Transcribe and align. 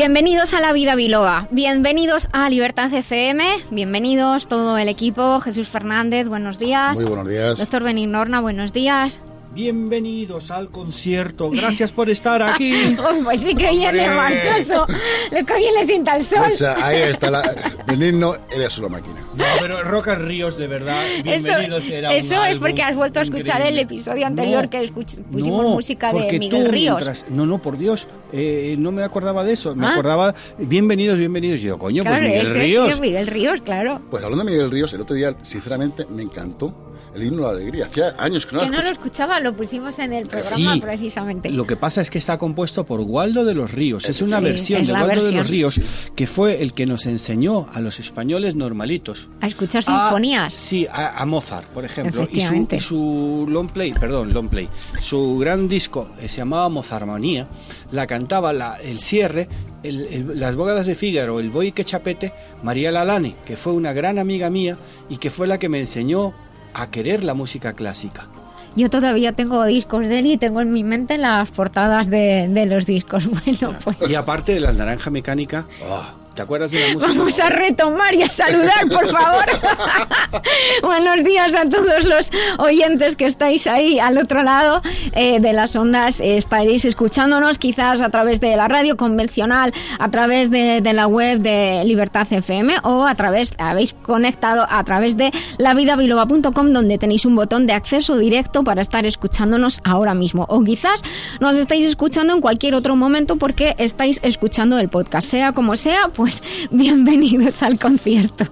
Bienvenidos 0.00 0.54
a 0.54 0.62
La 0.62 0.72
Vida 0.72 0.94
Biloba, 0.94 1.46
bienvenidos 1.50 2.30
a 2.32 2.48
Libertad 2.48 2.90
FM, 2.90 3.44
bienvenidos 3.70 4.48
todo 4.48 4.78
el 4.78 4.88
equipo, 4.88 5.40
Jesús 5.40 5.68
Fernández, 5.68 6.26
buenos 6.26 6.58
días. 6.58 6.94
Muy 6.94 7.04
buenos 7.04 7.28
días. 7.28 7.58
Doctor 7.58 7.82
Benignorna, 7.82 8.40
buenos 8.40 8.72
días. 8.72 9.20
Bienvenidos 9.52 10.52
al 10.52 10.68
concierto. 10.70 11.50
Gracias 11.50 11.90
por 11.90 12.08
estar 12.08 12.40
aquí. 12.40 12.96
pues 13.24 13.40
sí 13.40 13.52
que 13.56 13.70
viene 13.70 14.08
manchoso. 14.08 14.86
Lo 15.32 15.44
que 15.44 15.56
bien 15.56 15.74
le 15.74 15.86
sienta 15.86 16.16
el 16.16 16.24
sol. 16.24 16.52
ahí 16.80 17.00
está 17.00 17.32
la 17.32 17.42
Benigno, 17.84 18.36
eres 18.48 18.78
una 18.78 18.90
máquina. 18.90 19.16
No, 19.34 19.44
pero 19.60 19.82
Roca 19.82 20.14
Ríos, 20.14 20.56
de 20.56 20.68
verdad. 20.68 21.04
Bienvenidos. 21.24 21.84
Eso, 21.84 22.10
eso 22.10 22.44
es 22.44 22.58
porque 22.58 22.80
has 22.82 22.94
vuelto 22.94 23.18
a 23.18 23.22
escuchar 23.22 23.62
el 23.62 23.76
episodio 23.80 24.24
anterior 24.24 24.68
que 24.68 24.88
pusimos 24.88 25.64
música 25.64 26.12
de 26.12 26.38
Miguel 26.38 26.68
Ríos. 26.68 27.26
no, 27.28 27.44
no, 27.44 27.58
por 27.58 27.76
Dios. 27.76 28.06
Eh, 28.32 28.76
no 28.78 28.92
me 28.92 29.02
acordaba 29.02 29.42
de 29.42 29.54
eso. 29.54 29.74
Me 29.74 29.86
ah. 29.86 29.94
acordaba. 29.94 30.32
Bienvenidos, 30.58 31.18
bienvenidos. 31.18 31.58
Y 31.58 31.62
yo, 31.64 31.78
coño, 31.78 32.04
pues 32.04 32.20
Miguel 32.20 32.54
Ríos. 32.54 32.92
Es 32.92 33.00
Miguel 33.00 33.26
Ríos, 33.26 33.60
claro. 33.62 34.00
Pues 34.10 34.22
hablando 34.22 34.44
de 34.44 34.52
Miguel 34.52 34.70
Ríos, 34.70 34.94
el 34.94 35.00
otro 35.00 35.16
día, 35.16 35.34
sinceramente, 35.42 36.06
me 36.08 36.22
encantó 36.22 36.89
el 37.14 37.22
himno 37.22 37.46
de 37.48 37.54
la 37.54 37.60
alegría. 37.60 37.86
Hacía 37.86 38.14
años 38.18 38.46
que 38.46 38.56
no, 38.56 38.62
que 38.62 38.70
no 38.70 38.82
lo 38.82 38.88
escuchaba, 38.88 39.40
lo 39.40 39.54
pusimos 39.56 39.98
en 39.98 40.12
el 40.12 40.26
programa 40.26 40.76
precisamente. 40.80 41.50
Lo 41.50 41.66
que 41.66 41.76
pasa 41.76 42.00
es 42.00 42.10
que 42.10 42.18
está 42.18 42.38
compuesto 42.38 42.84
por 42.84 43.00
Waldo 43.00 43.44
de 43.44 43.54
los 43.54 43.72
Ríos. 43.72 44.08
Es 44.08 44.22
una 44.22 44.40
versión 44.40 44.84
de 44.84 44.92
Waldo 44.92 45.24
de 45.24 45.32
los 45.32 45.48
Ríos 45.48 45.80
que 46.14 46.26
fue 46.26 46.62
el 46.62 46.72
que 46.72 46.86
nos 46.86 47.06
enseñó 47.06 47.68
a 47.72 47.80
los 47.80 48.00
españoles 48.00 48.54
normalitos 48.54 49.28
a 49.40 49.46
escuchar 49.46 49.82
sinfonías. 49.82 50.52
sí, 50.52 50.86
a, 50.90 51.24
Mozart, 51.26 51.68
por 51.68 51.84
ejemplo. 51.84 52.28
Y 52.30 52.40
su, 52.40 52.80
su, 52.80 53.46
long 53.48 53.68
play, 53.68 53.92
perdón, 53.92 54.32
long 54.32 54.48
play, 54.48 54.68
su 55.00 55.38
gran 55.38 55.68
disco 55.68 56.10
eh, 56.20 56.28
se 56.28 56.38
llamaba 56.38 56.68
Mozarmanía. 56.68 57.48
La 57.92 58.06
cantaba 58.06 58.52
la, 58.52 58.80
el 58.80 59.00
cierre 59.00 59.48
las 59.82 60.56
bogadas 60.56 60.86
de 60.86 60.94
Fígaro, 60.94 61.40
el 61.40 61.50
Boy 61.50 61.72
que 61.72 61.84
chapete, 61.84 62.32
María 62.62 62.92
Lalane, 62.92 63.36
que 63.44 63.56
fue 63.56 63.72
una 63.72 63.92
gran 63.92 64.18
amiga 64.18 64.50
mía 64.50 64.76
y 65.08 65.16
que 65.16 65.30
fue 65.30 65.46
la 65.46 65.58
que 65.58 65.68
me 65.68 65.80
enseñó 65.80 66.34
a 66.74 66.90
querer 66.90 67.24
la 67.24 67.34
música 67.34 67.72
clásica. 67.74 68.28
Yo 68.76 68.88
todavía 68.88 69.32
tengo 69.32 69.64
discos 69.64 70.08
de 70.08 70.20
él 70.20 70.26
y 70.26 70.36
tengo 70.36 70.60
en 70.60 70.72
mi 70.72 70.84
mente 70.84 71.18
las 71.18 71.50
portadas 71.50 72.08
de, 72.08 72.66
los 72.68 72.86
discos. 72.86 73.24
Bueno, 73.44 73.76
pues. 73.82 73.96
Y 74.08 74.14
aparte 74.14 74.54
de 74.54 74.60
la 74.60 74.72
naranja 74.72 75.10
mecánica, 75.10 75.66
oh, 75.88 76.02
¿Te 76.40 76.44
acuerdas 76.44 76.70
de 76.70 76.80
la 76.80 76.94
música? 76.94 77.12
Vamos 77.12 77.38
a 77.38 77.50
retomar 77.50 78.14
y 78.14 78.22
a 78.22 78.32
saludar, 78.32 78.88
por 78.90 79.06
favor. 79.08 79.44
Buenos 80.82 81.22
días 81.22 81.54
a 81.54 81.68
todos 81.68 82.06
los 82.06 82.30
oyentes 82.56 83.14
que 83.14 83.26
estáis 83.26 83.66
ahí 83.66 83.98
al 83.98 84.16
otro 84.16 84.42
lado 84.42 84.80
eh, 85.12 85.38
de 85.38 85.52
las 85.52 85.76
ondas. 85.76 86.18
estaréis 86.18 86.86
escuchándonos 86.86 87.58
quizás 87.58 88.00
a 88.00 88.08
través 88.08 88.40
de 88.40 88.56
la 88.56 88.68
radio 88.68 88.96
convencional, 88.96 89.74
a 89.98 90.10
través 90.10 90.50
de, 90.50 90.80
la 90.94 91.06
web 91.06 91.40
de 91.40 91.82
Libertad 91.84 92.26
FM 92.30 92.76
o 92.84 93.04
a 93.04 93.14
través, 93.16 93.52
habéis 93.58 93.92
conectado 93.92 94.66
a 94.66 94.82
través 94.84 95.18
de 95.18 95.30
lavidabiloba.com 95.58 96.72
donde 96.72 96.96
tenéis 96.96 97.26
un 97.26 97.36
botón 97.36 97.66
de 97.66 97.74
acceso 97.74 98.16
directo 98.16 98.64
para 98.64 98.80
estar 98.80 99.04
escuchándonos 99.04 99.82
ahora 99.84 100.14
mismo. 100.14 100.46
O 100.48 100.64
quizás 100.64 101.02
nos 101.38 101.58
estáis 101.58 101.84
escuchando 101.84 102.32
en 102.32 102.40
cualquier 102.40 102.74
otro 102.74 102.96
momento 102.96 103.36
porque 103.36 103.74
estáis 103.76 104.20
escuchando 104.22 104.78
el 104.78 104.88
podcast. 104.88 105.28
Sea 105.28 105.52
como 105.52 105.76
sea, 105.76 106.08
pues 106.14 106.29
bienvenidos 106.70 107.62
al 107.62 107.78
concierto. 107.78 108.44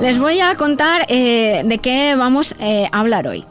Les 0.00 0.18
voy 0.18 0.40
a 0.40 0.56
contar 0.56 1.06
eh, 1.08 1.62
de 1.64 1.78
qué 1.78 2.16
vamos 2.16 2.54
eh, 2.58 2.88
a 2.90 3.00
hablar 3.00 3.26
hoy. 3.26 3.44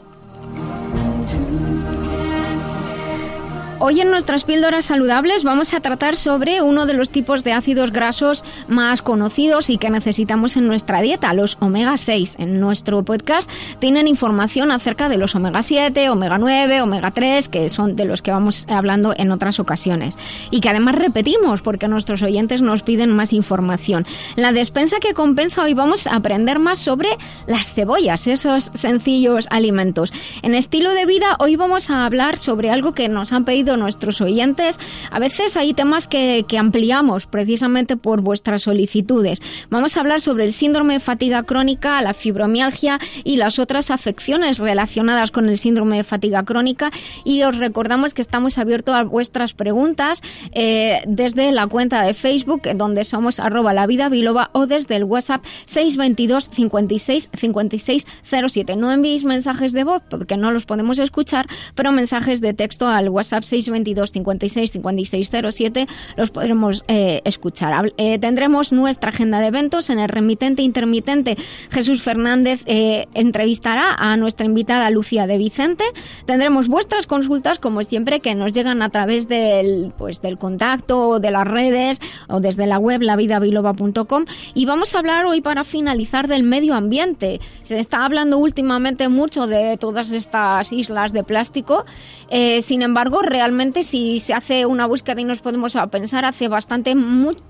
Hoy 3.86 4.00
en 4.00 4.10
nuestras 4.10 4.44
píldoras 4.44 4.86
saludables 4.86 5.44
vamos 5.44 5.74
a 5.74 5.80
tratar 5.80 6.16
sobre 6.16 6.62
uno 6.62 6.86
de 6.86 6.94
los 6.94 7.10
tipos 7.10 7.44
de 7.44 7.52
ácidos 7.52 7.92
grasos 7.92 8.42
más 8.66 9.02
conocidos 9.02 9.68
y 9.68 9.76
que 9.76 9.90
necesitamos 9.90 10.56
en 10.56 10.66
nuestra 10.66 11.02
dieta, 11.02 11.34
los 11.34 11.58
omega 11.60 11.98
6. 11.98 12.36
En 12.38 12.60
nuestro 12.60 13.04
podcast 13.04 13.50
tienen 13.80 14.08
información 14.08 14.70
acerca 14.70 15.10
de 15.10 15.18
los 15.18 15.34
omega 15.34 15.62
7, 15.62 16.08
omega 16.08 16.38
9, 16.38 16.80
omega 16.80 17.10
3, 17.10 17.50
que 17.50 17.68
son 17.68 17.94
de 17.94 18.06
los 18.06 18.22
que 18.22 18.30
vamos 18.30 18.66
hablando 18.70 19.12
en 19.18 19.30
otras 19.30 19.60
ocasiones. 19.60 20.16
Y 20.50 20.60
que 20.60 20.70
además 20.70 20.94
repetimos 20.94 21.60
porque 21.60 21.86
nuestros 21.86 22.22
oyentes 22.22 22.62
nos 22.62 22.82
piden 22.82 23.10
más 23.10 23.34
información. 23.34 24.06
La 24.36 24.52
despensa 24.52 24.96
que 24.98 25.12
compensa 25.12 25.62
hoy 25.62 25.74
vamos 25.74 26.06
a 26.06 26.16
aprender 26.16 26.58
más 26.58 26.78
sobre 26.78 27.10
las 27.46 27.74
cebollas, 27.74 28.28
esos 28.28 28.70
sencillos 28.72 29.46
alimentos. 29.50 30.10
En 30.40 30.54
estilo 30.54 30.94
de 30.94 31.04
vida 31.04 31.36
hoy 31.38 31.56
vamos 31.56 31.90
a 31.90 32.06
hablar 32.06 32.38
sobre 32.38 32.70
algo 32.70 32.94
que 32.94 33.10
nos 33.10 33.34
han 33.34 33.44
pedido 33.44 33.73
nuestros 33.76 34.20
oyentes. 34.20 34.78
A 35.10 35.18
veces 35.18 35.56
hay 35.56 35.74
temas 35.74 36.08
que, 36.08 36.44
ampliamos 36.58 37.26
precisamente 37.26 37.96
por 37.96 38.20
vuestras 38.20 38.62
solicitudes. 38.62 39.42
Vamos 39.70 39.96
a 39.96 40.00
hablar 40.00 40.20
sobre 40.20 40.44
el 40.44 40.52
síndrome 40.52 40.94
de 40.94 41.00
fatiga 41.00 41.42
crónica, 41.42 42.00
la 42.00 42.14
fibromialgia 42.14 43.00
y 43.24 43.36
las 43.36 43.58
otras 43.58 43.90
afecciones 43.90 44.58
relacionadas 44.58 45.32
con 45.32 45.48
el 45.48 45.58
síndrome 45.58 45.96
de 45.96 46.04
fatiga 46.04 46.44
crónica. 46.44 46.92
Y 47.24 47.42
os 47.42 47.56
recordamos 47.56 48.14
que 48.14 48.22
estamos 48.22 48.56
abiertos 48.58 48.94
a 48.94 49.02
vuestras 49.02 49.52
preguntas 49.52 50.22
eh, 50.52 51.02
desde 51.06 51.50
la 51.50 51.66
cuenta 51.66 52.02
de 52.02 52.14
Facebook, 52.14 52.62
donde 52.76 53.04
somos 53.04 53.40
arroba 53.40 53.74
la 53.74 53.86
vida 53.86 54.10
o 54.52 54.66
desde 54.66 54.96
el 54.96 55.04
WhatsApp 55.04 55.44
622 55.66 56.50
56 56.52 57.30
56 57.36 58.06
07. 58.22 58.76
No 58.76 58.92
enviéis 58.92 59.24
mensajes 59.24 59.72
de 59.72 59.84
voz 59.84 60.02
porque 60.08 60.36
no 60.36 60.50
los 60.50 60.66
podemos 60.66 60.98
escuchar, 60.98 61.46
pero 61.74 61.92
mensajes 61.92 62.40
de 62.40 62.54
texto 62.54 62.86
al 62.86 63.08
WhatsApp 63.08 63.44
6 63.54 63.68
22 63.68 64.10
56 64.10 64.72
56 64.72 65.30
07 65.52 65.86
los 66.16 66.32
podremos 66.32 66.84
eh, 66.88 67.20
escuchar. 67.24 67.92
Eh, 67.98 68.18
tendremos 68.18 68.72
nuestra 68.72 69.10
agenda 69.10 69.38
de 69.38 69.46
eventos 69.46 69.90
en 69.90 70.00
el 70.00 70.08
remitente 70.08 70.62
intermitente. 70.62 71.36
Jesús 71.70 72.02
Fernández 72.02 72.62
eh, 72.66 73.06
entrevistará 73.14 73.94
a 73.94 74.16
nuestra 74.16 74.46
invitada 74.46 74.90
Lucía 74.90 75.28
de 75.28 75.38
Vicente. 75.38 75.84
Tendremos 76.26 76.66
vuestras 76.66 77.06
consultas, 77.06 77.60
como 77.60 77.82
siempre, 77.82 78.18
que 78.18 78.34
nos 78.34 78.54
llegan 78.54 78.82
a 78.82 78.90
través 78.90 79.28
del, 79.28 79.92
pues, 79.96 80.20
del 80.20 80.36
contacto, 80.36 81.20
de 81.20 81.30
las 81.30 81.46
redes 81.46 82.00
o 82.28 82.40
desde 82.40 82.66
la 82.66 82.78
web 82.78 83.02
lavidabiloba.com. 83.02 84.24
Y 84.54 84.66
vamos 84.66 84.96
a 84.96 84.98
hablar 84.98 85.26
hoy 85.26 85.42
para 85.42 85.62
finalizar 85.62 86.26
del 86.26 86.42
medio 86.42 86.74
ambiente. 86.74 87.40
Se 87.62 87.78
está 87.78 88.04
hablando 88.04 88.38
últimamente 88.38 89.08
mucho 89.08 89.46
de 89.46 89.76
todas 89.78 90.10
estas 90.10 90.72
islas 90.72 91.12
de 91.12 91.22
plástico. 91.22 91.84
sin 92.62 92.82
embargo, 92.82 93.22
realmente 93.22 93.43
si 93.82 94.20
se 94.20 94.32
hace 94.32 94.64
una 94.64 94.86
búsqueda 94.86 95.20
y 95.20 95.24
nos 95.24 95.42
podemos 95.42 95.76
pensar 95.90 96.24
hace 96.24 96.48
bastante, 96.48 96.94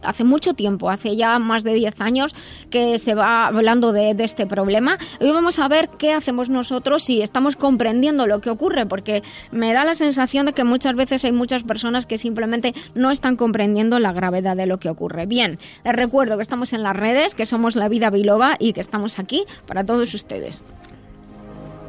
hace 0.03 0.25
mucho 0.25 0.55
tiempo, 0.55 0.91
hace 0.91 1.15
ya 1.15 1.39
más 1.39 1.63
de 1.63 1.73
10 1.75 2.01
años 2.01 2.35
que 2.69 2.99
se 2.99 3.15
va 3.15 3.47
hablando 3.47 3.93
de, 3.93 4.17
este 4.19 4.47
problema. 4.47 4.99
Hoy 5.21 5.31
vamos 5.31 5.61
a 5.61 5.69
ver 5.69 5.91
qué 5.97 6.13
hacemos 6.13 6.49
nosotros 6.49 7.05
si 7.05 7.23
estamos 7.23 7.55
comprendiendo 7.55 8.27
lo 8.27 8.41
que 8.41 8.51
ocurre, 8.51 8.87
porque 8.87 9.23
me 9.53 9.73
da 9.73 9.85
la 9.85 9.95
sensación 9.95 10.47
de 10.47 10.53
que 10.53 10.65
muchas 10.65 10.97
veces 10.97 11.25
hay 11.25 11.33
muchas 11.33 11.63
personas 11.63 12.07
que 12.07 12.19
simplemente 12.19 12.75
no 12.97 13.13
están 13.13 13.37
comprendiendo 13.37 14.01
la 14.01 14.13
gravedad 14.13 14.57
de 14.57 14.67
lo 14.67 14.79
que 14.79 14.89
ocurre. 14.89 15.27
Bien, 15.27 15.59
les 15.85 15.95
recuerdo 15.95 16.37
que 16.37 16.43
estamos 16.43 16.73
en 16.73 16.83
las 16.83 16.97
redes, 16.97 17.37
que 17.37 17.47
somos 17.47 17.77
La 17.77 17.89
Vida 17.89 18.11
Biloba 18.11 18.57
y 18.59 18.73
que 18.73 18.81
estamos 18.81 19.21
aquí 19.21 19.45
para 19.67 19.85
todos 19.85 20.13
ustedes. 20.13 20.65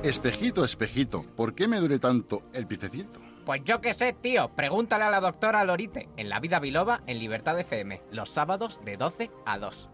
Espejito, 0.04 0.63
espejito, 0.63 1.25
¿por 1.36 1.56
qué 1.56 1.68
me 1.68 1.80
duele 1.80 1.98
tanto 1.98 2.44
el 2.54 2.68
picecito? 2.68 3.25
Pues 3.46 3.62
yo 3.64 3.80
qué 3.80 3.94
sé, 3.94 4.14
tío. 4.14 4.50
Pregúntale 4.56 5.04
a 5.04 5.12
la 5.12 5.20
doctora 5.20 5.64
Lorite 5.64 6.10
en 6.18 6.30
La 6.30 6.40
Vida 6.40 6.60
Biloba 6.60 7.02
en 7.06 7.20
Libertad 7.20 7.60
FM, 7.60 8.02
los 8.12 8.32
sábados 8.32 8.84
de 8.84 8.98
12 8.98 9.30
a 9.46 9.60
2. 9.60 9.90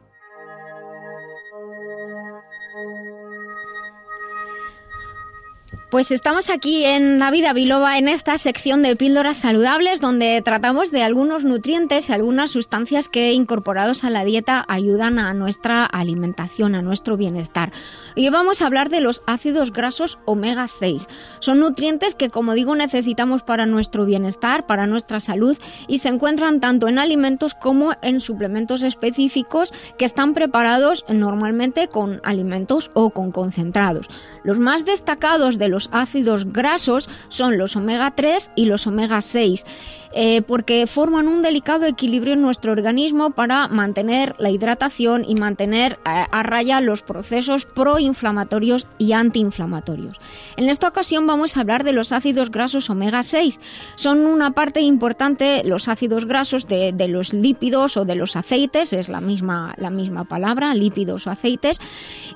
Pues 5.92 6.10
estamos 6.12 6.50
aquí 6.50 6.86
en 6.86 7.20
La 7.20 7.32
Vida 7.32 7.52
Biloba 7.52 7.98
en 7.98 8.08
esta 8.08 8.38
sección 8.38 8.82
de 8.82 8.96
píldoras 8.96 9.36
saludables 9.36 10.00
donde 10.00 10.42
tratamos 10.42 10.90
de 10.90 11.04
algunos 11.04 11.44
nutrientes 11.44 12.08
y 12.08 12.14
algunas 12.14 12.52
sustancias 12.52 13.10
que 13.10 13.34
incorporados 13.34 14.06
a 14.06 14.10
la 14.10 14.24
dieta 14.24 14.64
ayudan 14.70 15.20
a 15.20 15.34
nuestra 15.34 15.86
alimentación, 15.86 16.76
a 16.76 16.82
nuestro 16.82 17.18
bienestar. 17.18 17.74
Hoy 18.16 18.30
vamos 18.30 18.62
a 18.62 18.68
hablar 18.68 18.90
de 18.90 19.02
los 19.02 19.22
ácidos 19.28 19.74
grasos 19.74 20.18
omega 20.24 20.70
6. 20.70 21.10
Son 21.42 21.60
nutrientes 21.60 22.16
que 22.16 22.30
como 22.30 22.54
digo 22.54 22.74
necesitamos 22.74 23.44
para 23.44 23.66
nuestro 23.66 24.06
bienestar, 24.06 24.66
para 24.66 24.88
nuestra 24.88 25.20
salud 25.20 25.58
y 25.90 26.00
se 26.00 26.08
encuentran 26.08 26.62
tanto 26.62 26.88
en 26.88 27.00
alimentos 27.00 27.54
como 27.54 27.92
en 28.02 28.22
suplementos 28.22 28.82
específicos 28.82 29.74
que 29.98 30.06
están 30.06 30.36
preparados 30.36 31.04
normalmente 31.10 31.90
con 31.90 32.22
alimentos 32.24 32.92
o 32.94 33.10
con 33.10 33.34
concentrados. 33.34 34.08
Los 34.46 34.58
más 34.58 34.86
destacados 34.86 35.58
de 35.58 35.68
los 35.68 35.81
ácidos 35.92 36.52
grasos 36.52 37.10
son 37.30 37.58
los 37.58 37.76
omega 37.76 38.12
3 38.16 38.52
y 38.56 38.66
los 38.66 38.88
omega 38.88 39.22
6, 39.22 39.66
eh, 40.14 40.42
porque 40.42 40.88
forman 40.88 41.28
un 41.28 41.42
delicado 41.42 41.86
equilibrio 41.86 42.34
en 42.34 42.42
nuestro 42.42 42.72
organismo 42.72 43.32
para 43.32 43.68
mantener 43.68 44.34
la 44.40 44.50
hidratación 44.50 45.26
y 45.28 45.36
mantener 45.36 45.94
eh, 46.06 46.26
a 46.30 46.44
raya 46.44 46.82
los 46.82 47.02
procesos 47.02 47.66
proinflamatorios 47.66 48.88
y 48.98 49.14
antiinflamatorios. 49.14 50.18
En 50.58 50.70
esta 50.70 50.88
ocasión 50.88 51.28
vamos 51.28 51.56
a 51.58 51.62
hablar 51.62 51.84
de 51.84 51.94
los 51.94 52.12
ácidos 52.12 52.52
grasos 52.52 52.90
omega 52.90 53.24
6. 53.24 53.60
Son 53.96 54.26
una 54.26 54.52
parte 54.52 54.82
importante 54.82 55.64
los 55.66 55.88
ácidos 55.88 56.26
grasos 56.26 56.68
de, 56.68 56.94
de 56.94 57.08
los 57.08 57.34
lípidos 57.34 57.98
o 57.98 58.06
de 58.06 58.16
los 58.16 58.36
aceites, 58.36 58.94
es 58.94 59.10
la 59.10 59.22
misma, 59.22 59.74
la 59.78 59.90
misma 59.90 60.24
palabra, 60.24 60.74
lípidos 60.74 61.28
o 61.28 61.30
aceites. 61.30 61.80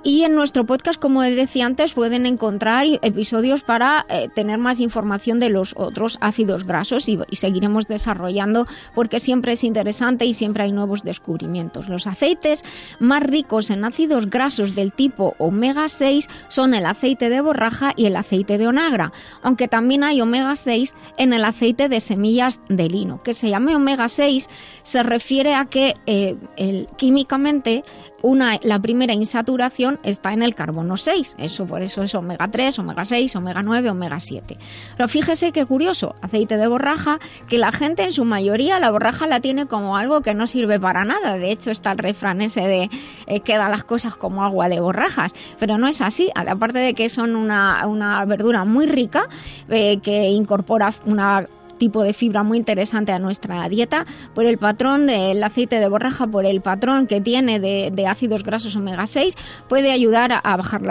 Y 0.04 0.24
en 0.24 0.36
nuestro 0.36 0.66
podcast, 0.66 1.00
como 1.00 1.21
decía 1.21 1.66
antes, 1.66 1.94
pueden 1.94 2.25
encontrar 2.25 2.75
episodios 3.01 3.63
para 3.63 4.06
eh, 4.10 4.30
tener 4.33 4.57
más 4.57 4.80
información 4.80 5.39
de 5.39 5.50
los 5.50 5.74
otros 5.78 6.18
ácidos 6.21 6.66
grasos 6.66 7.07
y, 7.07 7.19
y, 7.30 7.36
seguiremos 7.66 7.88
desarrollando 7.88 8.68
porque 8.94 9.20
siempre 9.20 9.54
es 9.54 9.64
interesante 9.64 10.26
y 10.26 10.34
siempre 10.34 10.64
hay 10.64 10.72
nuevos 10.72 11.04
descubrimientos. 11.04 11.90
Los 11.90 12.06
aceites 12.06 12.64
más 13.00 13.24
ricos 13.24 13.70
en 13.70 13.84
ácidos 13.84 14.30
grasos 14.30 14.76
del 14.76 14.94
tipo 14.94 15.36
omega 15.40 15.90
6 15.90 16.28
son 16.48 16.74
el 16.74 16.86
aceite 16.86 17.30
de 17.30 17.42
borraja 17.42 17.94
y 17.96 18.06
el 18.06 18.16
aceite 18.16 18.58
de 18.58 18.68
onagra, 18.68 19.12
aunque 19.42 19.68
también 19.68 20.04
hay 20.04 20.22
omega 20.22 20.56
6 20.56 20.94
en 21.18 21.34
el 21.34 21.44
aceite 21.44 21.90
de 21.90 22.00
semillas 22.00 22.60
de 22.70 22.88
lino. 22.88 23.24
Que 23.24 23.34
se 23.34 23.50
llame 23.50 23.76
omega 23.76 24.10
6 24.10 24.48
se 24.84 25.04
refiere 25.04 25.56
a 25.56 25.66
que 25.66 25.96
eh, 26.06 26.36
el, 26.58 26.88
químicamente 26.98 27.84
una, 28.22 28.60
la 28.64 28.80
primera 28.80 29.14
insaturación 29.14 30.00
está 30.04 30.34
en 30.34 30.42
el 30.42 30.56
carbono 30.56 30.98
6, 30.98 31.36
eso 31.38 31.66
por 31.66 31.82
eso 31.82 32.04
es 32.04 32.16
omega 32.16 32.50
3, 32.50 32.80
omega 32.80 33.06
6, 33.06 33.36
omega 33.36 33.62
9, 33.62 33.90
omega 33.90 34.20
7. 34.20 34.58
Pero 34.98 35.08
fíjese 35.08 35.52
qué 35.52 35.66
curioso, 35.66 36.16
aceite 36.22 36.58
de 36.58 36.68
borraja, 36.68 37.20
que 37.48 37.58
la 37.58 37.72
gente 37.72 38.04
en 38.04 38.12
su 38.12 38.26
mayoría 38.26 38.80
la 38.80 38.92
borraja 38.92 39.28
la 39.28 39.40
tiene 39.40 39.68
como 39.68 39.98
algo 39.98 40.22
que 40.22 40.34
no 40.34 40.48
sirve 40.48 40.80
para 40.80 41.06
nada. 41.06 41.38
De 41.38 41.52
hecho 41.52 41.72
está 41.72 41.92
el 41.92 41.98
refrán 41.98 42.42
ese 42.42 42.62
de 42.62 42.90
eh, 43.28 43.40
queda 43.42 43.70
las 43.70 43.84
cosas 43.84 44.16
como 44.16 44.44
agua 44.44 44.70
de 44.70 44.80
borrajas, 44.80 45.34
pero 45.60 45.78
no 45.78 45.88
es 45.88 46.02
así. 46.02 46.30
Aparte 46.36 46.80
de 46.80 46.94
que 46.94 47.10
son 47.10 47.36
una, 47.36 47.86
una 47.88 48.24
verdura 48.26 48.66
muy 48.66 48.86
rica, 48.86 49.28
eh, 49.70 50.00
que 50.02 50.30
incorpora 50.30 50.94
una 51.06 51.46
tipo 51.77 52.04
de 52.04 52.13
fibra 52.13 52.44
muy 52.44 52.57
interesante 52.57 53.12
a 53.12 53.19
nuestra 53.19 53.68
dieta 53.69 54.06
por 54.33 54.45
el 54.45 54.57
patrón 54.57 55.07
del 55.07 55.42
aceite 55.44 55.80
de 55.80 55.88
borraja, 55.89 56.27
por 56.27 56.45
el 56.45 56.62
patrón 56.62 57.07
que 57.07 57.22
tiene 57.22 57.60
de, 57.60 58.07
ácidos 58.07 58.44
grasos 58.44 58.75
omega 58.75 59.06
6, 59.06 59.36
puede 59.68 59.92
ayudar 59.92 60.31
a, 60.31 60.57
bajar 60.57 60.81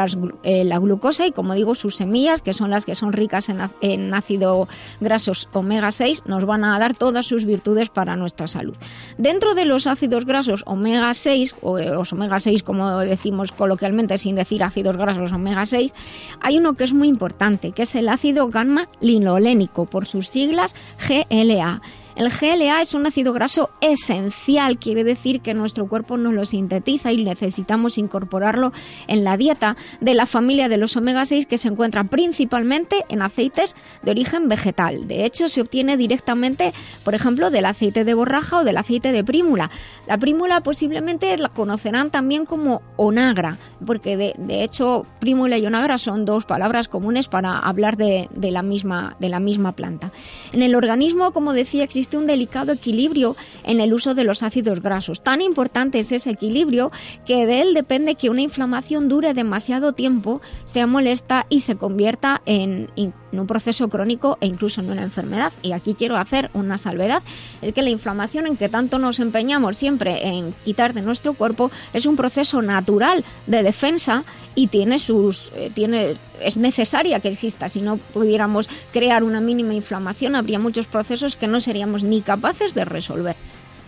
eh, 0.42 0.64
la 0.64 0.78
glucosa 0.78 1.26
y 1.26 1.32
como 1.32 1.54
digo, 1.54 1.75
sus 1.75 1.96
semillas, 1.96 2.42
que 2.42 2.52
son 2.52 2.70
las 2.70 2.84
que 2.84 2.94
son 2.94 3.12
ricas 3.12 3.48
en, 3.48 3.60
en 3.81 4.12
ácido 4.14 4.69
grasos 5.00 5.48
omega 5.52 5.90
6, 5.90 6.25
nos 6.26 6.44
van 6.44 6.64
a 6.64 6.78
dar 6.78 6.94
todas 6.94 7.26
sus 7.26 7.44
virtudes 7.44 7.88
para 7.88 8.16
nuestra 8.16 8.46
salud. 8.46 8.76
Dentro 9.19 9.54
de 9.54 9.64
los 9.64 9.87
ácidos 9.87 10.25
grasos 10.25 10.62
omega 10.66 11.14
6, 11.14 11.56
o 11.62 11.78
eh, 11.78 11.90
los 11.90 12.12
omega 12.12 12.40
6 12.40 12.62
como 12.62 12.98
decimos 12.98 13.52
coloquialmente 13.52 14.19
sin 14.19 14.37
decir 14.37 14.62
ácidos 14.62 14.96
grasos 14.96 15.32
omega 15.32 15.66
6, 15.66 15.92
hay 16.40 16.58
uno 16.58 16.75
que 16.75 16.84
es 16.84 16.92
muy 16.92 17.08
importante, 17.08 17.72
que 17.72 17.82
es 17.82 17.94
el 17.94 18.08
ácido 18.08 18.48
gamma 18.48 18.88
linolénico, 19.00 19.87
por 19.87 20.06
sus 20.06 20.28
siglas 20.28 20.74
GLA. 20.99 21.81
El 22.16 22.31
GLA 22.31 22.81
es 22.81 22.94
un 22.94 23.06
ácido 23.06 23.32
graso 23.32 23.70
esencial, 23.81 24.78
quiere 24.78 25.02
decir 25.02 25.40
que 25.40 25.52
nuestro 25.52 25.88
cuerpo 25.88 26.16
no 26.16 26.31
lo 26.31 26.46
sintetiza 26.46 27.11
y 27.11 27.25
necesitamos 27.25 27.99
incorporarlo 27.99 28.72
en 29.08 29.25
la 29.25 29.37
dieta 29.37 29.76
de 30.00 30.14
la 30.14 30.25
familia 30.25 30.69
de 30.69 30.76
los 30.76 30.96
omega 30.96 31.26
6 31.26 31.46
que 31.46 31.58
se 31.58 31.66
encuentra 31.66 32.05
principalmente 32.05 33.05
en 33.08 33.20
aceites 33.20 33.75
de 34.02 34.12
origen 34.12 34.49
vegetal. 34.49 35.08
De 35.08 35.25
hecho, 35.25 35.49
se 35.49 35.61
obtiene 35.61 35.96
directamente, 35.96 36.72
por 37.02 37.16
ejemplo, 37.16 37.50
del 37.50 37.64
aceite 37.64 38.05
de 38.05 38.14
borraja 38.14 38.58
o 38.58 38.64
del 38.64 38.76
aceite 38.76 39.11
de 39.11 39.25
prímula. 39.25 39.72
La 40.06 40.16
prímula 40.16 40.61
posiblemente 40.61 41.37
la 41.37 41.49
conocerán 41.49 42.12
también 42.12 42.46
como 42.46 42.81
onagra, 42.96 43.58
porque 43.84 44.16
de, 44.16 44.62
hecho 44.62 45.05
prímula 45.19 45.58
y 45.58 45.66
onagra 45.66 45.99
son 45.99 46.25
dos 46.25 46.44
palabras 46.44 46.87
comunes 46.87 47.26
para 47.26 47.58
hablar 47.58 47.96
de, 47.96 48.28
la 48.40 48.62
misma, 48.62 49.16
de 49.19 49.28
la 49.28 49.40
misma 49.40 49.72
planta. 49.72 50.12
En 50.52 50.62
el 50.62 50.76
organismo, 50.76 51.32
como 51.32 51.52
decía, 51.52 51.82
existe 51.82 52.03
existe 52.04 52.18
un 52.18 52.26
delicado 52.26 52.70
equilibrio 52.70 53.34
en 53.62 53.80
el 53.80 53.94
uso 53.94 54.14
de 54.14 54.24
los 54.24 54.42
ácidos 54.42 54.82
grasos. 54.82 55.22
Tan 55.22 55.40
importante 55.40 55.98
es 56.00 56.12
ese 56.12 56.32
equilibrio 56.32 56.92
que 57.24 57.46
de 57.46 57.62
él 57.62 57.72
depende 57.72 58.14
que 58.14 58.28
una 58.28 58.42
inflamación 58.42 59.08
dure 59.08 59.32
demasiado 59.32 59.94
tiempo, 59.94 60.42
sea 60.66 60.86
molesta 60.86 61.46
y 61.48 61.60
se 61.60 61.76
convierta 61.76 62.42
en, 62.44 62.90
un 63.32 63.46
proceso 63.46 63.88
crónico 63.88 64.36
e 64.42 64.46
incluso 64.46 64.82
en 64.82 64.90
una 64.90 65.02
enfermedad. 65.02 65.50
Y 65.62 65.72
aquí 65.72 65.94
quiero 65.94 66.18
hacer 66.18 66.50
una 66.52 66.76
salvedad, 66.76 67.22
es 67.62 67.72
que 67.72 67.82
la 67.82 67.88
inflamación 67.88 68.46
en 68.46 68.58
que 68.58 68.68
tanto 68.68 68.98
nos 68.98 69.18
empeñamos 69.18 69.78
siempre 69.78 70.28
en 70.28 70.54
quitar 70.66 70.92
de 70.92 71.00
nuestro 71.00 71.32
cuerpo 71.32 71.70
es 71.94 72.04
un 72.04 72.16
proceso 72.16 72.60
natural 72.60 73.24
de 73.46 73.62
defensa 73.62 74.24
y 74.54 74.68
tiene 74.68 74.98
sus 74.98 75.50
eh, 75.56 75.70
tiene 75.74 76.14
es 76.40 76.56
necesaria 76.56 77.20
que 77.20 77.28
exista 77.28 77.68
si 77.68 77.80
no 77.80 77.96
pudiéramos 77.96 78.68
crear 78.92 79.24
una 79.24 79.40
mínima 79.40 79.74
inflamación 79.74 80.36
habría 80.36 80.58
muchos 80.58 80.86
procesos 80.86 81.36
que 81.36 81.46
no 81.46 81.60
ni 82.02 82.23
capaces 82.23 82.75
de 82.75 82.85
resolver 82.85 83.37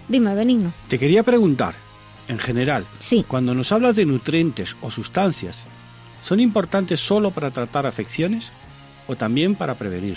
dime 0.09 0.35
Benigno 0.35 0.73
te 0.89 0.99
quería 0.99 1.23
preguntar 1.23 1.75
en 2.29 2.39
general 2.39 2.85
sí. 3.01 3.25
cuando 3.27 3.55
nos 3.55 3.73
hablas 3.73 3.97
de 3.97 4.07
nutrientes 4.07 4.77
o 4.81 4.91
sustancias 4.91 5.65
son 6.23 6.41
importantes 6.41 7.01
solo 7.01 7.31
para 7.31 7.51
tratar 7.51 7.87
afecciones 7.87 8.51
o 9.07 9.17
también 9.17 9.55
para 9.55 9.75
prevenir 9.75 10.17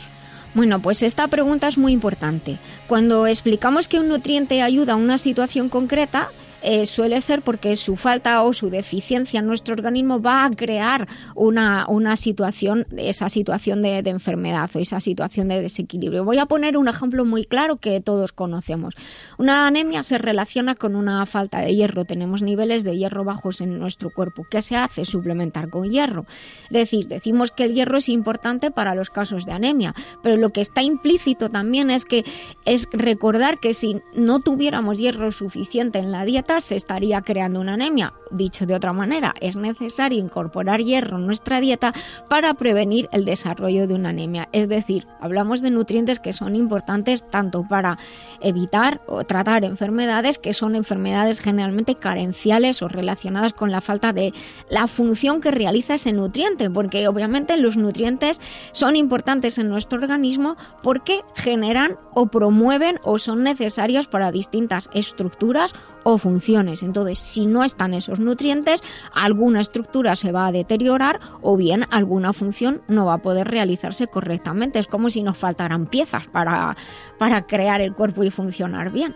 bueno, 0.53 0.79
pues 0.81 1.03
esta 1.03 1.27
pregunta 1.27 1.67
es 1.67 1.77
muy 1.77 1.93
importante. 1.93 2.57
Cuando 2.87 3.27
explicamos 3.27 3.87
que 3.87 3.99
un 3.99 4.09
nutriente 4.09 4.61
ayuda 4.61 4.93
a 4.93 4.95
una 4.95 5.17
situación 5.17 5.69
concreta, 5.69 6.29
eh, 6.61 6.85
suele 6.85 7.21
ser 7.21 7.41
porque 7.41 7.75
su 7.75 7.95
falta 7.95 8.43
o 8.43 8.53
su 8.53 8.69
deficiencia 8.69 9.39
en 9.39 9.47
nuestro 9.47 9.73
organismo 9.73 10.21
va 10.21 10.45
a 10.45 10.49
crear 10.49 11.07
una, 11.35 11.85
una 11.87 12.15
situación, 12.15 12.85
esa 12.97 13.29
situación 13.29 13.81
de, 13.81 13.99
enfermedad 13.99 14.69
o 14.73 14.79
esa 14.79 14.99
situación 14.99 15.49
de 15.49 15.61
desequilibrio. 15.61 16.25
Voy 16.25 16.39
a 16.39 16.45
poner 16.45 16.77
un 16.77 16.87
ejemplo 16.87 17.25
muy 17.25 17.45
claro 17.45 17.77
que 17.77 18.01
todos 18.01 18.31
conocemos. 18.31 18.95
Una 19.37 19.67
anemia 19.67 20.03
se 20.03 20.17
relaciona 20.17 20.75
con 20.75 20.95
una 20.95 21.25
falta 21.25 21.59
de 21.59 21.75
hierro. 21.75 22.05
Tenemos 22.05 22.41
niveles 22.41 22.83
de 22.83 22.97
hierro 22.97 23.23
bajos 23.23 23.61
en 23.61 23.77
nuestro 23.79 24.09
cuerpo. 24.09 24.45
¿Qué 24.49 24.61
se 24.61 24.75
hace? 24.75 25.05
Suplementar 25.05 25.69
con 25.69 25.89
hierro. 25.89 26.25
Es 26.63 26.69
decir, 26.77 27.07
decimos 27.07 27.51
que 27.51 27.65
el 27.65 27.73
hierro 27.73 27.97
es 27.97 28.09
importante 28.09 28.71
para 28.71 28.95
los 28.95 29.09
casos 29.09 29.45
de 29.45 29.51
anemia, 29.51 29.93
pero 30.23 30.37
lo 30.37 30.49
que 30.49 30.61
está 30.61 30.81
implícito 30.81 31.49
también 31.49 31.91
es 31.91 32.05
que 32.05 32.25
es 32.65 32.87
recordar 32.91 33.59
que 33.59 33.73
si 33.73 34.01
no 34.13 34.39
tuviéramos 34.39 34.97
hierro 34.97 35.31
suficiente 35.31 35.99
en 35.99 36.11
la 36.11 36.25
dieta, 36.25 36.48
se 36.59 36.75
estaría 36.75 37.21
creando 37.21 37.61
una 37.61 37.75
anemia. 37.75 38.13
Dicho 38.31 38.65
de 38.65 38.75
otra 38.75 38.93
manera, 38.93 39.33
es 39.39 39.55
necesario 39.55 40.19
incorporar 40.19 40.81
hierro 40.81 41.17
en 41.17 41.27
nuestra 41.27 41.59
dieta 41.59 41.93
para 42.27 42.53
prevenir 42.55 43.07
el 43.11 43.25
desarrollo 43.25 43.87
de 43.87 43.93
una 43.93 44.09
anemia. 44.09 44.49
Es 44.51 44.67
decir, 44.67 45.07
hablamos 45.21 45.61
de 45.61 45.71
nutrientes 45.71 46.19
que 46.19 46.33
son 46.33 46.55
importantes 46.55 47.29
tanto 47.29 47.67
para 47.67 47.97
evitar 48.41 49.01
o 49.07 49.23
tratar 49.23 49.63
enfermedades 49.63 50.37
que 50.37 50.53
son 50.53 50.75
enfermedades 50.75 51.39
generalmente 51.39 51.95
carenciales 51.95 52.81
o 52.81 52.87
relacionadas 52.87 53.53
con 53.53 53.71
la 53.71 53.81
falta 53.81 54.13
de 54.13 54.33
la 54.69 54.87
función 54.87 55.41
que 55.41 55.51
realiza 55.51 55.95
ese 55.95 56.13
nutriente, 56.13 56.69
porque 56.69 57.07
obviamente 57.07 57.57
los 57.57 57.77
nutrientes 57.77 58.41
son 58.71 58.95
importantes 58.95 59.57
en 59.57 59.69
nuestro 59.69 59.99
organismo 59.99 60.55
porque 60.81 61.21
generan 61.35 61.97
o 62.13 62.27
promueven 62.27 62.99
o 63.03 63.19
son 63.19 63.43
necesarios 63.43 64.07
para 64.07 64.31
distintas 64.31 64.89
estructuras 64.93 65.73
o 66.03 66.17
funciones. 66.17 66.83
Entonces, 66.83 67.19
si 67.19 67.45
no 67.45 67.63
están 67.63 67.93
esos 67.93 68.19
nutrientes, 68.19 68.81
alguna 69.13 69.61
estructura 69.61 70.15
se 70.15 70.31
va 70.31 70.47
a 70.47 70.51
deteriorar 70.51 71.19
o 71.41 71.57
bien 71.57 71.85
alguna 71.91 72.33
función 72.33 72.81
no 72.87 73.05
va 73.05 73.15
a 73.15 73.21
poder 73.21 73.47
realizarse 73.47 74.07
correctamente. 74.07 74.79
Es 74.79 74.87
como 74.87 75.09
si 75.09 75.23
nos 75.23 75.37
faltaran 75.37 75.87
piezas 75.87 76.27
para, 76.27 76.75
para 77.17 77.45
crear 77.45 77.81
el 77.81 77.93
cuerpo 77.93 78.23
y 78.23 78.31
funcionar 78.31 78.91
bien. 78.91 79.15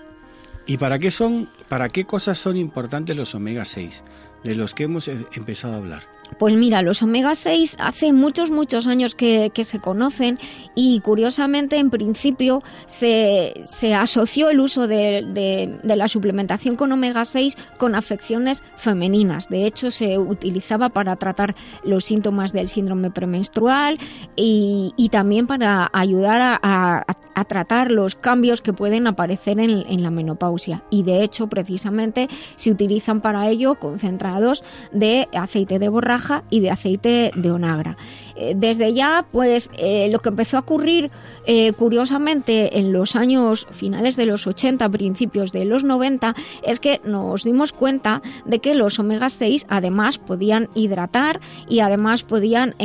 ¿Y 0.66 0.78
para 0.78 0.98
qué 0.98 1.12
son, 1.12 1.50
para 1.68 1.90
qué 1.90 2.06
cosas 2.06 2.38
son 2.38 2.56
importantes 2.56 3.16
los 3.16 3.36
omega 3.36 3.66
6 3.66 4.04
de 4.44 4.56
los 4.56 4.74
que 4.74 4.84
hemos 4.84 5.08
eh, 5.08 5.26
empezado 5.34 5.74
a 5.74 5.78
hablar? 5.78 6.13
Pues 6.38 6.54
mira, 6.54 6.82
los 6.82 7.02
omega 7.02 7.36
6 7.36 7.78
hace 7.80 8.14
muchos, 8.14 8.52
muchos 8.52 8.88
años 8.88 9.16
que, 9.16 9.52
se 9.64 9.80
conocen 9.80 10.40
y 10.76 11.00
curiosamente 11.00 11.78
en 11.78 11.90
principio 11.90 12.62
se, 12.86 13.54
asoció 13.98 14.50
el 14.50 14.60
uso 14.60 14.88
de, 14.88 15.80
la 15.84 16.08
suplementación 16.08 16.76
con 16.76 16.92
omega 16.92 17.24
6 17.24 17.56
con 17.78 17.96
afecciones 17.96 18.64
femeninas. 18.76 19.50
De 19.50 19.66
hecho, 19.66 19.92
se 19.92 20.18
utilizaba 20.18 20.90
para 20.90 21.16
tratar 21.16 21.56
los 21.84 22.06
síntomas 22.06 22.52
del 22.52 22.68
síndrome 22.68 23.12
premenstrual 23.12 23.98
y, 24.36 25.10
también 25.12 25.48
para 25.48 25.90
ayudar 25.94 26.60
a, 26.62 27.06
tratar 27.44 27.92
los 27.92 28.16
cambios 28.16 28.62
que 28.62 28.74
pueden 28.74 29.08
aparecer 29.08 29.60
en 29.60 30.04
la 30.04 30.10
menopausia. 30.10 30.84
Y 30.90 31.04
de 31.04 31.24
hecho, 31.24 31.48
precisamente 31.48 32.28
se 32.56 32.72
utilizan 32.72 33.22
para 33.22 33.48
ello 33.50 33.76
concentrados 33.76 34.64
de 34.92 35.28
aceite 35.34 35.80
de 35.80 35.90
borraja 35.90 36.44
y 36.50 36.60
de 36.60 36.72
aceite 36.72 37.32
de 37.36 37.52
onagra. 37.52 37.98
Eh, 38.36 38.54
desde 38.56 38.94
ya, 38.94 39.26
pues 39.32 39.70
eh, 39.78 40.10
lo 40.12 40.20
que 40.20 40.30
empezó 40.30 40.58
a 40.58 40.62
ocurrir 40.62 41.12
eh, 41.46 41.74
curiosamente 41.74 42.80
en 42.80 42.92
los 42.92 43.16
años 43.16 43.68
finales 43.72 44.16
de 44.16 44.26
los 44.26 44.48
80, 44.48 44.90
principios 44.90 45.52
de 45.52 45.66
los 45.66 45.84
90, 45.84 46.36
es 46.64 46.80
que 46.80 47.02
nos 47.04 47.44
dimos 47.44 47.72
cuenta 47.72 48.22
de 48.46 48.60
que 48.60 48.76
los 48.76 49.00
omega 49.00 49.30
6 49.30 49.66
además 49.70 50.18
podían 50.18 50.70
hidratar 50.74 51.40
y 51.68 51.80
además 51.80 52.24
podían 52.24 52.76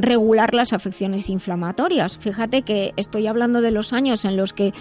regular 0.00 0.54
las 0.54 0.72
afecciones 0.72 1.28
inflamatorias. 1.28 2.18
Fíjate 2.18 2.62
que 2.62 2.92
estoy 2.96 3.26
hablando 3.26 3.60
de 3.60 3.70
los 3.70 3.92
años 3.92 4.24
en 4.24 4.36
los 4.36 4.52
que 4.52 4.72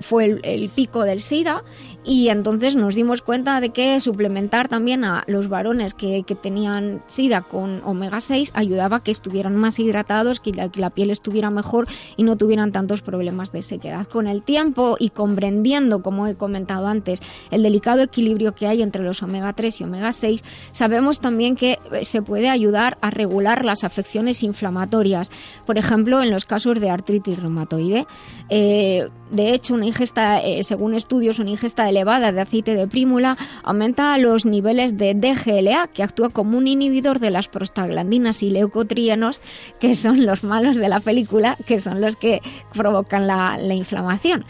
fue 0.00 0.40
el, 0.42 0.68
pico 0.70 1.04
del 1.04 1.20
SIDA 1.20 1.62
y 2.04 2.28
entonces 2.28 2.74
nos 2.74 2.94
dimos 2.94 3.20
cuenta 3.20 3.60
de 3.60 3.70
que 3.70 4.00
suplementar 4.00 4.68
también 4.68 5.04
a 5.04 5.24
los 5.26 5.48
varones 5.48 5.94
que, 5.94 6.24
tenían 6.40 7.02
SIDA 7.08 7.42
con 7.42 7.82
omega 7.84 8.20
6 8.20 8.52
ayudaba 8.54 8.96
a 8.98 9.02
que 9.02 9.10
estuvieran 9.10 9.56
más 9.56 9.78
hidratados, 9.78 10.40
que 10.40 10.52
la, 10.52 10.70
que 10.70 10.80
la, 10.80 10.90
piel 10.90 11.10
estuviera 11.10 11.50
mejor 11.50 11.86
y 12.16 12.22
no 12.22 12.36
tuvieran 12.36 12.72
tantos 12.72 13.02
problemas 13.02 13.52
de 13.52 13.62
sequedad. 13.62 14.06
Con 14.06 14.26
el 14.26 14.42
tiempo 14.42 14.96
y 14.98 15.10
comprendiendo, 15.10 16.02
como 16.02 16.26
he 16.26 16.36
comentado 16.36 16.86
antes, 16.86 17.20
el 17.50 17.62
delicado 17.62 18.02
equilibrio 18.02 18.54
que 18.54 18.66
hay 18.66 18.80
entre 18.80 19.02
los 19.02 19.22
omega 19.22 19.52
3 19.52 19.80
y 19.80 19.84
omega 19.84 20.12
6, 20.12 20.42
sabemos 20.72 21.20
también 21.20 21.56
que 21.56 21.78
eh, 21.92 22.04
se 22.04 22.22
puede 22.22 22.48
ayudar 22.48 22.96
a 23.00 23.10
regular 23.10 23.64
las 23.64 23.84
afecciones 23.84 24.42
inflamatorias, 24.42 25.30
por 25.66 25.76
ejemplo, 25.76 26.22
en 26.22 26.30
los 26.30 26.46
casos 26.46 26.80
de 26.80 26.90
artritis 26.90 27.40
reumatoide. 27.40 28.06
Eh, 28.48 29.08
de 29.30 29.54
hecho, 29.54 29.74
una 29.74 29.86
ingesta, 29.86 30.42
eh, 30.42 30.64
según 30.64 30.94
estudios, 30.94 31.38
una 31.38 31.50
ingesta 31.50 31.89
elevada 31.90 32.32
de 32.32 32.40
aceite 32.40 32.74
de 32.74 32.86
prímula 32.86 33.36
aumenta 33.62 34.16
los 34.18 34.46
niveles 34.46 34.96
de 34.96 35.14
DGLA, 35.14 35.88
que 35.88 36.02
actúa 36.02 36.30
como 36.30 36.58
un 36.58 36.66
inhibidor 36.66 37.18
de 37.18 37.30
las 37.30 37.48
prostaglandinas 37.48 38.42
y 38.42 38.50
leucotrienos, 38.50 39.40
que 39.78 39.94
son 39.94 40.24
los 40.26 40.42
malos 40.44 40.76
de 40.76 40.88
la 40.88 41.00
película, 41.00 41.56
que 41.66 41.80
son 41.80 42.00
los 42.00 42.16
que 42.16 42.40
provocan 42.72 43.26
la, 43.26 43.58
inflamación. 43.74 44.44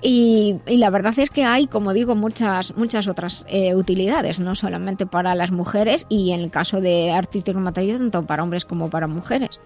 Y, 0.00 0.56
la 0.66 0.90
verdad 0.90 1.16
es 1.18 1.30
que 1.30 1.44
hay, 1.44 1.66
como 1.66 1.92
digo, 1.92 2.14
muchas, 2.14 2.76
muchas 2.76 3.06
otras 3.06 3.44
eh, 3.48 3.74
utilidades, 3.74 4.40
no 4.40 4.54
solamente 4.54 5.06
para 5.06 5.34
las 5.34 5.52
mujeres 5.52 6.06
y 6.08 6.32
en 6.32 6.40
el 6.40 6.50
caso 6.50 6.80
de 6.80 7.12
artritis 7.12 7.54
reumatoide, 7.54 7.98
tanto 7.98 8.26
para 8.26 8.42
hombres 8.42 8.64
como 8.64 8.90
para 8.90 9.06
mujeres. 9.06 9.60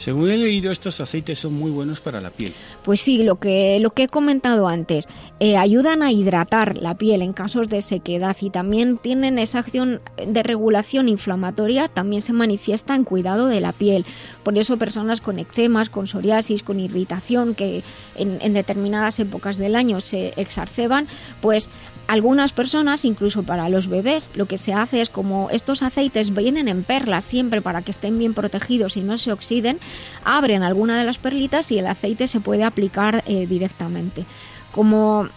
Según 0.00 0.30
he 0.30 0.38
leído, 0.38 0.72
estos 0.72 0.98
aceites 0.98 1.40
son 1.40 1.52
muy 1.52 1.70
buenos 1.70 2.00
para 2.00 2.22
la 2.22 2.30
piel. 2.30 2.54
Pues 2.82 3.02
sí, 3.02 3.22
lo 3.22 3.38
que, 3.38 3.78
lo 3.80 3.90
que 3.90 4.04
he 4.04 4.08
comentado 4.08 4.66
antes, 4.66 5.06
eh, 5.40 5.58
ayudan 5.58 6.02
a 6.02 6.10
hidratar 6.10 6.78
la 6.78 6.96
piel 6.96 7.20
en 7.20 7.34
casos 7.34 7.68
de 7.68 7.82
sequedad 7.82 8.34
y 8.40 8.48
también 8.48 8.96
tienen 8.96 9.38
esa 9.38 9.58
acción 9.58 10.00
de 10.26 10.42
regulación 10.42 11.06
inflamatoria, 11.06 11.88
también 11.88 12.22
se 12.22 12.32
manifiesta 12.32 12.94
en 12.94 13.04
cuidado 13.04 13.46
de 13.48 13.60
la 13.60 13.72
piel. 13.72 14.06
Por 14.42 14.56
eso 14.56 14.78
personas 14.78 15.20
con 15.20 15.38
eczemas, 15.38 15.90
con 15.90 16.06
psoriasis, 16.06 16.62
con 16.62 16.80
irritación, 16.80 17.54
que 17.54 17.82
en, 18.14 18.38
en 18.40 18.54
determinadas 18.54 19.20
épocas 19.20 19.58
del 19.58 19.76
año 19.76 20.00
se 20.00 20.32
exacerban, 20.38 21.08
pues 21.42 21.68
algunas 22.06 22.52
personas, 22.52 23.04
incluso 23.04 23.42
para 23.42 23.68
los 23.68 23.88
bebés, 23.88 24.30
lo 24.34 24.46
que 24.46 24.58
se 24.58 24.72
hace 24.72 25.00
es 25.00 25.08
como 25.08 25.48
estos 25.50 25.82
aceites 25.82 26.34
vienen 26.34 26.68
en 26.68 26.82
perlas 26.82 27.24
siempre 27.24 27.62
para 27.62 27.82
que 27.82 27.92
estén 27.92 28.18
bien 28.18 28.34
protegidos 28.34 28.96
y 28.96 29.02
no 29.02 29.16
se 29.18 29.32
oxiden, 29.32 29.78
abren 30.24 30.62
alguna 30.62 30.98
de 30.98 31.04
las 31.04 31.18
perlitas 31.18 31.70
y 31.70 31.78
el 31.78 31.86
aceite 31.86 32.26
se 32.26 32.40
puede 32.40 32.64
aplicar 32.64 33.22
eh, 33.26 33.46
directamente. 33.46 34.24
Como 34.72 35.28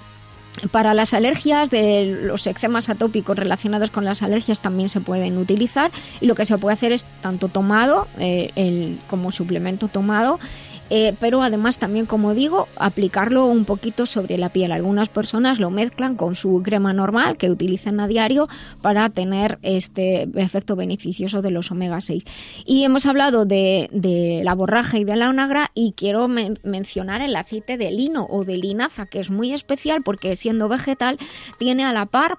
para 0.72 0.94
las 0.94 1.14
alergias 1.14 1.70
de 1.70 2.20
los 2.24 2.46
eczemas 2.46 2.90
atópicos 2.90 3.38
relacionados 3.38 3.90
con 3.90 4.06
las 4.06 4.22
alergias 4.22 4.62
también 4.62 4.90
se 4.90 5.02
pueden 5.02 5.38
utilizar 5.38 5.92
y 6.22 6.28
lo 6.28 6.36
que 6.36 6.46
se 6.46 6.58
puede 6.58 6.74
hacer 6.74 6.92
es 6.92 7.06
tanto 7.22 7.48
tomado 7.48 8.08
eh, 8.20 8.98
como 9.10 9.32
suplemento 9.32 9.88
tomado 9.88 10.40
eh, 10.96 11.16
pero 11.20 11.42
además 11.42 11.80
también, 11.80 12.06
como 12.06 12.36
digo, 12.36 12.68
aplicarlo 12.76 13.48
un 13.48 13.66
poquito 13.66 14.06
sobre 14.06 14.38
la 14.38 14.50
piel. 14.50 14.72
Algunas 14.72 15.10
personas 15.10 15.60
lo 15.60 15.72
mezclan 15.72 16.14
con 16.16 16.36
su 16.36 16.62
crema 16.64 16.94
normal 16.94 17.36
que 17.38 17.50
utilizan 17.50 18.00
a 18.00 18.08
diario 18.08 18.48
para 18.84 19.10
tener 19.10 19.58
este 19.64 20.30
efecto 20.36 20.76
beneficioso 20.76 21.42
de 21.42 21.50
los 21.50 21.72
omega 21.72 22.00
6. 22.00 22.26
Y 22.68 22.84
hemos 22.84 23.08
hablado 23.08 23.46
de, 23.46 23.90
la 24.44 24.54
borraja 24.54 25.00
y 25.00 25.04
de 25.04 25.16
la 25.16 25.30
onagra 25.30 25.72
y 25.74 25.94
quiero 25.94 26.28
mencionar 26.28 27.22
el 27.22 27.36
aceite 27.36 27.76
de 27.78 27.90
lino 27.90 28.28
o 28.30 28.46
de 28.46 28.58
linaza, 28.58 29.08
que 29.08 29.20
es 29.20 29.32
muy 29.32 29.52
especial 29.52 30.04
porque 30.04 30.36
siendo 30.36 30.70
vegetal 30.70 31.18
tiene 31.58 31.86
a 31.86 31.92
la 31.92 32.06
par 32.06 32.38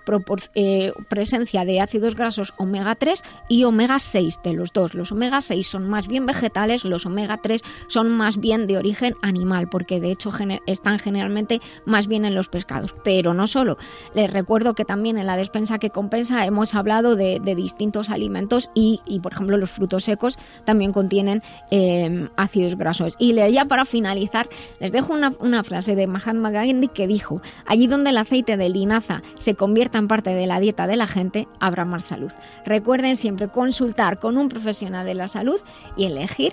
eh, 0.54 0.92
presencia 1.08 1.64
de 1.64 1.80
ácidos 1.80 2.14
grasos 2.14 2.54
omega 2.58 2.94
3 2.94 3.20
y 3.48 3.64
omega 3.64 3.98
6 3.98 4.42
de 4.44 4.52
los 4.52 4.72
dos. 4.72 4.94
Los 4.94 5.10
omega 5.10 5.40
6 5.40 5.66
son 5.66 5.88
más 5.88 6.06
bien 6.06 6.24
vegetales, 6.24 6.84
los 6.84 7.04
omega 7.04 7.38
3 7.42 7.60
son 7.88 8.10
más 8.10 8.38
bien 8.44 8.66
de 8.66 8.76
origen 8.76 9.14
animal, 9.22 9.70
porque 9.70 10.00
de 10.00 10.12
hecho 10.12 10.30
están 10.66 10.98
generalmente 10.98 11.62
más 11.86 12.08
bien 12.08 12.26
en 12.26 12.34
los 12.34 12.50
pescados. 12.50 12.94
Pero 13.02 13.32
no 13.32 13.46
solo. 13.46 13.78
Les 14.14 14.30
recuerdo 14.30 14.74
que 14.74 14.84
también 14.84 15.16
en 15.16 15.24
la 15.24 15.38
despensa 15.38 15.78
que 15.78 15.88
compensa 15.88 16.44
hemos 16.44 16.74
hablado 16.74 17.16
de, 17.16 17.40
distintos 17.56 18.10
alimentos 18.10 18.70
y, 18.74 19.00
por 19.22 19.32
ejemplo, 19.32 19.56
los 19.56 19.70
frutos 19.70 20.04
secos 20.04 20.36
también 20.66 20.92
contienen 20.92 21.42
em, 21.70 22.28
ácidos 22.36 22.76
grasos. 22.76 23.16
Y 23.18 23.32
ya 23.34 23.64
para 23.64 23.86
finalizar, 23.86 24.46
les 24.78 24.92
dejo 24.92 25.14
una, 25.14 25.64
frase 25.64 25.96
de 25.96 26.06
Mahatma 26.06 26.50
Gandhi 26.50 26.88
que 26.88 27.06
dijo, 27.06 27.40
allí 27.64 27.86
donde 27.86 28.10
el 28.10 28.18
aceite 28.18 28.58
de 28.58 28.68
linaza 28.68 29.22
se 29.38 29.54
convierta 29.54 29.96
en 29.96 30.06
parte 30.06 30.34
de 30.34 30.46
la 30.46 30.60
dieta 30.60 30.86
de 30.86 30.96
la 30.96 31.06
gente, 31.06 31.48
habrá 31.60 31.86
más 31.86 32.04
salud. 32.04 32.32
Recuerden 32.66 33.16
siempre 33.16 33.48
consultar 33.48 34.18
con 34.18 34.36
un 34.36 34.50
profesional 34.50 35.06
de 35.06 35.14
la 35.14 35.28
salud 35.28 35.60
y 35.96 36.04
elegir 36.04 36.52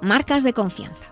marcas 0.00 0.44
de 0.44 0.52
confianza. 0.52 1.11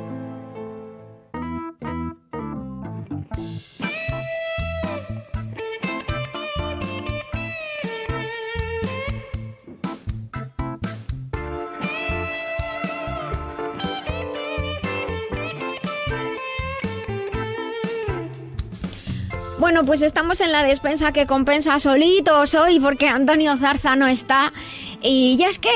Bueno, 19.81 19.93
pues 19.93 20.03
estamos 20.03 20.39
en 20.41 20.51
la 20.51 20.63
despensa 20.63 21.11
que 21.11 21.25
compensa 21.25 21.79
solitos 21.79 22.53
hoy 22.53 22.79
porque 22.79 23.07
Antonio 23.07 23.57
Zarza 23.57 23.95
no 23.95 24.05
está. 24.05 24.53
Y 25.01 25.37
ya 25.37 25.49
es 25.49 25.57
que 25.57 25.71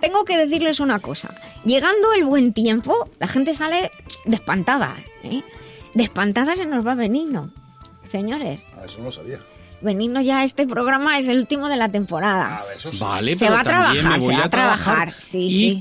tengo 0.00 0.24
que 0.24 0.38
decirles 0.38 0.80
una 0.80 0.98
cosa. 0.98 1.34
Llegando 1.62 2.14
el 2.14 2.24
buen 2.24 2.54
tiempo, 2.54 3.10
la 3.18 3.28
gente 3.28 3.52
sale 3.52 3.90
despantada. 4.24 4.96
¿eh? 5.24 5.42
Despantada 5.92 6.56
se 6.56 6.64
nos 6.64 6.86
va 6.86 6.94
Benigno. 6.94 7.52
Señores. 8.10 8.66
Ah, 8.74 8.86
eso 8.86 9.02
no 9.02 9.12
sabía. 9.12 9.40
Benigno 9.82 10.22
ya 10.22 10.42
este 10.42 10.66
programa 10.66 11.18
es 11.18 11.28
el 11.28 11.36
último 11.36 11.68
de 11.68 11.76
la 11.76 11.90
temporada. 11.90 12.62
Ah, 12.62 12.88
vale, 12.98 13.36
se 13.36 13.50
va 13.50 13.60
a 13.60 13.64
trabajar, 13.64 14.22
se 14.22 14.32
va 14.32 14.44
a 14.44 14.48
trabajar. 14.48 15.14
y 15.34 15.78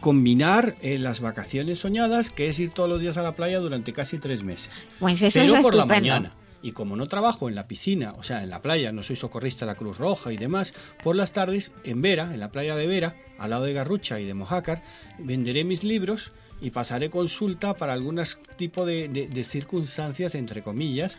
combinar 0.00 0.74
eh, 0.82 0.98
las 0.98 1.20
vacaciones 1.20 1.78
soñadas, 1.78 2.30
que 2.30 2.48
es 2.48 2.58
ir 2.58 2.70
todos 2.70 2.88
los 2.88 3.00
días 3.00 3.16
a 3.16 3.22
la 3.22 3.36
playa 3.36 3.60
durante 3.60 3.92
casi 3.92 4.18
tres 4.18 4.42
meses. 4.42 4.70
Pues 4.98 5.22
eso 5.22 5.38
Pero 5.38 5.62
por 5.62 5.76
la 5.76 5.86
mañana. 5.86 6.32
Y 6.64 6.72
como 6.72 6.96
no 6.96 7.06
trabajo 7.08 7.50
en 7.50 7.54
la 7.54 7.68
piscina, 7.68 8.14
o 8.16 8.22
sea, 8.22 8.42
en 8.42 8.48
la 8.48 8.62
playa, 8.62 8.90
no 8.90 9.02
soy 9.02 9.16
socorrista 9.16 9.66
de 9.66 9.72
la 9.72 9.76
Cruz 9.76 9.98
Roja 9.98 10.32
y 10.32 10.38
demás, 10.38 10.72
por 11.02 11.14
las 11.14 11.30
tardes 11.30 11.72
en 11.84 12.00
Vera, 12.00 12.32
en 12.32 12.40
la 12.40 12.50
playa 12.50 12.74
de 12.74 12.86
Vera, 12.86 13.16
al 13.38 13.50
lado 13.50 13.64
de 13.64 13.74
Garrucha 13.74 14.18
y 14.18 14.24
de 14.24 14.32
Mojácar, 14.32 14.82
venderé 15.18 15.64
mis 15.64 15.84
libros 15.84 16.32
y 16.62 16.70
pasaré 16.70 17.10
consulta 17.10 17.74
para 17.74 17.92
algunos 17.92 18.38
tipo 18.56 18.86
de, 18.86 19.44
circunstancias, 19.44 20.34
entre 20.34 20.62
comillas, 20.62 21.18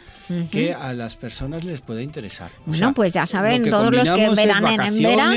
que 0.50 0.74
a 0.74 0.94
las 0.94 1.16
personas 1.16 1.64
les 1.64 1.82
puede 1.82 2.02
interesar. 2.02 2.50
bueno, 2.66 2.96
pues 2.96 3.14
ya 3.14 3.28
saben, 3.28 3.70
todos 3.70 3.94
los 3.94 4.10
que 4.10 4.30
veranen 4.32 4.82
en 4.82 4.98
Vera 4.98 5.32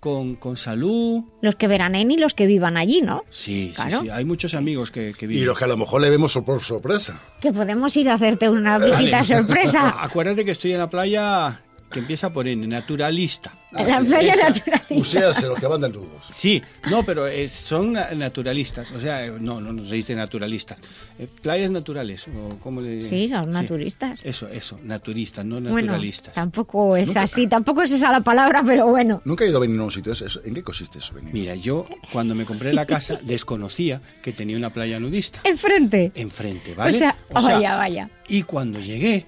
con, 0.00 0.36
con 0.36 0.56
salud. 0.56 1.22
Los 1.42 1.54
que 1.56 1.68
veranen 1.68 2.10
y 2.10 2.16
los 2.16 2.34
que 2.34 2.46
vivan 2.46 2.76
allí, 2.76 3.02
¿no? 3.02 3.24
Sí, 3.30 3.72
sí, 3.76 3.82
sí. 4.02 4.08
Hay 4.10 4.24
muchos 4.24 4.54
amigos 4.54 4.90
que, 4.90 5.12
que 5.16 5.26
viven. 5.26 5.42
Y 5.42 5.46
los 5.46 5.56
que 5.56 5.64
a 5.64 5.68
lo 5.68 5.76
mejor 5.76 6.00
le 6.00 6.10
vemos 6.10 6.36
por 6.44 6.64
sorpresa. 6.64 7.20
Que 7.40 7.52
podemos 7.52 7.96
ir 7.96 8.08
a 8.08 8.14
hacerte 8.14 8.48
una 8.48 8.78
visita 8.84 9.24
sorpresa. 9.24 9.94
Acuérdate 10.02 10.44
que 10.44 10.50
estoy 10.50 10.72
en 10.72 10.78
la 10.78 10.90
playa 10.90 11.62
que 11.90 11.98
empieza 11.98 12.32
por 12.32 12.46
N, 12.46 12.66
naturalista. 12.66 13.54
la 13.72 14.00
playa 14.00 14.36
naturalista. 14.36 15.34
se 15.34 15.46
los 15.46 15.58
que 15.58 15.66
van 15.66 15.80
desnudos. 15.80 16.24
Sí, 16.30 16.62
no, 16.90 17.04
pero 17.04 17.26
son 17.48 17.92
naturalistas, 17.92 18.90
o 18.92 19.00
sea, 19.00 19.26
no, 19.40 19.60
no, 19.60 19.84
se 19.84 19.96
dice 19.96 20.14
naturalistas. 20.14 20.78
Eh, 21.18 21.28
playas 21.42 21.70
naturales, 21.70 22.26
o 22.28 22.58
¿cómo 22.60 22.80
le 22.80 23.02
Sí, 23.02 23.28
son 23.28 23.50
naturistas. 23.50 24.20
Eso, 24.22 24.48
eso, 24.48 24.78
naturistas, 24.82 25.44
no 25.44 25.60
naturalistas. 25.60 26.34
Bueno, 26.34 26.50
tampoco 26.50 26.96
es 26.96 27.16
así, 27.16 27.46
tampoco 27.46 27.82
es 27.82 27.92
esa 27.92 28.12
la 28.12 28.20
palabra, 28.20 28.62
pero 28.64 28.86
bueno. 28.86 29.20
Nunca 29.24 29.44
he 29.44 29.48
ido 29.48 29.58
a 29.58 29.60
venir 29.60 29.80
a 29.80 29.84
un 29.84 29.92
sitio, 29.92 30.12
¿en 30.44 30.54
qué 30.54 30.62
consiste 30.62 30.98
eso? 30.98 31.14
Venir? 31.14 31.32
Mira, 31.32 31.54
yo 31.54 31.86
cuando 32.12 32.34
me 32.34 32.44
compré 32.44 32.72
la 32.72 32.86
casa 32.86 33.18
desconocía 33.22 34.00
que 34.22 34.32
tenía 34.32 34.56
una 34.56 34.72
playa 34.72 35.00
nudista. 35.00 35.40
¿Enfrente? 35.44 36.12
Enfrente, 36.14 36.74
¿vale? 36.74 36.96
O 36.96 36.98
sea, 36.98 37.16
vaya, 37.32 37.76
vaya. 37.76 38.10
Y 38.28 38.42
cuando 38.44 38.78
llegué, 38.78 39.26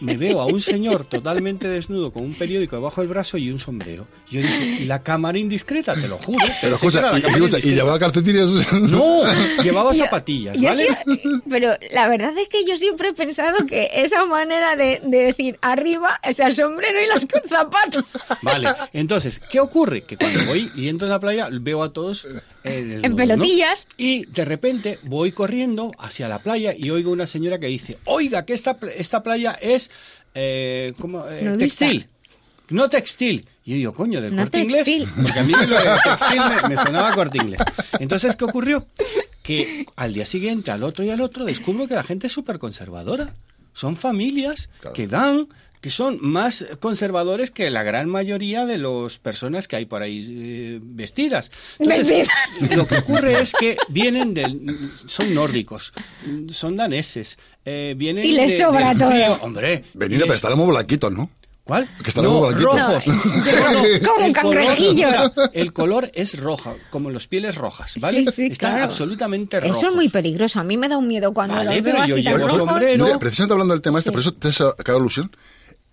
me 0.00 0.16
veo 0.16 0.40
a 0.40 0.46
un 0.46 0.60
señor 0.60 1.04
totalmente 1.04 1.68
desnudo 1.68 2.12
con 2.12 2.24
un 2.24 2.34
periódico 2.34 2.76
debajo 2.76 3.00
del 3.00 3.08
brazo 3.08 3.36
y 3.36 3.50
un 3.50 3.58
sombrero. 3.58 4.06
Yo 4.30 4.40
dije, 4.40 4.84
la 4.86 5.02
cámara 5.02 5.38
indiscreta, 5.38 5.94
te 5.94 6.08
lo 6.08 6.18
juro. 6.18 6.44
Pero 6.60 6.74
escucha, 6.74 7.12
y, 7.18 7.68
y, 7.68 7.74
llevaba 7.74 7.98
calcetines. 7.98 8.72
No, 8.72 9.22
llevaba 9.62 9.94
zapatillas, 9.94 10.60
¿vale? 10.60 10.88
pero 11.48 11.72
la 11.92 12.08
verdad 12.08 12.36
es 12.38 12.48
que 12.48 12.64
yo 12.64 12.76
siempre 12.76 13.08
he 13.08 13.12
pensado 13.12 13.66
que 13.66 13.90
esa 13.94 14.24
manera 14.26 14.76
de, 14.76 15.00
decir 15.04 15.58
arriba 15.60 16.20
es 16.22 16.40
el 16.40 16.54
sombrero 16.54 16.98
y 17.02 17.06
los 17.06 17.48
zapatos. 17.48 18.04
Vale, 18.42 18.68
entonces, 18.92 19.40
¿qué 19.50 19.60
ocurre? 19.60 20.02
Que 20.02 20.16
cuando 20.16 20.44
voy 20.46 20.70
y 20.74 20.88
entro 20.88 21.06
en 21.06 21.10
la 21.10 21.20
playa 21.20 21.48
veo 21.50 21.82
a 21.82 21.92
todos 21.92 22.26
eh, 22.64 23.00
en 23.02 23.16
pelotillas. 23.16 23.86
Y 23.96 24.26
de 24.26 24.44
repente 24.44 24.98
voy 25.02 25.32
corriendo 25.32 25.92
hacia 25.98 26.28
la 26.28 26.40
playa 26.40 26.74
y 26.76 26.90
oigo 26.90 27.10
una 27.10 27.26
señora 27.26 27.58
que 27.58 27.66
dice, 27.66 27.98
oiga, 28.04 28.44
que 28.44 28.52
esta, 28.52 28.76
esta 28.96 29.22
playa 29.22 29.52
es 29.60 29.90
eh, 30.34 30.92
como, 30.98 31.26
eh, 31.28 31.54
textil. 31.58 32.06
No 32.68 32.88
textil. 32.88 33.46
Y 33.64 33.70
yo 33.70 33.76
digo, 33.76 33.94
coño, 33.94 34.20
del 34.20 34.36
corte 34.36 34.60
inglés. 34.60 35.08
Porque 35.16 35.38
a 35.38 35.42
mí 35.42 35.52
lo 35.52 35.76
de 35.76 35.98
textil 36.04 36.40
me, 36.68 36.76
sonaba 36.76 37.14
corte 37.14 37.38
inglés. 37.38 37.60
Entonces, 37.98 38.36
¿qué 38.36 38.44
ocurrió? 38.44 38.86
Que 39.42 39.86
al 39.96 40.14
día 40.14 40.26
siguiente, 40.26 40.70
al 40.70 40.82
otro 40.82 41.04
y 41.04 41.10
al 41.10 41.20
otro, 41.20 41.44
descubro 41.44 41.88
que 41.88 41.94
la 41.94 42.04
gente 42.04 42.28
es 42.28 42.32
súper 42.32 42.58
conservadora. 42.58 43.34
Son 43.72 43.96
familias 43.96 44.68
que 44.94 45.06
dan 45.06 45.48
que 45.80 45.90
son 45.90 46.18
más 46.20 46.66
conservadores 46.78 47.50
que 47.50 47.70
la 47.70 47.82
gran 47.82 48.08
mayoría 48.08 48.66
de 48.66 48.78
las 48.78 49.18
personas 49.18 49.66
que 49.66 49.76
hay 49.76 49.86
por 49.86 50.02
ahí 50.02 50.26
eh, 50.28 50.78
vestidas. 50.82 51.50
Entonces, 51.78 52.28
lo 52.70 52.86
que 52.86 52.98
ocurre 52.98 53.40
es 53.40 53.52
que 53.52 53.76
vienen 53.88 54.34
del, 54.34 54.90
son 55.06 55.34
nórdicos, 55.34 55.92
son 56.50 56.76
daneses, 56.76 57.38
eh, 57.64 57.94
vienen 57.96 58.24
y 58.24 58.32
les 58.32 58.58
sobra 58.58 58.94
todo. 58.94 59.38
Hombre, 59.42 59.84
venido, 59.94 60.22
pero 60.22 60.34
estarán 60.34 60.58
muy 60.58 60.68
blanquitos, 60.68 61.12
¿no? 61.12 61.30
¿Cuál? 61.64 61.88
Que 62.02 62.08
están 62.08 62.26
muy 62.26 62.52
rojos. 62.54 63.04
como 64.04 64.20
el 64.24 64.36
color, 64.36 65.50
el 65.52 65.72
color 65.72 66.10
es 66.14 66.38
rojo, 66.38 66.76
como 66.90 67.10
los 67.10 67.28
pieles 67.28 67.54
rojas, 67.54 67.94
¿vale? 68.00 68.24
Sí, 68.24 68.32
sí, 68.32 68.46
Están 68.46 68.82
absolutamente 68.82 69.60
rojos. 69.60 69.76
Eso 69.76 69.88
es 69.88 69.94
muy 69.94 70.08
peligroso. 70.08 70.58
A 70.58 70.64
mí 70.64 70.76
me 70.76 70.88
da 70.88 70.98
un 70.98 71.06
miedo 71.06 71.32
cuando 71.32 71.54
vale, 71.54 71.66
lo 71.66 71.82
veo 71.82 71.82
pero 71.84 72.06
yo 72.06 72.14
así 72.14 72.22
llevo 72.24 72.50
sombrero. 72.50 73.18
precisamente 73.20 73.52
hablando 73.52 73.74
del 73.74 73.82
tema 73.82 74.00
este, 74.00 74.10
por 74.10 74.20
eso 74.20 74.34
te 74.34 74.48
has 74.48 74.60
alusión. 74.88 75.30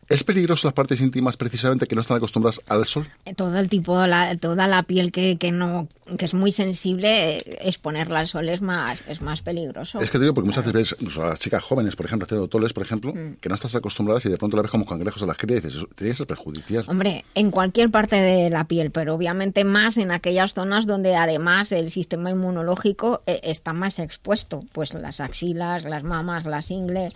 ¿Es 0.10 0.24
peligroso 0.24 0.68
las 0.68 0.74
partes 0.74 1.02
íntimas 1.02 1.36
precisamente 1.36 1.86
que 1.86 1.96
no 1.96 2.02
están 2.02 2.18
acostumbradas 2.18 2.62
al 2.68 2.86
sol? 2.86 3.08
Eh, 3.26 3.34
todo 3.34 3.58
el 3.58 3.68
tipo, 3.68 4.08
la, 4.08 4.38
toda 4.38 4.68
la 4.68 4.84
piel 4.84 5.12
que, 5.12 5.38
que, 5.38 5.52
no 5.52 5.90
que 6.18 6.24
es 6.24 6.34
muy 6.34 6.54
sensible, 6.54 7.38
eh, 7.38 7.58
exponerla 7.62 8.20
al 8.20 8.28
sol 8.28 8.48
es 8.48 8.62
más 8.62 9.04
es 9.10 9.22
más 9.22 9.42
peligroso. 9.42 10.00
Es 10.00 10.10
que 10.10 10.18
te 10.18 10.24
digo 10.24 10.34
porque 10.34 10.48
muchas 10.48 10.66
veces 10.72 10.96
ves 10.98 11.18
a 11.18 11.26
las 11.26 11.40
chicas 11.40 11.62
jóvenes, 11.62 11.98
por 11.98 12.06
ejemplo, 12.06 12.26
haciendo 12.26 12.48
toles, 12.48 12.72
por 12.72 12.84
ejemplo, 12.84 13.14
mm. 13.14 13.36
que 13.42 13.50
no 13.50 13.56
estás 13.56 13.76
acostumbradas 13.76 14.26
y 14.26 14.30
de 14.30 14.38
pronto 14.38 14.56
la 14.56 14.64
ves 14.64 14.72
como 14.72 14.86
cangrejos 14.86 15.22
a 15.24 15.26
las 15.26 15.38
crías 15.38 15.64
y 15.64 15.68
dices, 15.68 15.86
tiene 15.96 16.12
que 16.12 16.18
ser 16.18 16.28
perjudicial. 16.28 16.86
Hombre, 16.88 17.26
en 17.36 17.52
cualquier 17.52 17.92
parte 17.92 18.16
de 18.16 18.50
la 18.50 18.64
piel, 18.64 18.92
pero 18.92 19.14
obviamente 19.14 19.66
más 19.66 19.98
en 19.98 20.12
aquellas 20.12 20.54
zonas 20.54 20.86
donde 20.86 21.18
además 21.18 21.74
el 21.74 21.92
sistema 21.92 22.32
inmunológico 22.32 23.24
eh, 23.26 23.42
está 23.44 23.74
más 23.74 24.00
expuesto, 24.00 24.64
pues 24.72 24.94
las 24.94 25.20
axilas, 25.20 25.84
las 25.84 26.04
mamas, 26.04 26.46
las 26.46 26.72
ingles 26.72 27.14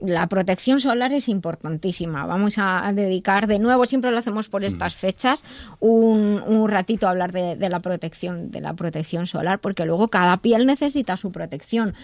la 0.00 0.26
protección 0.28 0.80
solar 0.80 1.12
es 1.12 1.28
importantísima. 1.28 2.26
Vamos 2.26 2.54
a 2.58 2.92
dedicar 2.94 3.46
de 3.46 3.58
nuevo, 3.58 3.86
siempre 3.86 4.10
lo 4.10 4.18
hacemos 4.18 4.48
por 4.48 4.64
estas 4.64 4.94
fechas, 4.94 5.44
un, 5.80 6.42
un 6.46 6.68
ratito 6.68 7.06
a 7.06 7.10
hablar 7.10 7.32
de, 7.32 7.56
de, 7.56 7.68
la 7.68 7.80
protección, 7.80 8.50
de 8.50 8.60
la 8.60 8.74
protección 8.74 9.26
solar, 9.26 9.60
porque 9.60 9.84
luego 9.84 10.08
cada 10.08 10.36
piel 10.38 10.66
necesita 10.66 11.16
su 11.16 11.32
protección. 11.32 11.94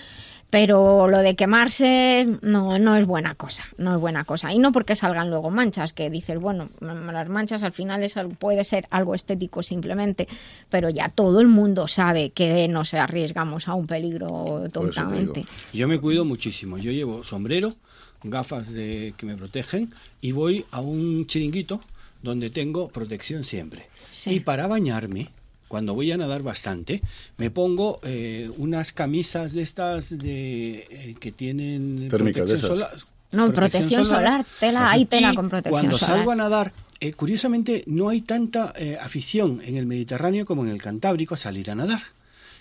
Pero 0.51 1.09
lo 1.09 1.19
de 1.19 1.35
quemarse 1.35 2.39
no, 2.43 2.79
no 2.79 2.97
es 2.97 3.07
buena 3.07 3.35
cosa, 3.35 3.65
no 3.77 3.95
es 3.95 4.01
buena 4.01 4.25
cosa. 4.25 4.53
Y 4.53 4.59
no 4.59 4.71
porque 4.71 4.95
salgan 4.95 5.31
luego 5.31 5.51
manchas, 5.51 5.93
que 5.93 6.11
dices, 6.11 6.39
bueno, 6.39 6.71
las 6.81 7.29
manchas 7.29 7.63
al 7.63 7.73
final 7.73 8.03
es, 8.03 8.15
puede 8.39 8.63
ser 8.65 8.87
algo 8.91 9.15
estético 9.15 9.63
simplemente, 9.63 10.29
pero 10.69 10.91
ya 10.91 11.09
todo 11.09 11.41
el 11.41 11.49
mundo 11.49 11.89
sabe 11.89 12.31
que 12.31 12.69
nos 12.69 12.95
arriesgamos 12.95 13.67
a 13.69 13.75
un 13.75 13.87
peligro 13.87 14.65
totalmente. 14.73 15.45
Yo 15.73 15.89
me 15.89 15.99
cuido 15.99 16.25
muchísimo, 16.25 16.79
yo 16.79 16.93
llevo 16.93 17.25
sombrero, 17.25 17.75
gafas 18.23 18.73
de, 18.73 19.15
que 19.17 19.27
me 19.27 19.37
protegen 19.37 19.93
y 20.21 20.33
voy 20.33 20.65
a 20.71 20.81
un 20.81 21.27
chiringuito 21.27 21.81
donde 22.23 22.51
tengo 22.51 22.89
protección 22.89 23.45
siempre. 23.45 23.87
Y 24.27 24.41
para 24.41 24.67
bañarme, 24.67 25.29
cuando 25.75 25.93
voy 25.93 26.13
a 26.13 26.17
nadar 26.17 26.45
bastante, 26.45 27.03
me 27.37 27.51
pongo 27.51 27.99
eh, 28.05 28.49
unas 28.59 28.93
camisas 28.93 29.55
de 29.55 29.63
estas 29.63 30.17
de 30.17 30.87
eh, 30.89 31.17
que 31.19 31.33
tienen 31.33 32.07
protección 32.09 32.61
solar. 32.61 32.91
No, 33.33 33.53
protección, 33.53 34.05
solar, 34.05 34.47
tela, 34.61 34.93
hay 34.93 35.05
tela 35.07 35.35
con 35.35 35.49
protección 35.49 35.73
cuando 35.73 35.99
solar. 35.99 36.17
salgo 36.19 36.31
a 36.31 36.37
nadar, 36.37 36.73
eh, 37.01 37.13
curiosamente 37.15 37.83
no 37.89 38.09
hay 38.09 38.21
tanta 38.21 38.73
afición 39.01 39.61
en 39.65 39.77
el 39.77 39.87
Mediterráneo 39.87 40.47
como 40.47 40.63
en 40.63 40.71
el 40.71 40.81
Cantábrico 40.81 41.35
a 41.35 41.39
salir 41.39 41.69
a 41.73 41.75
nadar. 41.75 42.03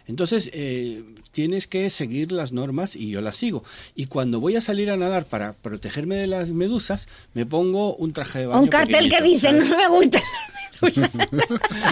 Entonces, 0.08 0.50
eh, 0.54 1.04
tienes 1.30 1.68
que 1.68 1.88
seguir 1.92 2.32
las 2.32 2.52
normas 2.52 2.96
y 2.96 3.10
yo 3.10 3.22
las 3.22 3.36
sigo. 3.36 3.64
Y 3.96 4.08
cuando 4.08 4.40
voy 4.40 4.56
a 4.56 4.62
salir 4.62 4.90
a 4.90 4.98
nadar 4.98 5.26
para 5.26 5.54
protegerme 5.54 6.16
de 6.16 6.26
las 6.26 6.50
medusas, 6.50 7.08
me 7.36 7.46
pongo 7.46 7.96
un 7.96 8.12
traje 8.12 8.40
de 8.40 8.48
baño. 8.48 8.64
Un 8.64 8.70
cartel 8.70 9.08
que 9.08 9.22
dice, 9.22 9.54
no 9.54 9.78
me 9.78 9.88
gusta. 9.88 10.20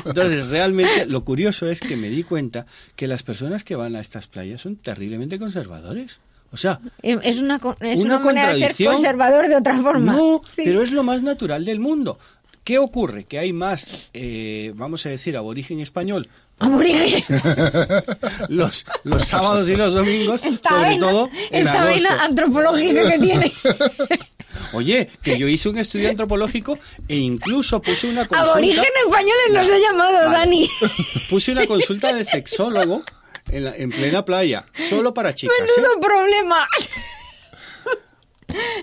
Entonces, 0.06 0.47
realmente 0.47 1.06
lo 1.06 1.23
curioso 1.23 1.69
es 1.69 1.80
que 1.80 1.95
me 1.97 2.10
di 2.10 2.23
cuenta 2.23 2.65
que 2.95 3.08
las 3.08 3.23
personas 3.23 3.63
que 3.63 3.75
van 3.75 3.95
a 3.95 3.99
estas 3.99 4.27
playas 4.27 4.62
son 4.62 4.75
terriblemente 4.75 5.39
conservadores. 5.39 6.19
O 6.54 6.58
sea, 6.58 6.80
es 7.01 7.39
una, 7.39 7.62
es 7.80 8.01
una, 8.01 8.19
manera 8.19 8.54
de 8.54 8.73
ser 8.73 8.88
conservador 8.88 9.47
de 9.47 9.56
otra 9.56 9.82
forma. 9.82 10.13
No, 10.13 10.41
pero 10.58 10.82
es 10.82 10.91
lo 10.91 11.04
más 11.04 11.23
natural 11.23 11.63
del 11.63 11.80
mundo. 11.80 12.19
¿Qué 12.63 12.77
ocurre? 12.77 13.23
Que 13.23 13.39
hay 13.39 13.54
más, 13.54 14.10
eh, 14.13 14.73
vamos 14.75 15.06
a 15.06 15.10
decir, 15.10 15.36
aborigen 15.36 15.80
español 15.80 16.27
los, 18.49 18.86
los 19.04 19.25
sábados 19.25 19.67
y 19.67 19.75
los 19.75 19.95
domingos, 19.95 20.41
sobre 20.41 20.97
todo 20.97 21.27
en 21.49 21.67
esta 21.67 21.86
vaina 21.86 22.23
antropológica 22.23 23.12
que 23.12 23.19
tiene. 23.19 23.51
Oye, 24.74 25.10
que 25.22 25.38
yo 25.38 25.48
hice 25.48 25.70
un 25.70 25.78
estudio 25.78 26.10
antropológico 26.12 26.78
e 27.08 27.16
incluso 27.16 27.82
puse 27.82 28.08
una 28.08 28.28
consulta. 28.28 28.52
Aborigen 28.52 28.86
españoles 29.06 29.52
los 29.52 29.72
he 29.72 29.82
llamado, 29.82 30.32
Dani. 30.32 30.70
Puse 31.30 31.52
una 31.52 31.66
consulta 31.66 32.14
de 32.14 32.26
sexólogo 32.26 33.04
en, 33.50 33.68
en 33.68 33.90
plena 33.90 34.26
playa, 34.26 34.66
solo 34.90 35.14
para 35.14 35.34
chicas. 35.34 35.56
Menudo 35.78 35.94
¿eh? 35.94 36.00
problema. 36.02 36.68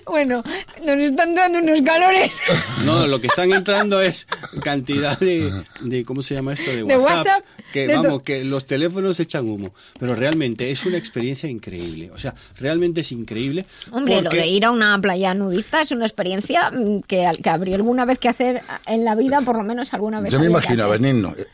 Bueno, 0.05 0.43
nos 0.83 1.01
están 1.01 1.35
dando 1.35 1.59
unos 1.59 1.81
calores. 1.81 2.39
No, 2.83 3.05
lo 3.07 3.21
que 3.21 3.27
están 3.27 3.51
entrando 3.51 4.01
es 4.01 4.27
cantidad 4.63 5.19
de, 5.19 5.63
de 5.81 6.03
¿cómo 6.03 6.21
se 6.21 6.35
llama 6.35 6.53
esto? 6.53 6.71
De, 6.71 6.83
WhatsApp, 6.83 7.43
que 7.71 7.87
vamos, 7.87 8.23
que 8.23 8.43
los 8.43 8.65
teléfonos 8.65 9.19
echan 9.19 9.47
humo. 9.47 9.73
Pero 9.99 10.15
realmente 10.15 10.71
es 10.71 10.85
una 10.85 10.97
experiencia 10.97 11.49
increíble. 11.49 12.09
O 12.11 12.17
sea, 12.17 12.33
realmente 12.59 13.01
es 13.01 13.11
increíble. 13.11 13.65
Hombre, 13.91 14.21
lo 14.21 14.29
de 14.29 14.47
ir 14.47 14.65
a 14.65 14.71
una 14.71 14.99
playa 14.99 15.33
nudista 15.33 15.81
es 15.81 15.91
una 15.91 16.05
experiencia 16.05 16.71
mm, 16.71 17.01
que, 17.01 17.29
que 17.41 17.49
habría 17.49 17.75
alguna 17.75 18.05
vez 18.05 18.19
que 18.19 18.29
hacer 18.29 18.63
en 18.87 19.05
la 19.05 19.15
vida, 19.15 19.41
por 19.41 19.57
lo 19.57 19.63
menos 19.63 19.93
alguna 19.93 20.19
vez. 20.19 20.31
Yo 20.31 20.39
me 20.39 20.47
imagino 20.47 20.85
a 20.85 20.87
Benigno 20.87 21.35
eh, 21.37 21.45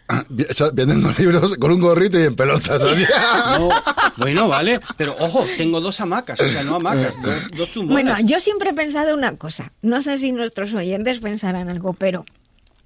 vendiendo 0.74 1.12
libros 1.18 1.56
con 1.58 1.72
un 1.72 1.82
gorrito 1.82 2.20
y 2.20 2.24
en 2.24 2.36
pelotas. 2.36 2.82
No, 3.58 3.70
bueno, 4.18 4.48
vale, 4.48 4.80
pero 4.98 5.16
ojo, 5.20 5.46
tengo 5.58 5.82
dos 5.82 6.00
hamacas, 6.02 6.40
o 6.40 6.48
sea, 6.48 6.64
no 6.64 6.76
hamacas, 6.76 7.16
dos, 7.56 7.74
dos 7.74 7.86
Bueno, 7.86 8.05
yo 8.24 8.40
siempre 8.40 8.72
he 8.72 8.74
pensado 8.74 9.16
una 9.16 9.38
cosa, 9.38 9.72
no 9.82 10.02
sé 10.02 10.18
si 10.18 10.32
nuestros 10.32 10.74
oyentes 10.74 11.20
pensarán 11.20 11.70
algo, 11.70 11.94
pero 11.94 12.26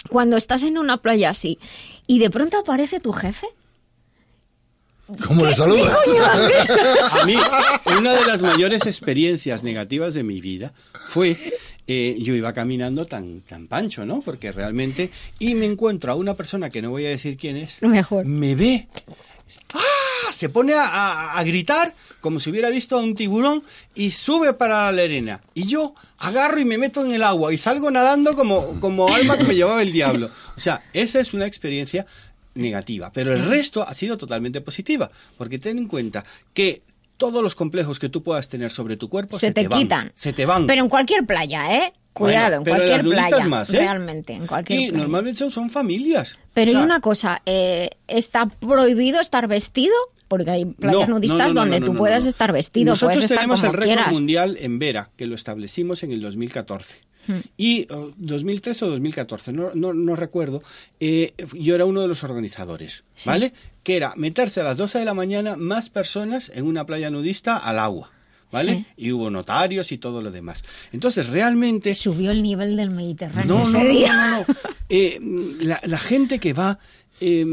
cuando 0.10 0.38
estás 0.38 0.64
en 0.64 0.78
una 0.78 0.98
playa 0.98 1.30
así 1.30 1.60
y 2.08 2.20
de 2.20 2.30
pronto 2.30 2.58
aparece 2.58 3.00
tu 3.00 3.12
jefe 3.12 3.48
¿Cómo 5.26 5.44
le 5.44 5.56
saluda? 5.56 5.98
A 7.12 7.26
mí, 7.26 7.36
una 7.98 8.14
de 8.14 8.26
las 8.26 8.44
mayores 8.44 8.86
experiencias 8.86 9.64
negativas 9.64 10.14
de 10.14 10.24
mi 10.24 10.40
vida 10.40 10.74
fue 11.08 11.58
eh, 11.88 12.18
yo 12.20 12.36
iba 12.36 12.54
caminando 12.54 13.08
tan, 13.08 13.42
tan 13.42 13.68
pancho, 13.68 14.06
¿no? 14.06 14.22
Porque 14.22 14.52
realmente, 14.52 15.10
y 15.40 15.56
me 15.56 15.66
encuentro 15.66 16.12
a 16.12 16.16
una 16.16 16.36
persona 16.36 16.70
que 16.70 16.84
no 16.84 16.92
voy 16.92 17.08
a 17.08 17.10
decir 17.10 17.38
quién 17.38 17.58
es, 17.58 17.82
Mejor. 17.82 18.26
me 18.26 18.54
ve, 18.54 18.88
¡ah! 19.74 19.80
Se 20.32 20.50
pone 20.50 20.74
a, 20.74 21.34
a, 21.34 21.44
gritar 21.44 21.94
como 22.22 22.40
si 22.40 22.50
hubiera 22.50 22.70
visto 22.70 22.98
a 22.98 23.02
un 23.02 23.16
tiburón 23.16 23.64
y 23.96 24.12
sube 24.12 24.54
para 24.54 24.92
la 24.92 25.02
arena. 25.02 25.42
Y 25.54 25.68
yo 25.68 25.94
agarro 26.18 26.60
y 26.60 26.66
me 26.66 26.78
meto 26.78 27.06
en 27.06 27.12
el 27.12 27.24
agua 27.24 27.54
y 27.54 27.58
salgo 27.58 27.90
nadando 27.92 28.36
como, 28.36 28.80
como 28.80 29.14
alma 29.14 29.38
que 29.38 29.44
me 29.44 29.56
llevaba 29.56 29.82
el 29.82 29.92
diablo. 29.92 30.30
O 30.58 30.60
sea, 30.60 30.84
esa 30.94 31.20
es 31.20 31.34
una 31.34 31.46
experiencia 31.46 32.06
negativa, 32.56 33.12
pero 33.14 33.34
el 33.34 33.46
resto 33.46 33.84
ha 33.88 33.94
sido 33.94 34.18
totalmente 34.18 34.62
positiva, 34.62 35.10
porque 35.38 35.60
ten 35.60 35.78
en 35.78 35.88
cuenta 35.88 36.26
que 36.54 36.82
todos 37.18 37.44
los 37.44 37.56
complejos 37.56 38.00
que 38.00 38.10
tú 38.10 38.24
puedas 38.24 38.48
tener 38.48 38.72
sobre 38.72 38.98
tu 38.98 39.10
cuerpo 39.10 39.38
se, 39.38 39.52
te, 39.52 39.68
quitan. 39.68 40.12
se 40.16 40.34
te 40.34 40.46
van. 40.46 40.68
Pero 40.68 40.84
en 40.84 40.90
cualquier 40.90 41.26
playa, 41.26 41.76
¿eh? 41.76 41.94
Cuidado, 42.20 42.56
en 42.58 42.64
cualquier 42.66 43.02
playa. 43.02 43.48
Más, 43.48 43.74
¿eh? 43.74 43.80
Realmente, 43.80 44.34
en 44.34 44.46
cualquier 44.46 44.80
Y 44.80 44.92
normalmente 44.92 45.50
son, 45.50 45.70
familias. 45.70 46.38
Pero 46.54 46.72
hay 46.72 46.84
una 46.84 47.00
cosa, 47.00 47.42
eh, 47.46 47.90
¿está 48.08 48.48
prohibido 48.48 49.22
estar 49.22 49.48
vestido? 49.48 49.96
Porque 50.28 50.52
hay 50.52 50.66
playas 50.66 51.10
nudistas 51.10 51.54
donde 51.54 51.82
tú 51.82 51.96
puedes 51.96 52.26
estar 52.26 52.52
vestido. 52.52 52.92
Nosotros 52.92 53.16
puedes 53.16 53.30
tenemos 53.32 53.64
estar 53.64 53.74
el 53.74 53.82
récord 53.82 54.12
mundial 54.12 54.58
en 54.60 54.78
Vera, 54.78 55.10
que 55.16 55.26
lo 55.26 55.36
establecimos 55.36 56.04
en 56.04 56.12
el 56.12 56.22
2014. 56.22 57.10
Y 57.58 57.88
2013 58.18 58.86
o 58.86 58.90
2014, 58.90 59.54
no, 59.54 59.72
no, 59.76 59.94
no 59.94 60.16
recuerdo, 60.16 60.64
eh, 61.00 61.34
yo 61.54 61.76
era 61.76 61.86
uno 61.86 62.02
de 62.02 62.08
los 62.08 62.24
organizadores, 62.24 63.04
¿vale? 63.24 63.54
Que 63.84 63.98
era 63.98 64.14
meterse 64.16 64.62
a 64.62 64.64
las 64.64 64.78
12 64.78 65.00
de 65.00 65.06
la 65.06 65.14
mañana 65.14 65.56
más 65.56 65.92
personas 65.92 66.52
en 66.56 66.66
una 66.66 66.88
playa 66.88 67.12
nudista 67.12 67.58
al 67.58 67.78
agua. 67.78 68.10
¿Vale? 68.52 68.86
Y 68.98 69.12
hubo 69.12 69.30
notarios 69.30 69.92
y 69.92 70.00
todo 70.00 70.22
lo 70.22 70.32
demás. 70.32 70.64
Entonces, 70.92 71.28
realmente... 71.28 71.94
Subió 71.94 72.32
el 72.32 72.42
nivel 72.42 72.76
del 72.76 72.90
Mediterráneo 72.90 73.60
no, 73.60 73.68
ese 73.68 73.78
no, 73.78 73.90
día. 73.90 74.16
No, 74.16 74.30
no, 74.32 74.46
no. 74.48 74.56
Eh, 74.92 75.20
la, 75.60 75.80
la, 75.84 76.00
gente 76.00 76.40
que 76.40 76.54
va... 76.54 76.80
Eh, 77.22 77.46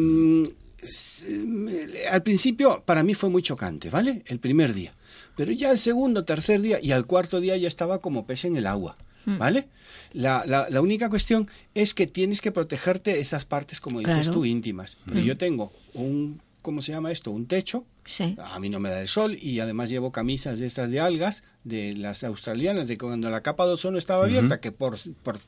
al 2.10 2.22
principio 2.22 2.82
para 2.84 3.02
mí 3.02 3.14
fue 3.14 3.28
muy 3.28 3.42
chocante, 3.42 3.90
¿vale? 3.90 4.22
El 4.26 4.38
primer 4.38 4.72
día. 4.72 4.92
Pero 5.36 5.52
ya 5.52 5.70
el 5.70 5.78
segundo, 5.78 6.24
tercer 6.24 6.60
día 6.62 6.78
y 6.80 6.92
al 6.92 7.06
cuarto 7.06 7.40
día 7.40 7.56
ya 7.56 7.68
estaba 7.68 8.00
como 8.00 8.26
pez 8.26 8.44
en 8.44 8.56
el 8.56 8.66
agua. 8.66 8.96
¿Vale? 9.26 9.66
La, 10.12 10.44
la, 10.46 10.68
la, 10.70 10.80
única 10.80 11.10
cuestión 11.10 11.48
es 11.74 11.94
que 11.94 12.06
tienes 12.06 12.40
que 12.40 12.52
protegerte 12.52 13.18
esas 13.18 13.44
partes, 13.44 13.80
como 13.80 13.98
dices 13.98 14.14
Claro. 14.14 14.30
tú, 14.30 14.44
íntimas. 14.44 14.98
Pero 15.04 15.18
yo 15.18 15.36
tengo 15.36 15.72
un, 15.94 16.40
¿cómo 16.62 16.80
se 16.80 16.92
llama 16.92 17.10
esto? 17.10 17.32
Un 17.32 17.46
techo. 17.46 17.84
Sí. 18.06 18.36
A 18.38 18.58
mí 18.60 18.68
no 18.68 18.80
me 18.80 18.88
da 18.88 19.00
el 19.00 19.08
sol 19.08 19.36
y 19.40 19.60
además 19.60 19.90
llevo 19.90 20.12
camisas 20.12 20.58
de 20.58 20.66
estas 20.66 20.90
de 20.90 21.00
algas, 21.00 21.44
de 21.64 21.94
las 21.94 22.22
australianas, 22.24 22.88
de 22.88 22.96
cuando 22.96 23.28
la 23.30 23.40
capa 23.42 23.66
de 23.66 23.72
ozono 23.72 23.98
estaba 23.98 24.24
abierta, 24.24 24.60
que 24.60 24.72
por, 24.72 24.96
por, 25.22 25.38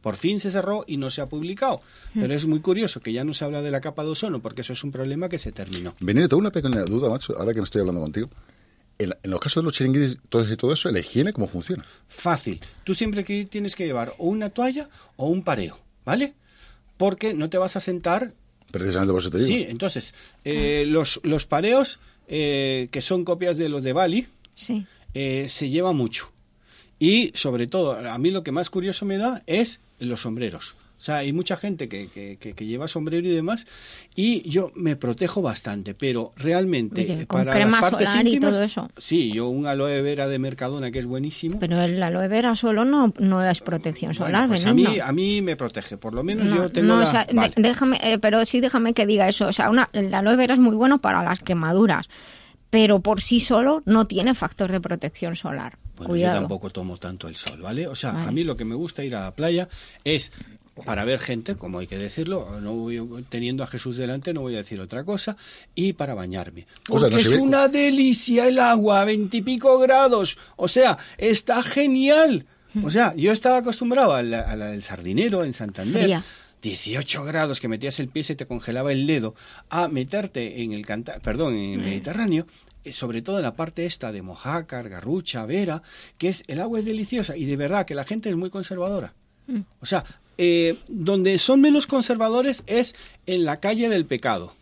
por 0.00 0.16
fin 0.16 0.40
se 0.40 0.50
cerró 0.50 0.84
y 0.86 0.96
no 0.96 1.10
se 1.10 1.20
ha 1.20 1.28
publicado. 1.28 1.82
Pero 2.14 2.34
es 2.34 2.46
muy 2.46 2.60
curioso 2.60 3.00
que 3.00 3.12
ya 3.12 3.24
no 3.24 3.34
se 3.34 3.44
habla 3.44 3.62
de 3.62 3.70
la 3.70 3.80
capa 3.80 4.02
de 4.02 4.10
ozono 4.10 4.40
porque 4.40 4.62
eso 4.62 4.72
es 4.72 4.82
un 4.82 4.92
problema 4.92 5.28
que 5.28 5.38
se 5.38 5.52
terminó. 5.52 5.94
Benito, 6.00 6.28
tengo 6.28 6.40
una 6.40 6.50
pequeña 6.50 6.82
duda, 6.84 7.10
macho, 7.10 7.38
ahora 7.38 7.52
que 7.52 7.60
me 7.60 7.64
estoy 7.64 7.80
hablando 7.80 8.00
contigo. 8.00 8.28
En, 8.98 9.14
en 9.22 9.30
los 9.30 9.40
casos 9.40 9.62
de 9.62 9.66
los 9.66 9.74
chiringuitos 9.74 10.18
todo 10.30 10.50
y 10.50 10.56
todo 10.56 10.72
eso, 10.72 10.90
¿la 10.90 11.00
higiene 11.00 11.34
cómo 11.34 11.48
funciona? 11.48 11.84
Fácil. 12.08 12.60
Tú 12.82 12.94
siempre 12.94 13.24
que 13.24 13.44
tienes 13.44 13.76
que 13.76 13.84
llevar 13.84 14.14
o 14.16 14.26
una 14.26 14.48
toalla 14.48 14.88
o 15.16 15.28
un 15.28 15.42
pareo, 15.44 15.78
¿vale? 16.06 16.34
Porque 16.96 17.34
no 17.34 17.50
te 17.50 17.58
vas 17.58 17.76
a 17.76 17.80
sentar 17.80 18.32
Precisamente 18.78 19.12
por 19.12 19.20
eso 19.20 19.30
te 19.30 19.38
digo. 19.38 19.48
Sí, 19.48 19.66
entonces, 19.68 20.14
eh, 20.44 20.84
los, 20.86 21.20
los 21.24 21.44
pareos, 21.46 21.98
eh, 22.28 22.88
que 22.90 23.00
son 23.00 23.24
copias 23.24 23.58
de 23.58 23.68
los 23.68 23.82
de 23.82 23.92
Bali, 23.92 24.26
Sí. 24.54 24.86
eh, 25.14 25.46
se 25.48 25.68
lleva 25.68 25.92
mucho. 25.92 26.30
Y 26.98 27.32
sobre 27.34 27.66
todo, 27.66 27.92
a 27.98 28.16
mí 28.18 28.30
lo 28.30 28.42
que 28.42 28.52
más 28.52 28.70
curioso 28.70 29.04
me 29.04 29.18
da 29.18 29.42
es 29.46 29.80
los 29.98 30.20
sombreros. 30.22 30.75
O 30.98 31.02
sea, 31.06 31.16
hay 31.16 31.32
mucha 31.32 31.56
gente 31.58 31.88
que, 31.90 32.08
que, 32.08 32.38
que- 32.38 32.54
que 32.54 32.64
lleva 32.66 32.88
sombrero 32.88 33.28
y 33.28 33.30
demás, 33.30 33.66
y 34.14 34.48
yo 34.48 34.72
me 34.74 34.96
protejo 34.96 35.42
bastante, 35.42 35.92
pero 35.94 36.32
realmente 36.36 37.02
Oye, 37.02 37.22
eh, 37.22 37.26
con 37.26 37.40
para 37.40 37.52
crema 37.52 37.80
las 37.82 37.90
partes 37.90 38.08
solar 38.08 38.24
y 38.26 38.28
íntimas, 38.30 38.50
todo 38.52 38.62
eso. 38.62 38.90
sí, 38.96 39.30
yo 39.32 39.48
un 39.48 39.66
aloe 39.66 40.00
vera 40.00 40.26
de 40.26 40.38
Mercadona 40.38 40.90
que 40.90 40.98
es 40.98 41.06
buenísimo. 41.06 41.58
Pero 41.60 41.80
el 41.82 42.02
aloe 42.02 42.28
vera 42.28 42.54
solo 42.54 42.84
no, 42.86 43.12
no 43.18 43.44
es 43.46 43.60
protección 43.60 44.12
Bueno, 44.18 44.24
solar, 44.38 44.48
pues 44.48 44.64
a 44.64 44.72
mí, 44.72 44.86
a 44.98 45.12
mí 45.12 45.42
me 45.42 45.54
protege, 45.56 45.98
por 45.98 46.14
lo 46.14 46.24
menos 46.24 46.48
No, 46.48 46.56
yo 46.56 46.70
tengo 46.70 46.88
no, 46.88 47.00
la- 47.00 47.04
o 47.04 47.10
sea, 47.10 47.26
vale. 47.32 47.52
déjame, 47.56 48.00
eh, 48.02 48.18
pero 48.18 48.44
sí 48.46 48.60
déjame 48.60 48.94
que 48.94 49.04
diga 49.04 49.28
eso. 49.28 49.46
O 49.48 49.52
sea, 49.52 49.68
una, 49.68 49.90
el 49.92 50.12
aloe 50.14 50.36
vera 50.36 50.54
es 50.54 50.60
muy 50.60 50.76
bueno 50.76 50.98
para 51.02 51.22
las 51.22 51.40
quemaduras, 51.40 52.08
pero 52.70 53.00
por 53.00 53.20
sí 53.22 53.40
solo 53.40 53.82
no 53.84 54.06
tiene 54.06 54.34
factor 54.34 54.72
de 54.72 54.80
protección 54.80 55.36
solar. 55.36 55.78
Bueno, 55.96 56.10
Cuidado. 56.10 56.34
yo 56.34 56.40
tampoco 56.40 56.68
tomo 56.68 56.98
tanto 56.98 57.26
el 57.26 57.36
sol, 57.36 57.62
¿vale? 57.62 57.86
O 57.88 57.94
sea, 57.94 58.12
Vale. 58.12 58.28
a 58.28 58.30
mí 58.32 58.44
lo 58.44 58.54
que 58.56 58.66
me 58.66 58.74
gusta 58.74 59.02
ir 59.02 59.16
a 59.16 59.22
la 59.22 59.34
playa 59.34 59.66
es 60.04 60.30
para 60.84 61.04
ver 61.04 61.18
gente, 61.18 61.54
como 61.56 61.78
hay 61.78 61.86
que 61.86 61.96
decirlo, 61.98 62.60
no 62.60 62.74
voy, 62.74 63.00
teniendo 63.28 63.64
a 63.64 63.66
Jesús 63.66 63.96
delante 63.96 64.34
no 64.34 64.42
voy 64.42 64.54
a 64.54 64.58
decir 64.58 64.80
otra 64.80 65.04
cosa, 65.04 65.36
y 65.74 65.94
para 65.94 66.14
bañarme. 66.14 66.66
O 66.90 67.00
sea, 67.00 67.08
Porque 67.08 67.16
no 67.16 67.22
se 67.22 67.28
es 67.28 67.34
ve- 67.34 67.40
una 67.40 67.68
delicia 67.68 68.46
el 68.46 68.58
agua, 68.58 69.00
a 69.00 69.04
veintipico 69.04 69.78
grados, 69.78 70.38
o 70.56 70.68
sea, 70.68 70.98
está 71.18 71.62
genial. 71.62 72.46
O 72.84 72.90
sea, 72.90 73.14
yo 73.16 73.32
estaba 73.32 73.56
acostumbrado 73.58 74.12
al, 74.12 74.34
al- 74.34 74.60
al 74.60 74.82
sardinero 74.82 75.44
en 75.44 75.54
Santander. 75.54 76.02
Fría. 76.04 76.22
18 76.62 77.24
grados 77.24 77.60
que 77.60 77.68
metías 77.68 78.00
el 78.00 78.08
pie 78.08 78.20
y 78.20 78.24
se 78.24 78.34
te 78.34 78.46
congelaba 78.46 78.90
el 78.92 79.06
dedo 79.06 79.34
a 79.70 79.88
meterte 79.88 80.62
en 80.62 80.72
el 80.72 80.84
canta 80.84 81.20
perdón 81.20 81.54
en 81.54 81.74
el 81.74 81.78
Mediterráneo 81.86 82.46
eh, 82.82 82.92
sobre 82.92 83.22
todo 83.22 83.36
en 83.36 83.44
la 83.44 83.54
parte 83.54 83.84
esta 83.84 84.10
de 84.10 84.22
Mojácar, 84.22 84.88
Garrucha, 84.88 85.44
Vera, 85.46 85.82
que 86.18 86.28
es 86.28 86.44
el 86.48 86.60
agua 86.60 86.78
es 86.80 86.84
deliciosa 86.86 87.36
y 87.36 87.44
de 87.44 87.56
verdad 87.56 87.86
que 87.86 87.94
la 87.94 88.04
gente 88.04 88.30
es 88.30 88.36
muy 88.36 88.50
conservadora. 88.50 89.14
O 89.80 89.86
sea, 89.86 90.04
eh, 90.38 90.76
donde 90.88 91.38
son 91.38 91.60
menos 91.60 91.86
conservadores 91.86 92.62
es 92.66 92.94
en 93.26 93.44
la 93.44 93.60
calle 93.60 93.88
del 93.88 94.06
pecado. 94.06 94.54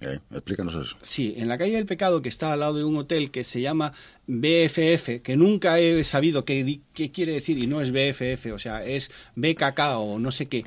Eh, 0.00 0.18
explícanos 0.32 0.74
eso. 0.74 0.96
Sí, 1.02 1.34
en 1.36 1.48
la 1.48 1.56
calle 1.56 1.76
del 1.76 1.86
pecado 1.86 2.20
que 2.20 2.28
está 2.28 2.52
al 2.52 2.60
lado 2.60 2.74
de 2.74 2.84
un 2.84 2.96
hotel 2.96 3.30
que 3.30 3.44
se 3.44 3.60
llama 3.60 3.92
BFF, 4.26 5.22
que 5.22 5.36
nunca 5.36 5.78
he 5.78 6.02
sabido 6.04 6.44
qué, 6.44 6.80
quiere 7.12 7.32
decir 7.32 7.58
y 7.58 7.66
no 7.66 7.80
es 7.80 7.90
BFF, 7.90 8.52
o 8.52 8.58
sea, 8.58 8.84
es 8.84 9.10
BKK 9.36 9.78
o 9.98 10.18
no 10.18 10.32
sé 10.32 10.46
qué. 10.46 10.64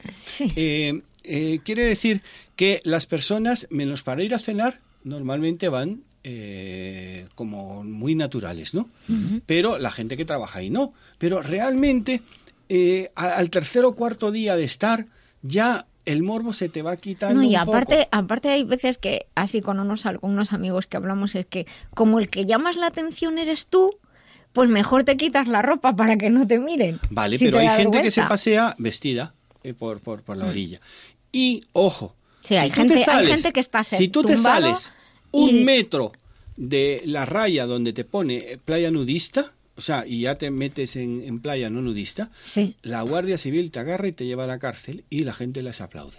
Eh, 0.55 1.01
eh, 1.23 1.59
quiere 1.63 1.85
decir 1.85 2.21
que 2.55 2.79
las 2.83 3.05
personas, 3.05 3.67
menos 3.69 4.01
para 4.01 4.23
ir 4.23 4.33
a 4.33 4.39
cenar, 4.39 4.79
normalmente 5.03 5.67
van 5.67 6.03
eh, 6.23 7.27
como 7.35 7.83
muy 7.83 8.15
naturales, 8.15 8.73
¿no? 8.73 8.89
Pero 9.45 9.77
la 9.77 9.91
gente 9.91 10.17
que 10.17 10.25
trabaja 10.25 10.59
ahí 10.59 10.69
no. 10.69 10.93
Pero 11.17 11.41
realmente, 11.41 12.21
eh, 12.69 13.11
al 13.15 13.49
tercer 13.49 13.85
o 13.85 13.93
cuarto 13.95 14.31
día 14.31 14.55
de 14.55 14.63
estar, 14.63 15.05
ya 15.41 15.85
el 16.05 16.23
morbo 16.23 16.53
se 16.53 16.69
te 16.69 16.81
va 16.81 16.95
quitando. 16.97 17.35
No, 17.41 17.43
y 17.43 17.55
un 17.55 17.59
poco. 17.65 17.71
aparte, 17.77 18.07
aparte 18.11 18.49
hay 18.49 18.63
veces 18.63 18.97
que, 18.97 19.27
así 19.35 19.61
con 19.61 19.79
unos, 19.79 20.05
algunos 20.05 20.53
amigos 20.53 20.85
que 20.85 20.97
hablamos, 20.97 21.35
es 21.35 21.45
que 21.45 21.65
como 21.93 22.19
el 22.19 22.29
que 22.29 22.45
llamas 22.45 22.77
la 22.77 22.87
atención 22.87 23.37
eres 23.37 23.67
tú, 23.67 23.91
pues 24.53 24.69
mejor 24.69 25.03
te 25.03 25.17
quitas 25.17 25.47
la 25.47 25.61
ropa 25.61 25.95
para 25.95 26.17
que 26.17 26.29
no 26.29 26.47
te 26.47 26.59
miren. 26.59 26.99
Vale, 27.09 27.37
si 27.37 27.45
pero 27.45 27.59
hay 27.59 27.67
gente 27.69 28.01
que 28.01 28.11
se 28.11 28.23
pasea 28.23 28.75
vestida 28.79 29.33
eh, 29.63 29.73
por, 29.73 29.99
por, 29.99 30.23
por 30.23 30.37
la 30.37 30.47
orilla. 30.47 30.79
Y, 31.31 31.65
ojo, 31.73 32.15
Sí, 32.43 32.55
hay 32.55 32.69
tú 32.69 32.75
gente- 32.77 33.03
te 33.03 33.11
hay 33.11 33.27
gente 33.27 33.51
que 33.51 33.59
está 33.59 33.83
Si 33.83 34.07
tú 34.07 34.23
te 34.23 34.37
sales 34.37 34.93
un 35.31 35.49
y- 35.49 35.63
metro 35.65 36.13
de 36.55 37.01
la 37.05 37.25
raya 37.25 37.65
donde 37.65 37.91
te 37.93 38.05
pone 38.05 38.57
playa 38.63 38.89
nudista, 38.89 39.51
o 39.77 39.81
sea, 39.81 40.05
y 40.07 40.21
ya 40.21 40.35
te 40.37 40.49
metes 40.51 40.95
en, 40.95 41.21
en 41.23 41.39
playa 41.39 41.69
no 41.69 41.81
nudista, 41.81 42.31
Sí. 42.43 42.75
la 42.81 43.01
Guardia 43.03 43.37
Civil 43.37 43.71
te 43.71 43.79
agarra 43.79 44.07
y 44.07 44.11
te 44.11 44.25
lleva 44.25 44.45
a 44.45 44.47
la 44.47 44.59
cárcel 44.59 45.03
y 45.09 45.23
la 45.23 45.33
gente 45.33 45.61
les 45.61 45.79
aplaude. 45.81 46.17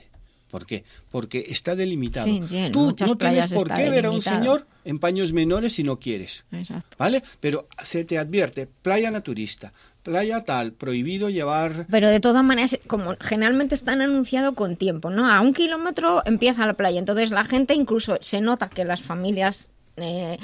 ¿Por 0.51 0.64
qué? 0.64 0.85
Porque 1.11 1.44
está 1.51 1.75
delimitado. 1.77 2.25
Sí, 2.27 2.42
Tú 2.73 2.94
no 3.07 3.18
tienes 3.18 3.53
por 3.53 3.71
qué 3.75 3.90
ver 3.90 4.07
a 4.07 4.11
un 4.11 4.23
señor 4.23 4.66
en 4.87 4.99
paños 4.99 5.35
menores 5.35 5.75
si 5.75 5.83
no 5.83 5.99
quieres. 5.99 6.44
Exacto. 6.53 6.97
¿Vale? 6.99 7.23
Pero 7.40 7.68
se 7.85 8.05
te 8.07 8.16
advierte, 8.16 8.66
playa 8.66 9.11
naturista, 9.11 9.75
playa 10.03 10.44
tal, 10.44 10.73
prohibido 10.73 11.29
llevar... 11.29 11.87
Pero 11.90 12.09
de 12.09 12.21
todas 12.21 12.42
maneras, 12.42 12.79
como 12.87 13.14
generalmente 13.21 13.75
están 13.75 14.01
anunciado 14.01 14.55
con 14.55 14.77
tiempo, 14.77 15.11
¿no? 15.11 15.31
A 15.31 15.42
un 15.42 15.53
kilómetro 15.53 16.23
empieza 16.25 16.64
la 16.66 16.73
playa. 16.73 16.99
Entonces 16.99 17.31
la 17.31 17.44
gente 17.44 17.75
incluso 17.75 18.16
se 18.23 18.40
nota 18.40 18.71
que 18.71 18.87
las 18.87 19.03
familias 19.03 19.68
eh, 19.99 20.38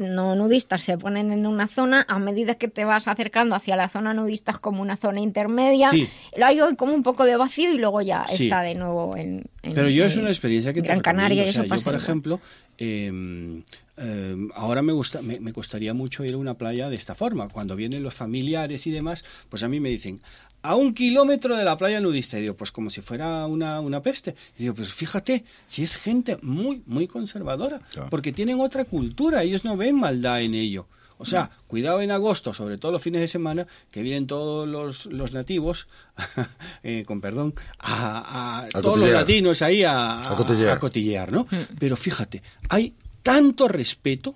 no 0.00 0.34
nudistas 0.34 0.82
se 0.82 0.98
ponen 0.98 1.30
en 1.30 1.46
una 1.46 1.68
zona, 1.68 2.04
a 2.08 2.18
medida 2.18 2.56
que 2.56 2.66
te 2.68 2.84
vas 2.84 3.06
acercando 3.06 3.54
hacia 3.54 3.76
la 3.76 3.88
zona 3.88 4.12
nudista 4.14 4.50
es 4.52 4.58
como 4.58 4.82
una 4.82 4.96
zona 4.96 5.20
intermedia. 5.20 5.90
Sí. 5.90 6.08
Hay 6.42 6.58
como 6.76 6.92
un 6.94 7.02
poco 7.04 7.24
de 7.24 7.36
vacío 7.36 7.72
y 7.72 7.78
luego 7.78 8.00
ya 8.00 8.26
Sí. 8.26 8.44
está 8.44 8.62
de 8.62 8.74
nuevo 8.74 9.16
en... 9.16 9.44
en- 9.62 9.74
Pero 9.74 9.88
yo 9.88 10.04
es 10.04 10.16
una 10.16 10.30
experiencia 10.30 10.72
que 10.72 10.80
te 10.82 10.88
Gran 10.88 11.00
Canaria 11.00 11.44
recomiendo. 11.44 11.60
O 11.60 11.66
sea, 11.68 11.76
eso 11.76 11.84
yo, 11.84 11.84
por 11.84 11.94
ejemplo, 12.00 12.40
eh, 12.78 13.62
eh, 13.98 14.36
ahora 14.54 14.82
me 14.82 14.92
gusta, 14.92 15.20
me, 15.22 15.38
me 15.40 15.52
costaría 15.52 15.92
mucho 15.94 16.24
ir 16.24 16.34
a 16.34 16.38
una 16.38 16.54
playa 16.54 16.88
de 16.88 16.96
esta 16.96 17.14
forma. 17.14 17.48
Cuando 17.48 17.76
vienen 17.76 18.02
los 18.02 18.14
familiares 18.14 18.86
y 18.86 18.90
demás, 18.90 19.24
pues 19.48 19.62
a 19.62 19.68
mí 19.68 19.80
me 19.80 19.90
dicen, 19.90 20.20
a 20.62 20.76
un 20.76 20.94
kilómetro 20.94 21.56
de 21.56 21.64
la 21.64 21.76
playa 21.76 22.00
nudista. 22.00 22.38
Y 22.38 22.42
digo, 22.42 22.54
pues 22.54 22.72
como 22.72 22.90
si 22.90 23.00
fuera 23.00 23.46
una, 23.46 23.80
una 23.80 24.02
peste. 24.02 24.34
Y 24.58 24.64
digo, 24.64 24.74
pues 24.74 24.92
fíjate, 24.92 25.44
si 25.66 25.82
es 25.82 25.96
gente 25.96 26.38
muy, 26.42 26.82
muy 26.86 27.06
conservadora, 27.06 27.80
porque 28.10 28.32
tienen 28.32 28.60
otra 28.60 28.84
cultura, 28.84 29.42
ellos 29.42 29.64
no 29.64 29.76
ven 29.76 29.96
maldad 29.96 30.42
en 30.42 30.54
ello. 30.54 30.86
O 31.22 31.26
sea, 31.26 31.50
cuidado 31.66 32.00
en 32.00 32.10
agosto, 32.12 32.54
sobre 32.54 32.78
todo 32.78 32.92
los 32.92 33.02
fines 33.02 33.20
de 33.20 33.28
semana, 33.28 33.66
que 33.90 34.00
vienen 34.00 34.26
todos 34.26 34.66
los, 34.66 35.04
los 35.04 35.34
nativos, 35.34 35.86
eh, 36.82 37.04
con 37.06 37.20
perdón, 37.20 37.52
a, 37.78 38.66
todos 38.80 38.98
los 38.98 39.10
latinos 39.10 39.60
ahí 39.60 39.84
a, 39.84 40.22
a, 40.22 40.78
cotillear. 40.78 41.30
¿no? 41.30 41.42
Mm. 41.42 41.76
Pero 41.78 41.98
fíjate, 41.98 42.42
hay 42.70 42.94
tanto 43.22 43.68
respeto, 43.68 44.34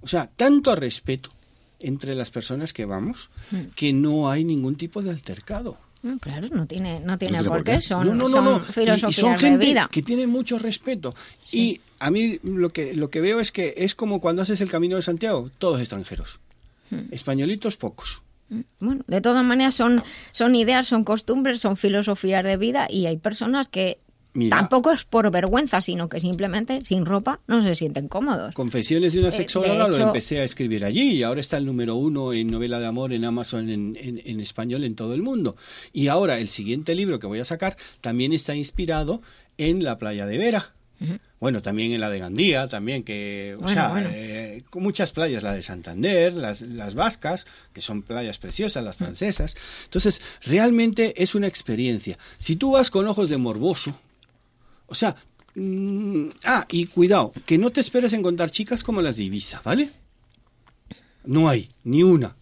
o 0.00 0.06
sea, 0.06 0.30
tanto 0.36 0.76
respeto 0.76 1.30
entre 1.80 2.14
las 2.14 2.30
personas 2.30 2.72
que 2.72 2.84
vamos, 2.84 3.30
mm. 3.50 3.60
que 3.74 3.92
no 3.92 4.30
hay 4.30 4.44
ningún 4.44 4.76
tipo 4.76 5.02
de 5.02 5.10
altercado. 5.10 5.76
claro, 6.20 6.48
no 6.52 6.66
tiene, 6.66 7.00
no 7.00 7.18
tiene, 7.18 7.42
por 7.44 7.64
qué. 7.64 7.80
Son, 7.80 8.06
gente 9.38 9.76
que 9.90 10.02
tiene 10.02 10.26
mucho 10.26 10.58
respeto. 10.58 11.14
Y 11.50 11.80
a 11.98 12.10
mí 12.10 12.38
lo 12.42 12.70
que, 12.70 12.94
lo 12.94 13.10
que 13.10 13.20
veo 13.20 13.40
es 13.40 13.52
que 13.52 13.74
es 13.76 13.94
como 13.94 14.20
cuando 14.20 14.42
haces 14.42 14.60
el 14.60 14.70
Camino 14.70 14.96
de 14.96 15.02
Santiago, 15.02 15.50
todos 15.58 15.80
extranjeros. 15.80 16.40
Hmm. 16.90 17.08
Españolitos 17.10 17.76
pocos. 17.76 18.22
Bueno, 18.78 19.02
de 19.08 19.20
todas 19.20 19.44
maneras 19.44 19.74
son, 19.74 20.02
son 20.30 20.54
ideas, 20.54 20.86
son 20.86 21.02
costumbres, 21.02 21.60
son 21.60 21.76
filosofías 21.76 22.44
de 22.44 22.56
vida 22.56 22.86
y 22.88 23.06
hay 23.06 23.16
personas 23.16 23.66
que 23.66 23.98
tampoco 24.48 24.90
es 24.90 25.04
por 25.04 25.30
vergüenza, 25.30 25.80
sino 25.80 26.08
que 26.08 26.20
simplemente 26.20 26.82
sin 26.84 27.04
ropa 27.04 27.40
no 27.46 27.62
se 27.62 27.74
sienten 27.74 28.08
cómodos. 28.08 28.54
Confesiones 28.54 29.12
de 29.12 29.20
una 29.20 29.28
eh, 29.28 29.32
sexóloga 29.32 29.88
lo 29.88 29.96
empecé 29.96 30.40
a 30.40 30.44
escribir 30.44 30.84
allí 30.84 31.12
y 31.12 31.22
ahora 31.22 31.40
está 31.40 31.56
el 31.56 31.66
número 31.66 31.96
uno 31.96 32.32
en 32.32 32.48
novela 32.48 32.78
de 32.78 32.86
amor 32.86 33.12
en 33.12 33.24
Amazon 33.24 33.68
en, 33.70 33.96
en, 34.00 34.40
español 34.40 34.84
en 34.84 34.94
todo 34.94 35.14
el 35.14 35.22
mundo. 35.22 35.56
Y 35.92 36.08
ahora 36.08 36.38
el 36.38 36.48
siguiente 36.48 36.94
libro 36.94 37.18
que 37.18 37.26
voy 37.26 37.40
a 37.40 37.44
sacar 37.44 37.76
también 38.00 38.32
está 38.32 38.54
inspirado 38.54 39.22
en 39.58 39.84
la 39.84 39.98
playa 39.98 40.26
de 40.26 40.38
Vera. 40.38 40.72
Bueno, 41.38 41.60
también 41.60 41.92
en 41.92 42.00
la 42.00 42.08
de 42.08 42.18
Gandía, 42.18 42.68
también 42.68 43.02
que, 43.02 43.56
o 43.60 43.68
sea, 43.68 43.92
eh, 44.14 44.62
con 44.70 44.82
muchas 44.82 45.10
playas, 45.10 45.42
la 45.42 45.52
de 45.52 45.60
Santander, 45.60 46.32
las, 46.32 46.62
las 46.62 46.94
vascas, 46.94 47.46
que 47.74 47.82
son 47.82 48.02
playas 48.02 48.38
preciosas, 48.38 48.82
las 48.82 48.96
francesas. 48.96 49.56
Entonces, 49.84 50.22
realmente 50.42 51.22
es 51.22 51.34
una 51.34 51.46
experiencia. 51.46 52.18
Si 52.38 52.56
tú 52.56 52.72
vas 52.72 52.90
con 52.90 53.06
ojos 53.06 53.28
de 53.28 53.36
morboso, 53.36 53.98
o 54.86 54.94
sea, 54.94 55.16
mm, 55.54 56.28
ah, 56.44 56.66
y 56.70 56.86
cuidado, 56.86 57.32
que 57.44 57.58
no 57.58 57.70
te 57.70 57.80
esperes 57.80 58.12
encontrar 58.12 58.50
chicas 58.50 58.82
como 58.82 59.02
las 59.02 59.16
de 59.16 59.24
Ibiza, 59.24 59.60
¿vale? 59.64 59.90
No 61.24 61.48
hay, 61.48 61.70
ni 61.84 62.02
una, 62.02 62.36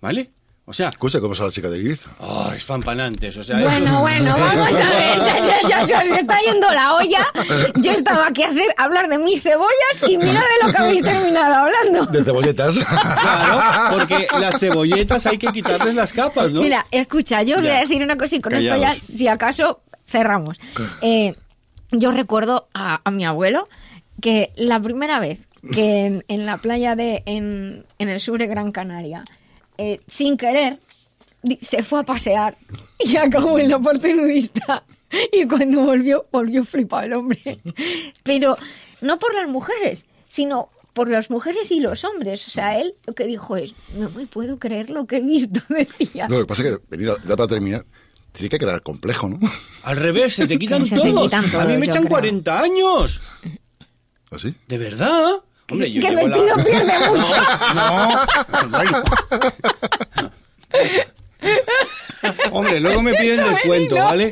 ¿vale? 0.00 0.30
O 0.68 0.72
sea. 0.72 0.88
Escucha 0.88 1.20
cómo 1.20 1.34
es 1.34 1.38
la 1.38 1.50
chica 1.50 1.70
de 1.70 1.78
Ibiza. 1.78 2.10
Oh, 2.18 2.50
espampanantes. 2.52 3.36
O 3.36 3.44
sea, 3.44 3.60
bueno, 3.60 4.00
bueno, 4.00 4.36
vamos 4.38 4.74
a 4.74 4.90
ver. 4.90 5.18
Ya, 5.46 5.68
ya, 5.68 5.86
ya, 5.86 6.04
se 6.04 6.18
está 6.18 6.40
yendo 6.40 6.68
la 6.72 6.94
olla. 6.94 7.28
Yo 7.76 7.92
estaba 7.92 8.26
aquí 8.26 8.42
a 8.42 8.48
hacer, 8.48 8.74
hablar 8.76 9.08
de 9.08 9.18
mis 9.18 9.42
cebollas 9.44 10.08
y 10.08 10.18
mira 10.18 10.40
de 10.40 10.66
lo 10.66 10.72
que 10.72 10.78
habéis 10.78 11.02
terminado 11.02 11.54
hablando. 11.54 12.06
De 12.06 12.24
cebolletas. 12.24 12.74
Claro, 12.78 13.96
porque 13.96 14.26
las 14.40 14.58
cebolletas 14.58 15.24
hay 15.26 15.38
que 15.38 15.52
quitarles 15.52 15.94
las 15.94 16.12
capas, 16.12 16.52
¿no? 16.52 16.62
Mira, 16.62 16.84
escucha, 16.90 17.42
yo 17.44 17.56
os 17.56 17.62
voy 17.62 17.70
a 17.70 17.80
decir 17.82 18.02
una 18.02 18.18
cosa 18.18 18.34
y 18.34 18.40
con 18.40 18.52
esto 18.54 18.76
ya, 18.76 18.94
si 18.96 19.28
acaso, 19.28 19.82
cerramos. 20.08 20.58
Eh, 21.00 21.36
yo 21.90 22.10
recuerdo 22.10 22.68
a, 22.74 23.00
a, 23.04 23.10
mi 23.10 23.24
abuelo 23.24 23.68
que 24.20 24.52
la 24.56 24.80
primera 24.80 25.20
vez 25.20 25.40
que 25.72 26.22
en, 26.28 26.46
la 26.46 26.58
playa 26.58 26.96
de 26.96 27.22
en, 27.26 27.84
en 27.98 28.08
el 28.08 28.20
sur 28.20 28.38
de 28.38 28.46
Gran 28.46 28.72
Canaria 28.72 29.24
eh, 29.78 30.00
sin 30.06 30.36
querer, 30.36 30.78
se 31.60 31.82
fue 31.82 32.00
a 32.00 32.02
pasear 32.02 32.56
y 32.98 33.16
acabó 33.16 33.58
en 33.58 33.70
la 33.70 33.78
parte 33.78 34.14
nudista. 34.14 34.84
Y 35.32 35.46
cuando 35.46 35.84
volvió, 35.84 36.26
volvió 36.32 36.64
flipado 36.64 37.04
el 37.04 37.12
hombre. 37.12 37.60
Pero 38.22 38.56
no 39.00 39.18
por 39.18 39.34
las 39.34 39.48
mujeres, 39.48 40.06
sino 40.26 40.70
por 40.92 41.08
las 41.08 41.30
mujeres 41.30 41.70
y 41.70 41.80
los 41.80 42.04
hombres. 42.04 42.46
O 42.48 42.50
sea, 42.50 42.80
él 42.80 42.94
lo 43.06 43.14
que 43.14 43.26
dijo 43.26 43.56
es, 43.56 43.74
no 43.94 44.10
me 44.10 44.26
puedo 44.26 44.58
creer 44.58 44.90
lo 44.90 45.06
que 45.06 45.18
he 45.18 45.22
visto, 45.22 45.60
decía. 45.68 46.26
No, 46.26 46.36
lo 46.36 46.40
que 46.42 46.46
pasa 46.46 46.62
es 46.66 46.78
que, 46.78 47.04
ya 47.04 47.36
para 47.36 47.48
terminar, 47.48 47.84
tiene 48.36 48.50
que 48.50 48.58
quedar 48.58 48.82
complejo, 48.82 49.28
¿no? 49.28 49.38
Al 49.82 49.96
revés, 49.96 50.34
se 50.34 50.46
te 50.46 50.58
quitan 50.60 50.88
todos. 50.88 51.32
a 51.32 51.64
mí 51.64 51.76
me 51.78 51.86
echan 51.86 52.06
40 52.06 52.60
años. 52.60 53.20
¿Ah, 54.30 54.38
sí? 54.38 54.54
¿De 54.68 54.78
verdad? 54.78 55.32
Hombre, 55.70 55.90
yo 55.90 56.00
que 56.00 56.08
el 56.08 56.16
vestido 56.16 56.56
pierde 56.64 56.92
mucho. 57.08 57.34
No, 57.74 58.26
Hombre, 62.52 62.80
luego 62.80 63.02
me 63.02 63.14
piden 63.14 63.44
descuento, 63.44 63.96
¿vale? 63.96 64.30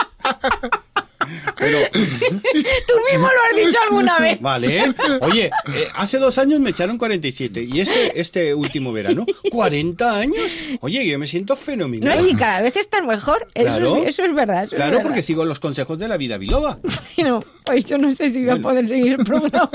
Pero... 1.57 1.79
Tú 1.93 2.95
mismo 3.11 3.29
lo 3.29 3.61
has 3.61 3.67
dicho 3.67 3.79
alguna 3.83 4.19
vez. 4.19 4.41
Vale. 4.41 4.95
Oye, 5.21 5.51
eh, 5.75 5.89
hace 5.95 6.19
dos 6.19 6.39
años 6.39 6.61
me 6.61 6.71
echaron 6.71 6.99
47 6.99 7.63
y 7.63 7.81
este, 7.81 8.21
este 8.21 8.55
último 8.55 8.93
verano, 8.93 9.27
40 9.51 10.19
años. 10.19 10.57
Oye, 10.81 11.07
yo 11.07 11.19
me 11.19 11.27
siento 11.27 11.57
fenomenal. 11.57 12.17
No, 12.17 12.23
sí, 12.23 12.35
cada 12.35 12.63
vez 12.63 12.77
estás 12.77 13.05
mejor. 13.05 13.47
Eso, 13.55 13.97
es, 13.99 14.09
eso 14.09 14.25
es 14.25 14.35
verdad. 14.35 14.69
claro, 14.69 15.01
porque 15.01 15.23
sigo 15.23 15.45
los 15.45 15.61
consejos 15.61 15.99
de 15.99 16.09
la 16.09 16.17
vida 16.17 16.39
biloba. 16.39 16.79
No, 17.25 17.43
pues 17.65 17.89
yo 17.89 17.97
no 17.97 18.13
sé 18.13 18.29
si 18.29 18.45
voy 18.45 18.59
a 18.59 18.61
poder 18.61 18.87
seguir 18.87 19.13
el 19.19 19.25
programa. 19.25 19.71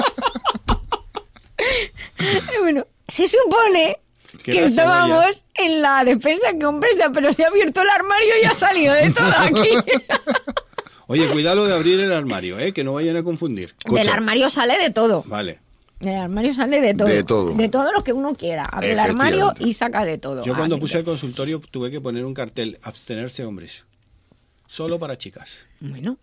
bueno, 2.62 2.86
se 3.08 3.28
supone 3.28 3.98
que 4.44 4.66
estábamos 4.66 5.44
en 5.56 5.82
la 5.82 6.04
defensa 6.04 6.48
compresa, 6.62 7.10
pero 7.14 7.34
se 7.34 7.44
ha 7.44 7.48
abierto 7.48 7.82
el 7.82 7.90
armario 7.90 8.34
y 8.42 8.46
ha 8.46 8.54
salido 8.54 8.94
de 8.94 9.12
todo 9.12 9.32
aquí. 9.38 9.70
Oye, 11.12 11.28
cuidado 11.32 11.66
de 11.66 11.74
abrir 11.74 12.00
el 12.00 12.14
armario, 12.14 12.60
¿eh? 12.60 12.72
que 12.72 12.84
no 12.84 12.94
vayan 12.94 13.18
a 13.18 13.24
confundir. 13.24 13.74
Del 13.90 14.10
armario 14.10 14.48
sale 14.52 14.78
de 14.78 14.92
todo. 14.92 15.24
Vale. 15.26 15.60
Del 16.00 16.16
armario 16.16 16.54
sale 16.54 16.82
de 16.82 16.94
todo. 16.94 17.08
De 17.08 17.24
todo. 17.24 17.56
De 17.56 17.68
todo 17.68 17.92
lo 17.92 18.04
que 18.04 18.14
uno 18.14 18.36
quiera. 18.36 18.64
Abre 18.66 18.92
el 18.92 19.00
armario 19.00 19.52
y 19.58 19.74
saca 19.74 20.06
de 20.06 20.20
todo. 20.20 20.44
Yo 20.44 20.56
cuando 20.56 20.80
puse 20.80 21.00
el 21.00 21.04
consultorio 21.04 21.62
tuve 21.72 21.90
que 21.90 22.00
poner 22.00 22.26
un 22.26 22.36
cartel, 22.36 22.78
abstenerse 22.84 23.44
hombres. 23.44 23.86
Solo 24.68 25.00
para 25.00 25.18
chicas. 25.18 25.66
Bueno. 25.80 26.20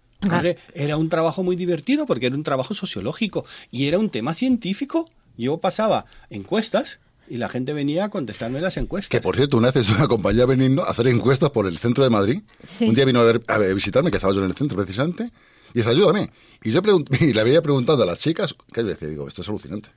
era 0.72 0.96
un 0.96 1.09
trabajo 1.09 1.42
muy 1.42 1.57
divertido 1.57 2.07
porque 2.07 2.27
era 2.27 2.37
un 2.37 2.44
trabajo 2.44 2.72
sociológico 2.72 3.44
y 3.72 3.88
era 3.88 3.99
un 3.99 4.09
tema 4.09 4.35
científico. 4.35 5.11
Yo 5.37 5.59
pasaba 5.59 6.07
encuestas 6.31 7.01
y 7.29 7.37
la 7.37 7.49
gente 7.49 7.73
venía 7.73 8.05
a 8.05 8.09
contestarme 8.09 8.61
las 8.61 8.77
encuestas. 8.77 9.09
Que 9.09 9.21
por 9.21 9.37
cierto, 9.37 9.57
una 9.57 9.71
vez 9.71 9.89
una 9.97 10.09
compañía 10.09 10.47
veniendo 10.47 10.85
a 10.85 10.91
hacer 10.91 11.09
encuestas 11.09 11.51
por 11.51 11.67
el 11.67 11.79
centro 11.79 12.05
de 12.05 12.11
Madrid. 12.11 12.43
Un 12.81 12.95
día 12.95 13.05
vino 13.05 13.21
a, 13.21 13.25
ver, 13.25 13.43
a, 13.49 13.59
visitarme, 13.59 14.11
que 14.11 14.17
estaba 14.19 14.35
yo 14.35 14.41
en 14.41 14.51
el 14.51 14.57
centro 14.57 14.77
precisamente, 14.77 15.31
y 15.75 15.79
dice, 15.79 15.91
ayúdame. 15.91 16.31
Y 16.62 16.71
yo 16.71 16.81
y 17.21 17.33
le 17.33 17.41
había 17.41 17.62
preguntado 17.62 18.03
a 18.03 18.07
las 18.07 18.19
chicas, 18.19 18.55
¿qué 18.73 18.83
le 18.83 18.91
decía? 18.91 19.09
Digo, 19.09 19.29
esto 19.29 19.43
es 19.43 19.49
alucinante. 19.49 19.91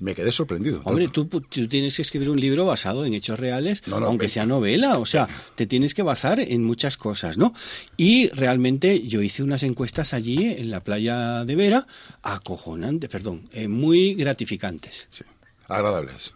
Me 0.00 0.14
quedé 0.14 0.32
sorprendido. 0.32 0.80
Hombre, 0.84 1.08
tú, 1.08 1.26
tienes 1.68 1.96
que 1.96 2.02
escribir 2.02 2.28
un 2.28 2.40
libro 2.40 2.66
basado 2.66 3.04
en 3.04 3.14
hechos 3.14 3.38
reales, 3.38 3.82
aunque 3.90 4.28
sea 4.28 4.44
novela, 4.44 4.98
o 4.98 5.06
sea, 5.06 5.28
te 5.54 5.66
tienes 5.66 5.94
que 5.94 6.02
basar 6.02 6.40
en 6.40 6.64
muchas 6.64 6.96
cosas, 6.96 7.38
¿no? 7.38 7.54
Y 7.96 8.28
realmente 8.30 9.06
yo 9.06 9.22
hice 9.22 9.42
unas 9.42 9.62
encuestas 9.62 10.12
allí 10.12 10.52
en 10.58 10.70
la 10.70 10.82
playa 10.82 11.44
de 11.44 11.54
Vera, 11.54 11.86
acojonantes, 12.22 13.08
perdón, 13.08 13.48
eh, 13.52 13.68
muy 13.68 14.14
gratificantes. 14.14 15.06
Sí, 15.10 15.24
agradables. 15.68 16.34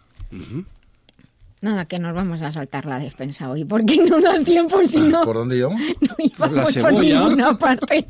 Nada, 1.61 1.85
que 1.85 1.99
nos 1.99 2.15
vamos 2.15 2.41
a 2.41 2.51
saltar 2.51 2.85
la 2.85 2.99
despensa 2.99 3.49
hoy, 3.49 3.65
porque 3.65 3.97
no 3.97 4.21
da 4.21 4.39
tiempo 4.39 4.83
si 4.85 4.99
no. 4.99 5.23
¿Por 5.25 5.35
dónde 5.35 5.59
yo? 5.59 5.69
No 6.01 6.15
íbamos 6.17 6.73
por, 6.73 6.81
por 6.81 7.03
ninguna 7.03 7.57
parte. 7.57 8.07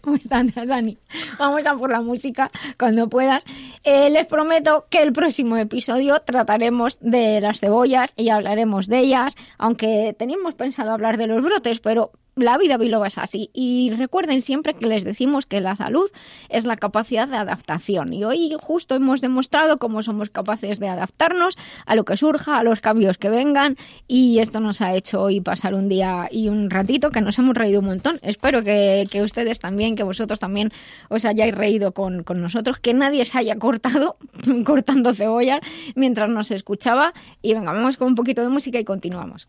Pues 0.00 0.26
Dani, 0.26 0.96
vamos 1.38 1.66
a 1.66 1.76
por 1.76 1.90
la 1.90 2.00
música 2.00 2.50
cuando 2.78 3.08
puedas. 3.08 3.44
Eh, 3.84 4.08
les 4.10 4.26
prometo 4.26 4.86
que 4.88 5.02
el 5.02 5.12
próximo 5.12 5.56
episodio 5.56 6.20
trataremos 6.22 6.98
de 7.00 7.40
las 7.42 7.60
cebollas 7.60 8.12
y 8.16 8.30
hablaremos 8.30 8.86
de 8.86 9.00
ellas, 9.00 9.34
aunque 9.58 10.14
teníamos 10.18 10.54
pensado 10.54 10.92
hablar 10.92 11.18
de 11.18 11.26
los 11.26 11.42
brotes, 11.42 11.80
pero 11.80 12.12
la 12.40 12.58
vida 12.58 12.76
biloba 12.76 13.06
es 13.06 13.18
así. 13.18 13.50
Y 13.52 13.90
recuerden 13.96 14.40
siempre 14.40 14.74
que 14.74 14.86
les 14.86 15.04
decimos 15.04 15.46
que 15.46 15.60
la 15.60 15.76
salud 15.76 16.10
es 16.48 16.64
la 16.64 16.76
capacidad 16.76 17.28
de 17.28 17.36
adaptación. 17.36 18.12
Y 18.12 18.24
hoy 18.24 18.56
justo 18.60 18.94
hemos 18.94 19.20
demostrado 19.20 19.78
cómo 19.78 20.02
somos 20.02 20.30
capaces 20.30 20.78
de 20.78 20.88
adaptarnos 20.88 21.56
a 21.86 21.94
lo 21.94 22.04
que 22.04 22.16
surja, 22.16 22.58
a 22.58 22.62
los 22.62 22.80
cambios 22.80 23.18
que 23.18 23.28
vengan. 23.28 23.76
Y 24.08 24.38
esto 24.38 24.60
nos 24.60 24.80
ha 24.80 24.94
hecho 24.94 25.22
hoy 25.22 25.40
pasar 25.40 25.74
un 25.74 25.88
día 25.88 26.28
y 26.30 26.48
un 26.48 26.70
ratito 26.70 27.10
que 27.10 27.20
nos 27.20 27.38
hemos 27.38 27.54
reído 27.54 27.80
un 27.80 27.86
montón. 27.86 28.18
Espero 28.22 28.62
que, 28.62 29.06
ustedes 29.22 29.58
también, 29.58 29.96
que 29.96 30.02
vosotros 30.02 30.40
también 30.40 30.72
os 31.08 31.24
hayáis 31.24 31.54
reído 31.54 31.92
con, 31.92 32.22
con 32.22 32.40
nosotros, 32.40 32.78
que 32.78 32.94
nadie 32.94 33.24
se 33.24 33.38
haya 33.38 33.56
cortado 33.56 34.16
cortando 34.64 35.14
cebollas 35.14 35.60
mientras 35.94 36.30
nos 36.30 36.50
escuchaba. 36.50 37.12
Y 37.42 37.54
venga, 37.54 37.72
vamos 37.72 37.96
con 37.96 38.08
un 38.08 38.14
poquito 38.14 38.42
de 38.42 38.48
música 38.48 38.78
y 38.78 38.84
continuamos. 38.84 39.48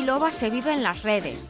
biloba 0.00 0.30
se 0.30 0.48
vive 0.48 0.72
en 0.72 0.82
las 0.82 1.02
redes. 1.02 1.49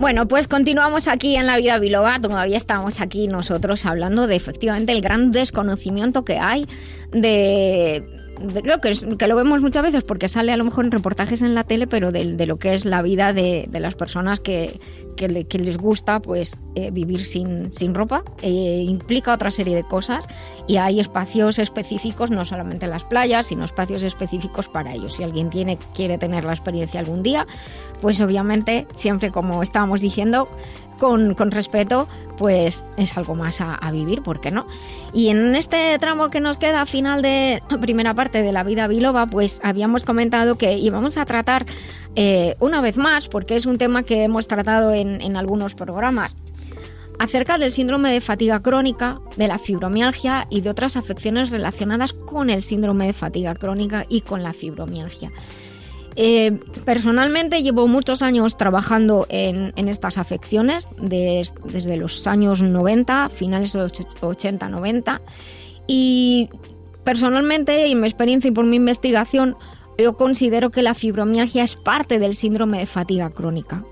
Bueno, 0.00 0.26
pues 0.26 0.48
continuamos 0.48 1.08
aquí 1.08 1.36
en 1.36 1.46
la 1.46 1.58
vida 1.58 1.78
biloba. 1.78 2.18
Todavía 2.18 2.56
estamos 2.56 3.02
aquí 3.02 3.28
nosotros 3.28 3.84
hablando 3.84 4.26
de 4.26 4.34
efectivamente 4.34 4.92
el 4.92 5.02
gran 5.02 5.30
desconocimiento 5.30 6.24
que 6.24 6.38
hay 6.38 6.66
de, 7.12 8.08
creo 8.62 8.80
que, 8.80 9.16
que, 9.18 9.26
lo 9.26 9.36
vemos 9.36 9.60
muchas 9.60 9.82
veces 9.82 10.04
porque 10.04 10.28
sale 10.28 10.52
a 10.52 10.56
lo 10.56 10.64
mejor 10.64 10.84
en 10.84 10.90
reportajes 10.90 11.42
en 11.42 11.54
la 11.54 11.64
tele, 11.64 11.86
pero 11.86 12.12
de, 12.12 12.34
de 12.34 12.46
lo 12.46 12.58
que 12.58 12.74
es 12.74 12.84
la 12.84 13.02
vida 13.02 13.32
de, 13.32 13.66
de 13.68 13.80
las 13.80 13.94
personas 13.94 14.40
que, 14.40 14.80
que, 15.16 15.28
le, 15.28 15.44
que, 15.44 15.58
les 15.58 15.76
gusta 15.76 16.20
pues 16.20 16.60
eh, 16.74 16.90
vivir 16.90 17.26
sin, 17.26 17.72
sin 17.72 17.94
ropa. 17.94 18.24
Eh, 18.42 18.84
implica 18.88 19.34
otra 19.34 19.50
serie 19.50 19.76
de 19.76 19.82
cosas 19.82 20.24
y 20.66 20.78
hay 20.78 21.00
espacios 21.00 21.58
específicos, 21.58 22.30
no 22.30 22.44
solamente 22.44 22.86
en 22.86 22.90
las 22.92 23.04
playas, 23.04 23.46
sino 23.46 23.64
espacios 23.64 24.02
específicos 24.02 24.68
para 24.68 24.94
ellos. 24.94 25.14
Si 25.14 25.22
alguien 25.22 25.50
tiene, 25.50 25.78
quiere 25.94 26.16
tener 26.16 26.44
la 26.44 26.52
experiencia 26.52 27.00
algún 27.00 27.22
día, 27.22 27.46
pues 28.00 28.20
obviamente, 28.20 28.86
siempre 28.96 29.30
como 29.30 29.62
estábamos 29.62 30.00
diciendo, 30.00 30.48
con, 31.00 31.34
con, 31.34 31.50
respeto, 31.50 32.06
pues 32.38 32.84
es 32.96 33.16
algo 33.16 33.34
más 33.34 33.60
a, 33.60 33.90
vivir, 33.90 34.22
¿por 34.22 34.40
qué 34.40 34.52
no? 34.52 34.66
Y 35.12 35.28
en 35.30 35.56
este 35.56 35.98
tramo 35.98 36.30
que 36.30 36.40
nos 36.40 36.58
queda, 36.58 36.86
final 36.86 37.22
de 37.22 37.60
primera 37.80 38.14
parte 38.14 38.42
de 38.42 38.52
la 38.52 38.62
vida 38.62 38.86
biloba, 38.86 39.26
pues 39.26 39.60
habíamos 39.64 40.04
comentado 40.04 40.56
que 40.56 40.78
íbamos 40.78 41.16
a 41.16 41.26
tratar 41.26 41.66
eh, 42.14 42.54
una 42.60 42.80
vez 42.80 42.96
más, 42.96 43.26
porque 43.26 43.56
es 43.56 43.66
un 43.66 43.78
tema 43.78 44.04
que 44.04 44.22
hemos 44.22 44.46
tratado 44.46 44.92
en, 44.92 45.20
en 45.20 45.36
algunos 45.36 45.74
programas, 45.74 46.36
acerca 47.18 47.58
del 47.58 47.72
síndrome 47.72 48.12
de 48.12 48.20
fatiga 48.20 48.62
crónica, 48.62 49.20
de 49.36 49.48
la 49.48 49.58
fibromialgia 49.58 50.46
y 50.50 50.60
de 50.60 50.70
otras 50.70 50.96
afecciones 50.96 51.50
relacionadas 51.50 52.12
con 52.12 52.50
el 52.50 52.62
síndrome 52.62 53.06
de 53.06 53.12
fatiga 53.12 53.54
crónica 53.54 54.06
y 54.08 54.20
con 54.20 54.42
la 54.42 54.52
fibromialgia. 54.52 55.32
Eh, 56.22 56.52
personalmente 56.84 57.62
llevo 57.62 57.86
muchos 57.86 58.20
años 58.20 58.58
trabajando 58.58 59.24
en, 59.30 59.72
estas 59.88 60.18
afecciones, 60.18 60.86
de, 60.98 61.48
desde 61.64 61.96
los 61.96 62.26
años 62.26 62.60
90, 62.60 63.30
finales 63.30 63.72
de 63.72 63.78
los 63.78 63.92
80-90, 63.94 65.22
y 65.86 66.50
personalmente, 67.04 67.90
en 67.90 68.00
mi 68.02 68.06
experiencia 68.06 68.48
y 68.48 68.50
por 68.50 68.66
mi 68.66 68.76
investigación, 68.76 69.56
yo 69.96 70.18
considero 70.18 70.70
que 70.70 70.82
la 70.82 70.92
fibromialgia 70.92 71.62
es 71.62 71.74
parte 71.74 72.18
del 72.18 72.34
síndrome 72.34 72.80
de 72.80 72.86
fatiga 72.86 73.30
crónica. 73.30 73.86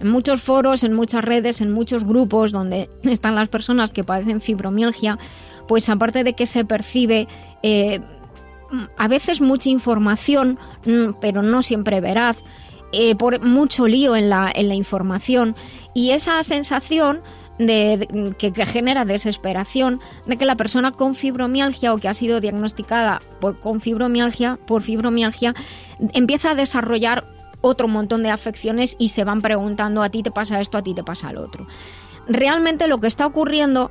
En 0.00 0.08
muchos 0.08 0.40
foros, 0.40 0.84
en 0.84 0.94
muchas 0.94 1.22
redes, 1.22 1.60
en 1.60 1.70
muchos 1.70 2.04
grupos 2.04 2.50
donde 2.50 2.88
están 3.02 3.34
las 3.34 3.50
personas 3.50 3.92
que 3.92 4.04
padecen 4.04 4.40
fibromialgia, 4.40 5.18
pues 5.68 5.90
aparte 5.90 6.24
de 6.24 6.32
que 6.32 6.46
se 6.46 6.64
percibe 6.64 7.28
eh, 7.62 8.00
a 8.96 9.08
veces 9.08 9.40
mucha 9.40 9.68
información, 9.68 10.58
pero 11.20 11.42
no 11.42 11.62
siempre 11.62 12.00
veraz, 12.00 12.38
eh, 12.92 13.16
por 13.16 13.40
mucho 13.40 13.88
lío 13.88 14.14
en 14.14 14.30
la, 14.30 14.52
en 14.54 14.68
la 14.68 14.74
información 14.74 15.56
y 15.94 16.10
esa 16.10 16.40
sensación 16.44 17.22
de, 17.58 18.06
de, 18.08 18.34
que, 18.38 18.66
genera 18.66 19.04
desesperación 19.04 20.00
de 20.26 20.36
que 20.36 20.44
la 20.44 20.56
persona 20.56 20.92
con 20.92 21.16
fibromialgia 21.16 21.92
o 21.92 21.98
que 21.98 22.08
ha 22.08 22.14
sido 22.14 22.40
diagnosticada 22.40 23.20
por, 23.40 23.58
con 23.58 23.80
fibromialgia, 23.80 24.60
por 24.64 24.82
fibromialgia 24.82 25.54
empieza 26.12 26.52
a 26.52 26.54
desarrollar 26.54 27.26
otro 27.60 27.88
montón 27.88 28.22
de 28.22 28.30
afecciones 28.30 28.94
y 28.98 29.08
se 29.08 29.24
van 29.24 29.42
preguntando 29.42 30.02
a 30.02 30.10
ti 30.10 30.22
te 30.22 30.30
pasa 30.30 30.60
esto, 30.60 30.78
a 30.78 30.82
ti 30.82 30.94
te 30.94 31.02
pasa 31.02 31.32
lo 31.32 31.42
otro. 31.42 31.66
Realmente 32.28 32.86
lo 32.86 33.00
que 33.00 33.08
está 33.08 33.26
ocurriendo 33.26 33.90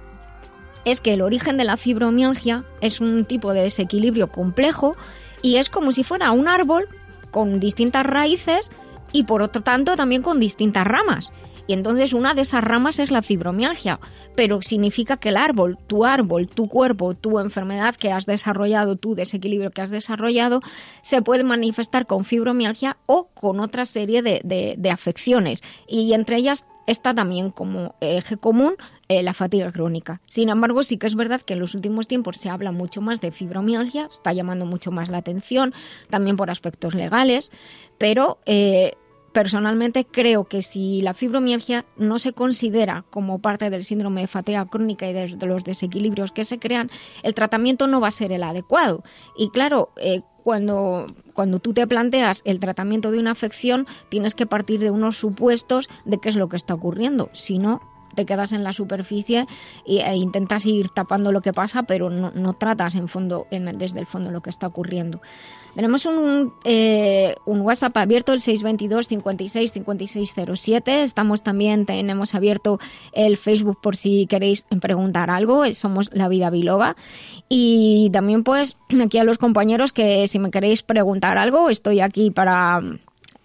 es 0.86 1.02
que 1.02 1.14
el 1.14 1.22
origen 1.22 1.58
de 1.58 1.64
la 1.64 1.78
fibromialgia 1.78 2.64
es 2.82 3.00
un 3.00 3.26
tipo 3.26 3.54
de 3.54 3.64
desequilibrio 3.64 4.32
complejo 4.32 4.96
y 5.42 5.58
es 5.58 5.70
como 5.70 5.92
si 5.92 6.04
fuera 6.04 6.32
un 6.32 6.48
árbol 6.48 6.88
con 7.32 7.60
distintas 7.60 8.06
raíces 8.06 8.72
y 9.12 9.24
por 9.24 9.42
otro 9.42 9.62
tanto 9.62 9.96
también 9.96 10.22
con 10.22 10.40
distintas 10.40 10.86
ramas. 10.86 11.32
Y 11.66 11.74
entonces 11.74 12.12
una 12.12 12.34
de 12.34 12.42
esas 12.42 12.64
ramas 12.64 13.00
es 13.00 13.10
la 13.10 13.22
fibromialgia, 13.22 14.00
pero 14.36 14.62
significa 14.62 15.18
que 15.18 15.30
el 15.30 15.38
árbol, 15.38 15.78
tu 15.88 16.04
árbol, 16.04 16.50
tu 16.50 16.68
cuerpo, 16.68 17.14
tu 17.14 17.40
enfermedad 17.40 17.96
que 17.96 18.12
has 18.12 18.26
desarrollado, 18.26 18.98
tu 18.98 19.16
desequilibrio 19.16 19.72
que 19.72 19.82
has 19.82 19.90
desarrollado, 19.90 20.60
se 21.02 21.22
puede 21.22 21.46
manifestar 21.46 22.06
con 22.06 22.26
fibromialgia 22.26 22.98
o 23.06 23.30
con 23.34 23.62
otra 23.62 23.86
serie 23.86 24.22
de, 24.22 24.42
de, 24.44 24.76
de 24.78 24.92
afecciones. 24.92 25.62
Y 25.88 26.14
entre 26.14 26.38
ellas 26.38 26.66
está 26.86 27.14
también 27.14 27.50
como 27.50 27.96
eje 28.02 28.36
común 28.36 28.76
eh, 29.10 29.24
la 29.24 29.34
fatiga 29.34 29.72
crónica. 29.72 30.22
Sin 30.28 30.49
embargo, 30.49 30.84
sí 30.84 30.97
que 30.97 31.08
es 31.08 31.16
verdad 31.16 31.41
que 31.41 31.54
en 31.54 31.60
los 31.60 31.76
últimos 31.76 32.08
tiempos 32.08 32.38
se 32.38 32.49
habla 32.49 32.72
mucho 32.72 33.01
más 33.01 33.20
de 33.22 33.32
fibromialgia, 33.32 34.10
está 34.12 34.34
llamando 34.34 34.66
mucho 34.66 34.91
más 34.91 35.10
la 35.10 35.18
atención, 35.18 35.74
también 36.10 36.38
por 36.38 36.49
aspectos 36.49 36.95
legales, 36.95 37.51
pero 37.97 38.39
eh, 38.45 38.93
personalmente 39.34 40.06
creo 40.06 40.45
que 40.45 40.62
si 40.62 41.01
la 41.01 41.14
fibromialgia 41.14 41.86
no 41.97 42.20
se 42.20 42.32
considera 42.32 43.04
como 43.10 43.39
parte 43.39 43.70
del 43.70 43.84
síndrome 43.84 44.22
de 44.22 44.28
fatiga 44.28 44.66
crónica 44.68 45.10
y 45.10 45.14
de, 45.14 45.28
los 45.45 45.66
desequilibrios 45.66 46.32
que 46.32 46.45
se 46.45 46.60
crean, 46.60 46.89
el 47.24 47.34
tratamiento 47.34 47.88
no 47.88 47.99
va 47.99 48.08
a 48.08 48.12
ser 48.12 48.32
el 48.32 48.43
adecuado. 48.43 49.04
Y 49.36 49.49
claro, 49.49 49.91
eh, 49.97 50.22
cuando, 50.43 51.08
cuando 51.34 51.60
tú 51.60 51.74
te 51.74 51.86
planteas 51.88 52.41
el 52.45 52.60
tratamiento 52.60 53.12
de 53.12 53.20
una 53.20 53.32
afección, 53.32 53.88
tienes 54.10 54.36
que 54.36 54.45
partir 54.45 54.80
de 54.80 54.91
unos 54.91 55.18
supuestos 55.18 55.89
de 56.06 56.20
qué 56.20 56.30
es 56.30 56.36
lo 56.36 56.47
que 56.47 56.58
está 56.58 56.74
ocurriendo. 56.74 57.30
Si 57.34 57.58
no, 57.58 57.82
te 58.16 58.26
quedas 58.26 58.51
en 58.51 58.64
la 58.64 58.74
superficie 58.74 59.47
e, 59.86 60.16
intentas 60.16 60.66
ir 60.66 60.89
tapando 60.89 61.32
lo 61.32 61.41
que 61.41 61.53
pasa, 61.53 61.84
pero 61.84 62.09
no, 62.09 62.32
no 62.36 62.53
tratas 62.53 62.95
en 62.95 63.07
fondo, 63.07 63.47
en, 63.51 63.78
desde 63.78 63.99
el 63.99 64.05
fondo 64.05 64.32
lo 64.32 64.41
que 64.41 64.49
está 64.49 64.68
ocurriendo. 64.68 65.22
Tenemos 65.76 66.05
un, 66.05 66.53
eh, 66.66 67.34
un, 67.45 67.61
WhatsApp 67.61 67.97
abierto, 67.97 68.32
el 68.34 68.41
622 68.41 69.07
56 69.07 69.72
5607. 69.72 71.03
Estamos 71.03 71.41
también, 71.41 71.88
tenemos 71.88 72.36
abierto 72.36 72.80
el 73.11 73.38
Facebook 73.38 73.80
por 73.82 73.95
si 73.95 74.28
queréis 74.28 74.66
preguntar 74.82 75.32
algo. 75.32 75.66
Somos 75.74 76.11
La 76.14 76.28
Vida 76.28 76.51
Biloba. 76.51 76.95
Y 77.49 78.11
también, 78.14 78.43
pues, 78.43 78.78
aquí 79.03 79.18
a 79.18 79.24
los 79.24 79.39
compañeros 79.39 79.93
que 79.93 80.28
si 80.28 80.38
me 80.38 80.51
queréis 80.51 80.84
preguntar 80.84 81.39
algo, 81.39 81.70
estoy 81.70 82.01
aquí 82.01 82.30
para 82.30 82.80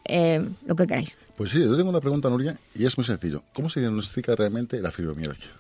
eh, 0.09 0.47
lo 0.67 0.75
que 0.75 0.87
queráis. 0.87 1.17
Pues 1.37 1.51
sí, 1.51 1.61
yo 1.61 1.77
tengo 1.77 1.91
una 1.91 2.01
pregunta, 2.01 2.29
Nuria, 2.29 2.57
y 2.75 2.85
es 2.85 2.97
muy 2.97 3.05
sencillo. 3.05 3.43
¿Cómo 3.55 3.69
se 3.69 3.81
diagnostica 3.81 4.35
realmente 4.35 4.81
la 4.81 4.91
fibromialgia? 4.91 5.51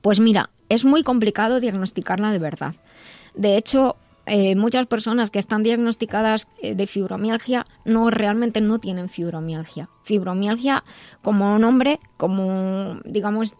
Pues 0.00 0.20
mira, 0.20 0.50
es 0.68 0.84
muy 0.84 1.02
complicado 1.02 1.60
diagnosticarla 1.60 2.30
de 2.30 2.38
verdad. 2.38 2.74
De 3.34 3.56
hecho, 3.56 3.96
eh, 4.26 4.56
muchas 4.56 4.86
personas 4.86 5.30
que 5.30 5.38
están 5.38 5.62
diagnosticadas 5.62 6.48
eh, 6.60 6.74
de 6.74 6.86
fibromialgia 6.88 7.64
no 7.84 8.10
realmente 8.10 8.60
no 8.60 8.80
tienen 8.80 9.08
fibromialgia. 9.08 9.88
Fibromialgia 10.02 10.82
como 11.22 11.58
nombre, 11.60 12.00
como 12.16 13.00
digamos 13.04 13.54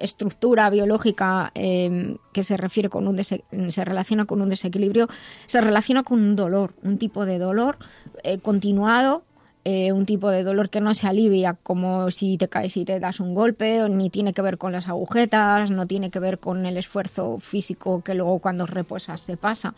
estructura 0.00 0.70
biológica 0.70 1.50
eh, 1.54 2.16
que 2.32 2.44
se 2.44 2.56
refiere 2.56 2.88
con 2.88 3.08
un 3.08 3.22
se 3.22 3.84
relaciona 3.84 4.24
con 4.24 4.40
un 4.40 4.48
desequilibrio, 4.48 5.08
se 5.46 5.60
relaciona 5.60 6.04
con 6.04 6.20
un 6.20 6.36
dolor, 6.36 6.74
un 6.82 6.98
tipo 6.98 7.26
de 7.26 7.38
dolor 7.38 7.78
eh, 8.22 8.38
continuado 8.38 9.24
eh, 9.64 9.92
un 9.92 10.06
tipo 10.06 10.28
de 10.28 10.42
dolor 10.42 10.70
que 10.70 10.80
no 10.80 10.92
se 10.92 11.06
alivia 11.06 11.54
como 11.62 12.10
si 12.10 12.36
te 12.36 12.48
caes 12.48 12.76
y 12.76 12.84
te 12.84 12.98
das 12.98 13.20
un 13.20 13.34
golpe, 13.34 13.88
ni 13.88 14.10
tiene 14.10 14.32
que 14.32 14.42
ver 14.42 14.58
con 14.58 14.72
las 14.72 14.88
agujetas, 14.88 15.70
no 15.70 15.86
tiene 15.86 16.10
que 16.10 16.18
ver 16.18 16.38
con 16.38 16.66
el 16.66 16.76
esfuerzo 16.76 17.38
físico 17.38 18.02
que 18.02 18.14
luego 18.14 18.40
cuando 18.40 18.66
reposas 18.66 19.20
se 19.20 19.36
pasa. 19.36 19.74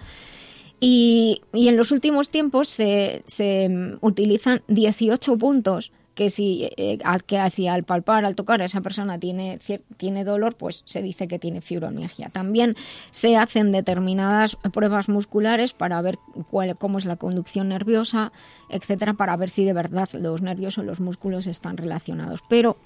Y, 0.80 1.43
y 1.53 1.68
en 1.68 1.76
los 1.76 1.93
últimos 1.93 2.30
tiempos 2.30 2.68
se, 2.68 3.22
se 3.26 3.97
utilizan 4.01 4.62
18 4.68 5.37
puntos 5.39 5.93
que 6.14 6.30
si, 6.30 6.68
eh, 6.76 6.98
que 7.26 7.38
así 7.38 7.66
al 7.66 7.84
palpar, 7.84 8.24
al 8.24 8.34
tocar, 8.34 8.60
esa 8.60 8.80
persona 8.80 9.18
tiene, 9.18 9.58
tiene 9.96 10.24
dolor, 10.24 10.56
pues 10.56 10.82
se 10.86 11.02
dice 11.02 11.28
que 11.28 11.38
tiene 11.38 11.60
fibromialgia. 11.60 12.28
También 12.28 12.76
se 13.10 13.36
hacen 13.36 13.72
determinadas 13.72 14.56
pruebas 14.72 15.08
musculares 15.08 15.72
para 15.72 16.00
ver 16.02 16.18
cuál, 16.50 16.76
cómo 16.76 16.98
es 16.98 17.04
la 17.04 17.16
conducción 17.16 17.68
nerviosa, 17.68 18.32
etcétera, 18.70 19.14
para 19.14 19.36
ver 19.36 19.50
si 19.50 19.64
de 19.64 19.72
verdad 19.72 20.08
los 20.12 20.40
nervios 20.40 20.78
o 20.78 20.82
los 20.82 21.00
músculos 21.00 21.46
están 21.46 21.76
relacionados. 21.76 22.40
Pero 22.48 22.76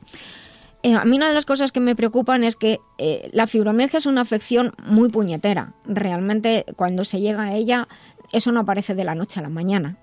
eh, 0.83 0.95
a 0.95 1.05
mí 1.05 1.17
una 1.17 1.29
de 1.29 1.35
las 1.35 1.47
cosas 1.47 1.71
que 1.71 1.81
me 1.81 1.97
preocupan 1.97 2.45
es 2.45 2.57
que 2.57 2.81
eh, 2.97 3.29
la 3.33 3.47
fibromialgia 3.47 3.99
es 3.99 4.07
una 4.07 4.23
afección 4.23 4.73
muy 4.87 5.11
puñetera. 5.11 5.75
Realmente 5.85 6.65
cuando 6.77 7.05
se 7.05 7.21
llega 7.21 7.43
a 7.43 7.55
ella, 7.55 7.89
eso 8.33 8.53
no 8.53 8.61
aparece 8.61 8.95
de 8.95 9.05
la 9.05 9.15
noche 9.15 9.41
a 9.41 9.43
la 9.43 9.49
mañana 9.49 9.99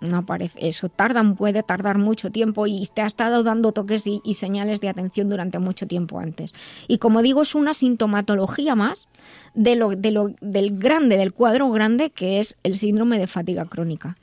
no 0.00 0.18
aparece 0.18 0.68
eso 0.68 0.88
tarda 0.88 1.22
puede 1.34 1.62
tardar 1.62 1.98
mucho 1.98 2.30
tiempo 2.30 2.66
y 2.66 2.88
te 2.92 3.02
ha 3.02 3.06
estado 3.06 3.42
dando 3.42 3.72
toques 3.72 4.04
y, 4.06 4.34
señales 4.34 4.80
de 4.80 4.88
atención 4.88 5.28
durante 5.28 5.58
mucho 5.58 5.86
tiempo 5.86 6.18
antes 6.18 6.54
y 6.88 6.98
como 6.98 7.22
digo 7.22 7.42
es 7.42 7.54
una 7.54 7.74
sintomatología 7.74 8.74
más 8.74 9.08
de 9.54 9.76
lo, 9.76 9.90
de 9.90 10.10
lo 10.10 10.30
del 10.40 10.78
grande 10.78 11.16
del 11.16 11.32
cuadro 11.32 11.70
grande 11.70 12.10
que 12.10 12.40
es 12.40 12.56
el 12.62 12.78
síndrome 12.78 13.18
de 13.18 13.26
fatiga 13.26 13.64
crónica 13.66 14.16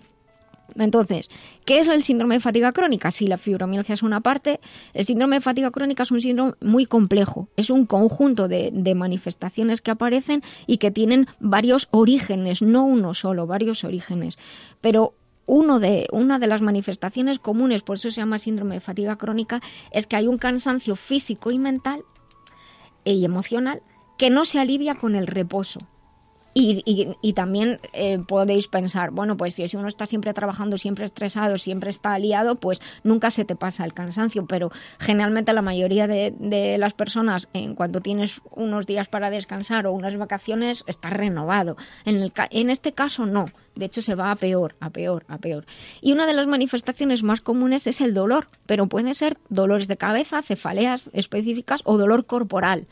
entonces, 0.75 1.29
¿qué 1.65 1.79
es 1.79 1.87
el 1.87 2.03
síndrome 2.03 2.35
de 2.35 2.41
fatiga 2.41 2.71
crónica? 2.71 3.11
Si 3.11 3.27
la 3.27 3.37
fibromialgia 3.37 3.93
es 3.95 4.03
una 4.03 4.21
parte, 4.21 4.59
el 4.93 5.05
síndrome 5.05 5.37
de 5.37 5.41
fatiga 5.41 5.71
crónica 5.71 6.03
es 6.03 6.11
un 6.11 6.21
síndrome 6.21 6.53
muy 6.61 6.85
complejo. 6.85 7.47
Es 7.55 7.69
un 7.69 7.85
conjunto 7.85 8.47
de, 8.47 8.69
de, 8.73 8.95
manifestaciones 8.95 9.81
que 9.81 9.91
aparecen 9.91 10.41
y 10.65 10.77
que 10.77 10.91
tienen 10.91 11.27
varios 11.39 11.87
orígenes, 11.91 12.61
no 12.61 12.85
uno 12.85 13.13
solo, 13.13 13.47
varios 13.47 13.83
orígenes. 13.83 14.37
Pero 14.81 15.13
uno 15.47 15.79
de, 15.79 16.07
una 16.11 16.37
de 16.37 16.45
las 16.45 16.61
manifestaciones 16.61 17.39
comunes, 17.39 17.81
por 17.81 17.95
eso 17.95 18.11
se 18.11 18.21
llama 18.21 18.37
síndrome 18.37 18.75
de 18.75 18.81
fatiga 18.81 19.17
crónica, 19.17 19.61
es 19.91 20.05
que 20.05 20.15
hay 20.15 20.27
un 20.27 20.37
cansancio 20.37 20.95
físico 20.95 21.49
y 21.49 21.57
mental 21.57 22.03
y 23.03 23.25
emocional 23.25 23.81
que 24.17 24.29
no 24.29 24.45
se 24.45 24.59
alivia 24.59 24.95
con 24.95 25.15
el 25.15 25.25
reposo. 25.25 25.79
Y, 26.59 27.33
también 27.33 27.79
eh, 27.93 28.17
podéis 28.17 28.67
pensar, 28.67 29.11
bueno, 29.11 29.37
pues 29.37 29.53
si 29.53 29.77
uno 29.77 29.87
está 29.87 30.07
siempre 30.07 30.33
trabajando, 30.33 30.79
siempre 30.79 31.05
estresado, 31.05 31.59
siempre 31.59 31.91
está 31.91 32.13
aliado, 32.13 32.55
pues 32.55 32.81
nunca 33.03 33.29
se 33.29 33.45
te 33.45 33.55
pasa 33.55 33.85
el 33.85 33.93
cansancio. 33.93 34.47
Pero 34.47 34.71
generalmente 34.99 35.53
la 35.53 35.61
mayoría 35.61 36.07
de, 36.07 36.77
las 36.79 36.93
personas, 36.93 37.47
en 37.53 37.75
cuanto 37.75 38.01
tienes 38.01 38.41
unos 38.55 38.87
días 38.87 39.07
para 39.07 39.29
descansar 39.29 39.85
o 39.85 39.91
unas 39.91 40.17
vacaciones, 40.17 40.83
está 40.87 41.11
renovado. 41.11 41.77
En, 42.05 42.15
el, 42.15 42.33
en 42.49 42.71
este 42.71 42.91
caso 42.91 43.27
no. 43.27 43.45
De 43.75 43.85
hecho, 43.85 44.01
se 44.01 44.15
va 44.15 44.31
a 44.31 44.35
peor, 44.35 44.75
a 44.79 44.89
peor, 44.89 45.25
a 45.27 45.37
peor. 45.37 45.65
Y 46.01 46.11
una 46.11 46.25
de 46.25 46.33
las 46.33 46.47
manifestaciones 46.47 47.21
más 47.21 47.41
comunes 47.41 47.85
es 47.85 48.01
el 48.01 48.15
dolor, 48.15 48.47
pero 48.65 48.87
puede 48.87 49.13
ser 49.13 49.37
dolores 49.49 49.87
de 49.87 49.97
cabeza, 49.97 50.41
cefaleas 50.41 51.11
específicas 51.13 51.81
o 51.83 51.99
dolor 51.99 52.25
corporal. 52.25 52.87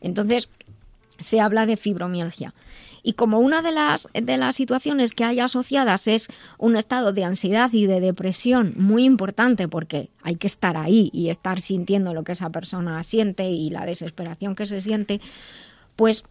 Entonces, 0.00 0.48
se 1.18 1.40
habla 1.40 1.66
de 1.66 1.76
fibromialgia. 1.76 2.54
Y 3.02 3.14
como 3.14 3.38
una 3.38 3.62
de 3.62 3.72
las, 3.72 4.08
de 4.12 4.36
las 4.36 4.56
situaciones 4.56 5.12
que 5.12 5.24
hay 5.24 5.40
asociadas 5.40 6.06
es 6.06 6.28
un 6.58 6.76
estado 6.76 7.12
de 7.12 7.24
ansiedad 7.24 7.72
y 7.72 7.86
de 7.86 8.00
depresión 8.00 8.74
muy 8.76 9.04
importante, 9.04 9.68
porque 9.68 10.10
hay 10.22 10.36
que 10.36 10.46
estar 10.46 10.76
ahí 10.76 11.10
y 11.12 11.30
estar 11.30 11.60
sintiendo 11.60 12.14
lo 12.14 12.24
que 12.24 12.32
esa 12.32 12.50
persona 12.50 13.02
siente 13.02 13.48
y 13.50 13.70
la 13.70 13.86
desesperación 13.86 14.54
que 14.54 14.66
se 14.66 14.80
siente, 14.80 15.20
pues 15.96 16.24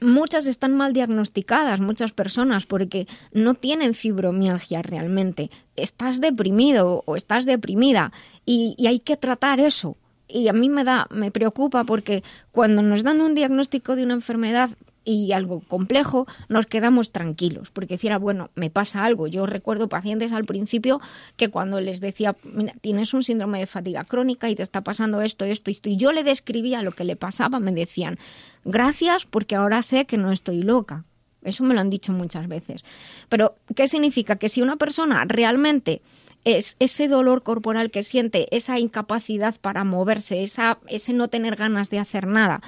muchas 0.00 0.46
están 0.46 0.74
mal 0.76 0.92
diagnosticadas, 0.92 1.80
muchas 1.80 2.12
personas, 2.12 2.66
porque 2.66 3.06
no 3.32 3.54
tienen 3.54 3.94
fibromialgia 3.94 4.82
realmente. 4.82 5.50
Estás 5.76 6.20
deprimido 6.20 7.02
o 7.06 7.16
estás 7.16 7.44
deprimida 7.46 8.12
y, 8.46 8.76
hay 8.86 9.00
que 9.00 9.16
tratar 9.16 9.60
eso 9.60 9.96
y 10.26 10.48
a 10.48 10.52
mí 10.52 10.68
me 10.70 10.84
da 10.84 11.06
me 11.10 11.30
preocupa 11.30 11.84
porque 11.84 12.22
cuando 12.50 12.80
nos 12.80 13.02
dan 13.02 13.20
un 13.20 13.34
diagnóstico 13.34 13.94
de 13.94 14.04
una 14.04 14.14
enfermedad 14.14 14.70
y 15.04 15.32
algo 15.32 15.60
complejo, 15.60 16.26
nos 16.48 16.66
quedamos 16.66 17.12
tranquilos, 17.12 17.70
porque 17.70 17.94
decía, 17.94 18.18
bueno, 18.18 18.50
me 18.54 18.70
pasa 18.70 19.04
algo. 19.04 19.26
Yo 19.26 19.46
recuerdo 19.46 19.88
pacientes 19.88 20.32
al 20.32 20.44
principio 20.44 21.00
que 21.36 21.50
cuando 21.50 21.80
les 21.80 22.00
decía, 22.00 22.36
mira, 22.44 22.74
tienes 22.80 23.14
un 23.14 23.22
síndrome 23.22 23.58
de 23.58 23.66
fatiga 23.66 24.04
crónica 24.04 24.48
y 24.48 24.54
te 24.54 24.62
está 24.62 24.82
pasando 24.82 25.20
esto, 25.20 25.44
esto, 25.44 25.70
esto, 25.70 25.88
y 25.88 25.96
yo 25.96 26.12
le 26.12 26.24
describía 26.24 26.82
lo 26.82 26.92
que 26.92 27.04
le 27.04 27.16
pasaba, 27.16 27.60
me 27.60 27.72
decían, 27.72 28.18
gracias 28.64 29.26
porque 29.26 29.54
ahora 29.54 29.82
sé 29.82 30.06
que 30.06 30.16
no 30.16 30.32
estoy 30.32 30.62
loca. 30.62 31.04
Eso 31.42 31.62
me 31.62 31.74
lo 31.74 31.80
han 31.80 31.90
dicho 31.90 32.12
muchas 32.12 32.48
veces. 32.48 32.82
Pero, 33.28 33.54
¿qué 33.76 33.86
significa? 33.86 34.36
Que 34.36 34.48
si 34.48 34.62
una 34.62 34.76
persona 34.76 35.26
realmente 35.26 36.00
es 36.44 36.76
ese 36.78 37.08
dolor 37.08 37.42
corporal 37.42 37.90
que 37.90 38.02
siente, 38.02 38.54
esa 38.54 38.78
incapacidad 38.78 39.54
para 39.60 39.84
moverse, 39.84 40.42
esa, 40.42 40.78
ese 40.86 41.12
no 41.12 41.28
tener 41.28 41.56
ganas 41.56 41.90
de 41.90 41.98
hacer 41.98 42.26
nada, 42.26 42.60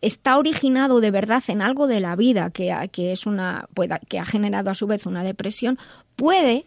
está 0.00 0.38
originado 0.38 1.00
de 1.00 1.10
verdad 1.10 1.42
en 1.48 1.62
algo 1.62 1.86
de 1.86 2.00
la 2.00 2.16
vida 2.16 2.50
que, 2.50 2.74
que 2.92 3.12
es 3.12 3.26
una, 3.26 3.68
que 4.08 4.18
ha 4.18 4.26
generado 4.26 4.70
a 4.70 4.74
su 4.74 4.86
vez 4.86 5.06
una 5.06 5.24
depresión, 5.24 5.78
puede 6.16 6.64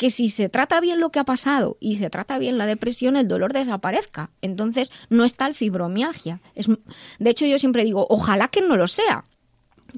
que 0.00 0.08
si 0.08 0.30
se 0.30 0.48
trata 0.48 0.80
bien 0.80 0.98
lo 0.98 1.10
que 1.10 1.18
ha 1.18 1.24
pasado 1.24 1.76
y 1.78 1.96
se 1.96 2.08
trata 2.08 2.38
bien 2.38 2.56
la 2.56 2.64
depresión, 2.64 3.16
el 3.16 3.28
dolor 3.28 3.52
desaparezca. 3.52 4.30
Entonces 4.40 4.90
no 5.10 5.26
está 5.26 5.46
el 5.46 5.54
fibromialgia. 5.54 6.40
Es, 6.54 6.68
de 7.18 7.30
hecho, 7.30 7.44
yo 7.44 7.58
siempre 7.58 7.84
digo, 7.84 8.06
ojalá 8.08 8.48
que 8.48 8.62
no 8.62 8.78
lo 8.78 8.88
sea, 8.88 9.24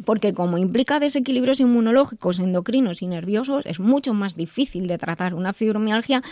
porque 0.05 0.33
como 0.33 0.59
implica 0.59 1.01
desequilibrios 1.01 1.61
inmunológicos, 1.61 2.39
endocrinos 2.39 3.03
y 3.03 3.07
nerviosos, 3.07 3.67
es 3.67 3.81
mucho 3.81 4.15
más 4.15 4.37
difícil 4.37 4.87
de 4.87 4.99
tratar 4.99 5.35
una 5.35 5.53
fibromialgia 5.53 6.23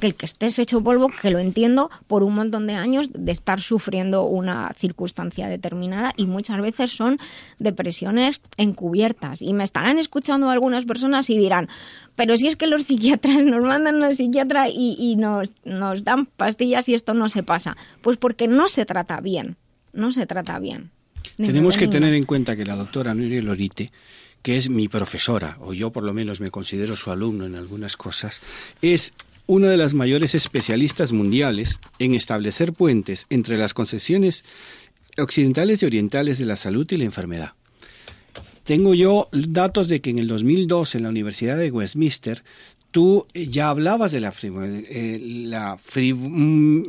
que 0.00 0.08
el 0.08 0.14
que 0.14 0.26
estés 0.26 0.58
hecho 0.58 0.80
polvo, 0.80 1.08
que 1.22 1.30
lo 1.30 1.38
entiendo 1.38 1.90
por 2.06 2.22
un 2.22 2.34
montón 2.34 2.66
de 2.66 2.74
años 2.74 3.10
de 3.12 3.32
estar 3.32 3.60
sufriendo 3.60 4.24
una 4.24 4.72
circunstancia 4.78 5.48
determinada 5.48 6.12
y 6.16 6.26
muchas 6.26 6.60
veces 6.60 6.92
son 6.92 7.18
depresiones 7.58 8.40
encubiertas. 8.56 9.42
Y 9.42 9.52
me 9.52 9.64
estarán 9.64 9.98
escuchando 9.98 10.50
algunas 10.50 10.84
personas 10.84 11.30
y 11.30 11.38
dirán, 11.38 11.68
pero 12.14 12.36
si 12.36 12.48
es 12.48 12.56
que 12.56 12.66
los 12.66 12.84
psiquiatras 12.84 13.44
nos 13.44 13.62
mandan 13.62 14.02
al 14.02 14.16
psiquiatra 14.16 14.68
y, 14.68 14.96
y 14.98 15.16
nos, 15.16 15.52
nos 15.64 16.04
dan 16.04 16.26
pastillas 16.26 16.88
y 16.88 16.94
esto 16.94 17.14
no 17.14 17.28
se 17.28 17.42
pasa. 17.42 17.76
Pues 18.02 18.16
porque 18.16 18.48
no 18.48 18.68
se 18.68 18.86
trata 18.86 19.20
bien, 19.20 19.56
no 19.92 20.12
se 20.12 20.26
trata 20.26 20.58
bien. 20.58 20.90
Tenemos 21.36 21.76
que 21.76 21.88
tener 21.88 22.14
en 22.14 22.24
cuenta 22.24 22.56
que 22.56 22.64
la 22.64 22.76
doctora 22.76 23.14
Nuria 23.14 23.42
Lorite, 23.42 23.92
que 24.42 24.56
es 24.56 24.68
mi 24.68 24.88
profesora, 24.88 25.56
o 25.60 25.72
yo 25.72 25.90
por 25.90 26.02
lo 26.04 26.14
menos 26.14 26.40
me 26.40 26.50
considero 26.50 26.96
su 26.96 27.10
alumno 27.10 27.46
en 27.46 27.56
algunas 27.56 27.96
cosas, 27.96 28.40
es 28.82 29.12
una 29.46 29.68
de 29.68 29.76
las 29.76 29.94
mayores 29.94 30.34
especialistas 30.34 31.12
mundiales 31.12 31.78
en 31.98 32.14
establecer 32.14 32.72
puentes 32.72 33.26
entre 33.30 33.58
las 33.58 33.74
concesiones 33.74 34.44
occidentales 35.18 35.82
y 35.82 35.86
orientales 35.86 36.38
de 36.38 36.46
la 36.46 36.56
salud 36.56 36.86
y 36.90 36.96
la 36.96 37.04
enfermedad. 37.04 37.52
Tengo 38.64 38.94
yo 38.94 39.28
datos 39.32 39.88
de 39.88 40.00
que 40.00 40.10
en 40.10 40.18
el 40.18 40.26
2002 40.26 40.96
en 40.96 41.04
la 41.04 41.10
Universidad 41.10 41.56
de 41.56 41.70
Westminster 41.70 42.42
tú 42.96 43.26
eh, 43.34 43.46
ya 43.48 43.68
hablabas 43.68 44.10
de 44.10 44.20
la, 44.20 44.32
eh, 44.42 45.18
la 45.20 45.76
mm, 45.76 46.82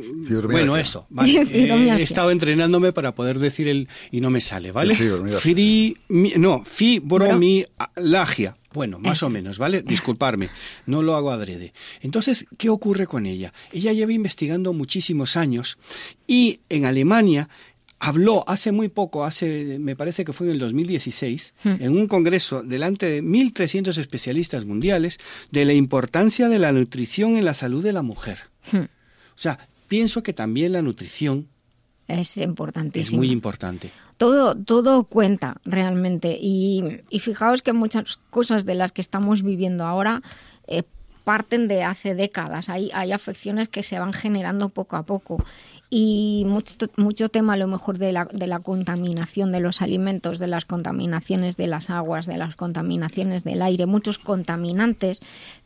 bueno 0.50 0.78
eso 0.78 1.06
vale. 1.10 1.28
Eh, 1.50 1.96
he 1.98 2.02
estado 2.02 2.30
entrenándome 2.30 2.92
para 2.92 3.14
poder 3.14 3.38
decir 3.38 3.68
el 3.68 3.88
y 4.10 4.22
no 4.22 4.30
me 4.30 4.40
sale 4.40 4.72
vale 4.72 4.96
Fri, 4.96 5.98
no 6.08 6.64
fibromialgia 6.64 8.56
bueno, 8.70 8.98
más 8.98 9.22
o 9.22 9.30
menos, 9.30 9.56
¿vale? 9.58 9.80
Disculparme, 9.82 10.50
no 10.84 11.00
lo 11.00 11.16
hago 11.16 11.30
adrede. 11.30 11.72
Entonces, 12.02 12.46
¿qué 12.58 12.68
ocurre 12.68 13.06
con 13.06 13.24
ella? 13.24 13.54
Ella 13.72 13.94
lleva 13.94 14.12
investigando 14.12 14.74
muchísimos 14.74 15.38
años 15.38 15.78
y 16.26 16.60
en 16.68 16.84
Alemania 16.84 17.48
habló 18.00 18.44
hace 18.48 18.72
muy 18.72 18.88
poco, 18.88 19.24
hace, 19.24 19.78
me 19.78 19.96
parece 19.96 20.24
que 20.24 20.32
fue 20.32 20.46
en 20.46 20.54
el 20.54 20.58
2016, 20.58 21.54
hmm. 21.64 21.68
en 21.80 21.96
un 21.96 22.06
congreso 22.06 22.62
delante 22.62 23.06
de 23.06 23.22
1.300 23.22 23.96
especialistas 23.98 24.64
mundiales 24.64 25.18
de 25.50 25.64
la 25.64 25.74
importancia 25.74 26.48
de 26.48 26.58
la 26.58 26.72
nutrición 26.72 27.36
en 27.36 27.44
la 27.44 27.54
salud 27.54 27.82
de 27.82 27.92
la 27.92 28.02
mujer. 28.02 28.38
Hmm. 28.72 28.84
O 28.84 29.40
sea, 29.40 29.58
pienso 29.88 30.22
que 30.22 30.32
también 30.32 30.72
la 30.72 30.82
nutrición 30.82 31.48
es 32.08 32.38
importantísimo. 32.38 33.16
Es 33.16 33.18
muy 33.18 33.30
importante. 33.30 33.90
Todo, 34.16 34.56
todo 34.56 35.04
cuenta 35.04 35.56
realmente. 35.64 36.38
Y, 36.40 37.02
fijaos 37.20 37.60
que 37.60 37.74
muchas 37.74 38.18
cosas 38.30 38.64
de 38.64 38.74
las 38.74 38.92
que 38.92 39.02
estamos 39.02 39.42
viviendo 39.42 39.84
ahora 39.84 40.22
eh, 40.66 40.84
parten 41.24 41.68
de 41.68 41.84
hace 41.84 42.14
décadas. 42.14 42.70
Hay, 42.70 42.90
hay 42.94 43.12
afecciones 43.12 43.68
que 43.68 43.82
se 43.82 43.98
van 43.98 44.14
generando 44.14 44.70
poco 44.70 44.96
a 44.96 45.02
poco 45.04 45.44
y 45.90 46.44
mucho, 46.46 46.86
mucho 46.96 47.28
tema 47.28 47.54
a 47.54 47.56
lo 47.56 47.66
mejor 47.66 47.98
de 47.98 48.12
la, 48.12 48.26
de 48.26 48.46
la 48.46 48.60
contaminación 48.60 49.52
de 49.52 49.60
los 49.60 49.80
alimentos, 49.80 50.38
de 50.38 50.46
las 50.46 50.64
contaminaciones 50.64 51.56
de 51.56 51.66
las 51.66 51.90
aguas, 51.90 52.26
de 52.26 52.36
las 52.36 52.56
contaminaciones 52.56 53.44
del 53.44 53.62
aire, 53.62 53.86
muchos 53.86 54.18
contaminantes 54.18 55.20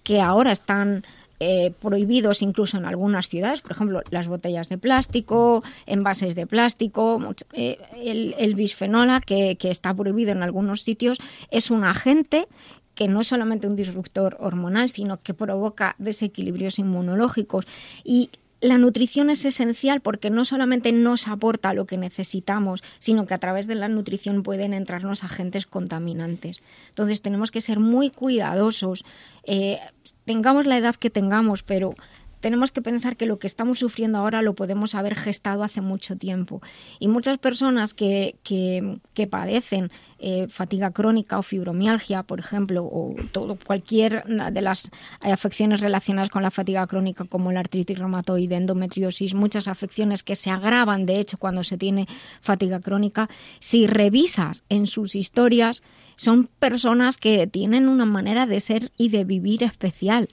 que 0.05 0.20
ahora 0.20 0.53
están 0.53 1.05
eh, 1.41 1.73
prohibidos 1.81 2.41
incluso 2.41 2.77
en 2.77 2.85
algunas 2.85 3.29
ciudades, 3.29 3.62
por 3.62 3.73
ejemplo, 3.73 4.03
las 4.11 4.29
botellas 4.29 4.68
de 4.68 4.79
plástico, 4.79 5.64
envases 5.87 6.37
de 6.37 6.47
plástico, 6.47 7.35
eh, 7.53 7.79
el, 7.97 8.37
el, 8.39 8.55
bisfenola 8.55 9.20
que, 9.20 9.57
que 9.57 9.73
está 9.73 9.93
prohibido 9.93 10.31
en 10.31 10.45
algunos 10.45 10.83
sitios 10.83 11.18
es 11.51 11.73
un 11.73 11.83
agente 11.83 12.47
que 12.95 13.09
no 13.09 13.23
es 13.23 13.27
solamente 13.27 13.66
un 13.66 13.75
disruptor 13.75 14.37
hormonal, 14.39 14.89
sino 14.89 15.18
que 15.18 15.35
provoca 15.35 15.97
desequilibrios 15.99 16.79
inmunológicos. 16.79 17.66
Y 18.05 18.31
la 18.63 18.79
nutrición 18.79 19.29
es 19.29 19.45
esencial 19.45 20.01
porque 20.01 20.31
no 20.31 20.45
solamente 20.45 20.93
nos 20.93 21.27
aporta 21.27 21.75
lo 21.75 21.85
que 21.85 21.99
necesitamos, 21.99 22.83
sino 23.01 23.27
que 23.27 23.35
a 23.35 23.39
través 23.39 23.67
de 23.67 23.75
la 23.75 23.89
nutrición 23.89 24.45
pueden 24.45 24.73
entrarnos 24.73 25.25
agentes 25.25 25.67
contaminantes. 25.67 26.59
Entonces 26.91 27.23
tenemos 27.23 27.51
que 27.51 27.61
ser 27.61 27.81
muy 27.81 28.09
cuidadosos, 28.11 29.05
eh, 29.45 29.81
tengamos 30.25 30.67
la 30.67 30.79
edad 30.79 30.95
que 30.95 31.11
tengamos, 31.11 31.65
pero 31.65 31.95
tenemos 32.43 32.72
que 32.72 32.82
pensar 32.82 33.16
que 33.16 33.24
lo 33.24 33.38
que 33.38 33.47
estamos 33.47 33.78
sufriendo 33.78 34.18
ahora 34.18 34.43
lo 34.43 34.55
podemos 34.55 34.97
haber 34.97 35.14
gestado 35.14 35.62
hace 35.62 35.80
mucho 35.80 36.16
tiempo. 36.16 36.61
Y 36.99 37.07
muchas 37.07 37.38
personas 37.38 37.95
que, 37.95 38.34
que, 38.43 39.26
padecen 39.28 39.93
eh, 40.18 40.49
fatiga 40.49 40.90
crónica 40.90 41.38
o 41.38 41.43
fibromialgia, 41.45 42.24
por 42.24 42.40
ejemplo, 42.40 42.82
o 42.82 43.14
todo, 43.30 43.57
cualquier 43.64 44.24
de 44.24 44.61
las 44.61 44.90
afecciones 45.20 45.80
relacionadas 45.80 46.30
con 46.30 46.43
la 46.43 46.51
fatiga 46.51 46.84
crónica, 46.88 47.24
como 47.24 47.53
la 47.53 47.61
artritis 47.61 47.97
reumatoide, 47.97 48.57
endometriosis, 48.57 49.34
muchas 49.34 49.68
afecciones 49.68 50.24
que 50.24 50.34
se 50.34 50.51
agravan, 50.51 51.07
de 51.07 51.20
hecho, 51.20 51.38
cuando 51.38 51.62
se 51.62 51.78
tiene 51.78 52.09
fatiga 52.40 52.80
crónica, 52.80 53.30
si 53.61 53.86
revisas 53.86 54.64
en 54.68 54.88
sus 54.88 55.14
historias, 55.14 55.84
son 56.16 56.49
personas 56.59 57.16
que 57.16 57.47
tienen 57.47 57.88
una 57.88 58.05
manera 58.05 58.47
de 58.47 58.61
ser 58.61 58.90
y 58.99 59.11
de 59.11 59.24
vivir 59.24 59.62
especial, 59.62 60.28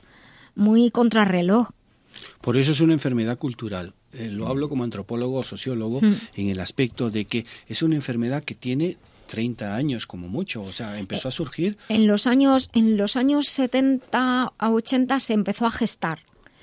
muy 0.55 0.89
contrarreloj 0.89 1.70
por 2.42 2.58
eso 2.58 2.72
es 2.72 2.80
una 2.80 2.94
enfermedad 2.94 3.38
cultural. 3.38 3.94
Eh, 4.14 4.30
lo 4.30 4.48
hablo 4.48 4.70
como 4.70 4.84
antropólogo 4.84 5.40
o 5.40 5.44
sociólogo 5.44 6.02
mm. 6.02 6.14
en 6.36 6.50
el 6.50 6.60
aspecto 6.60 7.10
de 7.10 7.26
que 7.26 7.46
es 7.68 7.84
una 7.84 7.96
enfermedad 7.96 8.44
que 8.44 8.56
tiene 8.56 8.98
30 9.28 9.76
años 9.76 10.08
como 10.08 10.28
mucho, 10.28 10.62
o 10.62 10.74
sea, 10.74 10.98
empezó 10.98 11.28
a 11.28 11.32
surgir. 11.32 11.78
En 11.90 12.08
los 12.08 12.26
años, 12.26 12.70
en 12.74 12.98
los 12.98 13.16
años 13.16 13.48
70 13.48 14.54
a 14.58 14.72
80 14.72 15.20
se 15.20 15.34
empezó 15.34 15.66
a 15.68 15.72
gestar. 15.72 16.20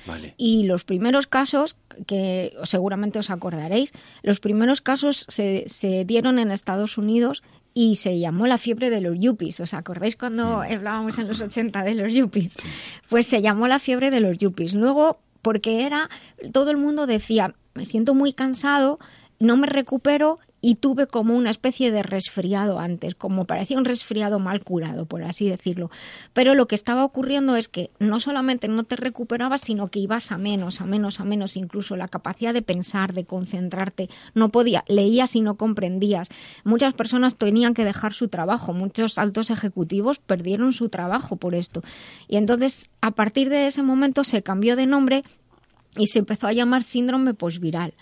Vale. 0.07 0.35
Y 0.37 0.65
los 0.65 0.85
primeros 0.85 1.27
casos, 1.27 1.77
que 2.07 2.55
seguramente 2.65 3.19
os 3.19 3.31
acordaréis, 3.31 3.93
los 4.23 4.41
primeros 4.41 4.81
casos 4.81 5.27
se, 5.29 5.65
se 5.69 6.05
dieron 6.05 6.39
en 6.39 6.51
Estados 6.51 6.97
Unidos 6.97 7.43
y 7.75 7.97
se 7.97 8.19
llamó 8.19 8.47
la 8.47 8.57
fiebre 8.57 8.89
de 8.89 9.01
los 9.01 9.19
yuppies. 9.19 9.61
¿Os 9.61 9.75
acordáis 9.75 10.17
cuando 10.17 10.63
hablábamos 10.63 11.19
en 11.19 11.29
los 11.29 11.41
80 11.41 11.83
de 11.83 11.95
los 11.95 12.13
yuppies? 12.13 12.57
Pues 13.09 13.27
se 13.27 13.43
llamó 13.43 13.69
la 13.69 13.79
fiebre 13.79 14.11
de 14.11 14.21
los 14.21 14.39
yuppies. 14.39 14.73
Luego, 14.73 15.21
porque 15.47 15.87
era, 15.87 16.11
todo 16.53 16.73
el 16.73 16.77
mundo 16.77 17.07
decía, 17.07 17.55
me 17.75 17.87
siento 17.87 18.17
muy 18.17 18.33
cansado, 18.33 18.99
no 19.39 19.57
me 19.57 19.69
recupero 19.69 20.41
y 20.67 20.75
tuve 20.75 21.07
como 21.07 21.37
una 21.37 21.51
especie 21.51 21.93
de 21.93 22.03
resfriado 22.03 22.81
antes, 22.81 23.15
como 23.15 23.45
parecía 23.45 23.79
un 23.79 23.85
resfriado 23.85 24.41
mal 24.41 24.65
curado, 24.65 25.07
por 25.07 25.23
así 25.23 25.49
decirlo. 25.49 25.93
Pero 26.33 26.57
lo 26.57 26.67
que 26.67 26.75
estaba 26.75 27.05
ocurriendo 27.05 27.55
es 27.55 27.69
que 27.69 27.93
no 28.01 28.19
solamente 28.19 28.67
no 28.67 28.83
te 28.83 28.97
recuperabas, 28.97 29.61
sino 29.61 29.93
que 29.93 30.01
ibas 30.01 30.33
a 30.33 30.39
menos, 30.39 30.81
a 30.81 30.85
menos, 30.85 31.21
a 31.21 31.25
menos, 31.25 31.57
incluso 31.57 31.95
la 31.95 32.09
capacidad 32.09 32.53
de 32.53 32.63
pensar, 32.63 33.13
de 33.13 33.25
concentrarte, 33.25 34.11
no 34.35 34.49
podía, 34.49 34.85
leías 34.89 35.37
y 35.37 35.41
no 35.41 35.55
comprendías. 35.55 36.31
Muchas 36.65 36.95
personas 36.95 37.37
tenían 37.37 37.73
que 37.73 37.85
dejar 37.85 38.13
su 38.13 38.27
trabajo, 38.27 38.73
muchos 38.73 39.19
altos 39.19 39.51
ejecutivos 39.51 40.19
perdieron 40.19 40.73
su 40.73 40.89
trabajo 40.89 41.37
por 41.37 41.55
esto. 41.55 41.85
Y 42.27 42.39
entonces, 42.39 42.91
a 43.01 43.13
partir 43.13 43.51
de 43.51 43.69
ese 43.69 43.85
momento 43.85 44.25
se 44.25 44.43
cambió 44.43 44.75
de 44.75 44.87
nombre 44.87 45.23
y 45.97 46.09
se 46.09 46.19
empezó 46.19 46.49
a 46.49 46.53
llamar 46.53 46.83
síndrome 46.83 47.35
posviral. 47.35 47.95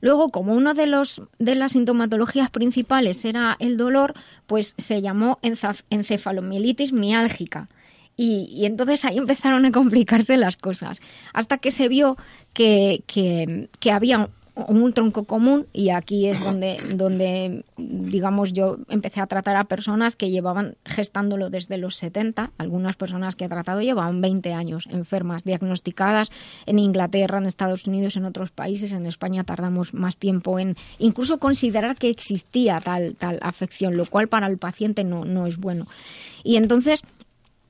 Luego, 0.00 0.30
como 0.30 0.54
una 0.54 0.74
de, 0.74 0.86
los, 0.86 1.22
de 1.38 1.54
las 1.54 1.72
sintomatologías 1.72 2.50
principales 2.50 3.24
era 3.24 3.56
el 3.60 3.76
dolor, 3.76 4.14
pues 4.46 4.74
se 4.78 5.02
llamó 5.02 5.38
encefalomielitis 5.42 6.92
miálgica. 6.92 7.68
Y, 8.16 8.66
entonces 8.66 9.04
ahí 9.06 9.16
empezaron 9.16 9.64
a 9.64 9.72
complicarse 9.72 10.36
las 10.36 10.56
cosas, 10.56 11.00
hasta 11.32 11.56
que 11.56 11.70
se 11.70 11.88
vio 11.88 12.18
que, 12.52 13.02
que, 13.06 13.70
que 13.78 13.92
había 13.92 14.28
un 14.68 14.92
tronco 14.92 15.24
común 15.24 15.66
y 15.72 15.90
aquí 15.90 16.28
es 16.28 16.42
donde, 16.42 16.78
donde, 16.94 17.64
digamos, 17.76 18.52
yo 18.52 18.78
empecé 18.88 19.20
a 19.20 19.26
tratar 19.26 19.56
a 19.56 19.64
personas 19.64 20.16
que 20.16 20.30
llevaban 20.30 20.76
gestándolo 20.84 21.50
desde 21.50 21.78
los 21.78 21.96
70. 21.96 22.52
Algunas 22.58 22.96
personas 22.96 23.36
que 23.36 23.44
he 23.44 23.48
tratado 23.48 23.80
llevaban 23.80 24.20
20 24.20 24.52
años 24.52 24.86
enfermas, 24.90 25.44
diagnosticadas 25.44 26.30
en 26.66 26.78
Inglaterra, 26.78 27.38
en 27.38 27.46
Estados 27.46 27.86
Unidos, 27.86 28.16
en 28.16 28.24
otros 28.24 28.50
países. 28.50 28.92
En 28.92 29.06
España 29.06 29.44
tardamos 29.44 29.94
más 29.94 30.16
tiempo 30.16 30.58
en 30.58 30.76
incluso 30.98 31.38
considerar 31.38 31.96
que 31.96 32.10
existía 32.10 32.80
tal, 32.80 33.14
tal 33.16 33.38
afección, 33.42 33.96
lo 33.96 34.06
cual 34.06 34.28
para 34.28 34.46
el 34.46 34.58
paciente 34.58 35.04
no, 35.04 35.24
no 35.24 35.46
es 35.46 35.56
bueno. 35.56 35.86
Y 36.44 36.56
entonces 36.56 37.02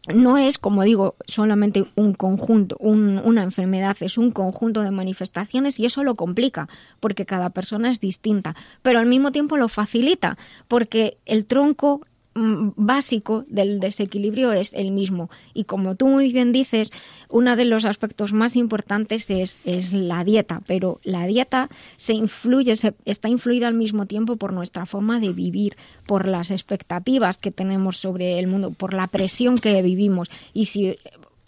no 0.08 0.38
es, 0.38 0.58
como 0.58 0.82
digo, 0.82 1.16
solamente 1.26 1.86
un 1.94 2.14
conjunto, 2.14 2.76
un, 2.80 3.20
una 3.24 3.42
enfermedad, 3.42 3.96
es 4.00 4.16
un 4.16 4.30
conjunto 4.30 4.80
de 4.82 4.90
manifestaciones 4.90 5.78
y 5.78 5.86
eso 5.86 6.04
lo 6.04 6.14
complica, 6.14 6.68
porque 7.00 7.26
cada 7.26 7.50
persona 7.50 7.90
es 7.90 8.00
distinta, 8.00 8.56
pero 8.82 8.98
al 8.98 9.06
mismo 9.06 9.30
tiempo 9.30 9.56
lo 9.56 9.68
facilita, 9.68 10.38
porque 10.68 11.18
el 11.26 11.46
tronco 11.46 12.00
básico 12.34 13.44
del 13.48 13.80
desequilibrio 13.80 14.52
es 14.52 14.72
el 14.72 14.92
mismo. 14.92 15.30
Y 15.52 15.64
como 15.64 15.96
tú 15.96 16.06
muy 16.06 16.32
bien 16.32 16.52
dices, 16.52 16.90
uno 17.28 17.56
de 17.56 17.64
los 17.64 17.84
aspectos 17.84 18.32
más 18.32 18.56
importantes 18.56 19.28
es, 19.30 19.58
es 19.64 19.92
la 19.92 20.22
dieta, 20.24 20.62
pero 20.66 21.00
la 21.02 21.26
dieta 21.26 21.68
se 21.96 22.14
influye, 22.14 22.76
se, 22.76 22.94
está 23.04 23.28
influida 23.28 23.66
al 23.66 23.74
mismo 23.74 24.06
tiempo 24.06 24.36
por 24.36 24.52
nuestra 24.52 24.86
forma 24.86 25.18
de 25.18 25.32
vivir, 25.32 25.76
por 26.06 26.26
las 26.26 26.50
expectativas 26.50 27.36
que 27.36 27.50
tenemos 27.50 27.96
sobre 27.96 28.38
el 28.38 28.46
mundo, 28.46 28.70
por 28.70 28.94
la 28.94 29.08
presión 29.08 29.58
que 29.58 29.82
vivimos. 29.82 30.30
Y 30.52 30.66
si 30.66 30.98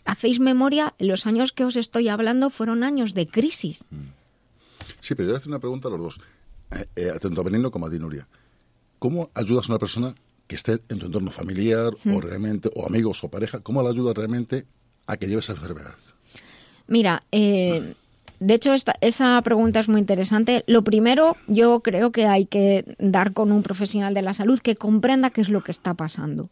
hacéis 0.04 0.40
memoria, 0.40 0.94
los 0.98 1.26
años 1.26 1.52
que 1.52 1.64
os 1.64 1.76
estoy 1.76 2.08
hablando 2.08 2.50
fueron 2.50 2.82
años 2.82 3.14
de 3.14 3.28
crisis. 3.28 3.84
Sí, 5.00 5.14
pero 5.14 5.24
yo 5.24 5.26
voy 5.26 5.34
a 5.34 5.38
hacer 5.38 5.48
una 5.48 5.60
pregunta 5.60 5.88
a 5.88 5.90
los 5.92 6.00
dos, 6.00 6.20
eh, 6.72 6.86
eh, 6.96 7.12
tanto 7.20 7.40
a 7.40 7.44
Benigno 7.44 7.70
como 7.70 7.86
a 7.86 7.90
Dinuria. 7.90 8.26
¿Cómo 8.98 9.30
ayudas 9.34 9.68
a 9.68 9.72
una 9.72 9.78
persona 9.78 10.14
que 10.46 10.56
esté 10.56 10.80
en 10.88 10.98
tu 10.98 11.06
entorno 11.06 11.30
familiar 11.30 11.92
o 12.12 12.20
realmente, 12.20 12.70
o 12.74 12.86
amigos 12.86 13.22
o 13.24 13.28
pareja, 13.28 13.60
cómo 13.60 13.82
la 13.82 13.90
ayudas 13.90 14.16
realmente 14.16 14.66
a 15.06 15.16
que 15.16 15.26
lleve 15.26 15.40
esa 15.40 15.52
enfermedad? 15.52 15.94
Mira, 16.86 17.22
eh, 17.32 17.94
de 18.42 18.54
hecho, 18.54 18.72
esta, 18.74 18.94
esa 19.00 19.40
pregunta 19.42 19.78
es 19.78 19.88
muy 19.88 20.00
interesante. 20.00 20.64
Lo 20.66 20.82
primero, 20.82 21.36
yo 21.46 21.80
creo 21.80 22.10
que 22.10 22.26
hay 22.26 22.44
que 22.44 22.96
dar 22.98 23.32
con 23.32 23.52
un 23.52 23.62
profesional 23.62 24.14
de 24.14 24.22
la 24.22 24.34
salud 24.34 24.58
que 24.58 24.74
comprenda 24.74 25.30
qué 25.30 25.40
es 25.42 25.48
lo 25.48 25.62
que 25.62 25.70
está 25.70 25.94
pasando. 25.94 26.50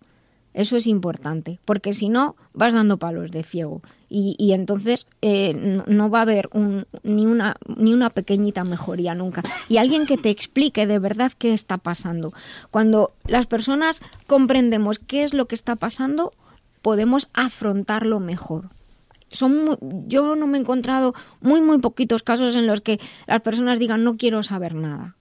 Eso 0.54 0.76
es 0.76 0.86
importante, 0.86 1.58
porque 1.64 1.92
si 1.92 2.08
no, 2.08 2.36
vas 2.52 2.74
dando 2.74 2.98
palos 2.98 3.30
de 3.32 3.42
ciego. 3.42 3.82
Y, 4.12 4.34
y 4.38 4.52
entonces 4.52 5.06
eh, 5.22 5.54
no, 5.54 5.84
no, 5.86 6.10
va 6.10 6.18
a 6.18 6.22
haber 6.22 6.50
un, 6.52 6.84
ni, 7.04 7.26
una, 7.26 7.56
ni 7.76 7.94
una 7.94 8.10
pequeñita 8.10 8.64
mejoría 8.64 9.14
nunca. 9.14 9.42
Y 9.68 9.76
alguien 9.76 10.04
que 10.04 10.18
te 10.18 10.30
explique 10.30 10.86
de 10.88 10.98
verdad 10.98 11.32
qué 11.38 11.54
está 11.54 11.78
pasando. 11.78 12.32
Cuando 12.72 13.12
las 13.26 13.46
personas 13.46 14.02
comprendemos 14.26 14.98
qué 14.98 15.22
es 15.22 15.32
lo 15.32 15.46
que 15.46 15.54
está 15.54 15.76
pasando, 15.76 16.32
podemos 16.82 17.28
afrontarlo 17.34 18.18
mejor. 18.18 18.70
Son 19.30 19.78
yo 20.08 20.34
no 20.34 20.48
me 20.48 20.58
he 20.58 20.60
encontrado 20.60 21.14
muy, 21.40 21.60
muy 21.60 21.78
poquitos 21.78 22.24
casos 22.24 22.56
en 22.56 22.66
los 22.66 22.80
que 22.80 22.98
las 23.28 23.40
personas 23.42 23.78
digan 23.78 24.02
no 24.02 24.16
quiero 24.16 24.42
saber 24.42 24.74
nada 24.74 25.14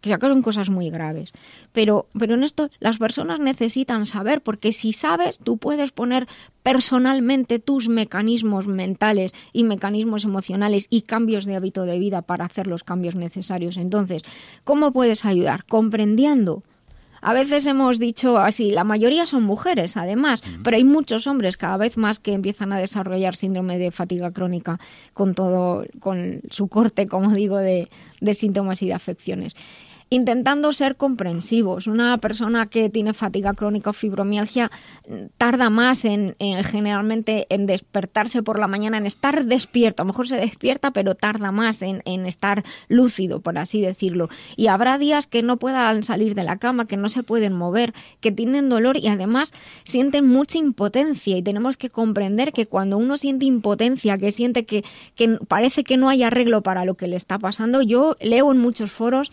que 0.00 0.16
son 0.20 0.42
cosas 0.42 0.70
muy 0.70 0.90
graves. 0.90 1.32
Pero, 1.72 2.06
pero 2.18 2.34
en 2.34 2.44
esto 2.44 2.70
las 2.78 2.98
personas 2.98 3.40
necesitan 3.40 4.06
saber, 4.06 4.42
porque 4.42 4.72
si 4.72 4.92
sabes, 4.92 5.38
tú 5.38 5.58
puedes 5.58 5.90
poner 5.92 6.26
personalmente 6.62 7.58
tus 7.58 7.88
mecanismos 7.88 8.66
mentales 8.66 9.32
y 9.52 9.64
mecanismos 9.64 10.24
emocionales 10.24 10.86
y 10.90 11.02
cambios 11.02 11.44
de 11.44 11.56
hábito 11.56 11.84
de 11.84 11.98
vida 11.98 12.22
para 12.22 12.44
hacer 12.44 12.66
los 12.66 12.84
cambios 12.84 13.14
necesarios. 13.14 13.76
Entonces, 13.76 14.22
¿cómo 14.64 14.92
puedes 14.92 15.24
ayudar? 15.24 15.64
Comprendiendo. 15.64 16.62
A 17.20 17.34
veces 17.34 17.66
hemos 17.66 17.98
dicho 17.98 18.38
así, 18.38 18.70
la 18.70 18.84
mayoría 18.84 19.26
son 19.26 19.44
mujeres, 19.44 19.96
además, 19.96 20.42
pero 20.64 20.76
hay 20.76 20.84
muchos 20.84 21.26
hombres 21.26 21.56
cada 21.56 21.76
vez 21.76 21.96
más 21.96 22.18
que 22.18 22.32
empiezan 22.32 22.72
a 22.72 22.78
desarrollar 22.78 23.36
síndrome 23.36 23.78
de 23.78 23.90
fatiga 23.90 24.30
crónica 24.30 24.80
con 25.12 25.34
todo, 25.34 25.84
con 25.98 26.40
su 26.50 26.68
corte, 26.68 27.06
como 27.06 27.32
digo, 27.32 27.58
de, 27.58 27.88
de 28.20 28.34
síntomas 28.34 28.82
y 28.82 28.86
de 28.86 28.94
afecciones 28.94 29.54
intentando 30.10 30.72
ser 30.72 30.96
comprensivos. 30.96 31.86
Una 31.86 32.18
persona 32.18 32.66
que 32.66 32.90
tiene 32.90 33.14
fatiga 33.14 33.54
crónica 33.54 33.90
o 33.90 33.92
fibromialgia 33.92 34.70
tarda 35.38 35.70
más 35.70 36.04
en, 36.04 36.34
en, 36.40 36.64
generalmente 36.64 37.46
en 37.48 37.66
despertarse 37.66 38.42
por 38.42 38.58
la 38.58 38.66
mañana, 38.66 38.98
en 38.98 39.06
estar 39.06 39.44
despierto. 39.44 40.02
A 40.02 40.04
lo 40.04 40.08
mejor 40.12 40.26
se 40.26 40.34
despierta, 40.34 40.90
pero 40.90 41.14
tarda 41.14 41.52
más 41.52 41.80
en, 41.82 42.02
en, 42.06 42.26
estar 42.26 42.64
lúcido, 42.88 43.40
por 43.40 43.56
así 43.56 43.80
decirlo. 43.80 44.28
Y 44.56 44.66
habrá 44.66 44.98
días 44.98 45.28
que 45.28 45.44
no 45.44 45.58
puedan 45.58 46.02
salir 46.02 46.34
de 46.34 46.42
la 46.42 46.58
cama, 46.58 46.86
que 46.86 46.96
no 46.96 47.08
se 47.08 47.22
pueden 47.22 47.52
mover, 47.52 47.94
que 48.18 48.32
tienen 48.32 48.68
dolor 48.68 48.96
y 48.96 49.06
además 49.06 49.52
sienten 49.84 50.26
mucha 50.26 50.58
impotencia. 50.58 51.36
Y 51.36 51.42
tenemos 51.42 51.76
que 51.76 51.88
comprender 51.88 52.52
que 52.52 52.66
cuando 52.66 52.98
uno 52.98 53.16
siente 53.16 53.44
impotencia, 53.44 54.18
que 54.18 54.32
siente 54.32 54.66
que, 54.66 54.84
que 55.14 55.38
parece 55.46 55.84
que 55.84 55.96
no 55.96 56.08
hay 56.08 56.24
arreglo 56.24 56.62
para 56.62 56.84
lo 56.84 56.94
que 56.94 57.06
le 57.06 57.14
está 57.14 57.38
pasando, 57.38 57.80
yo 57.80 58.16
leo 58.20 58.50
en 58.50 58.58
muchos 58.58 58.90
foros 58.90 59.30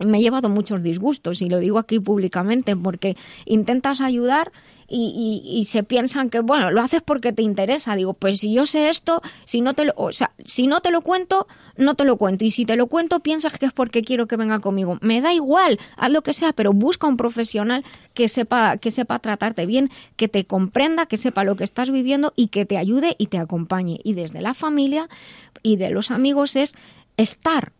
me 0.00 0.18
he 0.18 0.22
llevado 0.22 0.48
muchos 0.48 0.82
disgustos 0.82 1.42
y 1.42 1.48
lo 1.48 1.58
digo 1.58 1.78
aquí 1.78 2.00
públicamente 2.00 2.76
porque 2.76 3.16
intentas 3.44 4.00
ayudar 4.00 4.52
y, 4.94 5.42
y, 5.46 5.64
se 5.64 5.84
piensan 5.84 6.28
que 6.28 6.40
bueno 6.40 6.70
lo 6.70 6.82
haces 6.82 7.00
porque 7.00 7.32
te 7.32 7.40
interesa. 7.40 7.96
Digo 7.96 8.12
pues 8.12 8.40
si 8.40 8.52
yo 8.52 8.66
sé 8.66 8.90
esto 8.90 9.22
si 9.46 9.62
no 9.62 9.72
te 9.72 9.86
lo 9.86 9.94
o 9.96 10.12
sea 10.12 10.32
si 10.44 10.66
no 10.66 10.80
te 10.82 10.90
lo 10.90 11.00
cuento 11.00 11.46
no 11.78 11.94
te 11.94 12.04
lo 12.04 12.18
cuento. 12.18 12.44
Y 12.44 12.50
si 12.50 12.66
te 12.66 12.76
lo 12.76 12.88
cuento 12.88 13.20
piensas 13.20 13.58
que 13.58 13.64
es 13.64 13.72
porque 13.72 14.02
quiero 14.02 14.26
que 14.26 14.36
venga 14.36 14.58
conmigo. 14.60 14.98
Me 15.00 15.22
da 15.22 15.32
igual 15.32 15.78
haz 15.96 16.12
lo 16.12 16.22
que 16.22 16.34
sea 16.34 16.52
pero 16.52 16.74
busca 16.74 17.06
un 17.06 17.16
profesional 17.16 17.84
que 18.12 18.28
sepa 18.28 18.76
que 18.76 18.90
sepa 18.90 19.18
tratarte 19.18 19.64
bien 19.64 19.88
que 20.16 20.28
te 20.28 20.44
comprenda 20.44 21.06
que 21.06 21.16
sepa 21.16 21.42
lo 21.42 21.56
que 21.56 21.64
estás 21.64 21.90
viviendo 21.90 22.34
y 22.36 22.48
que 22.48 22.66
te 22.66 22.76
ayude 22.76 23.16
y 23.16 23.28
te 23.28 23.38
acompañe. 23.38 23.98
Y 24.04 24.12
desde 24.12 24.42
la 24.42 24.52
familia 24.52 25.08
y 25.62 25.76
de 25.76 25.88
los 25.88 26.10
amigos 26.10 26.54
es 26.54 26.74
estar 27.16 27.72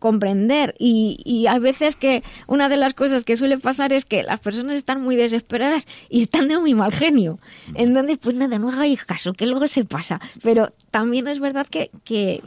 comprender 0.00 0.74
y, 0.78 1.20
y 1.24 1.46
hay 1.46 1.60
veces 1.60 1.94
que 1.94 2.24
una 2.48 2.68
de 2.68 2.76
las 2.76 2.94
cosas 2.94 3.22
que 3.22 3.36
suele 3.36 3.58
pasar 3.58 3.92
es 3.92 4.04
que 4.04 4.24
las 4.24 4.40
personas 4.40 4.74
están 4.74 5.00
muy 5.02 5.14
desesperadas 5.14 5.86
y 6.08 6.22
están 6.22 6.48
de 6.48 6.58
muy 6.58 6.74
mal 6.74 6.92
genio. 6.92 7.38
Entonces, 7.74 8.18
pues 8.18 8.34
nada, 8.34 8.58
no 8.58 8.70
hagáis 8.70 9.04
caso, 9.04 9.34
que 9.34 9.46
luego 9.46 9.68
se 9.68 9.84
pasa. 9.84 10.20
Pero 10.42 10.72
también 10.90 11.28
es 11.28 11.38
verdad 11.38 11.66
que, 11.68 11.90
que, 12.02 12.42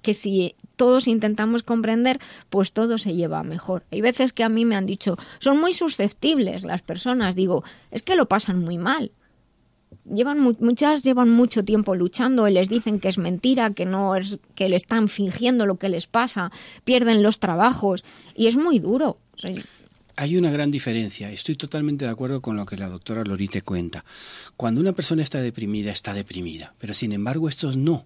que 0.00 0.14
si 0.14 0.54
todos 0.76 1.06
intentamos 1.08 1.62
comprender, 1.62 2.18
pues 2.48 2.72
todo 2.72 2.98
se 2.98 3.14
lleva 3.14 3.42
mejor. 3.42 3.84
Hay 3.90 4.00
veces 4.00 4.32
que 4.32 4.44
a 4.44 4.48
mí 4.48 4.64
me 4.64 4.76
han 4.76 4.86
dicho, 4.86 5.18
son 5.40 5.60
muy 5.60 5.74
susceptibles 5.74 6.62
las 6.62 6.82
personas. 6.82 7.36
Digo, 7.36 7.64
es 7.90 8.02
que 8.02 8.16
lo 8.16 8.26
pasan 8.26 8.60
muy 8.60 8.78
mal 8.78 9.12
llevan 10.04 10.40
muchas 10.40 11.02
llevan 11.02 11.30
mucho 11.30 11.64
tiempo 11.64 11.94
luchando 11.94 12.48
y 12.48 12.52
les 12.52 12.68
dicen 12.68 13.00
que 13.00 13.08
es 13.08 13.18
mentira, 13.18 13.70
que 13.70 13.86
no 13.86 14.16
es 14.16 14.38
que 14.54 14.68
le 14.68 14.76
están 14.76 15.08
fingiendo 15.08 15.66
lo 15.66 15.76
que 15.76 15.88
les 15.88 16.06
pasa, 16.06 16.50
pierden 16.84 17.22
los 17.22 17.38
trabajos 17.38 18.04
y 18.34 18.46
es 18.46 18.56
muy 18.56 18.78
duro. 18.78 19.18
hay 20.16 20.36
una 20.36 20.50
gran 20.50 20.70
diferencia. 20.70 21.30
Estoy 21.30 21.56
totalmente 21.56 22.04
de 22.04 22.10
acuerdo 22.10 22.40
con 22.40 22.56
lo 22.56 22.66
que 22.66 22.76
la 22.76 22.88
doctora 22.88 23.24
Lorite 23.24 23.62
cuenta. 23.62 24.04
Cuando 24.56 24.80
una 24.80 24.92
persona 24.92 25.22
está 25.22 25.40
deprimida, 25.40 25.90
está 25.90 26.14
deprimida. 26.14 26.74
Pero 26.78 26.94
sin 26.94 27.12
embargo, 27.12 27.48
estos 27.48 27.76
no 27.76 28.04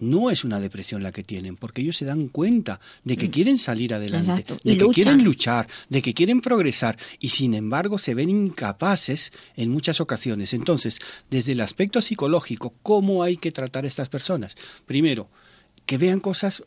no 0.00 0.30
es 0.30 0.44
una 0.44 0.60
depresión 0.60 1.02
la 1.02 1.12
que 1.12 1.22
tienen, 1.22 1.56
porque 1.56 1.82
ellos 1.82 1.96
se 1.96 2.04
dan 2.04 2.28
cuenta 2.28 2.80
de 3.04 3.16
que 3.16 3.28
mm. 3.28 3.30
quieren 3.30 3.58
salir 3.58 3.94
adelante, 3.94 4.44
de 4.62 4.78
que 4.78 4.86
quieren 4.88 5.24
luchar, 5.24 5.66
de 5.88 6.02
que 6.02 6.14
quieren 6.14 6.40
progresar 6.40 6.98
y 7.18 7.30
sin 7.30 7.54
embargo 7.54 7.98
se 7.98 8.14
ven 8.14 8.30
incapaces 8.30 9.32
en 9.56 9.70
muchas 9.70 10.00
ocasiones. 10.00 10.54
Entonces, 10.54 10.98
desde 11.30 11.52
el 11.52 11.60
aspecto 11.60 12.00
psicológico, 12.00 12.74
¿cómo 12.82 13.22
hay 13.22 13.36
que 13.36 13.52
tratar 13.52 13.84
a 13.84 13.88
estas 13.88 14.08
personas? 14.08 14.56
Primero, 14.86 15.28
que 15.86 15.98
vean 15.98 16.20
cosas 16.20 16.64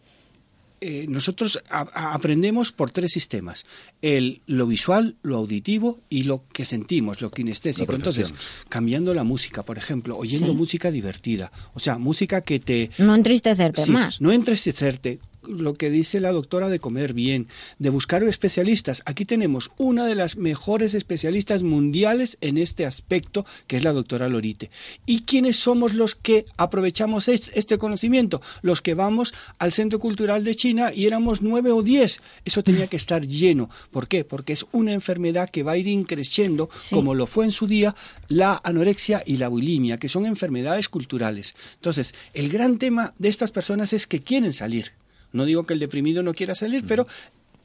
eh, 0.82 1.06
nosotros 1.08 1.62
aprendemos 1.70 2.72
por 2.72 2.90
tres 2.90 3.12
sistemas: 3.12 3.66
el 4.02 4.42
lo 4.48 4.66
visual, 4.66 5.16
lo 5.22 5.38
auditivo 5.38 6.00
y 6.10 6.24
lo 6.24 6.44
que 6.52 6.66
sentimos, 6.66 7.22
lo 7.22 7.30
kinestésico. 7.30 7.94
Entonces, 7.94 8.34
cambiando 8.68 9.14
la 9.14 9.24
música, 9.24 9.64
por 9.64 9.78
ejemplo, 9.78 10.18
oyendo 10.18 10.56
música 10.56 10.90
divertida, 10.90 11.52
o 11.76 11.80
sea, 11.80 12.00
música 12.00 12.42
que 12.42 12.60
te 12.60 12.90
no 12.98 13.14
entristecerte 13.16 13.86
más, 13.88 14.20
no 14.22 14.32
entristecerte, 14.32 15.20
lo 15.44 15.74
que 15.74 15.90
dice 15.90 16.20
la 16.20 16.32
doctora 16.32 16.70
de 16.70 16.80
comer 16.80 17.14
bien, 17.14 17.48
de 17.80 17.90
buscar 17.90 18.24
especialistas. 18.24 19.02
Aquí 19.06 19.26
tenemos 19.26 19.72
una 19.78 20.06
de 20.06 20.16
las 20.16 20.38
mejores 20.38 20.94
especialistas 20.94 21.64
mundiales 21.64 22.38
en 22.42 22.58
este 22.58 22.86
aspecto, 22.86 23.46
que 23.68 23.78
es 23.78 23.84
la 23.84 23.94
doctora 23.94 24.30
Lorite. 24.30 24.70
¿Y 25.06 25.22
quiénes 25.22 25.58
somos 25.58 25.94
los 25.94 26.16
que 26.16 26.46
aprovechamos 26.58 27.28
este 27.28 27.78
conocimiento? 27.78 28.42
Los 28.62 28.82
que 28.82 28.94
vamos 28.94 29.34
al 29.58 29.72
Centro 29.72 30.00
Cultural 30.00 30.44
de 30.44 30.56
China 30.56 30.94
y 30.94 31.08
éramos 31.08 31.42
nueve 31.42 31.72
o 31.72 31.82
diez. 31.82 32.22
Eso 32.46 32.64
tenía 32.64 32.88
que 32.88 32.98
estar 32.98 33.26
lleno. 33.26 33.70
¿Por 33.92 34.08
qué? 34.08 34.24
Porque 34.24 34.54
es 34.54 34.66
una 34.72 34.94
enfermedad 34.94 35.50
que 35.50 35.64
va 35.64 35.74
a 35.74 35.78
ir 35.78 35.88
increciendo, 35.88 36.70
como 36.92 37.16
lo 37.16 37.28
fue 37.28 37.46
en 37.46 37.52
su 37.52 37.68
día 37.68 37.96
la 38.28 38.62
anorexia 38.64 39.24
y 39.26 39.38
la 39.38 39.48
bulimia, 39.48 39.98
que 39.98 40.10
son 40.10 40.26
enfermedades 40.26 40.90
culturales. 40.90 41.56
Entonces, 41.76 42.14
el 42.34 42.50
gran 42.50 42.78
tema 42.78 43.14
de 43.18 43.30
estas 43.30 43.52
personas 43.52 43.94
es 43.94 44.08
que 44.08 44.20
quieren 44.20 44.54
salir 44.54 44.94
no 45.34 45.46
digo 45.46 45.64
que 45.64 45.74
el 45.74 45.80
deprimido 45.80 46.24
no 46.24 46.34
quiera 46.34 46.56
salir, 46.56 46.86
pero 46.88 47.08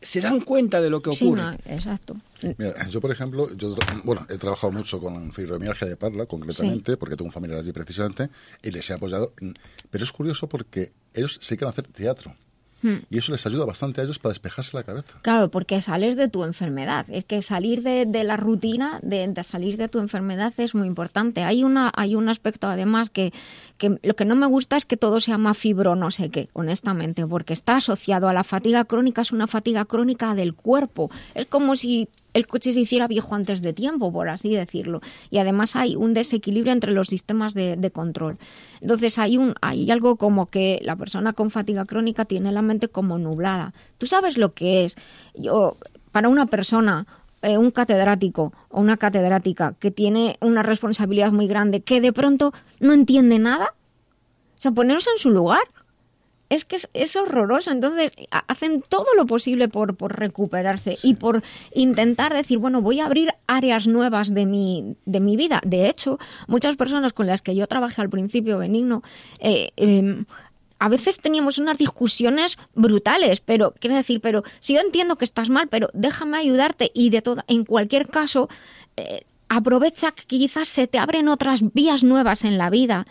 se 0.00 0.20
dan 0.20 0.40
cuenta 0.40 0.80
de 0.80 0.90
lo 0.90 1.00
que 1.00 1.10
ocurre. 1.10 1.42
Sí, 1.64 1.72
exacto. 1.72 2.16
Mira, 2.58 2.88
yo, 2.88 3.00
por 3.00 3.10
ejemplo, 3.10 3.52
yo, 3.56 3.74
bueno, 4.04 4.26
he 4.28 4.38
trabajado 4.38 4.72
mucho 4.72 5.00
con 5.00 5.32
fibromialgia 5.32 5.88
de 5.88 5.96
Parla, 5.96 6.26
concretamente, 6.26 6.96
porque 6.96 7.16
tengo 7.16 7.30
familia 7.30 7.58
allí 7.58 7.72
precisamente, 7.72 8.30
y 8.62 8.70
les 8.70 8.88
he 8.90 8.94
apoyado. 8.94 9.32
Pero 9.90 10.04
es 10.04 10.12
curioso 10.12 10.48
porque 10.48 10.92
ellos 11.12 11.38
sí 11.40 11.56
quieren 11.56 11.70
hacer 11.70 11.86
teatro. 11.88 12.34
Hmm. 12.82 12.96
Y 13.08 13.18
eso 13.18 13.32
les 13.32 13.46
ayuda 13.46 13.64
bastante 13.64 14.00
a 14.00 14.04
ellos 14.04 14.18
para 14.18 14.32
despejarse 14.32 14.76
la 14.76 14.82
cabeza. 14.82 15.18
Claro, 15.22 15.50
porque 15.50 15.80
sales 15.80 16.14
de 16.16 16.28
tu 16.28 16.44
enfermedad. 16.44 17.06
Es 17.08 17.24
que 17.24 17.40
salir 17.40 17.82
de, 17.82 18.06
la 18.22 18.36
rutina, 18.36 19.00
de, 19.02 19.32
salir 19.44 19.78
de 19.78 19.88
tu 19.88 19.98
enfermedad 19.98 20.52
es 20.58 20.74
muy 20.74 20.86
importante. 20.86 21.42
Hay, 21.42 21.64
una, 21.64 21.90
hay 21.96 22.14
un 22.14 22.28
aspecto 22.28 22.66
además 22.66 23.08
que, 23.08 23.32
que 23.76 23.98
lo 24.02 24.16
que 24.16 24.24
no 24.24 24.36
me 24.36 24.46
gusta 24.46 24.76
es 24.76 24.84
que 24.84 24.96
todo 24.96 25.20
se 25.20 25.30
llama 25.30 25.54
fibro 25.54 25.96
no 25.96 26.10
sé 26.10 26.30
qué, 26.30 26.48
honestamente, 26.54 27.26
porque 27.26 27.52
está 27.52 27.76
asociado 27.76 28.28
a 28.28 28.32
la 28.32 28.44
fatiga 28.44 28.84
crónica, 28.84 29.22
es 29.22 29.32
una 29.32 29.46
fatiga 29.46 29.84
crónica 29.84 30.34
del 30.34 30.54
cuerpo. 30.54 31.10
Es 31.34 31.46
como 31.46 31.76
si 31.76 32.08
el 32.34 32.46
coche 32.46 32.72
se 32.72 32.80
hiciera 32.80 33.08
viejo 33.08 33.34
antes 33.34 33.62
de 33.62 33.72
tiempo, 33.72 34.12
por 34.12 34.28
así 34.28 34.54
decirlo. 34.54 35.00
Y 35.30 35.38
además 35.38 35.74
hay 35.74 35.96
un 35.96 36.14
desequilibrio 36.14 36.72
entre 36.72 36.92
los 36.92 37.08
sistemas 37.08 37.54
de, 37.54 37.90
control. 37.92 38.38
Entonces 38.80 39.18
hay, 39.18 39.38
un, 39.38 39.54
hay 39.62 39.90
algo 39.90 40.16
como 40.16 40.46
que 40.46 40.80
la 40.82 40.96
persona 40.96 41.32
con 41.32 41.50
fatiga 41.50 41.84
crónica 41.86 42.24
tiene 42.24 42.52
la 42.52 42.62
mente 42.62 42.88
como 42.88 43.18
nublada. 43.18 43.72
Tú 43.98 44.06
sabes 44.06 44.36
lo 44.36 44.52
que 44.52 44.84
es. 44.84 44.96
Yo, 45.34 45.76
para 46.12 46.28
una 46.28 46.46
persona 46.46 47.06
eh, 47.42 47.58
un 47.58 47.70
catedrático 47.70 48.52
o 48.68 48.80
una 48.80 48.96
catedrática 48.96 49.74
que 49.78 49.90
tiene 49.90 50.36
una 50.40 50.62
responsabilidad 50.62 51.32
muy 51.32 51.46
grande, 51.46 51.80
que 51.80 52.00
de 52.00 52.12
pronto 52.12 52.52
no 52.80 52.92
entiende 52.92 53.38
nada, 53.38 53.74
o 54.58 54.60
sea, 54.60 54.72
ponerse 54.72 55.10
en 55.10 55.18
su 55.18 55.30
lugar 55.30 55.62
es 56.48 56.64
que 56.64 56.78
es, 56.92 57.16
horroroso. 57.16 57.70
Entonces, 57.70 58.12
hacen 58.30 58.82
todo 58.88 59.06
lo 59.16 59.26
posible 59.26 59.68
por, 59.68 59.96
por 59.96 60.18
recuperarse 60.18 60.96
y 61.02 61.14
por 61.14 61.42
intentar 61.74 62.32
decir, 62.32 62.58
bueno, 62.58 62.82
voy 62.82 63.00
a 63.00 63.06
abrir 63.06 63.30
áreas 63.46 63.86
nuevas 63.86 64.32
de 64.32 64.46
mi, 64.46 64.96
de 65.04 65.20
mi 65.20 65.36
vida. 65.36 65.60
De 65.64 65.88
hecho, 65.88 66.18
muchas 66.46 66.76
personas 66.76 67.12
con 67.12 67.26
las 67.26 67.42
que 67.42 67.54
yo 67.54 67.66
trabajé 67.66 68.02
al 68.02 68.10
principio, 68.10 68.58
Benigno, 68.58 69.02
eh, 69.40 69.70
em, 69.76 70.24
a 70.78 70.88
veces 70.88 71.18
teníamos 71.20 71.58
unas 71.58 71.78
discusiones 71.78 72.58
brutales, 72.74 73.40
pero 73.40 73.74
quiero 73.78 73.96
decir, 73.96 74.20
pero 74.20 74.42
si 74.60 74.74
yo 74.74 74.80
entiendo 74.80 75.16
que 75.16 75.24
estás 75.24 75.48
mal, 75.48 75.68
pero 75.68 75.88
déjame 75.92 76.38
ayudarte 76.38 76.90
y 76.94 77.10
de 77.10 77.22
toda, 77.22 77.44
en 77.48 77.64
cualquier 77.64 78.08
caso, 78.08 78.48
eh, 78.96 79.24
aprovecha 79.48 80.12
que 80.12 80.24
quizás 80.26 80.68
se 80.68 80.86
te 80.86 80.98
abren 80.98 81.28
otras 81.28 81.72
vías 81.72 82.02
nuevas 82.02 82.44
en 82.44 82.58
la 82.58 82.70
vida 82.70 83.06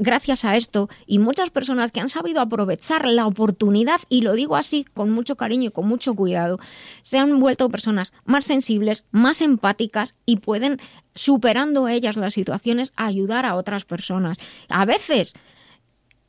gracias 0.00 0.44
a 0.44 0.56
esto 0.56 0.88
y 1.06 1.18
muchas 1.18 1.50
personas 1.50 1.92
que 1.92 2.00
han 2.00 2.08
sabido 2.08 2.40
aprovechar 2.40 3.06
la 3.06 3.26
oportunidad, 3.26 4.00
y 4.08 4.22
lo 4.22 4.32
digo 4.34 4.56
así 4.56 4.84
con 4.84 5.10
mucho 5.10 5.36
cariño 5.36 5.68
y 5.68 5.72
con 5.72 5.86
mucho 5.86 6.14
cuidado, 6.14 6.58
se 7.02 7.18
han 7.18 7.38
vuelto 7.38 7.68
personas 7.68 8.12
más 8.24 8.46
sensibles, 8.46 9.04
más 9.10 9.40
empáticas 9.40 10.14
y 10.26 10.36
pueden, 10.36 10.80
superando 11.14 11.88
ellas 11.88 12.16
las 12.16 12.34
situaciones, 12.34 12.92
ayudar 12.96 13.46
a 13.46 13.54
otras 13.54 13.84
personas. 13.84 14.38
A 14.68 14.84
veces, 14.84 15.34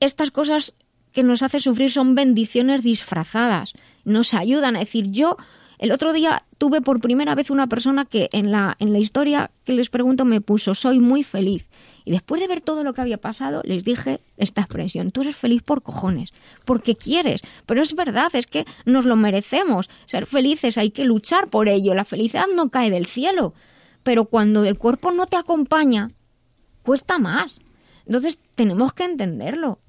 estas 0.05 0.31
cosas 0.31 0.73
que 1.11 1.23
nos 1.23 1.41
hacen 1.41 1.61
sufrir 1.61 1.91
son 1.91 2.15
bendiciones 2.15 2.83
disfrazadas, 2.83 3.73
nos 4.03 4.33
ayudan 4.33 4.75
a 4.75 4.79
decir 4.79 5.11
yo 5.11 5.37
el 5.77 5.91
otro 5.91 6.13
día 6.13 6.45
tuve 6.57 6.81
por 6.81 7.01
primera 7.01 7.35
vez 7.35 7.49
una 7.49 7.67
persona 7.67 8.05
que 8.05 8.29
en 8.31 8.51
la, 8.51 8.77
en 8.79 8.93
la 8.93 8.99
historia 8.99 9.51
que 9.65 9.73
les 9.73 9.89
pregunto 9.89 10.23
me 10.23 10.39
puso 10.39 10.73
soy 10.73 10.99
muy 10.99 11.23
feliz. 11.23 11.69
Y 12.05 12.11
después 12.11 12.39
de 12.39 12.47
ver 12.47 12.61
todo 12.61 12.83
lo 12.83 12.93
que 12.93 13.01
había 13.01 13.17
pasado, 13.17 13.61
les 13.65 13.83
dije 13.83 14.21
esta 14.37 14.61
expresión, 14.61 15.11
tú 15.11 15.21
eres 15.21 15.35
feliz 15.35 15.63
por 15.63 15.81
cojones, 15.81 16.31
porque 16.63 16.95
quieres, 16.95 17.41
pero 17.65 17.81
es 17.81 17.93
verdad, 17.95 18.33
es 18.35 18.47
que 18.47 18.65
nos 18.85 19.05
lo 19.05 19.15
merecemos, 19.15 19.89
ser 20.05 20.25
felices, 20.25 20.77
hay 20.77 20.91
que 20.91 21.03
luchar 21.03 21.49
por 21.49 21.67
ello, 21.67 21.93
la 21.93 22.05
felicidad 22.05 22.45
no 22.53 22.69
cae 22.69 22.91
del 22.91 23.05
cielo, 23.05 23.53
pero 24.03 24.25
cuando 24.25 24.63
el 24.63 24.77
cuerpo 24.77 25.11
no 25.11 25.25
te 25.25 25.35
acompaña, 25.35 26.11
cuesta 26.83 27.17
más. 27.17 27.59
Entonces 28.05 28.39
tenemos 28.53 28.93
que 28.93 29.03
entenderlo. 29.03 29.79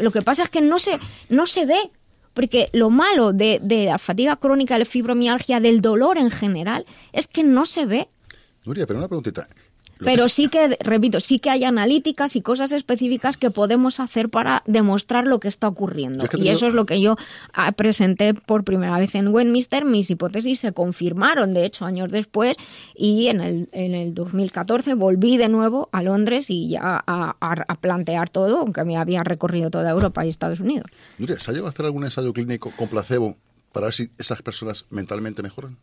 Lo 0.00 0.10
que 0.10 0.22
pasa 0.22 0.42
es 0.42 0.48
que 0.48 0.60
no 0.60 0.78
se, 0.78 0.98
no 1.28 1.46
se 1.46 1.66
ve, 1.66 1.90
porque 2.34 2.70
lo 2.72 2.90
malo 2.90 3.32
de, 3.32 3.60
de 3.62 3.86
la 3.86 3.98
fatiga 3.98 4.36
crónica, 4.36 4.74
de 4.74 4.80
la 4.80 4.84
fibromialgia, 4.84 5.60
del 5.60 5.80
dolor 5.80 6.18
en 6.18 6.30
general, 6.30 6.86
es 7.12 7.26
que 7.26 7.44
no 7.44 7.66
se 7.66 7.86
ve. 7.86 8.08
Nuria, 8.64 8.86
pero 8.86 8.98
una 8.98 9.08
preguntita. 9.08 9.48
Pero 10.04 10.28
sí 10.28 10.48
que, 10.48 10.76
repito, 10.80 11.20
sí 11.20 11.38
que 11.38 11.50
hay 11.50 11.64
analíticas 11.64 12.36
y 12.36 12.42
cosas 12.42 12.72
específicas 12.72 13.36
que 13.36 13.50
podemos 13.50 14.00
hacer 14.00 14.28
para 14.28 14.62
demostrar 14.66 15.26
lo 15.26 15.40
que 15.40 15.48
está 15.48 15.68
ocurriendo. 15.68 16.26
y 16.36 16.48
eso 16.48 16.66
es 16.66 16.74
lo 16.74 16.86
que 16.86 17.00
yo 17.00 17.16
ah, 17.52 17.72
presenté 17.72 18.34
por 18.34 18.64
primera 18.64 18.98
vez 18.98 19.14
en 19.14 19.28
Westminster. 19.28 19.84
Mis 19.84 20.10
hipótesis 20.10 20.60
se 20.60 20.72
confirmaron, 20.72 21.54
de 21.54 21.64
hecho, 21.64 21.84
años 21.84 22.10
después. 22.10 22.56
Y 22.94 23.28
en 23.28 23.40
el, 23.40 23.68
en 23.72 23.94
el 23.94 24.14
2014 24.14 24.94
volví 24.94 25.36
de 25.36 25.48
nuevo 25.48 25.88
a 25.92 26.02
Londres 26.02 26.50
y 26.50 26.70
ya 26.70 27.02
a, 27.06 27.36
a, 27.40 27.74
plantear 27.76 28.28
todo, 28.30 28.58
aunque 28.58 28.84
me 28.84 28.96
había 28.96 29.22
recorrido 29.22 29.70
toda 29.70 29.90
Europa 29.90 30.24
y 30.24 30.28
Estados 30.28 30.60
Unidos. 30.60 30.86
¿se 31.18 31.50
ha 31.50 31.54
llegado 31.54 31.66
a 31.66 31.70
hacer 31.70 31.86
algún 31.86 32.04
ensayo 32.04 32.32
clínico 32.32 32.72
con 32.76 32.88
placebo 32.88 33.36
para 33.72 33.86
ver 33.86 33.94
si 33.94 34.10
esas 34.18 34.42
personas 34.42 34.84
mentalmente 34.90 35.42
mejoran? 35.42 35.78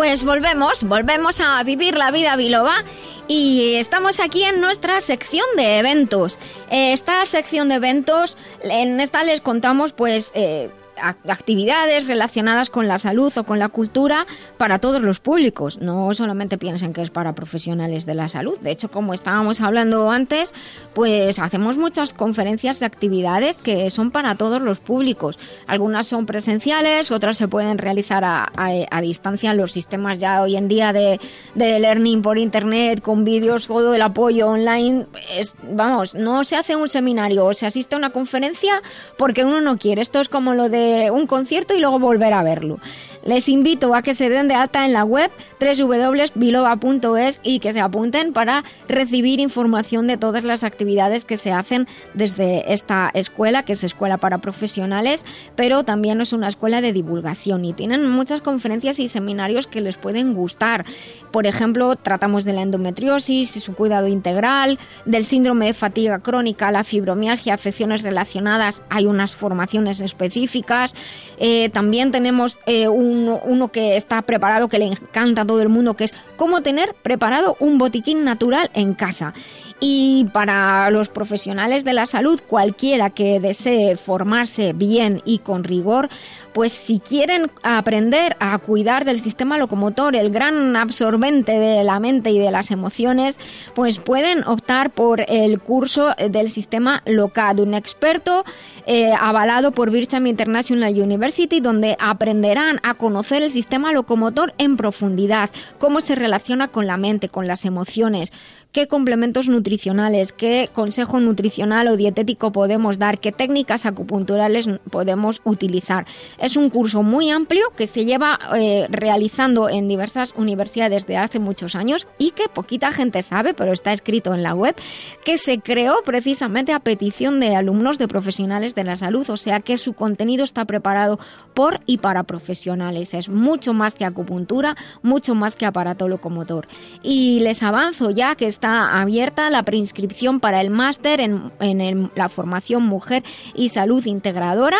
Pues 0.00 0.24
volvemos, 0.24 0.82
volvemos 0.84 1.40
a 1.40 1.62
vivir 1.62 1.98
la 1.98 2.10
vida 2.10 2.34
biloba 2.34 2.84
y 3.28 3.74
estamos 3.74 4.18
aquí 4.18 4.44
en 4.44 4.58
nuestra 4.58 5.02
sección 5.02 5.44
de 5.58 5.78
eventos. 5.78 6.38
Esta 6.70 7.26
sección 7.26 7.68
de 7.68 7.74
eventos, 7.74 8.38
en 8.62 8.98
esta 8.98 9.24
les 9.24 9.42
contamos 9.42 9.92
pues 9.92 10.32
eh, 10.32 10.70
actividades 11.00 12.06
relacionadas 12.06 12.70
con 12.70 12.88
la 12.88 12.98
salud 12.98 13.32
o 13.36 13.44
con 13.44 13.58
la 13.58 13.68
cultura 13.68 14.26
para 14.58 14.78
todos 14.78 15.00
los 15.00 15.20
públicos. 15.20 15.78
No 15.80 16.12
solamente 16.14 16.58
piensen 16.58 16.92
que 16.92 17.02
es 17.02 17.10
para 17.10 17.34
profesionales 17.34 18.06
de 18.06 18.14
la 18.14 18.28
salud. 18.28 18.58
De 18.60 18.70
hecho, 18.70 18.90
como 18.90 19.14
estábamos 19.14 19.60
hablando 19.60 20.10
antes, 20.10 20.52
pues 20.94 21.38
hacemos 21.38 21.76
muchas 21.76 22.12
conferencias 22.12 22.80
de 22.80 22.86
actividades 22.86 23.56
que 23.56 23.90
son 23.90 24.10
para 24.10 24.34
todos 24.34 24.60
los 24.60 24.80
públicos. 24.80 25.38
Algunas 25.66 26.06
son 26.06 26.26
presenciales, 26.26 27.10
otras 27.10 27.36
se 27.36 27.48
pueden 27.48 27.78
realizar 27.78 28.24
a, 28.24 29.00
distancia. 29.00 29.54
Los 29.54 29.72
sistemas 29.72 30.18
ya 30.18 30.42
hoy 30.42 30.56
en 30.56 30.68
día 30.68 30.92
de, 30.92 31.18
learning 31.54 32.22
por 32.22 32.38
internet, 32.38 33.00
con 33.00 33.24
vídeos, 33.24 33.66
todo 33.66 33.94
el 33.94 34.02
apoyo 34.02 34.48
online. 34.48 35.06
Es, 35.36 35.54
vamos, 35.62 36.14
no 36.14 36.44
se 36.44 36.56
hace 36.56 36.76
un 36.76 36.88
seminario 36.88 37.46
o 37.46 37.54
se 37.54 37.66
asiste 37.66 37.94
a 37.94 37.98
una 37.98 38.10
conferencia 38.10 38.82
porque 39.16 39.44
uno 39.44 39.60
no 39.60 39.78
quiere. 39.78 40.02
Esto 40.02 40.20
es 40.20 40.28
como 40.28 40.54
lo 40.54 40.68
de 40.68 40.89
un 41.10 41.26
concierto 41.26 41.74
y 41.74 41.80
luego 41.80 41.98
volver 41.98 42.32
a 42.32 42.42
verlo. 42.42 42.78
Les 43.24 43.48
invito 43.48 43.94
a 43.94 44.02
que 44.02 44.14
se 44.14 44.30
den 44.30 44.48
de 44.48 44.54
alta 44.54 44.86
en 44.86 44.92
la 44.92 45.04
web 45.04 45.30
www.biloba.es 45.60 47.40
y 47.42 47.60
que 47.60 47.72
se 47.72 47.80
apunten 47.80 48.32
para 48.32 48.64
recibir 48.88 49.40
información 49.40 50.06
de 50.06 50.16
todas 50.16 50.44
las 50.44 50.64
actividades 50.64 51.24
que 51.24 51.36
se 51.36 51.52
hacen 51.52 51.86
desde 52.14 52.72
esta 52.72 53.10
escuela, 53.12 53.62
que 53.64 53.74
es 53.74 53.84
escuela 53.84 54.16
para 54.16 54.38
profesionales, 54.38 55.26
pero 55.54 55.84
también 55.84 56.20
es 56.20 56.32
una 56.32 56.48
escuela 56.48 56.80
de 56.80 56.92
divulgación 56.92 57.64
y 57.64 57.74
tienen 57.74 58.08
muchas 58.08 58.40
conferencias 58.40 58.98
y 58.98 59.08
seminarios 59.08 59.66
que 59.66 59.82
les 59.82 59.98
pueden 59.98 60.32
gustar. 60.32 60.86
Por 61.30 61.46
ejemplo, 61.46 61.96
tratamos 61.96 62.44
de 62.44 62.54
la 62.54 62.62
endometriosis 62.62 63.56
y 63.56 63.60
su 63.60 63.74
cuidado 63.74 64.08
integral, 64.08 64.78
del 65.04 65.24
síndrome 65.24 65.66
de 65.66 65.74
fatiga 65.74 66.20
crónica, 66.20 66.72
la 66.72 66.84
fibromialgia, 66.84 67.54
afecciones 67.54 68.02
relacionadas, 68.02 68.82
hay 68.88 69.06
unas 69.06 69.36
formaciones 69.36 70.00
específicas. 70.00 70.94
Eh, 71.38 71.68
también 71.68 72.10
tenemos 72.10 72.58
eh, 72.66 72.88
un 72.88 73.09
uno, 73.10 73.68
que 73.72 73.96
está 73.96 74.22
preparado, 74.22 74.68
que 74.68 74.78
le 74.78 74.86
encanta 74.86 75.42
a 75.42 75.44
todo 75.44 75.60
el 75.62 75.68
mundo, 75.68 75.94
que 75.94 76.04
es 76.04 76.14
cómo 76.36 76.62
tener 76.62 76.94
preparado 76.94 77.56
un 77.60 77.78
botiquín 77.78 78.24
natural 78.24 78.70
en 78.74 78.94
casa. 78.94 79.34
Y 79.80 80.26
para 80.34 80.90
los 80.90 81.08
profesionales 81.08 81.84
de 81.84 81.94
la 81.94 82.04
salud, 82.04 82.38
cualquiera 82.46 83.08
que 83.08 83.40
desee 83.40 83.96
formarse 83.96 84.74
bien 84.74 85.22
y 85.24 85.38
con 85.38 85.64
rigor, 85.64 86.10
pues 86.52 86.72
si 86.72 86.98
quieren 86.98 87.50
aprender 87.62 88.36
a 88.40 88.58
cuidar 88.58 89.06
del 89.06 89.20
sistema 89.20 89.56
locomotor, 89.56 90.16
el 90.16 90.30
gran 90.30 90.76
absorbente 90.76 91.52
de 91.52 91.82
la 91.84 91.98
mente 91.98 92.30
y 92.30 92.38
de 92.38 92.50
las 92.50 92.70
emociones, 92.70 93.38
pues 93.74 93.98
pueden 93.98 94.46
optar 94.46 94.90
por 94.90 95.24
el 95.28 95.60
curso 95.60 96.14
del 96.30 96.50
sistema 96.50 97.02
LOCAD, 97.06 97.60
un 97.60 97.72
experto 97.72 98.44
eh, 98.86 99.12
avalado 99.18 99.72
por 99.72 99.90
Bircham 99.90 100.26
International 100.26 100.92
University, 100.92 101.60
donde 101.60 101.96
aprenderán 102.00 102.80
a 102.82 102.94
conocer 102.94 103.42
el 103.42 103.50
sistema 103.50 103.92
locomotor 103.92 104.52
en 104.58 104.76
profundidad, 104.76 105.50
cómo 105.78 106.00
se 106.00 106.16
relaciona 106.16 106.68
con 106.68 106.86
la 106.86 106.96
mente, 106.96 107.28
con 107.28 107.46
las 107.46 107.64
emociones, 107.64 108.32
qué 108.72 108.86
complementos 108.86 109.48
nutricionales, 109.48 110.32
qué 110.32 110.70
consejo 110.72 111.18
nutricional 111.18 111.88
o 111.88 111.96
dietético 111.96 112.52
podemos 112.52 112.98
dar, 112.98 113.18
qué 113.18 113.32
técnicas 113.32 113.84
acupunturales 113.84 114.68
podemos 114.90 115.40
utilizar. 115.44 116.06
Es 116.38 116.56
un 116.56 116.70
curso 116.70 117.02
muy 117.02 117.30
amplio 117.30 117.70
que 117.76 117.86
se 117.86 118.04
lleva 118.04 118.38
eh, 118.56 118.86
realizando 118.90 119.68
en 119.68 119.88
diversas 119.88 120.32
universidades 120.36 121.06
de 121.06 121.16
hace 121.16 121.40
muchos 121.40 121.74
años 121.74 122.06
y 122.18 122.30
que 122.30 122.48
poquita 122.48 122.92
gente 122.92 123.22
sabe, 123.22 123.54
pero 123.54 123.72
está 123.72 123.92
escrito 123.92 124.34
en 124.34 124.42
la 124.42 124.54
web, 124.54 124.76
que 125.24 125.38
se 125.38 125.58
creó 125.58 125.96
precisamente 126.04 126.72
a 126.72 126.80
petición 126.80 127.40
de 127.40 127.56
alumnos 127.56 127.98
de 127.98 128.08
profesionales 128.08 128.74
de 128.74 128.84
la 128.84 128.96
salud, 128.96 129.28
o 129.30 129.36
sea 129.36 129.60
que 129.60 129.78
su 129.78 129.94
contenido 129.94 130.44
está 130.44 130.64
preparado 130.64 131.18
por 131.54 131.80
y 131.86 131.98
para 131.98 132.22
profesionales. 132.22 133.14
Es 133.14 133.28
mucho 133.28 133.74
más 133.74 133.94
que 133.94 134.04
acupuntura, 134.04 134.76
mucho 135.02 135.34
más 135.34 135.56
que 135.56 135.66
aparato 135.66 136.08
locomotor. 136.08 136.68
Y 137.02 137.40
les 137.40 137.62
avanzo 137.62 138.10
ya 138.10 138.34
que 138.36 138.46
está 138.46 138.59
abierta 138.62 139.50
la 139.50 139.62
preinscripción 139.62 140.40
para 140.40 140.60
el 140.60 140.70
máster 140.70 141.20
en, 141.20 142.10
la 142.14 142.28
formación 142.28 142.84
mujer 142.84 143.22
y 143.54 143.68
salud 143.70 144.04
integradora 144.06 144.78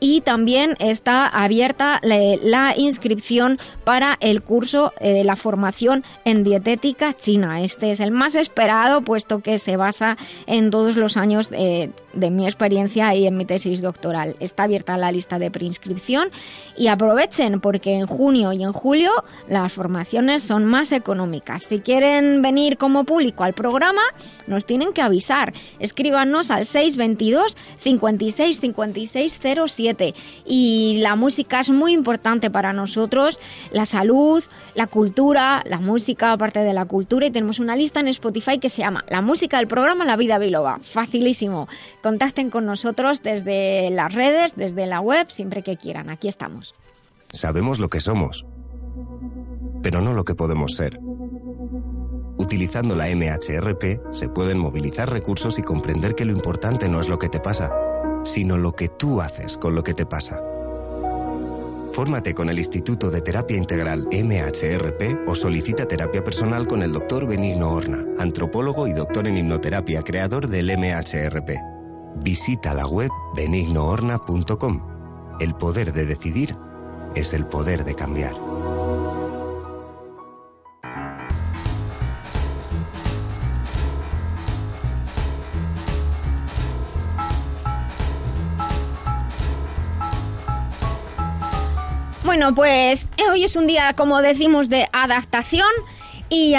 y 0.00 0.20
también 0.20 0.76
está 0.78 1.26
abierta 1.26 2.00
la, 2.02 2.74
inscripción 2.76 3.58
para 3.84 4.16
el 4.20 4.42
curso 4.42 4.92
de 5.00 5.24
la 5.24 5.36
formación 5.36 6.04
en 6.24 6.44
dietética 6.44 7.14
china. 7.14 7.62
Este 7.62 7.90
es 7.90 8.00
el 8.00 8.10
más 8.10 8.34
esperado 8.34 9.02
puesto 9.02 9.40
que 9.40 9.58
se 9.58 9.76
basa 9.76 10.16
en 10.46 10.70
todos 10.70 10.96
los 10.96 11.16
años 11.16 11.50
de 11.50 12.30
mi 12.30 12.46
experiencia 12.46 13.14
y 13.14 13.26
en 13.26 13.36
mi 13.36 13.44
tesis 13.44 13.80
doctoral. 13.80 14.36
Está 14.40 14.64
abierta 14.64 14.96
la 14.96 15.12
lista 15.12 15.38
de 15.38 15.50
preinscripción 15.50 16.30
y 16.76 16.88
aprovechen 16.88 17.60
porque 17.60 17.94
en 17.94 18.06
junio 18.06 18.52
y 18.52 18.62
en 18.62 18.72
julio 18.72 19.10
las 19.48 19.72
formaciones 19.72 20.42
son 20.42 20.64
más 20.64 20.92
económicas. 20.92 21.64
Si 21.64 21.80
quieren 21.80 22.42
venir 22.42 22.76
como 22.76 23.04
público 23.04 23.44
al 23.44 23.54
programa, 23.54 24.02
nos 24.46 24.66
tienen 24.66 24.92
que 24.92 25.02
avisar. 25.02 25.52
Escríbanos 25.78 26.50
al 26.50 26.66
622 26.66 27.56
56 27.78 28.60
56 28.60 29.40
07 29.68 29.87
y 30.46 30.98
la 31.00 31.16
música 31.16 31.60
es 31.60 31.70
muy 31.70 31.92
importante 31.92 32.50
para 32.50 32.72
nosotros, 32.72 33.38
la 33.72 33.86
salud, 33.86 34.42
la 34.74 34.86
cultura, 34.86 35.62
la 35.66 35.78
música 35.78 36.32
aparte 36.32 36.60
de 36.60 36.72
la 36.72 36.84
cultura 36.84 37.26
y 37.26 37.30
tenemos 37.30 37.58
una 37.58 37.76
lista 37.76 38.00
en 38.00 38.08
Spotify 38.08 38.58
que 38.58 38.68
se 38.68 38.82
llama 38.82 39.04
La 39.08 39.22
música 39.22 39.58
del 39.58 39.68
programa 39.68 40.04
La 40.04 40.16
Vida 40.16 40.38
Biloba. 40.38 40.78
Facilísimo. 40.82 41.68
Contacten 42.02 42.50
con 42.50 42.66
nosotros 42.66 43.22
desde 43.22 43.90
las 43.90 44.12
redes, 44.14 44.56
desde 44.56 44.86
la 44.86 45.00
web, 45.00 45.30
siempre 45.30 45.62
que 45.62 45.76
quieran. 45.76 46.10
Aquí 46.10 46.28
estamos. 46.28 46.74
Sabemos 47.30 47.78
lo 47.78 47.88
que 47.88 48.00
somos, 48.00 48.46
pero 49.82 50.00
no 50.00 50.12
lo 50.12 50.24
que 50.24 50.34
podemos 50.34 50.74
ser. 50.74 50.98
Utilizando 52.38 52.94
la 52.94 53.06
MHRP 53.08 54.12
se 54.12 54.28
pueden 54.28 54.58
movilizar 54.58 55.10
recursos 55.10 55.58
y 55.58 55.62
comprender 55.62 56.14
que 56.14 56.24
lo 56.24 56.32
importante 56.32 56.88
no 56.88 57.00
es 57.00 57.08
lo 57.08 57.18
que 57.18 57.28
te 57.28 57.40
pasa, 57.40 57.70
sino 58.24 58.58
lo 58.58 58.72
que 58.72 58.88
tú 58.88 59.20
haces 59.20 59.56
con 59.56 59.74
lo 59.74 59.82
que 59.82 59.94
te 59.94 60.06
pasa. 60.06 60.40
Fórmate 61.92 62.34
con 62.34 62.48
el 62.48 62.58
Instituto 62.58 63.10
de 63.10 63.22
Terapia 63.22 63.56
Integral 63.56 64.06
MHRP 64.12 65.26
o 65.26 65.34
solicita 65.34 65.86
terapia 65.86 66.22
personal 66.22 66.66
con 66.66 66.82
el 66.82 66.92
doctor 66.92 67.26
Benigno 67.26 67.72
Horna, 67.72 68.04
antropólogo 68.18 68.86
y 68.86 68.92
doctor 68.92 69.26
en 69.26 69.38
hipnoterapia, 69.38 70.02
creador 70.02 70.48
del 70.48 70.76
MHRP. 70.76 71.50
Visita 72.22 72.74
la 72.74 72.86
web 72.86 73.10
benignohorna.com. 73.34 74.82
El 75.40 75.54
poder 75.54 75.92
de 75.92 76.06
decidir 76.06 76.56
es 77.14 77.32
el 77.32 77.46
poder 77.46 77.84
de 77.84 77.94
cambiar. 77.94 78.47
Bueno, 92.28 92.54
pues 92.54 93.08
hoy 93.32 93.42
es 93.42 93.56
un 93.56 93.66
día, 93.66 93.94
como 93.94 94.20
decimos, 94.20 94.68
de 94.68 94.86
adaptación 94.92 95.66
y 96.28 96.54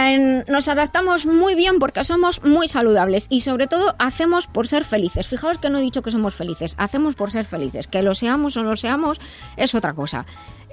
nos 0.48 0.68
adaptamos 0.68 1.28
muy 1.28 1.54
bien 1.54 1.78
porque 1.78 2.04
somos 2.04 2.44
muy 2.44 2.68
saludables 2.68 3.28
y 3.30 3.42
sobre 3.42 3.68
todo 3.68 3.94
hacemos 4.00 4.48
por 4.48 4.68
ser 4.68 4.84
felices. 4.84 5.28
Fijaos 5.28 5.60
que 5.60 5.70
no 5.70 5.78
he 5.78 5.82
dicho 5.84 6.02
que 6.02 6.10
somos 6.10 6.34
felices, 6.34 6.74
hacemos 6.80 7.14
por 7.14 7.32
ser 7.32 7.46
felices. 7.46 7.86
Que 7.86 8.02
lo 8.02 8.16
seamos 8.16 8.58
o 8.58 8.64
no 8.64 8.72
lo 8.72 8.78
seamos 8.78 9.20
es 9.58 9.76
otra 9.76 9.94
cosa. 9.94 10.26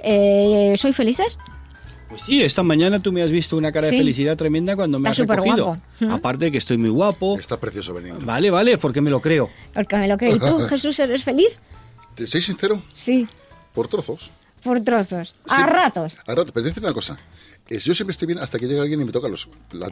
Eh, 0.02 0.76
¿Soy 0.78 0.94
felices? 0.94 1.38
Pues 2.08 2.22
sí, 2.22 2.42
esta 2.42 2.62
mañana 2.62 2.98
tú 2.98 3.12
me 3.12 3.20
has 3.20 3.30
visto 3.30 3.58
una 3.58 3.72
cara 3.72 3.88
de 3.88 3.98
felicidad 3.98 4.34
tremenda 4.34 4.76
cuando 4.76 4.98
me 4.98 5.10
has 5.10 5.18
recogido. 5.18 5.76
Aparte 6.08 6.46
de 6.46 6.52
que 6.52 6.58
estoy 6.58 6.78
muy 6.78 6.88
guapo. 6.88 7.38
Está 7.38 7.60
precioso, 7.60 7.92
Benito. 7.92 8.16
Vale, 8.20 8.50
vale, 8.50 8.78
porque 8.78 9.02
me 9.02 9.10
lo 9.10 9.20
creo. 9.20 9.50
Porque 9.74 9.98
me 9.98 10.08
lo 10.08 10.16
creo. 10.16 10.36
¿Y 10.36 10.38
tú, 10.38 10.60
Jesús, 10.70 10.98
eres 11.00 11.22
feliz? 11.22 11.50
¿Te 12.14 12.26
soy 12.26 12.40
sincero? 12.40 12.82
Sí. 12.94 13.28
Por 13.74 13.88
trozos. 13.88 14.30
Por 14.66 14.80
trozos. 14.80 15.32
a 15.48 15.64
ratos. 15.64 16.18
A 16.26 16.34
ratos. 16.34 16.50
Pero 16.52 16.66
decir 16.66 16.82
una 16.82 16.92
cosa. 16.92 17.16
Es, 17.68 17.84
yo 17.84 17.94
siempre 17.94 18.10
estoy 18.10 18.26
bien 18.26 18.40
hasta 18.40 18.58
que 18.58 18.66
llega 18.66 18.82
alguien 18.82 19.00
y 19.00 19.04
me 19.04 19.12
toca 19.12 19.28
los, 19.28 19.48
la, 19.72 19.88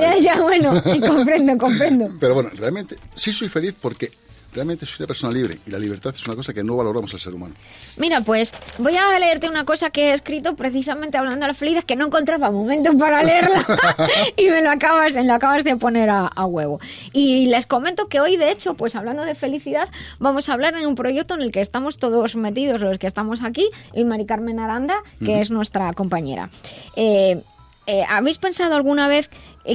ya, 0.00 0.18
ya, 0.18 0.40
bueno, 0.40 0.82
comprendo, 1.06 1.58
comprendo. 1.58 2.12
Pero 2.20 2.34
bueno, 2.34 2.50
realmente 2.54 2.96
sí 3.14 3.32
soy 3.32 3.48
feliz 3.48 3.74
porque 3.80 4.12
realmente 4.54 4.86
soy 4.86 4.96
una 5.00 5.06
persona 5.08 5.32
libre 5.32 5.58
y 5.66 5.70
la 5.70 5.78
libertad 5.78 6.14
es 6.14 6.26
una 6.26 6.36
cosa 6.36 6.52
que 6.52 6.62
no 6.62 6.76
valoramos 6.76 7.12
al 7.12 7.20
ser 7.20 7.34
humano. 7.34 7.54
Mira, 7.96 8.20
pues 8.20 8.52
voy 8.78 8.96
a 8.96 9.18
leerte 9.18 9.48
una 9.48 9.64
cosa 9.64 9.90
que 9.90 10.10
he 10.10 10.14
escrito 10.14 10.54
precisamente 10.56 11.18
hablando 11.18 11.40
de 11.40 11.48
la 11.48 11.54
felicidad 11.54 11.84
que 11.84 11.96
no 11.96 12.06
encontraba 12.06 12.50
momento 12.50 12.96
para 12.96 13.22
leerla 13.22 13.66
y 14.36 14.48
me 14.48 14.62
lo 14.62 14.70
acabas, 14.70 15.14
lo 15.14 15.32
acabas 15.34 15.64
de 15.64 15.76
poner 15.76 16.10
a, 16.10 16.30
huevo. 16.46 16.80
Y 17.12 17.46
les 17.46 17.66
comento 17.66 18.08
que 18.08 18.20
hoy, 18.20 18.36
de 18.36 18.50
hecho, 18.50 18.74
pues 18.74 18.94
hablando 18.94 19.24
de 19.24 19.34
felicidad, 19.34 19.88
vamos 20.18 20.48
a 20.48 20.52
hablar 20.52 20.74
en 20.74 20.86
un 20.86 20.94
proyecto 20.94 21.34
en 21.34 21.40
el 21.40 21.50
que 21.50 21.60
estamos 21.60 21.98
todos 21.98 22.36
metidos, 22.36 22.80
los 22.80 22.98
que 22.98 23.06
estamos 23.06 23.42
aquí, 23.42 23.68
y 23.94 24.04
Mari 24.04 24.26
Carmen 24.26 24.60
Aranda, 24.60 24.96
que 25.24 25.40
es 25.40 25.50
nuestra 25.50 25.92
compañera. 25.94 26.50
Eh, 26.96 27.42
eh, 27.86 28.04
¿Habéis 28.08 28.38
pensado 28.38 28.74
alguna 28.74 29.08
vez 29.08 29.28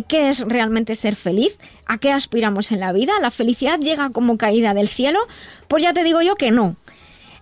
qué 0.08 0.30
es 0.30 0.40
realmente 0.40 0.96
ser 0.96 1.16
feliz? 1.16 1.58
¿A 1.86 1.98
qué 1.98 2.12
aspiramos 2.12 2.72
en 2.72 2.80
la 2.80 2.92
vida? 2.94 3.14
¿La 3.22 3.32
felicidad 3.32 3.80
llega 3.80 4.10
como 4.10 4.38
caída 4.38 4.74
del 4.74 4.88
cielo? 4.88 5.20
Pues 5.68 5.84
ya 5.84 5.94
te 5.94 6.04
digo 6.04 6.22
yo 6.22 6.36
que 6.36 6.52
no. 6.52 6.76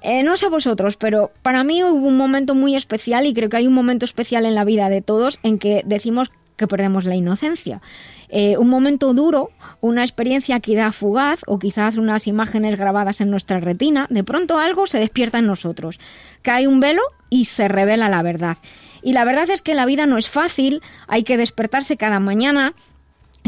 Eh, 0.02 0.24
no 0.24 0.38
sé 0.38 0.48
vosotros, 0.48 0.95
pero 0.95 1.32
para 1.41 1.64
mí 1.64 1.84
hubo 1.84 2.08
un 2.08 2.18
momento 2.18 2.56
muy 2.56 2.76
especial 2.76 3.26
y 3.26 3.34
creo 3.34 3.50
que 3.50 3.58
hay 3.58 3.68
un 3.68 3.74
momento 3.74 4.06
especial 4.06 4.45
en 4.45 4.56
la 4.56 4.64
vida 4.64 4.89
de 4.89 5.02
todos 5.02 5.39
en 5.43 5.58
que 5.58 5.82
decimos 5.86 6.30
que 6.56 6.68
perdemos 6.68 7.06
la 7.06 7.16
inocencia. 7.16 7.82
un 8.30 8.70
momento 8.70 9.14
duro, 9.14 9.52
una 9.80 10.04
experiencia 10.04 10.60
quizá 10.60 10.91
fugaz 10.91 11.41
o 11.45 11.60
quizás 11.60 11.98
unas 11.98 12.28
imágenes 12.28 12.78
grabadas 12.78 13.22
en 13.22 13.30
nuestra 13.30 13.60
retina, 13.60 14.08
de 14.10 14.24
pronto 14.24 14.60
algo 14.60 14.88
se 14.88 15.00
despierta 15.00 15.39
en 15.39 15.48
nosotros. 15.48 16.00
Cae 16.41 16.68
un 16.68 16.80
velo 16.80 17.02
y 17.30 17.45
se 17.45 17.68
revela 17.68 18.10
la 18.10 18.24
verdad. 18.24 18.58
Y 19.02 19.14
la 19.14 19.26
verdad 19.26 19.50
es 19.50 19.62
que 19.62 19.76
la 19.76 19.86
vida 19.86 20.06
no 20.06 20.18
es 20.18 20.30
fácil, 20.30 20.82
hay 21.08 21.24
que 21.24 21.38
despertarse 21.38 21.98
cada 21.98 22.20
mañana, 22.20 22.74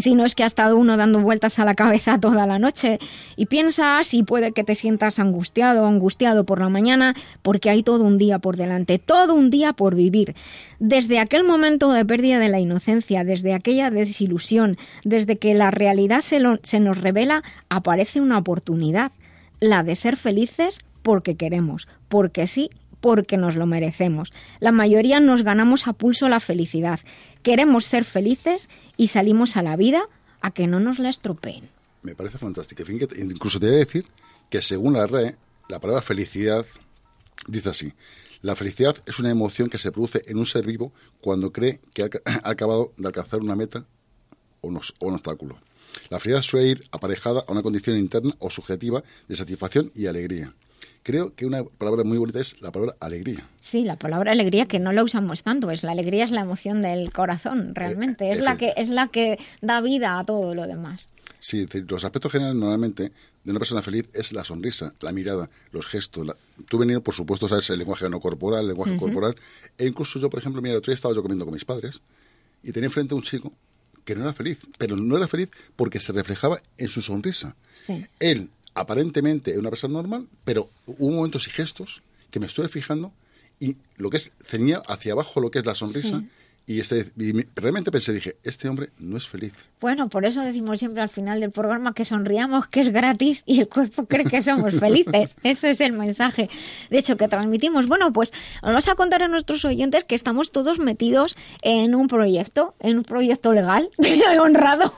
si 0.02 0.16
no 0.16 0.26
es 0.26 0.36
que 0.36 0.44
ha 0.44 0.48
estado 0.48 0.78
uno 0.78 0.98
dando 0.98 1.20
vueltas 1.20 1.60
a 1.60 1.66
la 1.66 1.76
cabeza 1.76 2.18
toda 2.22 2.46
la 2.46 2.60
noche 2.60 3.00
y 3.36 3.48
piensas 3.48 4.14
y 4.14 4.24
puede 4.24 4.52
que 4.52 4.64
te 4.64 4.76
sientas 4.76 5.20
angustiado 5.20 5.84
o 5.84 5.88
angustiado 5.88 6.46
por 6.46 6.60
la 6.60 6.70
mañana 6.70 7.16
porque 7.42 7.70
hay 7.70 7.84
todo 7.84 8.04
un 8.04 8.18
día 8.18 8.40
por 8.40 8.58
delante, 8.58 9.00
todo 9.00 9.36
un 9.36 9.50
día 9.50 9.74
por 9.74 9.96
vivir. 9.96 10.36
Desde 10.80 11.20
aquel 11.20 11.44
momento 11.44 11.92
de 11.92 12.06
pérdida 12.06 12.40
de 12.40 12.50
la 12.50 12.60
inocencia, 12.60 13.24
desde 13.24 13.54
aquella 13.54 13.90
desilusión, 13.90 14.78
desde 15.04 15.38
que 15.38 15.54
la 15.54 15.72
realidad 15.72 16.22
se, 16.22 16.42
se 16.64 16.80
nos 16.80 16.98
revela, 16.98 17.44
aparece 17.70 18.22
una 18.22 18.38
oportunidad, 18.38 19.12
la 19.60 19.84
de 19.84 19.96
ser 19.96 20.16
felices 20.16 20.80
porque 21.02 21.36
queremos, 21.36 21.88
porque 22.08 22.48
sí 22.48 22.70
porque 23.02 23.38
nos 23.38 23.56
lo 23.56 23.66
merecemos. 23.66 24.32
La 24.60 24.72
mayoría 24.72 25.20
nos 25.20 25.44
ganamos 25.44 25.88
a 25.88 25.94
pulso 25.94 26.30
la 26.30 26.40
felicidad. 26.40 27.00
Queremos 27.44 27.86
ser 27.86 28.06
felices 28.06 28.70
y 28.98 29.08
salimos 29.08 29.58
a 29.58 29.64
la 29.64 29.76
vida 29.76 30.04
a 30.42 30.52
que 30.52 30.68
no 30.68 30.80
nos 30.80 31.00
la 31.00 31.10
estropeen. 31.10 31.70
Me 32.02 32.16
parece 32.16 32.38
fantástico. 32.38 32.84
Incluso 33.18 33.60
te 33.60 33.68
voy 33.68 33.76
a 33.76 33.80
decir 33.80 34.06
que 34.50 34.62
según 34.62 34.94
la 34.94 35.06
RE, 35.06 35.36
la 35.68 35.80
palabra 35.80 36.02
felicidad 36.02 36.66
dice 37.48 37.70
así. 37.70 37.94
La 38.42 38.56
felicidad 38.56 38.96
es 39.06 39.20
una 39.20 39.30
emoción 39.30 39.70
que 39.70 39.78
se 39.78 39.92
produce 39.92 40.24
en 40.28 40.38
un 40.38 40.46
ser 40.46 40.66
vivo 40.66 40.94
cuando 41.22 41.52
cree 41.52 41.82
que 41.94 42.04
ha 42.04 42.10
acabado 42.44 42.94
de 42.98 43.08
alcanzar 43.08 43.42
una 43.42 43.56
meta 43.56 43.86
o 44.62 44.68
un 44.68 45.14
obstáculo. 45.14 45.58
La 46.10 46.20
felicidad 46.20 46.42
suele 46.42 46.68
ir 46.68 46.84
aparejada 46.92 47.44
a 47.48 47.52
una 47.52 47.64
condición 47.64 47.98
interna 47.98 48.36
o 48.40 48.50
subjetiva 48.50 49.04
de 49.28 49.36
satisfacción 49.36 49.92
y 49.94 50.06
alegría. 50.08 50.54
Creo 51.10 51.34
que 51.34 51.48
una 51.48 51.64
palabra 51.64 52.04
muy 52.04 52.20
bonita 52.20 52.40
es 52.40 52.62
la 52.62 52.72
palabra 52.72 52.96
alegría. 53.00 53.50
Sí, 53.60 53.84
la 53.84 53.98
palabra 53.98 54.32
alegría 54.32 54.68
que 54.68 54.78
no 54.78 54.94
la 54.94 55.04
usamos 55.04 55.42
tanto, 55.42 55.72
es 55.72 55.82
la 55.82 55.94
alegría 55.94 56.24
es 56.24 56.30
la 56.30 56.42
emoción 56.42 56.84
del 56.84 57.12
corazón, 57.12 57.74
realmente, 57.74 58.28
eh, 58.28 58.34
es, 58.34 58.42
la 58.42 58.58
que 58.58 58.76
es 58.78 58.90
la 58.90 59.08
que 59.08 59.40
da 59.60 59.82
vida 59.82 60.20
a 60.20 60.24
todo 60.24 60.54
lo 60.54 60.68
demás. 60.68 61.08
Sí, 61.40 61.68
los 61.88 62.06
aspectos 62.06 62.32
generales 62.32 62.60
normalmente 62.60 63.12
de 63.44 63.50
una 63.50 63.58
persona 63.58 63.82
feliz 63.82 64.08
es 64.14 64.34
la 64.34 64.44
sonrisa, 64.44 64.94
la 65.02 65.12
mirada, 65.12 65.50
los 65.72 65.88
gestos. 65.88 66.28
Tú 66.68 66.78
venido, 66.78 67.02
por 67.02 67.16
supuesto, 67.16 67.48
sabes 67.48 67.68
el 67.72 67.80
lenguaje 67.80 68.08
no 68.08 68.20
corporal, 68.20 68.62
el 68.62 68.68
lenguaje 68.68 68.96
corporal. 68.96 69.36
E 69.80 69.88
incluso 69.88 70.20
yo, 70.20 70.30
por 70.30 70.40
ejemplo, 70.40 70.62
mira, 70.62 70.74
el 70.74 70.78
otro 70.78 70.92
día 70.92 70.96
estaba 70.96 71.16
yo 71.16 71.24
comiendo 71.24 71.44
con 71.44 71.56
mis 71.56 71.66
padres 71.66 72.02
y 72.62 72.72
tenía 72.72 72.86
enfrente 72.86 73.16
a 73.16 73.18
un 73.18 73.24
chico 73.24 73.52
que 74.06 74.14
no 74.14 74.22
era 74.22 74.34
feliz, 74.34 74.60
pero 74.78 74.96
no 74.96 75.18
era 75.18 75.28
feliz 75.28 75.50
porque 75.76 76.00
se 76.00 76.12
reflejaba 76.12 76.62
en 76.78 76.88
su 76.88 77.02
sonrisa. 77.02 77.56
Sí. 77.74 78.06
Él 78.20 78.52
aparentemente 78.74 79.58
una 79.58 79.70
persona 79.70 79.94
normal, 79.94 80.28
pero 80.44 80.70
hubo 80.86 81.12
momentos 81.12 81.48
y 81.48 81.52
gestos 81.52 82.02
que 82.32 82.40
me 82.40 82.46
estuve 82.46 82.70
fijando 82.70 83.12
y 83.60 83.76
lo 83.98 84.10
que 84.10 84.18
es, 84.18 84.32
tenía 84.50 84.82
hacia 84.88 85.14
abajo 85.14 85.42
lo 85.42 85.52
que 85.52 85.60
es 85.60 85.66
la 85.66 85.76
sonrisa. 85.76 86.24
Y, 86.66 86.80
este, 86.80 87.12
realmente 87.56 87.92
pensé, 87.92 88.14
dije, 88.14 88.38
este 88.44 88.70
hombre 88.70 88.92
no 89.00 89.18
es 89.18 89.28
feliz. 89.28 89.54
Bueno, 89.82 90.08
por 90.08 90.24
eso 90.24 90.42
decimos 90.42 90.78
siempre 90.78 91.02
al 91.02 91.10
final 91.10 91.40
del 91.40 91.50
programa 91.50 91.96
que 91.96 92.06
sonriamos, 92.06 92.68
que 92.68 92.82
es 92.82 92.94
gratis 92.94 93.42
y 93.48 93.62
el 93.62 93.68
cuerpo 93.68 94.06
cree 94.06 94.26
que 94.26 94.44
somos 94.44 94.76
felices. 94.80 95.36
Eso 95.42 95.66
es 95.66 95.82
el 95.82 95.94
mensaje, 95.94 96.48
de 96.92 97.00
hecho, 97.00 97.18
que 97.18 97.28
transmitimos. 97.28 97.88
Bueno, 97.88 98.14
pues 98.14 98.32
vamos 98.62 98.88
a 98.88 98.94
contar 98.94 99.24
a 99.24 99.28
nuestros 99.28 99.66
oyentes 99.66 100.04
que 100.04 100.14
estamos 100.14 100.52
todos 100.52 100.78
metidos 100.78 101.36
en 101.64 101.96
un 101.96 102.08
proyecto, 102.08 102.76
en 102.80 102.98
un 102.98 103.04
proyecto 103.04 103.52
legal, 103.52 103.90
honrado, 104.40 104.94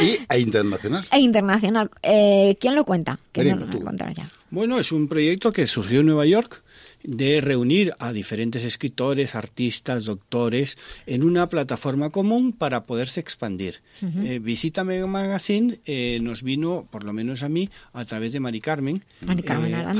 y, 0.00 0.18
e 0.28 0.40
internacional. 0.40 1.04
E 1.10 1.20
internacional. 1.20 1.90
Eh, 2.02 2.56
¿Quién 2.60 2.74
lo 2.74 2.84
cuenta? 2.84 3.18
¿Quién 3.32 3.58
lo 3.58 3.80
contar 3.80 4.12
ya? 4.14 4.30
Bueno, 4.50 4.78
es 4.78 4.92
un 4.92 5.08
proyecto 5.08 5.52
que 5.52 5.66
surgió 5.66 6.00
en 6.00 6.06
Nueva 6.06 6.26
York 6.26 6.62
de 7.02 7.40
reunir 7.40 7.92
a 7.98 8.12
diferentes 8.12 8.64
escritores, 8.64 9.34
artistas, 9.34 10.04
doctores 10.04 10.78
en 11.06 11.24
una 11.24 11.48
plataforma 11.48 12.10
común 12.10 12.52
para 12.52 12.84
poderse 12.84 13.20
expandir. 13.20 13.80
Eh, 14.02 14.38
Visita 14.40 14.84
Mega 14.84 15.06
Magazine 15.06 15.80
eh, 15.84 16.18
nos 16.22 16.42
vino, 16.42 16.86
por 16.90 17.04
lo 17.04 17.12
menos 17.12 17.42
a 17.42 17.48
mí, 17.48 17.70
a 17.92 18.04
través 18.04 18.32
de 18.32 18.40
Mari 18.40 18.60
Carmen, 18.60 19.02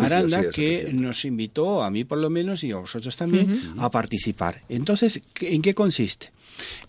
Aranda, 0.00 0.50
que 0.50 0.90
nos 0.92 1.24
invitó, 1.24 1.82
a 1.82 1.90
mí 1.90 2.04
por 2.04 2.18
lo 2.18 2.30
menos 2.30 2.62
y 2.62 2.72
a 2.72 2.76
vosotros 2.76 3.16
también, 3.16 3.74
a 3.78 3.90
participar. 3.90 4.62
Entonces, 4.68 5.22
¿en 5.40 5.62
qué 5.62 5.74
consiste? 5.74 6.30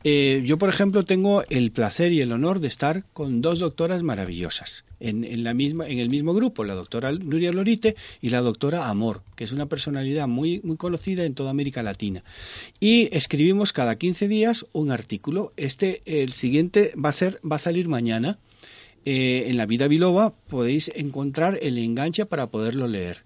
Eh, 0.04 0.44
yo, 0.46 0.58
por 0.58 0.70
ejemplo, 0.70 1.06
tengo 1.06 1.44
el 1.50 1.72
placer 1.72 2.12
y 2.12 2.22
el 2.22 2.32
honor 2.32 2.60
de 2.60 2.68
estar 2.68 3.06
con 3.14 3.42
dos 3.42 3.60
doctoras 3.60 4.04
maravillosas 4.04 4.86
en, 5.04 5.44
la 5.44 5.54
misma, 5.54 5.88
en 5.88 6.00
el 6.00 6.10
mismo 6.10 6.34
grupo, 6.34 6.64
la 6.64 6.76
doctora 6.76 7.12
Nuria 7.12 7.52
Lorite 7.52 7.96
y 8.22 8.30
la 8.30 8.42
doctora 8.42 8.88
Amor, 8.88 9.22
que 9.36 9.44
es 9.44 9.52
una 9.52 9.68
personalidad 9.68 10.28
muy, 10.28 10.62
conocida 10.78 11.26
en 11.26 11.36
toda 11.36 11.52
América 11.52 11.84
Latina. 11.84 12.24
Y 12.80 13.10
escribimos 13.16 13.74
cada 13.74 13.98
15 13.98 14.28
días 14.28 14.66
un 14.72 14.92
artículo. 14.92 15.54
Este, 15.58 16.02
el 16.06 16.34
siguiente, 16.34 16.94
va 16.96 17.10
a, 17.10 17.14
ser, 17.14 17.40
va 17.50 17.58
a 17.58 17.60
salir 17.60 17.88
mañana. 17.88 18.40
Eh, 19.06 19.46
en 19.48 19.58
la 19.58 19.66
vida 19.66 19.90
biloba 19.90 20.34
podéis 20.48 20.90
encontrar 20.96 21.60
el 21.62 21.78
enganche 21.78 22.26
para 22.26 22.48
poderlo 22.48 22.88
leer. 22.88 23.26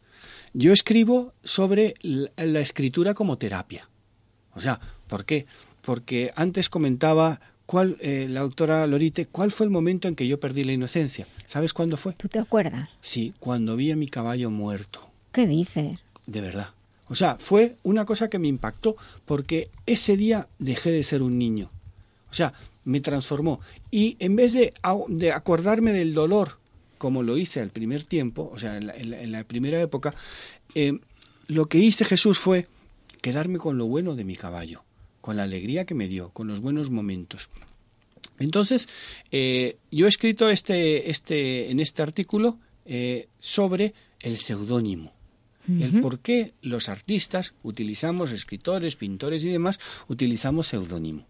Yo 0.54 0.74
escribo 0.74 1.34
sobre 1.44 1.94
la 2.02 2.60
escritura 2.62 3.14
como 3.14 3.38
terapia. 3.38 3.88
O 4.56 4.60
sea, 4.60 4.80
¿por 5.08 5.26
qué? 5.26 5.46
Porque 5.88 6.34
antes 6.36 6.68
comentaba 6.68 7.40
cuál, 7.66 7.96
eh, 8.02 8.28
la 8.30 8.42
doctora 8.42 8.86
Lorite, 8.88 9.26
cuál 9.26 9.54
fue 9.54 9.66
el 9.66 9.70
momento 9.70 10.10
en 10.10 10.18
que 10.18 10.28
yo 10.28 10.38
perdí 10.38 10.66
la 10.66 10.74
inocencia. 10.74 11.26
¿Sabes 11.46 11.72
cuándo 11.72 11.96
fue? 11.96 12.12
¿Tú 12.12 12.28
te 12.28 12.40
acuerdas? 12.40 12.90
Sí, 13.00 13.34
cuando 13.40 13.78
vi 13.78 13.92
a 13.92 13.96
mi 13.96 14.10
caballo 14.10 14.52
muerto. 14.52 15.00
¿Qué 15.32 15.48
dices? 15.48 15.98
De 16.26 16.42
verdad. 16.42 16.72
O 17.08 17.16
sea, 17.16 17.38
fue 17.40 17.78
una 17.84 18.04
cosa 18.04 18.30
que 18.30 18.38
me 18.38 18.50
impactó 18.50 18.98
porque 19.24 19.70
ese 19.86 20.18
día 20.18 20.50
dejé 20.60 20.92
de 20.92 21.04
ser 21.04 21.22
un 21.22 21.40
niño. 21.40 21.72
O 22.32 22.34
sea, 22.34 22.52
me 22.84 23.00
transformó. 23.00 23.62
Y 23.90 24.18
en 24.20 24.36
vez 24.36 24.52
de, 24.52 24.74
de 25.08 25.32
acordarme 25.32 25.94
del 25.94 26.14
dolor, 26.14 26.58
como 26.98 27.24
lo 27.24 27.38
hice 27.38 27.62
al 27.62 27.70
primer 27.70 28.04
tiempo, 28.04 28.52
o 28.54 28.60
sea, 28.60 28.76
en 28.76 29.32
la, 29.32 29.44
primera 29.46 29.80
época, 29.80 30.14
eh, 30.76 31.00
lo 31.48 31.68
que 31.68 31.78
hice 31.78 32.04
Jesús 32.04 32.40
fue 32.40 32.68
quedarme 33.22 33.58
con 33.58 33.78
lo 33.78 33.88
bueno 33.88 34.16
de 34.16 34.26
mi 34.26 34.36
caballo 34.36 34.84
con 35.28 35.36
la 35.36 35.44
alegría 35.44 35.84
que 35.84 35.94
me 35.94 36.08
dio, 36.08 36.30
con 36.30 36.48
los 36.48 36.62
buenos 36.62 36.90
momentos. 36.90 37.50
Entonces, 38.40 38.88
eh, 39.30 39.76
yo 39.92 40.06
he 40.06 40.08
escrito 40.08 40.50
este, 40.50 41.10
este, 41.10 41.70
en 41.70 41.82
este 41.82 42.02
artículo 42.02 42.58
eh, 42.86 43.28
sobre 43.38 43.94
el 44.22 44.38
seudónimo. 44.38 45.12
el 45.68 46.00
por 46.00 46.20
qué 46.20 46.54
los 46.62 46.88
artistas 46.88 47.56
utilizamos, 47.62 48.32
escritores, 48.32 48.96
pintores 48.96 49.44
y 49.44 49.50
demás, 49.50 49.82
utilizamos 50.08 50.68
seudónimo. 50.68 51.28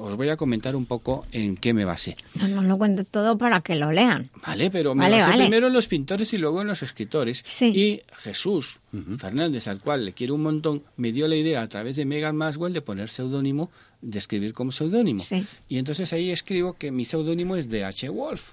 Os 0.00 0.16
voy 0.16 0.28
a 0.28 0.36
comentar 0.36 0.74
un 0.76 0.86
poco 0.86 1.26
en 1.32 1.56
qué 1.56 1.72
me 1.74 1.84
basé. 1.84 2.16
No, 2.34 2.48
no 2.48 2.62
lo 2.62 2.78
cuentes 2.78 3.10
todo 3.10 3.36
para 3.38 3.60
que 3.60 3.74
lo 3.76 3.92
lean. 3.92 4.30
Vale, 4.46 4.70
pero 4.70 4.94
me 4.94 5.04
Vale, 5.04 5.16
basé 5.18 5.30
vale. 5.30 5.42
primero 5.44 5.66
en 5.68 5.72
los 5.72 5.86
pintores 5.86 6.32
y 6.32 6.38
luego 6.38 6.62
en 6.62 6.68
los 6.68 6.82
escritores. 6.82 7.42
Sí. 7.46 7.66
Y 7.76 8.00
Jesús 8.16 8.80
Fernández, 9.18 9.68
al 9.68 9.80
cual 9.80 10.04
le 10.04 10.12
quiero 10.12 10.34
un 10.34 10.42
montón, 10.42 10.82
me 10.96 11.12
dio 11.12 11.28
la 11.28 11.36
idea 11.36 11.62
a 11.62 11.68
través 11.68 11.96
de 11.96 12.04
Megan 12.04 12.36
Maswell 12.36 12.72
de 12.72 12.80
poner 12.82 13.08
seudónimo, 13.08 13.70
de 14.00 14.18
escribir 14.18 14.52
como 14.52 14.72
seudónimo. 14.72 15.20
Sí. 15.22 15.44
Y 15.68 15.78
entonces 15.78 16.12
ahí 16.12 16.30
escribo 16.30 16.74
que 16.74 16.90
mi 16.90 17.04
seudónimo 17.04 17.56
es 17.56 17.68
de 17.68 17.84
H. 17.84 18.08
Wolf. 18.08 18.52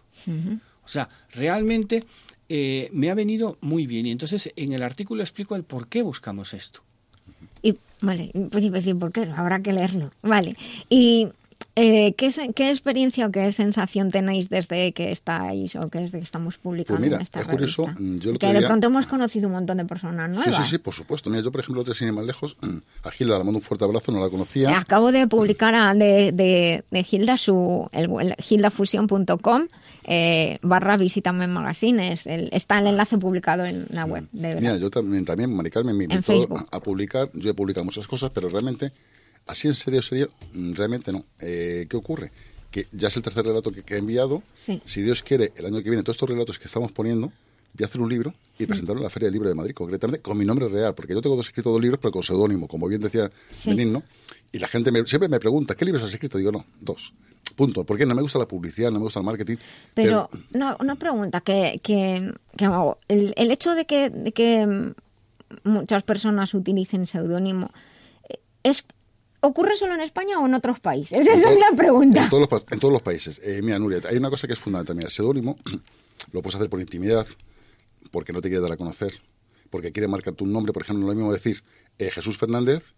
O 0.83 0.87
sea, 0.89 1.09
realmente 1.33 2.03
eh, 2.49 2.89
me 2.93 3.09
ha 3.09 3.13
venido 3.15 3.57
muy 3.61 3.87
bien. 3.87 4.05
Y 4.05 4.11
entonces 4.11 4.51
en 4.55 4.73
el 4.73 4.83
artículo 4.83 5.21
explico 5.23 5.55
el 5.55 5.63
por 5.63 5.87
qué 5.87 6.01
buscamos 6.01 6.53
esto. 6.53 6.81
Y, 7.69 7.77
vale, 8.01 8.31
pues 8.51 8.63
iba 8.63 8.77
a 8.77 8.79
decir 8.81 8.97
por 8.97 9.11
qué, 9.11 9.27
habrá 9.35 9.59
que 9.61 9.73
leerlo. 9.73 10.11
Vale. 10.23 10.55
Y 10.89 11.27
eh, 11.75 12.13
¿qué, 12.13 12.31
¿qué 12.55 12.69
experiencia 12.69 13.25
o 13.27 13.31
qué 13.31 13.51
sensación 13.51 14.09
tenéis 14.11 14.49
desde 14.49 14.91
que 14.93 15.11
estáis 15.11 15.75
o 15.75 15.89
que 15.89 15.99
desde 15.99 16.17
que 16.19 16.23
estamos 16.23 16.57
publicando 16.57 16.97
Pues 16.99 17.01
mira, 17.07 17.15
en 17.17 17.21
esta 17.23 17.41
es 17.41 17.47
curioso, 17.47 17.85
revista? 17.85 18.01
mm, 18.03 18.17
yo 18.19 18.37
que 18.39 18.53
de 18.53 18.61
pronto 18.65 18.87
hemos 18.87 19.05
conocido 19.07 19.47
un 19.47 19.53
montón 19.53 19.77
de 19.77 19.85
personas 19.85 20.29
Sí, 20.29 20.35
nuevas. 20.35 20.65
sí, 20.65 20.71
sí, 20.71 20.77
por 20.79 20.93
supuesto. 20.95 21.29
Mira, 21.29 21.43
yo, 21.43 21.51
por 21.51 21.61
ejemplo, 21.61 21.83
tres 21.83 22.01
años 22.01 22.15
más 22.15 22.25
lejos, 22.25 22.57
mm, 22.61 22.77
a 23.03 23.11
Gilda 23.11 23.37
le 23.39 23.43
mando 23.43 23.57
un 23.59 23.63
fuerte 23.63 23.85
abrazo, 23.85 24.11
no 24.11 24.19
la 24.19 24.29
conocía. 24.29 24.77
Acabo 24.77 25.11
de 25.11 25.27
publicar 25.27 25.73
a- 25.75 25.93
de, 25.93 26.31
de, 26.31 26.83
de 26.91 27.05
Hilda 27.09 27.37
su 27.37 27.87
el, 27.91 28.09
el 28.21 28.35
hildafusion.com 28.49 29.67
eh, 30.07 30.57
barra 30.61 30.97
visítame 30.97 31.45
en 31.45 31.51
magazines. 31.53 32.25
El- 32.25 32.49
está 32.51 32.79
el 32.79 32.87
enlace 32.87 33.17
publicado 33.17 33.65
en 33.65 33.85
la 33.89 34.05
web. 34.05 34.27
De 34.31 34.41
verdad. 34.47 34.61
Mira, 34.61 34.77
yo 34.77 34.89
también, 34.89 35.25
también 35.25 35.53
Mari 35.55 35.69
Carmen 35.69 35.95
me 35.97 36.05
invitó 36.05 36.47
a, 36.71 36.79
publicar. 36.79 37.29
Yo 37.33 37.51
he 37.51 37.53
publicado 37.53 37.83
muchas 37.85 38.07
cosas, 38.07 38.31
pero 38.33 38.49
realmente, 38.49 38.91
así 39.45 39.67
en 39.67 39.75
serio, 39.75 40.01
serio, 40.01 40.31
mm, 40.53 40.73
realmente 40.73 41.11
no. 41.11 41.23
Eh, 41.39 41.85
¿Qué 41.89 41.97
ocurre? 41.97 42.31
Que 42.71 42.87
ya 42.91 43.09
es 43.09 43.15
el 43.17 43.23
tercer 43.23 43.45
relato 43.45 43.71
que, 43.71 43.83
que 43.83 43.95
he 43.95 43.97
enviado. 43.97 44.43
Sí. 44.55 44.81
Si 44.85 45.01
Dios 45.01 45.21
quiere, 45.23 45.51
el 45.55 45.65
año 45.65 45.77
que 45.83 45.89
viene, 45.89 46.03
todos 46.03 46.15
estos 46.15 46.29
relatos 46.29 46.57
que 46.59 46.65
estamos 46.65 46.91
poniendo, 46.91 47.27
voy 47.73 47.83
a 47.83 47.85
hacer 47.85 48.01
un 48.01 48.09
libro 48.09 48.33
y 48.57 48.65
presentarlo 48.65 49.01
en 49.01 49.03
la 49.03 49.09
Feria 49.09 49.27
del 49.27 49.33
Libro 49.33 49.49
de 49.49 49.55
Madrid, 49.55 49.73
concretamente 49.75 50.21
con 50.21 50.37
mi 50.37 50.45
nombre 50.45 50.67
real, 50.67 50.95
porque 50.95 51.13
yo 51.13 51.21
tengo 51.21 51.35
dos 51.35 51.47
escritos 51.47 51.71
dos 51.71 51.81
libros, 51.81 51.99
pero 52.01 52.11
con 52.11 52.23
seudónimo, 52.23 52.67
como 52.67 52.87
bien 52.87 53.01
decía 53.01 53.29
Sí. 53.51 53.69
Benigno. 53.69 54.03
Y 54.51 54.59
la 54.59 54.67
gente 54.67 54.91
me- 54.91 55.05
siempre 55.05 55.27
me 55.29 55.39
pregunta, 55.39 55.75
¿qué 55.75 55.85
libros 55.85 56.03
has 56.03 56.13
escrito? 56.13 56.37
Digo, 56.37 56.51
no, 56.51 56.65
dos. 56.81 57.13
Punto. 57.55 57.83
Porque 57.85 58.05
no 58.05 58.13
me 58.15 58.21
gusta 58.21 58.37
la 58.39 58.47
publicidad, 58.47 58.91
no 58.91 58.99
me 58.99 59.05
gusta 59.05 59.19
el 59.19 59.25
marketing. 59.25 59.57
Pero 59.93 60.29
una, 60.53 60.77
una 60.79 60.95
pregunta 60.95 61.41
que, 61.41 61.79
que, 61.83 62.31
que 62.55 62.65
hago. 62.65 62.99
El, 63.07 63.33
el 63.37 63.51
hecho 63.51 63.73
de 63.75 63.85
que, 63.85 64.09
de 64.09 64.31
que 64.31 64.93
muchas 65.63 66.03
personas 66.03 66.53
utilicen 66.53 67.05
seudónimo, 67.07 67.71
eh, 68.29 68.39
¿es, 68.63 68.83
¿ocurre 69.41 69.75
solo 69.77 69.95
en 69.95 70.01
España 70.01 70.39
o 70.39 70.45
en 70.45 70.53
otros 70.53 70.79
países? 70.79 71.17
Esa 71.27 71.51
es 71.51 71.59
la 71.59 71.75
pregunta. 71.75 72.23
En 72.25 72.29
todos 72.29 72.41
los, 72.41 72.49
pa- 72.49 72.73
en 72.73 72.79
todos 72.79 72.91
los 72.91 73.01
países. 73.01 73.41
Eh, 73.43 73.61
mira, 73.63 73.79
Nuria, 73.79 74.01
hay 74.09 74.17
una 74.17 74.29
cosa 74.29 74.45
que 74.47 74.53
es 74.53 74.59
fundamental. 74.59 74.95
Mira, 74.95 75.07
el 75.07 75.13
seudónimo 75.13 75.57
lo 76.33 76.41
puedes 76.41 76.55
hacer 76.55 76.69
por 76.69 76.79
intimidad, 76.79 77.25
porque 78.11 78.33
no 78.33 78.41
te 78.41 78.49
quieres 78.49 78.61
dar 78.63 78.71
a 78.73 78.77
conocer, 78.77 79.13
porque 79.69 79.91
quiere 79.91 80.07
marcar 80.07 80.33
tu 80.33 80.45
nombre. 80.45 80.73
Por 80.73 80.83
ejemplo, 80.83 81.05
no 81.05 81.11
es 81.11 81.15
lo 81.17 81.21
mismo 81.23 81.33
decir 81.33 81.63
eh, 81.97 82.11
Jesús 82.11 82.37
Fernández 82.37 82.93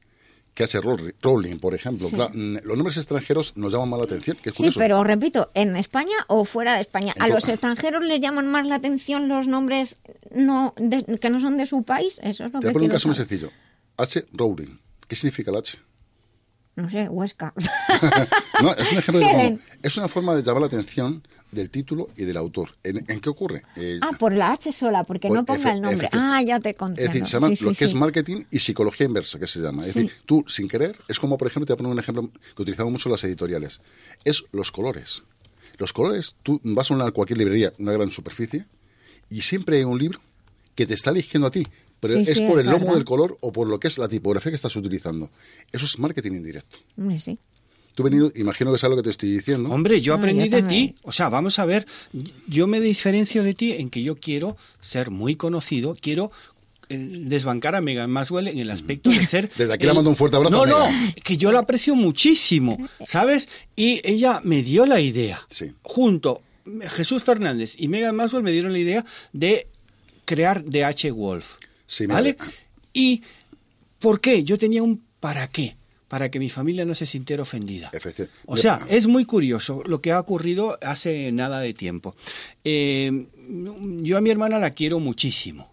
que 0.60 0.66
H. 0.66 0.82
Rowling, 1.22 1.58
por 1.58 1.74
ejemplo. 1.74 2.10
Sí. 2.10 2.16
Claro, 2.16 2.32
mm, 2.34 2.58
los 2.66 2.76
nombres 2.76 2.98
extranjeros 2.98 3.54
nos 3.56 3.72
llaman 3.72 3.88
más 3.92 4.00
la 4.00 4.04
atención, 4.06 4.36
que 4.44 4.50
es 4.50 4.56
Sí, 4.58 4.70
pero 4.76 5.02
repito, 5.06 5.50
¿en 5.54 5.78
España 5.78 6.18
o 6.28 6.44
fuera 6.44 6.76
de 6.76 6.82
España? 6.82 7.14
En 7.16 7.22
¿A 7.22 7.28
los 7.30 7.48
extranjeros 7.48 8.04
les 8.04 8.20
llaman 8.20 8.48
más 8.50 8.68
la 8.68 8.76
atención 8.76 9.30
los 9.30 9.48
nombres 9.48 9.96
no 10.36 10.74
de- 10.76 11.18
que 11.18 11.30
no 11.30 11.40
son 11.40 11.56
de 11.58 11.66
su 11.66 11.84
país? 11.84 12.20
Eso 12.22 12.44
es 12.44 12.52
lo 12.52 12.60
Te 12.60 12.68
que 12.68 12.68
voy 12.68 12.70
a 12.72 12.74
poner 12.74 12.90
un 12.90 12.94
caso 12.94 13.08
muy 13.08 13.16
sencillo. 13.16 13.50
H. 13.96 14.26
Rowling. 14.34 14.78
¿Qué 15.08 15.16
significa 15.16 15.50
el 15.52 15.58
H? 15.58 15.78
No 16.80 16.90
sé, 16.90 17.10
Huesca. 17.10 17.54
No, 18.62 18.74
es 18.76 18.92
un 18.92 18.98
ejemplo 18.98 19.20
de 19.20 19.60
Es 19.84 19.98
una 19.98 20.08
forma 20.08 20.36
de 20.36 20.44
llamar 20.44 20.62
la 20.62 20.68
atención 20.68 21.24
del 21.52 21.70
título 21.70 22.10
y 22.16 22.26
del 22.26 22.38
autor. 22.38 22.76
¿En, 22.84 23.04
en 23.10 23.20
qué 23.22 23.30
ocurre? 23.30 23.64
Eh, 23.76 24.00
ah, 24.02 24.12
por 24.20 24.34
la 24.34 24.52
H 24.52 24.72
sola, 24.72 25.04
porque 25.04 25.28
Por 25.30 25.38
no 25.38 25.46
ponga 25.46 25.72
el 25.74 25.82
nombre. 25.82 26.10
Ah, 26.12 26.42
ya 26.44 26.60
te 26.60 26.70
Es 26.70 26.76
comprendo. 26.76 27.12
decir, 27.12 27.26
se 27.28 27.34
llama 27.34 27.48
Sí, 27.50 27.56
sí, 27.56 27.64
lo 27.66 27.74
que 27.74 27.86
es 27.86 27.94
marketing 27.94 28.44
y 28.52 28.60
psicología 28.60 29.06
inversa, 29.08 29.40
que 29.40 29.48
se 29.48 29.60
llama. 29.60 29.82
Es 29.86 29.94
decir, 29.94 30.12
tú, 30.26 30.46
sin 30.48 30.68
querer, 30.68 30.98
es 31.08 31.20
como, 31.20 31.38
por 31.38 31.48
ejemplo, 31.48 31.66
te 31.66 31.74
voy 31.74 31.76
a 31.76 31.78
poner 31.78 31.94
un 31.94 32.00
ejemplo 32.00 32.30
que 32.56 32.62
utilizamos 32.62 32.92
mucho 32.92 33.10
las 33.10 33.24
editoriales. 33.24 33.82
Es 34.26 34.44
los 34.52 34.72
colores. 34.72 35.24
Los 35.78 35.94
colores, 35.94 36.36
tú 36.44 36.60
vas 36.64 36.92
a 36.92 36.94
una, 36.94 37.10
cualquier 37.12 37.38
librería, 37.40 37.74
una 37.80 37.94
gran 37.94 38.12
superficie, 38.12 38.66
y 39.30 39.42
siempre 39.42 39.78
hay 39.78 39.84
un 39.86 39.98
libro 39.98 40.20
que 40.76 40.86
te 40.86 40.94
está 40.94 41.10
eligiendo 41.12 41.48
a 41.48 41.52
ti. 41.52 41.66
Pero 42.00 42.14
Sí, 42.16 42.22
es 42.32 42.38
sí, 42.38 42.46
por 42.48 42.60
es 42.60 42.66
el 42.66 42.72
lomo 42.72 42.86
verdad. 42.86 42.96
del 42.96 43.06
color 43.06 43.38
o 43.42 43.52
por 43.52 43.68
lo 43.68 43.80
que 43.80 43.88
es 43.90 43.98
la 43.98 44.08
tipografía 44.08 44.52
que 44.52 44.56
estás 44.56 44.76
utilizando. 44.76 45.30
Eso 45.72 45.86
es 45.86 46.00
marketing 46.00 46.32
indirecto. 46.34 46.80
Hombre, 46.98 47.20
sí. 47.20 47.38
Tú 47.96 48.04
venido, 48.04 48.32
imagino 48.36 48.72
que 48.72 48.78
sabes 48.78 48.96
lo 48.96 49.02
que 49.02 49.08
te 49.08 49.10
estoy 49.10 49.32
diciendo. 49.32 49.70
Hombre, 49.70 50.00
yo 50.00 50.14
aprendí 50.14 50.48
yo 50.50 50.56
de 50.58 50.64
ti. 50.64 50.96
O 51.04 51.12
sea, 51.12 51.28
vamos 51.28 51.60
a 51.60 51.66
ver, 51.66 51.86
yo 52.48 52.66
me 52.68 52.80
diferencio 52.80 53.44
de 53.44 53.54
ti 53.54 53.74
en 53.74 53.90
que 53.90 54.02
yo 54.04 54.16
quiero 54.16 54.56
ser 54.80 55.12
muy 55.12 55.36
conocido, 55.36 55.98
quiero 56.00 56.32
eh, 56.88 56.98
desbancar 56.98 57.76
a 57.76 57.82
Megan 57.82 58.10
Maswell 58.10 58.48
en 58.48 58.60
el 58.60 58.72
aspecto 58.72 59.10
de 59.10 59.26
ser... 59.26 59.52
Desde 59.58 59.74
aquí 59.74 59.86
le 59.86 59.94
mando 59.94 60.10
un 60.10 60.16
fuerte 60.16 60.38
abrazo 60.38 60.66
No, 60.66 60.86
a 60.86 60.90
no, 60.92 61.14
que 61.24 61.36
yo 61.36 61.52
la 61.52 61.60
aprecio 61.60 61.94
muchísimo, 61.94 62.78
¿sabes? 63.06 63.50
Y 63.76 64.00
ella 64.10 64.40
me 64.46 64.64
dio 64.64 64.86
la 64.86 65.02
idea. 65.02 65.46
Sí. 65.50 65.74
Junto, 65.82 66.42
Jesús 66.84 67.24
Fernández 67.24 67.76
y 67.78 67.90
Megan 67.90 68.16
Maswell 68.16 68.44
me 68.44 68.52
dieron 68.52 68.72
la 68.72 68.80
idea 68.80 69.04
de 69.34 69.68
crear 70.24 70.64
DH 70.64 71.12
Wolf. 71.12 71.56
Sí, 71.90 72.06
¿Vale? 72.06 72.38
¿Y 72.94 73.24
por 73.98 74.22
qué? 74.22 74.44
Yo 74.44 74.60
tenía 74.60 74.84
un 74.84 75.04
para 75.20 75.48
qué. 75.48 75.76
Para 76.08 76.30
que 76.30 76.40
mi 76.40 76.50
familia 76.50 76.86
no 76.86 76.94
se 76.94 77.08
sintiera 77.08 77.44
ofendida. 77.44 77.92
O 78.46 78.58
sea, 78.58 78.80
es 78.90 79.08
muy 79.08 79.26
curioso 79.26 79.84
lo 79.86 80.02
que 80.02 80.12
ha 80.12 80.20
ocurrido 80.20 80.78
hace 80.82 81.32
nada 81.32 81.60
de 81.60 81.74
tiempo. 81.74 82.16
Eh, 82.64 83.28
yo 84.02 84.18
a 84.18 84.22
mi 84.22 84.30
hermana 84.30 84.60
la 84.60 84.72
quiero 84.72 85.00
muchísimo, 85.00 85.72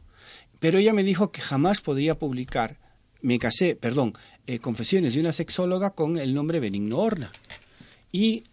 pero 0.58 0.78
ella 0.78 0.92
me 0.92 1.04
dijo 1.04 1.32
que 1.32 1.40
jamás 1.40 1.80
podría 1.80 2.18
publicar, 2.18 2.78
me 3.22 3.38
casé, 3.38 3.76
perdón, 3.76 4.12
eh, 4.46 4.58
Confesiones 4.58 5.14
de 5.14 5.20
una 5.20 5.32
sexóloga 5.32 5.90
con 5.90 6.18
el 6.18 6.34
nombre 6.34 6.60
Benigno 6.60 6.98
Horna. 6.98 7.30
Y 8.12 8.44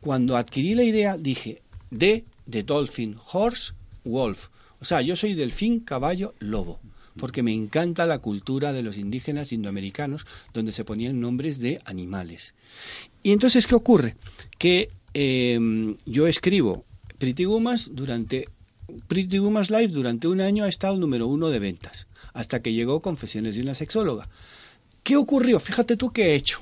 cuando 0.00 0.36
adquirí 0.36 0.74
la 0.74 0.84
idea 0.84 1.16
dije, 1.16 1.62
de, 1.90 2.24
de 2.46 2.62
Dolphin, 2.62 3.16
Horse, 3.32 3.72
Wolf. 4.04 4.48
O 4.80 4.84
sea, 4.84 5.00
yo 5.02 5.16
soy 5.16 5.34
delfín, 5.34 5.80
caballo, 5.80 6.34
lobo 6.38 6.80
porque 7.16 7.42
me 7.42 7.52
encanta 7.52 8.06
la 8.06 8.18
cultura 8.18 8.72
de 8.72 8.82
los 8.82 8.98
indígenas 8.98 9.52
indoamericanos, 9.52 10.26
donde 10.54 10.72
se 10.72 10.84
ponían 10.84 11.20
nombres 11.20 11.58
de 11.58 11.80
animales. 11.84 12.54
Y 13.22 13.32
entonces, 13.32 13.66
¿qué 13.66 13.74
ocurre? 13.74 14.16
Que 14.58 14.90
eh, 15.14 15.94
yo 16.06 16.26
escribo 16.26 16.84
Pretty 17.18 17.46
Womas 17.46 17.90
durante 17.92 18.48
Pretty 19.08 19.38
Woman's 19.38 19.70
Life 19.70 19.88
durante 19.88 20.28
un 20.28 20.40
año 20.40 20.64
ha 20.64 20.68
estado 20.68 20.96
número 20.96 21.26
uno 21.26 21.48
de 21.48 21.58
ventas, 21.58 22.06
hasta 22.32 22.60
que 22.60 22.72
llegó 22.72 23.00
Confesiones 23.00 23.54
de 23.54 23.62
una 23.62 23.74
sexóloga. 23.74 24.28
¿Qué 25.02 25.16
ocurrió? 25.16 25.60
Fíjate 25.60 25.96
tú 25.96 26.12
qué 26.12 26.30
he 26.30 26.34
hecho. 26.34 26.60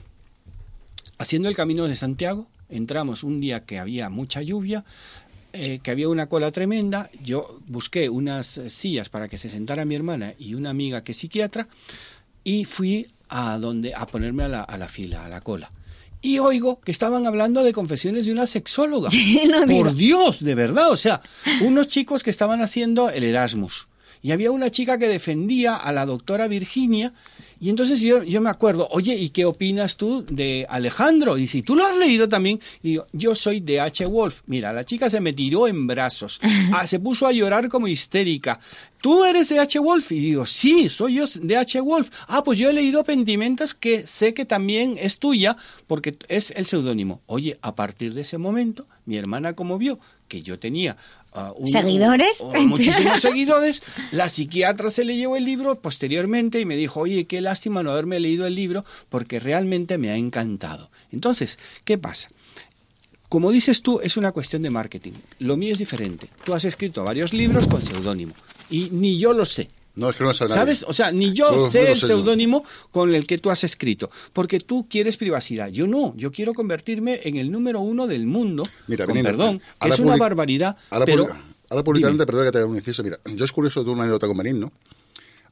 Haciendo 1.18 1.48
el 1.48 1.56
camino 1.56 1.86
de 1.86 1.96
Santiago, 1.96 2.48
entramos 2.68 3.24
un 3.24 3.40
día 3.40 3.64
que 3.64 3.78
había 3.78 4.08
mucha 4.10 4.42
lluvia, 4.42 4.84
eh, 5.52 5.80
que 5.82 5.90
había 5.90 6.08
una 6.08 6.28
cola 6.28 6.50
tremenda. 6.50 7.10
Yo 7.22 7.60
busqué 7.66 8.08
unas 8.08 8.46
sillas 8.68 9.08
para 9.08 9.28
que 9.28 9.38
se 9.38 9.50
sentara 9.50 9.84
mi 9.84 9.94
hermana 9.94 10.34
y 10.38 10.54
una 10.54 10.70
amiga 10.70 11.02
que 11.02 11.12
es 11.12 11.18
psiquiatra 11.18 11.68
y 12.44 12.64
fui 12.64 13.06
a 13.28 13.58
donde 13.58 13.94
a 13.94 14.06
ponerme 14.06 14.44
a 14.44 14.48
la, 14.48 14.62
a 14.62 14.78
la 14.78 14.88
fila, 14.88 15.24
a 15.24 15.28
la 15.28 15.40
cola. 15.40 15.70
Y 16.22 16.38
oigo 16.38 16.80
que 16.80 16.92
estaban 16.92 17.26
hablando 17.26 17.64
de 17.64 17.72
confesiones 17.72 18.26
de 18.26 18.32
una 18.32 18.46
sexóloga. 18.46 19.10
No. 19.46 19.66
Por 19.66 19.94
Dios, 19.94 20.42
de 20.44 20.54
verdad. 20.54 20.90
O 20.90 20.96
sea, 20.96 21.22
unos 21.62 21.88
chicos 21.88 22.22
que 22.22 22.30
estaban 22.30 22.60
haciendo 22.62 23.10
el 23.10 23.24
Erasmus. 23.24 23.88
Y 24.22 24.32
había 24.32 24.50
una 24.50 24.70
chica 24.70 24.98
que 24.98 25.08
defendía 25.08 25.76
a 25.76 25.92
la 25.92 26.04
doctora 26.04 26.46
Virginia. 26.46 27.14
Y 27.62 27.68
entonces 27.68 28.00
yo, 28.00 28.22
yo 28.22 28.40
me 28.40 28.48
acuerdo, 28.48 28.88
oye, 28.90 29.14
¿y 29.14 29.28
qué 29.28 29.44
opinas 29.44 29.98
tú 29.98 30.24
de 30.30 30.66
Alejandro? 30.70 31.36
Y 31.36 31.46
si 31.46 31.60
tú 31.60 31.76
lo 31.76 31.84
has 31.84 31.94
leído 31.94 32.26
también, 32.26 32.58
y 32.82 32.90
digo, 32.90 33.06
yo 33.12 33.34
soy 33.34 33.60
de 33.60 33.80
H. 33.80 34.06
Wolf. 34.06 34.40
Mira, 34.46 34.72
la 34.72 34.84
chica 34.84 35.10
se 35.10 35.20
me 35.20 35.34
tiró 35.34 35.68
en 35.68 35.86
brazos, 35.86 36.40
Ah, 36.72 36.86
se 36.86 36.98
puso 36.98 37.26
a 37.26 37.32
llorar 37.32 37.68
como 37.68 37.86
histérica. 37.86 38.60
¿Tú 39.02 39.24
eres 39.24 39.50
de 39.50 39.58
H. 39.58 39.78
Wolf? 39.78 40.10
Y 40.12 40.20
digo, 40.20 40.46
sí, 40.46 40.88
soy 40.88 41.14
yo 41.14 41.24
de 41.34 41.56
H. 41.58 41.80
Wolf. 41.80 42.10
Ah, 42.28 42.42
pues 42.42 42.58
yo 42.58 42.70
he 42.70 42.72
leído 42.72 43.04
Pentimentas 43.04 43.74
que 43.74 44.06
sé 44.06 44.32
que 44.32 44.46
también 44.46 44.96
es 44.98 45.18
tuya, 45.18 45.56
porque 45.86 46.16
es 46.28 46.52
el 46.52 46.64
seudónimo. 46.64 47.20
Oye, 47.26 47.58
a 47.60 47.74
partir 47.74 48.14
de 48.14 48.22
ese 48.22 48.38
momento, 48.38 48.86
mi 49.04 49.18
hermana 49.18 49.52
como 49.54 49.76
vio 49.76 49.98
que 50.28 50.42
yo 50.42 50.58
tenía 50.58 50.96
un- 51.56 51.68
¿Seguidores? 51.68 52.40
o 52.40 52.52
muchísimos 52.66 53.20
seguidores. 53.22 53.82
La 54.10 54.28
psiquiatra 54.28 54.90
se 54.90 55.04
le 55.04 55.16
llevó 55.16 55.36
el 55.36 55.44
libro 55.44 55.76
posteriormente 55.80 56.60
y 56.60 56.64
me 56.64 56.76
dijo, 56.76 57.00
oye, 57.00 57.26
qué 57.26 57.40
lástima 57.40 57.82
no 57.82 57.90
haberme 57.92 58.18
leído 58.20 58.46
el 58.46 58.54
libro 58.54 58.84
porque 59.08 59.38
realmente 59.40 59.96
me 59.98 60.10
ha 60.10 60.16
encantado. 60.16 60.90
Entonces, 61.12 61.58
¿qué 61.84 61.98
pasa? 61.98 62.30
Como 63.28 63.52
dices 63.52 63.82
tú, 63.82 64.00
es 64.02 64.16
una 64.16 64.32
cuestión 64.32 64.62
de 64.62 64.70
marketing. 64.70 65.12
Lo 65.38 65.56
mío 65.56 65.72
es 65.72 65.78
diferente. 65.78 66.28
Tú 66.44 66.52
has 66.52 66.64
escrito 66.64 67.04
varios 67.04 67.32
libros 67.32 67.68
con 67.68 67.80
seudónimo 67.80 68.32
y 68.68 68.88
ni 68.90 69.18
yo 69.18 69.32
lo 69.32 69.44
sé. 69.46 69.68
No, 70.00 70.10
es 70.10 70.16
que 70.16 70.24
no 70.24 70.34
sabe 70.34 70.54
¿Sabes? 70.54 70.84
O 70.88 70.92
sea, 70.92 71.12
ni 71.12 71.32
yo 71.32 71.68
sé 71.70 71.92
el 71.92 71.98
yo. 71.98 72.06
seudónimo 72.06 72.64
con 72.90 73.14
el 73.14 73.26
que 73.26 73.38
tú 73.38 73.50
has 73.50 73.62
escrito. 73.64 74.10
Porque 74.32 74.58
tú 74.60 74.86
quieres 74.88 75.16
privacidad. 75.16 75.68
Yo 75.68 75.86
no. 75.86 76.14
Yo 76.16 76.32
quiero 76.32 76.52
convertirme 76.54 77.20
en 77.24 77.36
el 77.36 77.50
número 77.50 77.80
uno 77.80 78.06
del 78.06 78.26
mundo. 78.26 78.64
Mira, 78.86 79.04
con 79.06 79.14
Benigno, 79.14 79.36
perdón. 79.36 79.62
que 79.80 79.88
es 79.88 79.98
una 80.00 80.16
barbaridad. 80.16 80.76
Ahora, 80.90 81.04
pero. 81.06 81.28
ahora 81.68 81.84
públicamente, 81.84 82.26
perdón 82.26 82.46
que 82.46 82.52
te 82.52 82.58
haga 82.58 82.66
un 82.66 82.76
inciso, 82.76 83.02
mira, 83.04 83.18
yo 83.26 83.44
es 83.44 83.52
curioso, 83.52 83.82
tuve 83.84 83.92
una 83.92 84.02
anécdota 84.02 84.26
con 84.26 84.36
Benigno, 84.36 84.72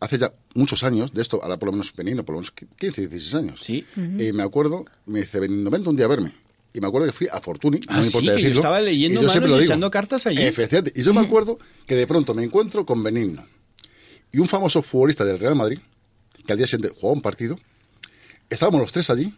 hace 0.01 0.19
ya 0.19 0.33
muchos 0.55 0.83
años, 0.85 1.13
de 1.13 1.23
esto, 1.23 1.41
ahora 1.43 1.57
por 1.59 1.67
lo 1.69 1.73
menos 1.73 1.93
Benigno, 1.95 2.25
por 2.25 2.35
lo 2.35 2.41
menos 2.41 2.53
15, 2.53 3.09
16 3.09 3.35
años. 3.35 3.61
Sí. 3.63 3.85
Y 3.97 4.33
me 4.33 4.43
acuerdo, 4.43 4.85
me 5.07 5.21
dice, 5.21 5.39
Benigno, 5.41 5.71
vente 5.71 5.89
un 5.89 5.97
día 5.97 6.07
a 6.07 6.09
verme. 6.09 6.33
Y 6.75 6.81
me 6.81 6.87
acuerdo 6.87 7.07
que 7.07 7.13
fui 7.15 7.27
a 7.33 7.41
Fortuny, 7.41 7.81
Ah, 7.89 7.95
no 7.95 7.99
me 7.99 8.05
sí, 8.05 8.09
importa 8.09 8.27
que 8.27 8.27
yo 8.29 8.35
decirlo. 8.37 8.61
estaba 8.61 8.81
leyendo 8.81 9.21
y 9.21 9.23
yo 9.25 9.29
siempre 9.31 9.49
manos 9.49 9.51
lo 9.51 9.57
y 9.57 9.61
digo. 9.65 9.73
echando 9.73 9.91
cartas 9.91 10.27
allí. 10.27 10.43
Efectivamente. 10.43 11.01
Y 11.01 11.03
yo 11.05 11.15
me 11.15 11.21
acuerdo 11.21 11.59
que 11.87 11.95
de 11.97 12.07
pronto 12.07 12.35
me 12.35 12.45
encuentro 12.45 12.85
con 12.85 13.03
Benigno 13.03 13.47
y 14.33 14.39
un 14.39 14.49
famoso 14.49 14.83
futbolista 14.83 15.25
del 15.25 15.39
Real 15.39 15.55
Madrid, 15.55 15.79
que 16.47 16.53
al 16.53 16.59
día 16.59 16.67
siguiente 16.67 16.95
jugaba 16.95 17.15
un 17.15 17.23
partido, 17.23 17.59
estábamos 18.49 18.81
los 18.81 18.93
tres 18.93 19.11
allí, 19.11 19.35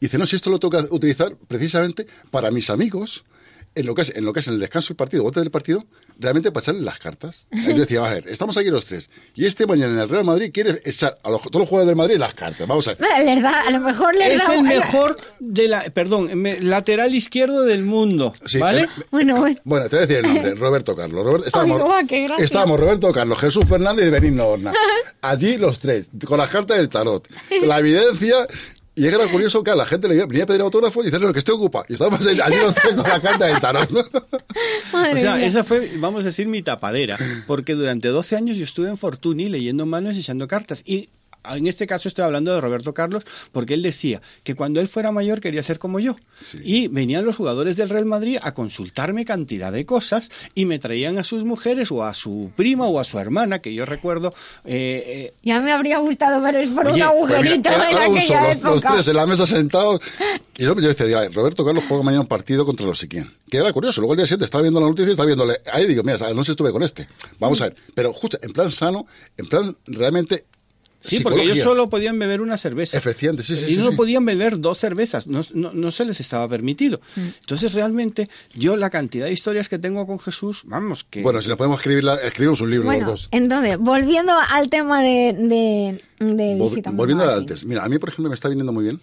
y 0.00 0.06
dice, 0.06 0.18
no, 0.18 0.26
si 0.26 0.36
esto 0.36 0.50
lo 0.50 0.60
que 0.60 0.76
utilizar 0.90 1.36
precisamente 1.48 2.06
para 2.30 2.50
mis 2.50 2.68
amigos, 2.70 3.24
en 3.76 3.86
lo 3.86 3.94
que 3.94 4.02
es 4.02 4.12
en, 4.16 4.24
lo 4.24 4.32
que 4.32 4.40
es 4.40 4.48
en 4.48 4.54
el 4.54 4.60
descanso 4.60 4.88
del 4.88 4.96
partido, 4.96 5.24
antes 5.26 5.42
del 5.42 5.50
partido, 5.52 5.84
realmente 6.18 6.50
para 6.50 6.62
echarle 6.64 6.80
las 6.82 6.98
cartas. 6.98 7.46
Yo 7.52 7.74
decía, 7.76 8.04
a 8.04 8.10
ver, 8.10 8.26
estamos 8.28 8.56
aquí 8.56 8.70
los 8.70 8.84
tres, 8.86 9.10
y 9.34 9.46
este 9.46 9.66
mañana 9.66 9.92
en 9.92 9.98
el 10.00 10.08
Real 10.08 10.24
Madrid 10.24 10.50
quiere 10.52 10.80
echar 10.84 11.18
a 11.22 11.30
los, 11.30 11.42
todos 11.42 11.60
los 11.60 11.68
jugadores 11.68 11.86
del 11.88 11.96
Madrid 11.96 12.16
las 12.18 12.34
cartas. 12.34 12.66
Vamos 12.66 12.88
a 12.88 12.94
ver. 12.94 13.24
Les 13.24 13.42
da- 13.42 13.60
a 13.60 13.70
lo 13.70 13.80
mejor 13.80 14.14
les 14.14 14.32
Es 14.40 14.46
da- 14.46 14.54
el 14.54 14.62
mejor 14.62 15.16
de 15.38 15.68
la, 15.68 15.84
perdón, 15.90 16.30
me- 16.40 16.60
lateral 16.60 17.14
izquierdo 17.14 17.62
del 17.64 17.84
mundo, 17.84 18.34
Sí, 18.46 18.58
¿vale? 18.58 18.82
el- 18.82 18.88
Bueno, 19.10 19.36
bueno. 19.36 19.60
Bueno, 19.64 19.88
te 19.88 19.96
voy 19.96 20.04
a 20.04 20.06
decir 20.06 20.24
el 20.24 20.34
nombre, 20.34 20.54
Roberto 20.56 20.96
Carlos. 20.96 21.24
Robert- 21.24 21.46
estábamos, 21.46 21.80
Ay, 22.10 22.26
estábamos 22.38 22.80
Roberto 22.80 23.12
Carlos, 23.12 23.38
Jesús 23.38 23.64
Fernández 23.68 24.06
y 24.06 24.10
Benigno 24.10 24.46
Horna. 24.48 24.72
Allí 25.20 25.56
los 25.58 25.80
tres, 25.80 26.08
con 26.26 26.38
las 26.38 26.48
cartas 26.50 26.76
del 26.78 26.88
tarot. 26.88 27.28
La 27.62 27.78
evidencia. 27.78 28.46
Y 28.96 29.06
era 29.06 29.28
curioso 29.28 29.62
que 29.62 29.70
a 29.70 29.74
la 29.74 29.84
gente 29.86 30.08
le 30.08 30.24
venía 30.24 30.44
a 30.44 30.46
pedir 30.46 30.62
autógrafo 30.62 31.02
y 31.02 31.04
decirle 31.10 31.30
que 31.32 31.38
estoy 31.40 31.54
ocupado. 31.54 31.84
Y 31.88 31.92
estábamos 31.92 32.26
allí 32.26 32.40
allí 32.40 32.56
los 32.56 32.74
tres 32.74 32.94
con 32.94 33.04
la 33.08 33.20
carta 33.20 33.44
del 33.44 33.60
tarot. 33.60 33.90
Madre 34.92 35.12
O 35.12 35.16
sea, 35.18 35.36
mía. 35.36 35.44
esa 35.46 35.64
fue, 35.64 35.92
vamos 35.98 36.22
a 36.22 36.28
decir, 36.28 36.48
mi 36.48 36.62
tapadera. 36.62 37.18
Porque 37.46 37.74
durante 37.74 38.08
12 38.08 38.36
años 38.36 38.56
yo 38.56 38.64
estuve 38.64 38.88
en 38.88 38.96
Fortuny 38.96 39.50
leyendo 39.50 39.84
manos 39.84 40.16
y 40.16 40.20
echando 40.20 40.48
cartas. 40.48 40.82
Y 40.86 41.10
en 41.54 41.66
este 41.66 41.86
caso 41.86 42.08
estoy 42.08 42.24
hablando 42.24 42.52
de 42.54 42.60
Roberto 42.60 42.94
Carlos, 42.94 43.24
porque 43.52 43.74
él 43.74 43.82
decía 43.82 44.20
que 44.42 44.54
cuando 44.54 44.80
él 44.80 44.88
fuera 44.88 45.12
mayor 45.12 45.40
quería 45.40 45.62
ser 45.62 45.78
como 45.78 46.00
yo. 46.00 46.16
Y 46.64 46.88
venían 46.88 47.24
los 47.24 47.36
jugadores 47.36 47.76
del 47.76 47.88
Real 47.88 48.04
Madrid 48.06 48.38
a 48.42 48.54
consultarme 48.54 49.24
cantidad 49.24 49.72
de 49.72 49.86
cosas 49.86 50.30
y 50.54 50.64
me 50.64 50.78
traían 50.78 51.18
a 51.18 51.24
sus 51.24 51.44
mujeres 51.44 51.90
o 51.92 52.02
a 52.04 52.14
su 52.14 52.50
prima 52.56 52.86
o 52.86 52.98
a 52.98 53.04
su 53.04 53.18
hermana, 53.18 53.60
que 53.60 53.72
yo 53.74 53.84
recuerdo. 53.86 54.34
eh, 54.64 55.02
eh, 55.06 55.34
Ya 55.42 55.60
me 55.60 55.72
habría 55.72 55.98
gustado 55.98 56.40
veros 56.40 56.68
por 56.70 56.86
un 56.86 56.92
Oye, 56.92 57.02
agujerito 57.02 57.68
Era- 57.68 57.90
en 57.90 57.96
era 57.96 58.08
un 58.08 58.16
aquella 58.18 58.38
solo, 58.38 58.48
los, 58.48 58.62
los 58.62 58.76
época. 58.78 58.92
tres 58.94 59.08
en 59.08 59.16
la 59.16 59.26
mesa 59.26 59.46
sentados. 59.46 60.00
Y 60.56 60.64
yo, 60.64 60.74
yo 60.74 60.88
decía, 60.88 61.06
"Diga, 61.06 61.28
Roberto 61.28 61.64
Carlos 61.64 61.84
juega 61.88 62.02
mañana 62.02 62.22
un 62.22 62.26
partido 62.28 62.64
contra 62.64 62.86
no 62.86 62.94
sé 62.94 63.08
quién. 63.08 63.30
Que 63.50 63.58
era 63.58 63.72
curioso. 63.72 64.00
Luego 64.00 64.14
el 64.14 64.18
día 64.18 64.26
siguiente 64.26 64.44
estaba 64.46 64.62
viendo 64.62 64.80
la 64.80 64.86
noticia 64.88 65.08
y 65.08 65.12
estaba 65.12 65.26
viéndole. 65.26 65.60
Ahí 65.72 65.86
digo, 65.86 66.02
mira, 66.02 66.18
anoche 66.26 66.52
estuve 66.52 66.72
con 66.72 66.82
este. 66.82 67.08
Vamos 67.38 67.60
a 67.60 67.64
ver. 67.64 67.76
Pero 67.94 68.12
justo 68.12 68.38
en 68.42 68.52
plan 68.52 68.70
sano, 68.70 69.06
en 69.36 69.46
plan 69.46 69.76
realmente. 69.86 70.44
Sí, 71.00 71.20
porque 71.20 71.42
ellos 71.42 71.58
solo 71.58 71.88
podían 71.88 72.18
beber 72.18 72.40
una 72.40 72.56
cerveza. 72.56 72.96
Efectivamente, 72.98 73.42
sí, 73.44 73.56
sí, 73.56 73.66
Y 73.68 73.74
sí, 73.74 73.76
no 73.76 73.90
sí. 73.90 73.96
podían 73.96 74.24
beber 74.24 74.58
dos 74.58 74.78
cervezas, 74.78 75.26
no, 75.28 75.40
no, 75.54 75.72
no 75.72 75.90
se 75.92 76.04
les 76.04 76.18
estaba 76.20 76.48
permitido. 76.48 77.00
Mm. 77.14 77.20
Entonces, 77.40 77.74
realmente, 77.74 78.28
yo 78.54 78.76
la 78.76 78.90
cantidad 78.90 79.26
de 79.26 79.32
historias 79.32 79.68
que 79.68 79.78
tengo 79.78 80.06
con 80.06 80.18
Jesús, 80.18 80.62
vamos, 80.64 81.04
que... 81.04 81.22
Bueno, 81.22 81.40
si 81.42 81.48
nos 81.48 81.58
podemos 81.58 81.78
escribir, 81.78 82.02
la- 82.04 82.16
escribimos 82.16 82.60
un 82.60 82.70
libro 82.70 82.86
Bueno, 82.86 83.02
los 83.06 83.10
dos. 83.22 83.28
entonces, 83.30 83.78
volviendo 83.78 84.32
al 84.50 84.68
tema 84.68 85.02
de, 85.02 85.32
de, 85.38 86.02
de 86.34 86.54
Visita 86.56 86.90
Volviendo 86.90 87.24
a 87.24 87.34
antes. 87.36 87.64
Mira, 87.64 87.84
a 87.84 87.88
mí, 87.88 87.98
por 87.98 88.08
ejemplo, 88.08 88.28
me 88.28 88.34
está 88.34 88.48
viniendo 88.48 88.72
muy 88.72 88.84
bien 88.84 89.00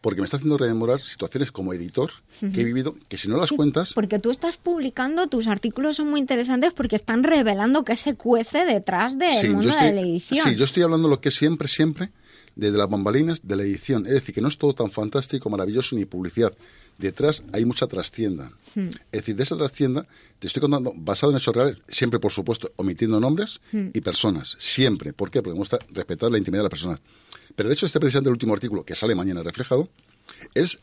porque 0.00 0.20
me 0.20 0.24
está 0.24 0.38
haciendo 0.38 0.56
rememorar 0.56 1.00
situaciones 1.00 1.52
como 1.52 1.74
editor 1.74 2.10
que 2.40 2.60
he 2.60 2.64
vivido, 2.64 2.96
que 3.08 3.18
si 3.18 3.28
no 3.28 3.36
las 3.36 3.50
cuentas, 3.50 3.92
Porque 3.92 4.18
tú 4.18 4.30
estás 4.30 4.56
publicando, 4.56 5.26
tus 5.28 5.46
artículos 5.46 5.96
son 5.96 6.08
muy 6.08 6.20
interesantes 6.20 6.72
porque 6.72 6.96
están 6.96 7.22
revelando 7.22 7.84
que 7.84 7.96
se 7.96 8.14
cuece 8.14 8.64
detrás 8.64 9.18
del 9.18 9.38
Sí, 9.40 9.48
mundo 9.50 9.68
estoy, 9.68 9.88
de 9.88 9.94
la 9.94 10.00
edición. 10.00 10.48
sí, 10.48 10.56
yo 10.56 10.64
estoy 10.64 10.82
hablando 10.84 11.06
lo 11.08 11.20
que 11.20 11.30
siempre, 11.30 11.68
siempre, 11.68 12.10
desde 12.56 12.76
las 12.78 12.88
bambalinas 12.88 13.46
de 13.46 13.56
la 13.56 13.62
edición. 13.62 14.06
Es 14.06 14.12
decir, 14.14 14.34
que 14.34 14.40
no 14.40 14.48
es 14.48 14.58
todo 14.58 14.74
tan 14.74 14.90
fantástico, 14.90 15.48
maravilloso 15.50 15.94
ni 15.96 16.04
publicidad. 16.04 16.52
Detrás 16.98 17.42
hay 17.52 17.64
mucha 17.64 17.86
trastienda. 17.86 18.52
Hmm. 18.74 18.88
Es 19.12 19.20
decir, 19.20 19.36
de 19.36 19.42
esa 19.42 19.56
trastienda 19.56 20.06
te 20.38 20.46
estoy 20.46 20.60
contando 20.60 20.92
basado 20.96 21.32
en 21.32 21.38
hechos 21.38 21.54
reales, 21.54 21.76
siempre, 21.88 22.18
por 22.18 22.32
supuesto, 22.32 22.72
omitiendo 22.76 23.20
nombres 23.20 23.60
Hmm. 23.72 23.88
y 23.94 24.00
personas. 24.00 24.56
Siempre. 24.58 25.12
¿Por 25.12 25.30
qué? 25.30 25.42
Porque 25.42 25.54
me 25.54 25.58
gusta 25.60 25.78
respetar 25.90 26.30
la 26.30 26.38
intimidad 26.38 26.60
de 26.60 26.64
la 26.64 26.70
persona. 26.70 27.00
Pero 27.60 27.68
de 27.68 27.74
hecho, 27.74 27.84
este 27.84 28.00
precisamente 28.00 28.30
el 28.30 28.32
último 28.32 28.54
artículo 28.54 28.86
que 28.86 28.94
sale 28.94 29.14
mañana 29.14 29.42
reflejado 29.42 29.90
es, 30.54 30.80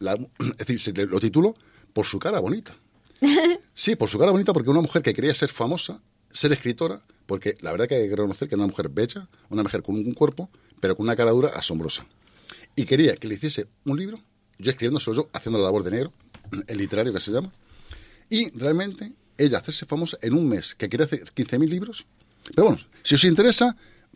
la, 0.00 0.18
es 0.58 0.66
decir, 0.66 1.08
lo 1.08 1.18
titulo 1.18 1.56
por 1.94 2.04
su 2.04 2.18
cara 2.18 2.38
bonita. 2.40 2.76
Sí, 3.72 3.96
por 3.96 4.10
su 4.10 4.18
cara 4.18 4.30
bonita, 4.30 4.52
porque 4.52 4.68
una 4.68 4.82
mujer 4.82 5.00
que 5.00 5.14
quería 5.14 5.32
ser 5.32 5.48
famosa, 5.48 6.02
ser 6.28 6.52
escritora, 6.52 7.00
porque 7.24 7.56
la 7.62 7.72
verdad 7.72 7.88
que 7.88 7.94
hay 7.94 8.10
que 8.10 8.16
reconocer 8.16 8.50
que 8.50 8.54
era 8.54 8.64
una 8.64 8.70
mujer 8.70 8.90
bella, 8.90 9.30
una 9.48 9.62
mujer 9.62 9.82
con 9.82 9.94
un 9.94 10.12
cuerpo, 10.12 10.50
pero 10.78 10.94
con 10.94 11.04
una 11.04 11.16
cara 11.16 11.30
dura 11.30 11.48
asombrosa. 11.54 12.04
Y 12.76 12.84
quería 12.84 13.16
que 13.16 13.26
le 13.26 13.36
hiciese 13.36 13.68
un 13.86 13.98
libro, 13.98 14.20
yo 14.58 14.70
escribiendo 14.70 15.00
solo 15.00 15.22
yo, 15.22 15.30
haciendo 15.32 15.58
la 15.58 15.64
labor 15.64 15.84
de 15.84 15.92
negro, 15.92 16.12
el 16.66 16.76
literario 16.76 17.14
que 17.14 17.20
se 17.20 17.30
llama, 17.32 17.50
y 18.28 18.50
realmente 18.50 19.14
ella 19.38 19.56
hacerse 19.56 19.86
famosa 19.86 20.18
en 20.20 20.34
un 20.34 20.46
mes, 20.46 20.74
que 20.74 20.90
quería 20.90 21.06
hacer 21.06 21.20
15.000 21.34 21.66
libros. 21.66 22.04
Pero 22.54 22.66
bueno, 22.66 22.82
si 23.02 23.14
os 23.14 23.24
interesa, 23.24 23.74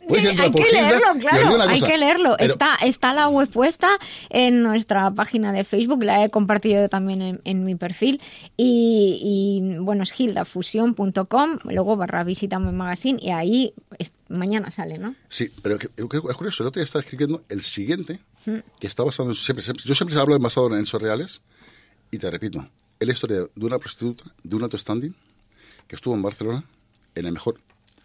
entrar 0.09 0.47
hay 0.47 0.51
por 0.53 0.65
que 0.65 0.73
leerlo, 0.73 1.07
claro, 1.21 1.63
hay 1.63 1.81
cosa, 1.81 1.87
que 1.87 1.99
leerlo. 1.99 2.35
pero- 2.39 2.53
Está, 2.53 2.75
está 2.83 3.13
la 3.15 3.29
web 3.29 3.49
puesta 3.49 3.99
en 4.31 4.63
nuestra 4.63 5.11
página 5.11 5.53
de 5.53 5.65
Facebook, 5.65 6.03
la 6.05 6.25
he 6.25 6.31
compartido 6.31 6.89
también 6.89 7.23
en, 7.23 7.41
en 7.45 7.65
mi 7.65 7.75
perfil. 7.75 8.21
Y, 8.57 9.21
y, 9.23 9.79
bueno, 9.79 10.03
es 10.03 10.13
gildafusión.com, 10.13 11.59
luego 11.65 11.97
barra 11.97 12.25
visítame 12.25 12.73
magazine 12.73 13.19
y 13.23 13.31
ahí 13.31 13.75
mañana 14.29 14.71
sale, 14.71 14.99
¿no? 14.99 15.15
Sí, 15.29 15.51
pero 15.63 15.79
que- 15.79 15.89
es 15.97 16.05
curioso, 16.37 16.63
el 16.63 16.69
otro 16.69 16.81
día 16.81 16.85
estaba 16.85 17.03
escribiendo 17.03 17.43
el 17.49 17.63
siguiente, 17.63 18.21
Mm. 18.47 18.59
que 18.79 18.87
está 18.87 19.03
basado 19.05 19.31
en, 19.31 19.35
siempre, 19.35 19.65
siempre- 19.65 19.85
yo 19.87 19.95
siempre 19.95 20.19
hablo 20.19 20.37
en 20.37 20.43
basado 20.43 20.67
en 20.75 20.81
hechos 20.83 21.01
reales, 21.01 21.41
y 22.11 22.19
te 22.19 22.31
repito, 22.31 22.67
es 23.01 23.07
la 23.07 23.13
historia 23.13 23.37
de 23.55 23.67
una 23.67 23.79
prostituta, 23.79 24.25
de 24.43 24.57
un 24.57 24.63
alto 24.65 24.77
standing, 24.77 25.15
que 25.89 25.97
estuvo 25.97 26.15
en 26.15 26.23
Barcelona, 26.23 26.65
en 27.15 27.27
el 27.27 27.33
mejor 27.33 27.61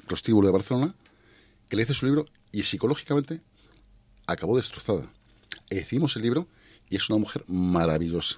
prostíbulo 0.08 0.48
de 0.48 0.54
Barcelona, 0.54 0.94
que 1.70 1.76
le 1.78 1.84
hice 1.84 1.94
su 1.94 2.06
libro 2.06 2.26
y 2.52 2.64
psicológicamente 2.64 3.42
acabó 4.28 4.58
destrozada. 4.58 5.12
E 5.70 5.78
hicimos 5.80 6.16
el 6.16 6.24
libro 6.24 6.48
y 6.90 6.96
es 6.98 7.10
una 7.10 7.20
mujer 7.20 7.44
maravillosa. 7.48 8.38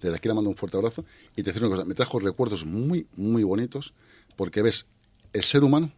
Desde 0.00 0.16
aquí 0.16 0.28
le 0.28 0.34
mando 0.34 0.50
un 0.50 0.56
fuerte 0.56 0.76
abrazo 0.76 1.04
y 1.36 1.42
te 1.42 1.50
decir 1.50 1.62
una 1.64 1.74
cosa, 1.74 1.84
me 1.86 1.94
trajo 1.94 2.18
recuerdos 2.20 2.64
muy, 2.64 3.06
muy 3.16 3.42
bonitos 3.42 3.92
porque 4.36 4.62
ves 4.62 4.86
el 5.32 5.42
ser 5.44 5.64
humano 5.64 5.90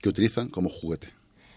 que 0.00 0.08
utilizan 0.08 0.48
como 0.48 0.68
juguete. 0.68 1.08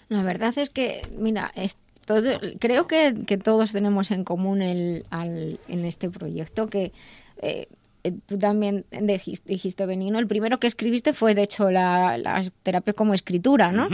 La 0.09 0.23
verdad 0.23 0.57
es 0.57 0.69
que, 0.69 1.01
mira, 1.17 1.51
es 1.55 1.75
todo, 2.05 2.39
creo 2.59 2.87
que, 2.87 3.13
que 3.27 3.37
todos 3.37 3.73
tenemos 3.73 4.11
en 4.11 4.23
común 4.23 4.61
el, 4.61 5.05
al- 5.09 5.59
en 5.67 5.83
este 5.85 6.09
proyecto 6.09 6.69
que 6.69 6.93
eh, 7.41 7.67
tú 8.11 8.37
también 8.37 8.85
dijiste, 9.45 9.85
Benigno, 9.85 10.19
el 10.19 10.27
primero 10.27 10.59
que 10.59 10.67
escribiste 10.67 11.13
fue, 11.13 11.35
de 11.35 11.43
hecho, 11.43 11.69
la, 11.71 12.17
la 12.17 12.43
terapia 12.63 12.93
como 12.93 13.13
escritura, 13.13 13.71
¿no? 13.71 13.87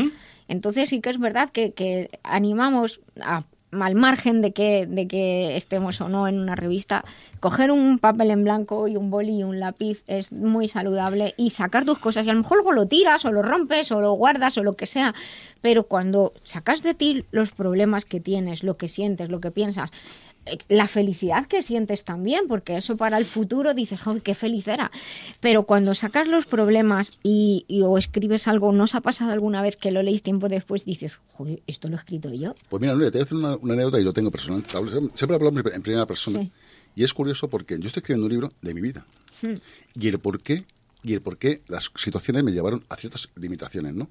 Entonces 0.48 0.90
sí 0.90 1.02
que 1.02 1.10
es 1.10 1.20
verdad 1.20 1.50
que, 1.50 1.74
que 1.74 2.20
animamos 2.24 3.02
a 3.22 3.46
al 3.82 3.96
margen 3.96 4.42
de 4.42 4.52
que, 4.54 4.86
de 4.86 5.08
que 5.08 5.58
estemos 5.58 6.00
o 6.02 6.10
no 6.10 6.28
en 6.28 6.40
una 6.40 6.56
revista, 6.56 7.04
coger 7.40 7.72
un 7.72 8.00
papel 8.00 8.32
en 8.32 8.44
blanco 8.44 8.88
y 8.88 8.96
un 8.96 9.10
boli 9.10 9.40
y 9.40 9.44
un 9.44 9.60
lápiz 9.60 10.04
es 10.08 10.32
muy 10.32 10.68
saludable 10.68 11.34
y 11.38 11.50
sacar 11.52 11.86
tus 11.86 12.00
cosas. 12.00 12.26
Y 12.26 12.30
a 12.30 12.34
lo 12.34 12.40
mejor 12.40 12.58
luego 12.58 12.74
lo 12.74 12.88
tiras 12.88 13.26
o 13.26 13.32
lo 13.32 13.42
rompes 13.42 13.92
o 13.92 14.02
lo 14.02 14.14
guardas 14.14 14.58
o 14.58 14.64
lo 14.64 14.74
que 14.74 14.86
sea. 14.86 15.14
Pero 15.62 15.88
cuando 15.88 16.34
sacas 16.44 16.84
de 16.84 16.94
ti 16.94 17.26
los 17.32 17.52
problemas 17.52 18.06
que 18.06 18.20
tienes, 18.20 18.64
lo 18.64 18.78
que 18.78 18.88
sientes, 18.88 19.30
lo 19.30 19.40
que 19.40 19.52
piensas, 19.52 19.92
eh, 19.92 20.33
la 20.68 20.88
felicidad 20.88 21.48
que 21.48 21.64
sientes 21.64 22.04
también, 22.04 22.48
porque 22.48 22.78
eso 22.78 22.98
para 22.98 23.18
el 23.18 23.26
futuro 23.26 23.74
dices, 23.74 24.00
¡ay, 24.06 24.20
qué 24.22 24.36
feliz 24.36 24.68
era! 24.68 24.92
Pero 25.40 25.64
cuando 25.64 25.96
sacas 25.96 26.28
los 26.28 26.46
problemas 26.46 27.12
y, 27.24 27.66
y 27.68 27.82
o 27.84 27.98
escribes 27.98 28.48
algo, 28.48 28.72
¿no 28.74 28.84
os 28.84 28.96
ha 28.96 29.02
pasado 29.02 29.32
alguna 29.32 29.62
vez 29.62 29.76
que 29.78 29.92
lo 29.92 30.04
leéis 30.04 30.22
tiempo 30.24 30.50
después 30.50 30.86
dices, 30.86 31.18
joder, 31.34 31.62
esto 31.68 31.88
lo 31.88 31.96
he 31.96 32.00
escrito 32.00 32.34
yo? 32.34 32.56
Pues 32.70 32.82
mira, 32.82 32.94
Nuria, 32.94 33.10
te 33.12 33.18
voy 33.20 33.22
a 33.22 33.26
hacer 33.26 33.38
una, 33.38 33.56
una 33.58 33.74
anécdota 33.74 34.00
y 34.00 34.04
yo 34.04 34.12
tengo 34.14 34.32
personalmente. 34.32 34.76
hablo- 34.78 35.12
Siempre 35.16 35.36
hablo 35.36 35.50
en 35.72 35.82
primera 35.82 36.06
persona. 36.06 36.40
Sí. 36.42 36.52
Y 36.96 37.04
es 37.04 37.14
curioso 37.14 37.48
porque 37.48 37.80
yo 37.80 37.88
estoy 37.88 38.02
escribiendo 38.02 38.26
un 38.26 38.32
libro 38.32 38.54
de 38.62 38.74
mi 38.74 38.82
vida. 38.82 39.06
Hmm. 39.42 39.56
Y 40.00 40.08
el 40.10 40.20
por 40.20 40.42
qué, 40.44 40.66
y 41.04 41.14
el 41.14 41.22
por 41.22 41.38
qué 41.38 41.62
las 41.68 41.90
situaciones 41.96 42.44
me 42.44 42.52
llevaron 42.52 42.84
a 42.90 42.96
ciertas 42.98 43.30
limitaciones, 43.36 43.94
¿no? 43.96 44.10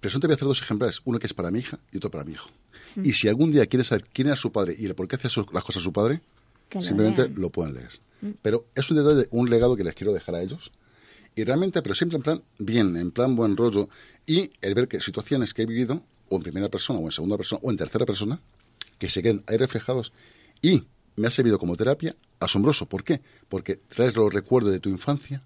Pero 0.00 0.12
solo 0.12 0.20
te 0.20 0.26
voy 0.28 0.32
a 0.32 0.36
hacer 0.36 0.48
dos 0.48 0.60
ejemplares, 0.62 1.00
uno 1.04 1.18
que 1.18 1.26
es 1.26 1.34
para 1.34 1.50
mi 1.50 1.60
hija 1.60 1.78
y 1.92 1.96
otro 1.96 2.10
para 2.10 2.24
mi 2.24 2.32
hijo. 2.32 2.48
Y 3.02 3.12
si 3.12 3.28
algún 3.28 3.52
día 3.52 3.66
quieres 3.66 3.88
saber 3.88 4.04
quién 4.12 4.28
era 4.28 4.36
su 4.36 4.52
padre 4.52 4.76
y 4.78 4.86
el 4.86 4.94
por 4.94 5.08
qué 5.08 5.16
hacía 5.16 5.30
las 5.52 5.64
cosas 5.64 5.82
su 5.82 5.92
padre, 5.92 6.20
lo 6.72 6.82
simplemente 6.82 7.28
lo 7.28 7.50
pueden 7.50 7.74
leer. 7.74 7.90
Mm. 8.20 8.30
Pero 8.42 8.64
es 8.74 8.90
un 8.90 8.96
detalle, 8.98 9.28
un 9.30 9.50
legado 9.50 9.76
que 9.76 9.84
les 9.84 9.94
quiero 9.94 10.12
dejar 10.12 10.34
a 10.36 10.42
ellos 10.42 10.72
Y 11.34 11.44
realmente, 11.44 11.82
pero 11.82 11.94
siempre 11.94 12.16
en 12.16 12.22
plan 12.22 12.42
bien, 12.58 12.96
en 12.96 13.10
plan 13.10 13.34
buen 13.34 13.56
rollo. 13.56 13.88
Y 14.26 14.50
el 14.60 14.74
ver 14.74 14.88
que 14.88 15.00
situaciones 15.00 15.54
que 15.54 15.62
he 15.62 15.66
vivido, 15.66 16.02
o 16.28 16.36
en 16.36 16.42
primera 16.42 16.68
persona, 16.68 16.98
o 16.98 17.04
en 17.04 17.12
segunda 17.12 17.36
persona, 17.36 17.60
o 17.62 17.70
en 17.70 17.76
tercera 17.76 18.06
persona, 18.06 18.40
que 18.98 19.08
se 19.08 19.22
queden 19.22 19.42
ahí 19.46 19.56
reflejados. 19.56 20.12
Y 20.60 20.84
me 21.16 21.26
ha 21.26 21.30
servido 21.30 21.58
como 21.58 21.76
terapia 21.76 22.16
asombroso. 22.40 22.86
¿Por 22.86 23.04
qué? 23.04 23.20
Porque 23.48 23.76
traes 23.76 24.14
los 24.14 24.32
recuerdos 24.32 24.72
de 24.72 24.80
tu 24.80 24.88
infancia 24.88 25.42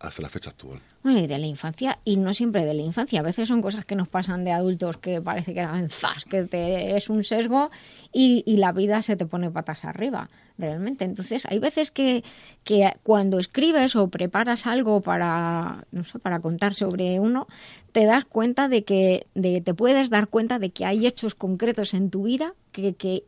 hasta 0.00 0.22
la 0.22 0.30
fecha 0.30 0.50
actual. 0.50 0.80
Y 1.04 1.26
de 1.26 1.38
la 1.38 1.46
infancia, 1.46 1.98
y 2.04 2.16
no 2.16 2.32
siempre 2.32 2.64
de 2.64 2.72
la 2.72 2.82
infancia. 2.82 3.20
A 3.20 3.22
veces 3.22 3.48
son 3.48 3.60
cosas 3.60 3.84
que 3.84 3.94
nos 3.94 4.08
pasan 4.08 4.44
de 4.44 4.52
adultos 4.52 4.96
que 4.96 5.20
parece 5.20 5.52
que 5.52 5.60
dan 5.60 5.90
zas, 5.90 6.24
que 6.24 6.44
te, 6.44 6.96
es 6.96 7.10
un 7.10 7.22
sesgo 7.22 7.70
y, 8.12 8.42
y, 8.46 8.56
la 8.56 8.72
vida 8.72 9.02
se 9.02 9.16
te 9.16 9.26
pone 9.26 9.50
patas 9.50 9.84
arriba, 9.84 10.30
realmente. 10.56 11.04
Entonces, 11.04 11.46
hay 11.46 11.58
veces 11.58 11.90
que, 11.90 12.24
que 12.64 12.92
cuando 13.02 13.38
escribes 13.38 13.94
o 13.94 14.08
preparas 14.08 14.66
algo 14.66 15.02
para, 15.02 15.84
no 15.92 16.04
sé, 16.04 16.18
para 16.18 16.40
contar 16.40 16.74
sobre 16.74 17.20
uno, 17.20 17.46
te 17.92 18.06
das 18.06 18.24
cuenta 18.24 18.68
de 18.68 18.84
que 18.84 19.26
de, 19.34 19.60
te 19.60 19.74
puedes 19.74 20.08
dar 20.08 20.28
cuenta 20.28 20.58
de 20.58 20.70
que 20.70 20.86
hay 20.86 21.06
hechos 21.06 21.34
concretos 21.34 21.92
en 21.92 22.08
tu 22.08 22.22
vida 22.22 22.54
que, 22.72 22.94
que 22.94 23.24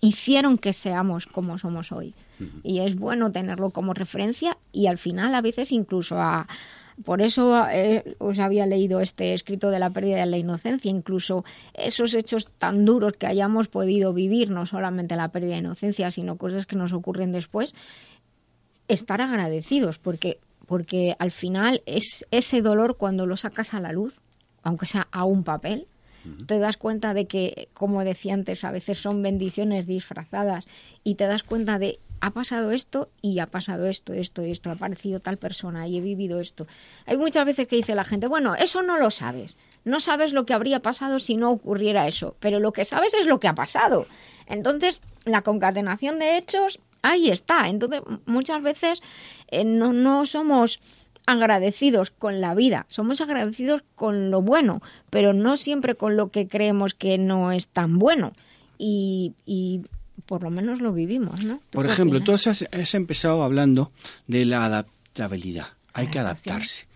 hicieron 0.00 0.58
que 0.58 0.72
seamos 0.72 1.26
como 1.26 1.58
somos 1.58 1.92
hoy. 1.92 2.14
Y 2.62 2.80
es 2.80 2.96
bueno 2.96 3.32
tenerlo 3.32 3.70
como 3.70 3.94
referencia 3.94 4.58
y 4.72 4.86
al 4.86 4.98
final 4.98 5.34
a 5.34 5.40
veces 5.40 5.72
incluso 5.72 6.18
a... 6.20 6.46
Por 7.04 7.22
eso 7.22 7.66
eh, 7.70 8.16
os 8.18 8.38
había 8.38 8.66
leído 8.66 9.00
este 9.00 9.34
escrito 9.34 9.70
de 9.70 9.80
la 9.80 9.90
pérdida 9.90 10.18
de 10.18 10.26
la 10.26 10.38
inocencia, 10.38 10.88
incluso 10.88 11.44
esos 11.74 12.14
hechos 12.14 12.48
tan 12.58 12.84
duros 12.84 13.14
que 13.14 13.26
hayamos 13.26 13.66
podido 13.66 14.12
vivir, 14.12 14.50
no 14.50 14.64
solamente 14.64 15.16
la 15.16 15.28
pérdida 15.28 15.54
de 15.54 15.60
inocencia, 15.60 16.12
sino 16.12 16.36
cosas 16.36 16.66
que 16.66 16.76
nos 16.76 16.92
ocurren 16.92 17.32
después, 17.32 17.74
estar 18.86 19.20
agradecidos, 19.20 19.98
porque, 19.98 20.38
porque 20.66 21.16
al 21.18 21.32
final 21.32 21.82
es 21.84 22.26
ese 22.30 22.62
dolor 22.62 22.96
cuando 22.96 23.26
lo 23.26 23.36
sacas 23.36 23.74
a 23.74 23.80
la 23.80 23.90
luz, 23.90 24.20
aunque 24.62 24.86
sea 24.86 25.08
a 25.10 25.24
un 25.24 25.42
papel, 25.42 25.88
te 26.46 26.58
das 26.58 26.76
cuenta 26.76 27.14
de 27.14 27.26
que, 27.26 27.68
como 27.72 28.04
decía 28.04 28.34
antes, 28.34 28.64
a 28.64 28.70
veces 28.70 28.98
son 28.98 29.22
bendiciones 29.22 29.86
disfrazadas 29.86 30.66
y 31.02 31.14
te 31.16 31.26
das 31.26 31.42
cuenta 31.42 31.78
de 31.78 31.98
ha 32.20 32.30
pasado 32.30 32.70
esto 32.70 33.10
y 33.20 33.38
ha 33.40 33.46
pasado 33.46 33.86
esto, 33.86 34.14
esto 34.14 34.40
esto, 34.40 34.70
ha 34.70 34.74
aparecido 34.74 35.20
tal 35.20 35.36
persona 35.36 35.86
y 35.86 35.98
he 35.98 36.00
vivido 36.00 36.40
esto. 36.40 36.66
Hay 37.04 37.18
muchas 37.18 37.44
veces 37.44 37.68
que 37.68 37.76
dice 37.76 37.94
la 37.94 38.04
gente, 38.04 38.28
bueno, 38.28 38.54
eso 38.54 38.82
no 38.82 38.98
lo 38.98 39.10
sabes, 39.10 39.58
no 39.84 40.00
sabes 40.00 40.32
lo 40.32 40.46
que 40.46 40.54
habría 40.54 40.80
pasado 40.80 41.20
si 41.20 41.36
no 41.36 41.50
ocurriera 41.50 42.08
eso, 42.08 42.34
pero 42.40 42.60
lo 42.60 42.72
que 42.72 42.86
sabes 42.86 43.12
es 43.12 43.26
lo 43.26 43.40
que 43.40 43.48
ha 43.48 43.54
pasado. 43.54 44.06
Entonces, 44.46 45.02
la 45.26 45.42
concatenación 45.42 46.18
de 46.18 46.38
hechos, 46.38 46.80
ahí 47.02 47.30
está. 47.30 47.68
Entonces, 47.68 48.00
muchas 48.24 48.62
veces 48.62 49.02
eh, 49.48 49.64
no, 49.64 49.92
no 49.92 50.24
somos 50.24 50.80
agradecidos 51.26 52.10
con 52.10 52.40
la 52.40 52.54
vida, 52.54 52.86
somos 52.88 53.20
agradecidos 53.20 53.82
con 53.94 54.30
lo 54.30 54.42
bueno, 54.42 54.82
pero 55.10 55.32
no 55.32 55.56
siempre 55.56 55.94
con 55.94 56.16
lo 56.16 56.30
que 56.30 56.48
creemos 56.48 56.94
que 56.94 57.18
no 57.18 57.52
es 57.52 57.68
tan 57.68 57.98
bueno. 57.98 58.32
Y, 58.78 59.34
y 59.46 59.82
por 60.26 60.42
lo 60.42 60.50
menos 60.50 60.80
lo 60.80 60.92
vivimos, 60.92 61.44
¿no? 61.44 61.60
Por 61.70 61.86
ejemplo, 61.86 62.20
tú 62.20 62.32
has, 62.32 62.46
has, 62.46 62.94
empezado 62.94 63.42
hablando 63.42 63.92
de 64.26 64.44
la 64.44 64.64
adaptabilidad. 64.64 65.68
Hay 65.92 66.08
que 66.08 66.18
adaptarse. 66.18 66.86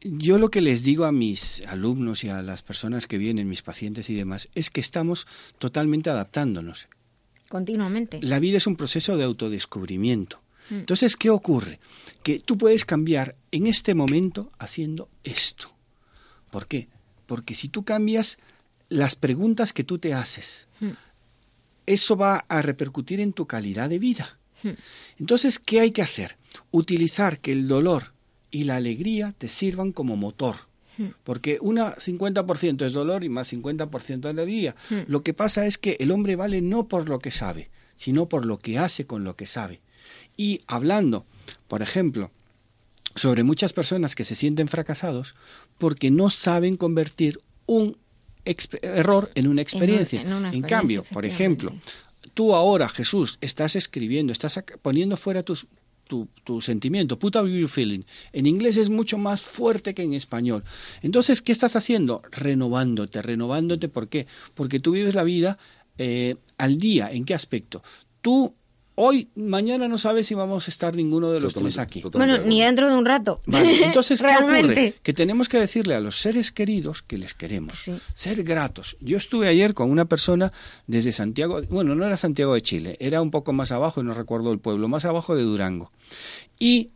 Yo 0.00 0.38
lo 0.38 0.50
que 0.50 0.60
les 0.60 0.82
digo 0.82 1.04
a 1.04 1.12
mis 1.12 1.66
alumnos 1.66 2.24
y 2.24 2.28
a 2.28 2.42
las 2.42 2.62
personas 2.62 3.06
que 3.06 3.18
vienen, 3.18 3.48
mis 3.48 3.62
pacientes 3.62 4.10
y 4.10 4.14
demás, 4.14 4.48
es 4.54 4.70
que 4.70 4.80
estamos 4.80 5.26
totalmente 5.58 6.10
adaptándonos. 6.10 6.88
Continuamente. 7.48 8.20
La 8.22 8.38
vida 8.38 8.58
es 8.58 8.66
un 8.66 8.76
proceso 8.76 9.16
de 9.16 9.24
autodescubrimiento. 9.24 10.40
Entonces, 10.70 11.16
¿qué 11.16 11.30
ocurre? 11.30 11.78
Que 12.22 12.40
tú 12.40 12.58
puedes 12.58 12.84
cambiar 12.84 13.36
en 13.50 13.66
este 13.66 13.94
momento 13.94 14.50
haciendo 14.58 15.08
esto. 15.24 15.72
¿Por 16.50 16.66
qué? 16.66 16.88
Porque 17.26 17.54
si 17.54 17.68
tú 17.68 17.84
cambias 17.84 18.38
las 18.88 19.16
preguntas 19.16 19.72
que 19.72 19.84
tú 19.84 19.98
te 19.98 20.14
haces, 20.14 20.68
eso 21.86 22.16
va 22.16 22.44
a 22.48 22.62
repercutir 22.62 23.20
en 23.20 23.32
tu 23.32 23.46
calidad 23.46 23.88
de 23.88 23.98
vida. 23.98 24.38
Entonces, 25.18 25.58
¿qué 25.58 25.80
hay 25.80 25.90
que 25.90 26.02
hacer? 26.02 26.36
Utilizar 26.70 27.38
que 27.38 27.52
el 27.52 27.68
dolor 27.68 28.12
y 28.50 28.64
la 28.64 28.76
alegría 28.76 29.34
te 29.38 29.48
sirvan 29.48 29.92
como 29.92 30.16
motor. 30.16 30.68
Porque 31.22 31.58
una 31.60 31.94
50% 31.94 32.84
es 32.84 32.92
dolor 32.92 33.22
y 33.22 33.28
más 33.28 33.52
50% 33.52 34.26
alegría. 34.26 34.74
Lo 35.06 35.22
que 35.22 35.32
pasa 35.32 35.64
es 35.66 35.78
que 35.78 35.96
el 36.00 36.10
hombre 36.10 36.34
vale 36.34 36.60
no 36.60 36.88
por 36.88 37.08
lo 37.08 37.20
que 37.20 37.30
sabe, 37.30 37.70
sino 37.94 38.28
por 38.28 38.44
lo 38.44 38.58
que 38.58 38.78
hace 38.78 39.06
con 39.06 39.22
lo 39.22 39.36
que 39.36 39.46
sabe. 39.46 39.80
Y 40.38 40.62
hablando, 40.68 41.26
por 41.66 41.82
ejemplo, 41.82 42.30
sobre 43.16 43.42
muchas 43.42 43.72
personas 43.72 44.14
que 44.14 44.24
se 44.24 44.36
sienten 44.36 44.68
fracasados 44.68 45.34
porque 45.78 46.10
no 46.10 46.30
saben 46.30 46.76
convertir 46.76 47.40
un 47.66 47.98
error 48.80 49.30
en 49.34 49.48
una 49.48 49.60
experiencia. 49.60 50.22
En, 50.22 50.46
en 50.54 50.62
cambio, 50.62 51.04
por 51.12 51.26
ejemplo, 51.26 51.74
tú 52.34 52.54
ahora, 52.54 52.88
Jesús, 52.88 53.36
estás 53.40 53.74
escribiendo, 53.74 54.32
estás 54.32 54.62
poniendo 54.80 55.16
fuera 55.16 55.42
tus, 55.42 55.66
tu, 56.06 56.28
tu, 56.44 56.60
sentimiento, 56.60 57.18
put 57.18 57.34
out 57.34 57.48
your 57.48 57.68
feeling. 57.68 58.02
En 58.32 58.46
inglés 58.46 58.76
es 58.76 58.90
mucho 58.90 59.18
más 59.18 59.42
fuerte 59.42 59.92
que 59.92 60.02
en 60.02 60.14
español. 60.14 60.62
Entonces, 61.02 61.42
¿qué 61.42 61.50
estás 61.50 61.74
haciendo? 61.74 62.22
Renovándote, 62.30 63.22
renovándote. 63.22 63.88
¿Por 63.88 64.08
qué? 64.08 64.28
Porque 64.54 64.78
tú 64.78 64.92
vives 64.92 65.16
la 65.16 65.24
vida 65.24 65.58
eh, 65.98 66.36
al 66.56 66.78
día. 66.78 67.10
¿En 67.10 67.24
qué 67.24 67.34
aspecto? 67.34 67.82
Tú 68.22 68.54
Hoy, 69.00 69.28
mañana 69.36 69.86
no 69.86 69.96
sabes 69.96 70.26
si 70.26 70.34
vamos 70.34 70.66
a 70.66 70.72
estar 70.72 70.92
ninguno 70.96 71.30
de 71.30 71.40
los 71.40 71.54
tres 71.54 71.78
aquí. 71.78 72.02
Bueno, 72.14 72.38
ni 72.38 72.62
dentro 72.62 72.88
de 72.88 72.96
un 72.96 73.06
rato. 73.06 73.40
Vale, 73.46 73.72
entonces, 73.84 74.20
¿qué 74.20 74.36
ocurre? 74.42 74.94
Que 75.04 75.14
tenemos 75.14 75.48
que 75.48 75.60
decirle 75.60 75.94
a 75.94 76.00
los 76.00 76.18
seres 76.18 76.50
queridos 76.50 77.02
que 77.02 77.16
les 77.16 77.32
queremos. 77.32 77.78
Sí. 77.78 77.96
Ser 78.14 78.42
gratos. 78.42 78.96
Yo 78.98 79.16
estuve 79.16 79.46
ayer 79.46 79.72
con 79.72 79.92
una 79.92 80.06
persona 80.06 80.52
desde 80.88 81.12
Santiago, 81.12 81.60
bueno, 81.70 81.94
no 81.94 82.04
era 82.04 82.16
Santiago 82.16 82.54
de 82.54 82.60
Chile, 82.60 82.96
era 82.98 83.22
un 83.22 83.30
poco 83.30 83.52
más 83.52 83.70
abajo, 83.70 84.00
y 84.00 84.04
no 84.04 84.14
recuerdo 84.14 84.50
el 84.50 84.58
pueblo, 84.58 84.88
más 84.88 85.04
abajo 85.04 85.36
de 85.36 85.44
Durango. 85.44 85.92
Y 86.58 86.90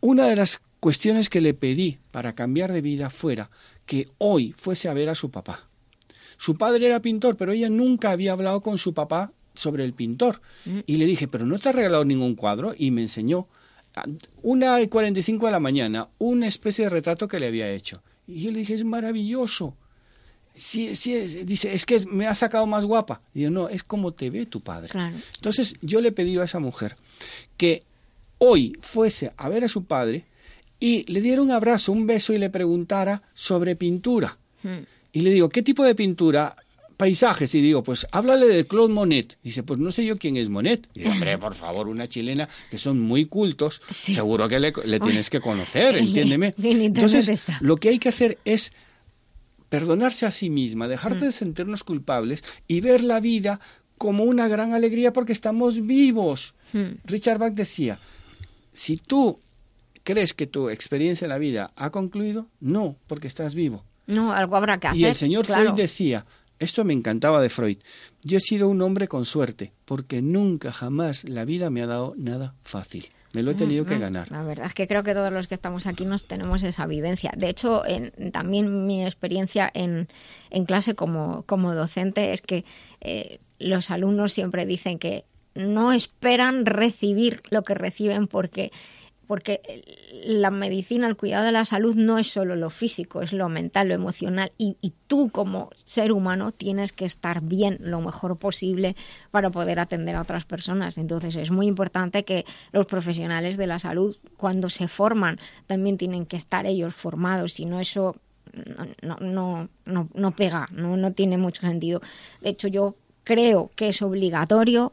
una 0.00 0.26
de 0.26 0.34
las 0.34 0.60
cuestiones 0.80 1.28
que 1.28 1.40
le 1.40 1.54
pedí 1.54 2.00
para 2.10 2.34
cambiar 2.34 2.72
de 2.72 2.80
vida 2.80 3.10
fuera 3.10 3.48
que 3.86 4.08
hoy 4.18 4.56
fuese 4.58 4.88
a 4.88 4.92
ver 4.92 5.08
a 5.08 5.14
su 5.14 5.30
papá. 5.30 5.68
Su 6.36 6.56
padre 6.56 6.86
era 6.86 6.98
pintor, 6.98 7.36
pero 7.36 7.52
ella 7.52 7.68
nunca 7.68 8.10
había 8.10 8.32
hablado 8.32 8.60
con 8.60 8.76
su 8.76 8.92
papá 8.92 9.30
sobre 9.54 9.84
el 9.84 9.92
pintor. 9.92 10.40
Mm. 10.64 10.80
Y 10.86 10.96
le 10.96 11.06
dije, 11.06 11.28
pero 11.28 11.46
no 11.46 11.58
te 11.58 11.68
ha 11.68 11.72
regalado 11.72 12.04
ningún 12.04 12.34
cuadro. 12.34 12.74
Y 12.76 12.90
me 12.90 13.02
enseñó, 13.02 13.48
una 14.42 14.80
y 14.80 14.88
45 14.88 15.46
de 15.46 15.52
la 15.52 15.60
mañana, 15.60 16.08
una 16.18 16.46
especie 16.46 16.84
de 16.84 16.90
retrato 16.90 17.28
que 17.28 17.38
le 17.38 17.46
había 17.46 17.70
hecho. 17.70 18.02
Y 18.26 18.42
yo 18.42 18.50
le 18.50 18.60
dije, 18.60 18.74
es 18.74 18.84
maravilloso. 18.84 19.76
Sí, 20.52 20.94
sí, 20.94 21.14
dice, 21.44 21.74
es 21.74 21.84
que 21.84 22.04
me 22.06 22.26
ha 22.26 22.34
sacado 22.34 22.66
más 22.66 22.84
guapa. 22.84 23.20
Y 23.34 23.42
yo, 23.42 23.50
no, 23.50 23.68
es 23.68 23.82
como 23.82 24.12
te 24.12 24.30
ve 24.30 24.46
tu 24.46 24.60
padre. 24.60 24.90
Entonces 25.36 25.74
yo 25.82 26.00
le 26.00 26.12
pedí 26.12 26.36
a 26.38 26.44
esa 26.44 26.60
mujer 26.60 26.96
que 27.56 27.82
hoy 28.38 28.76
fuese 28.80 29.32
a 29.36 29.48
ver 29.48 29.64
a 29.64 29.68
su 29.68 29.84
padre 29.84 30.26
y 30.78 31.10
le 31.10 31.20
diera 31.20 31.42
un 31.42 31.50
abrazo, 31.50 31.92
un 31.92 32.06
beso 32.06 32.32
y 32.32 32.38
le 32.38 32.50
preguntara 32.50 33.22
sobre 33.34 33.74
pintura. 33.76 34.38
Y 35.12 35.20
le 35.20 35.30
digo, 35.30 35.48
¿qué 35.48 35.62
tipo 35.62 35.84
de 35.84 35.94
pintura? 35.94 36.56
Paisajes 36.96 37.54
y 37.54 37.60
digo, 37.60 37.82
pues 37.82 38.06
háblale 38.12 38.46
de 38.46 38.66
Claude 38.66 38.92
Monet. 38.92 39.38
Dice, 39.42 39.62
pues 39.62 39.78
no 39.78 39.90
sé 39.92 40.04
yo 40.04 40.18
quién 40.18 40.36
es 40.36 40.48
Monet. 40.48 40.88
Dice, 40.94 41.08
hombre, 41.08 41.38
por 41.38 41.54
favor, 41.54 41.88
una 41.88 42.08
chilena 42.08 42.48
que 42.70 42.78
son 42.78 43.00
muy 43.00 43.26
cultos, 43.26 43.80
seguro 43.90 44.48
que 44.48 44.60
le, 44.60 44.72
tienes 45.00 45.30
que 45.30 45.40
conocer, 45.40 45.96
entiéndeme. 45.98 46.54
Entonces, 46.62 47.42
lo 47.60 47.76
que 47.76 47.90
hay 47.90 47.98
que 47.98 48.08
hacer 48.08 48.38
es 48.44 48.72
perdonarse 49.68 50.26
a 50.26 50.30
sí 50.30 50.50
misma, 50.50 50.88
dejar 50.88 51.18
de 51.18 51.32
sentirnos 51.32 51.84
culpables 51.84 52.44
y 52.68 52.80
ver 52.80 53.02
la 53.02 53.20
vida 53.20 53.60
como 53.98 54.24
una 54.24 54.48
gran 54.48 54.72
alegría 54.72 55.12
porque 55.12 55.32
estamos 55.32 55.84
vivos. 55.86 56.54
Richard 57.04 57.38
Bach 57.38 57.54
decía, 57.54 57.98
si 58.72 58.96
tú 58.96 59.40
crees 60.02 60.34
que 60.34 60.46
tu 60.46 60.68
experiencia 60.68 61.24
en 61.24 61.30
la 61.30 61.38
vida 61.38 61.72
ha 61.76 61.90
concluido, 61.90 62.46
no, 62.60 62.96
porque 63.06 63.28
estás 63.28 63.54
vivo. 63.54 63.84
No, 64.06 64.32
algo 64.32 64.56
habrá 64.56 64.78
que 64.78 64.88
hacer. 64.88 65.00
Y 65.00 65.04
el 65.06 65.14
señor 65.14 65.46
Freud 65.46 65.72
decía, 65.72 66.26
esto 66.58 66.84
me 66.84 66.92
encantaba 66.92 67.40
de 67.42 67.50
Freud. 67.50 67.78
Yo 68.22 68.38
he 68.38 68.40
sido 68.40 68.68
un 68.68 68.80
hombre 68.82 69.08
con 69.08 69.24
suerte, 69.24 69.72
porque 69.84 70.22
nunca 70.22 70.72
jamás 70.72 71.24
la 71.24 71.44
vida 71.44 71.70
me 71.70 71.82
ha 71.82 71.86
dado 71.86 72.14
nada 72.16 72.54
fácil. 72.62 73.08
Me 73.34 73.42
lo 73.42 73.50
he 73.50 73.54
tenido 73.54 73.84
que 73.84 73.98
ganar. 73.98 74.30
La 74.30 74.44
verdad 74.44 74.66
es 74.68 74.74
que 74.74 74.86
creo 74.86 75.02
que 75.02 75.12
todos 75.12 75.32
los 75.32 75.48
que 75.48 75.56
estamos 75.56 75.88
aquí 75.88 76.04
nos 76.04 76.24
tenemos 76.26 76.62
esa 76.62 76.86
vivencia. 76.86 77.32
De 77.36 77.48
hecho, 77.48 77.84
en, 77.84 78.30
también 78.30 78.86
mi 78.86 79.04
experiencia 79.04 79.68
en, 79.74 80.06
en 80.50 80.64
clase 80.66 80.94
como, 80.94 81.42
como, 81.42 81.74
docente 81.74 82.32
es 82.32 82.42
que 82.42 82.64
eh, 83.00 83.40
los 83.58 83.90
alumnos 83.90 84.32
siempre 84.32 84.66
dicen 84.66 85.00
que 85.00 85.24
no 85.56 85.92
esperan 85.92 86.64
recibir 86.64 87.42
lo 87.50 87.62
que 87.62 87.74
reciben 87.74 88.28
porque 88.28 88.70
porque 89.26 89.60
la 90.26 90.50
medicina, 90.50 91.06
el 91.06 91.16
cuidado 91.16 91.44
de 91.44 91.52
la 91.52 91.64
salud 91.64 91.94
no 91.94 92.18
es 92.18 92.30
solo 92.30 92.56
lo 92.56 92.70
físico, 92.70 93.22
es 93.22 93.32
lo 93.32 93.48
mental, 93.48 93.88
lo 93.88 93.94
emocional 93.94 94.52
y, 94.58 94.76
tú 95.06 95.28
como 95.30 95.70
ser 95.76 96.12
humano 96.12 96.50
tienes 96.50 96.92
que 96.92 97.04
estar 97.04 97.42
bien 97.42 97.76
lo 97.80 98.00
mejor 98.00 98.38
posible 98.38 98.96
para 99.30 99.50
poder 99.50 99.78
atender 99.78 100.16
a 100.16 100.22
otras 100.22 100.44
personas. 100.44 100.98
Entonces 100.98 101.36
es 101.36 101.50
muy 101.50 101.66
importante 101.66 102.24
que 102.24 102.44
los 102.72 102.86
profesionales 102.86 103.56
de 103.56 103.66
la 103.66 103.78
salud 103.78 104.16
cuando 104.36 104.70
se 104.70 104.88
forman 104.88 105.38
también 105.66 105.98
tienen 105.98 106.26
que 106.26 106.36
estar 106.36 106.66
ellos 106.66 106.94
formados, 106.94 107.52
si 107.52 107.66
no 107.66 107.80
eso 107.80 108.16
no, 109.02 109.16
no, 109.20 109.68
no, 109.84 110.08
no 110.14 110.30
pega, 110.36 110.68
no, 110.72 110.96
no 110.96 111.12
tiene 111.12 111.38
mucho 111.38 111.60
sentido. 111.60 112.00
De 112.40 112.50
hecho 112.50 112.68
yo 112.68 112.96
creo 113.24 113.70
que 113.74 113.88
es 113.88 114.02
obligatorio 114.02 114.92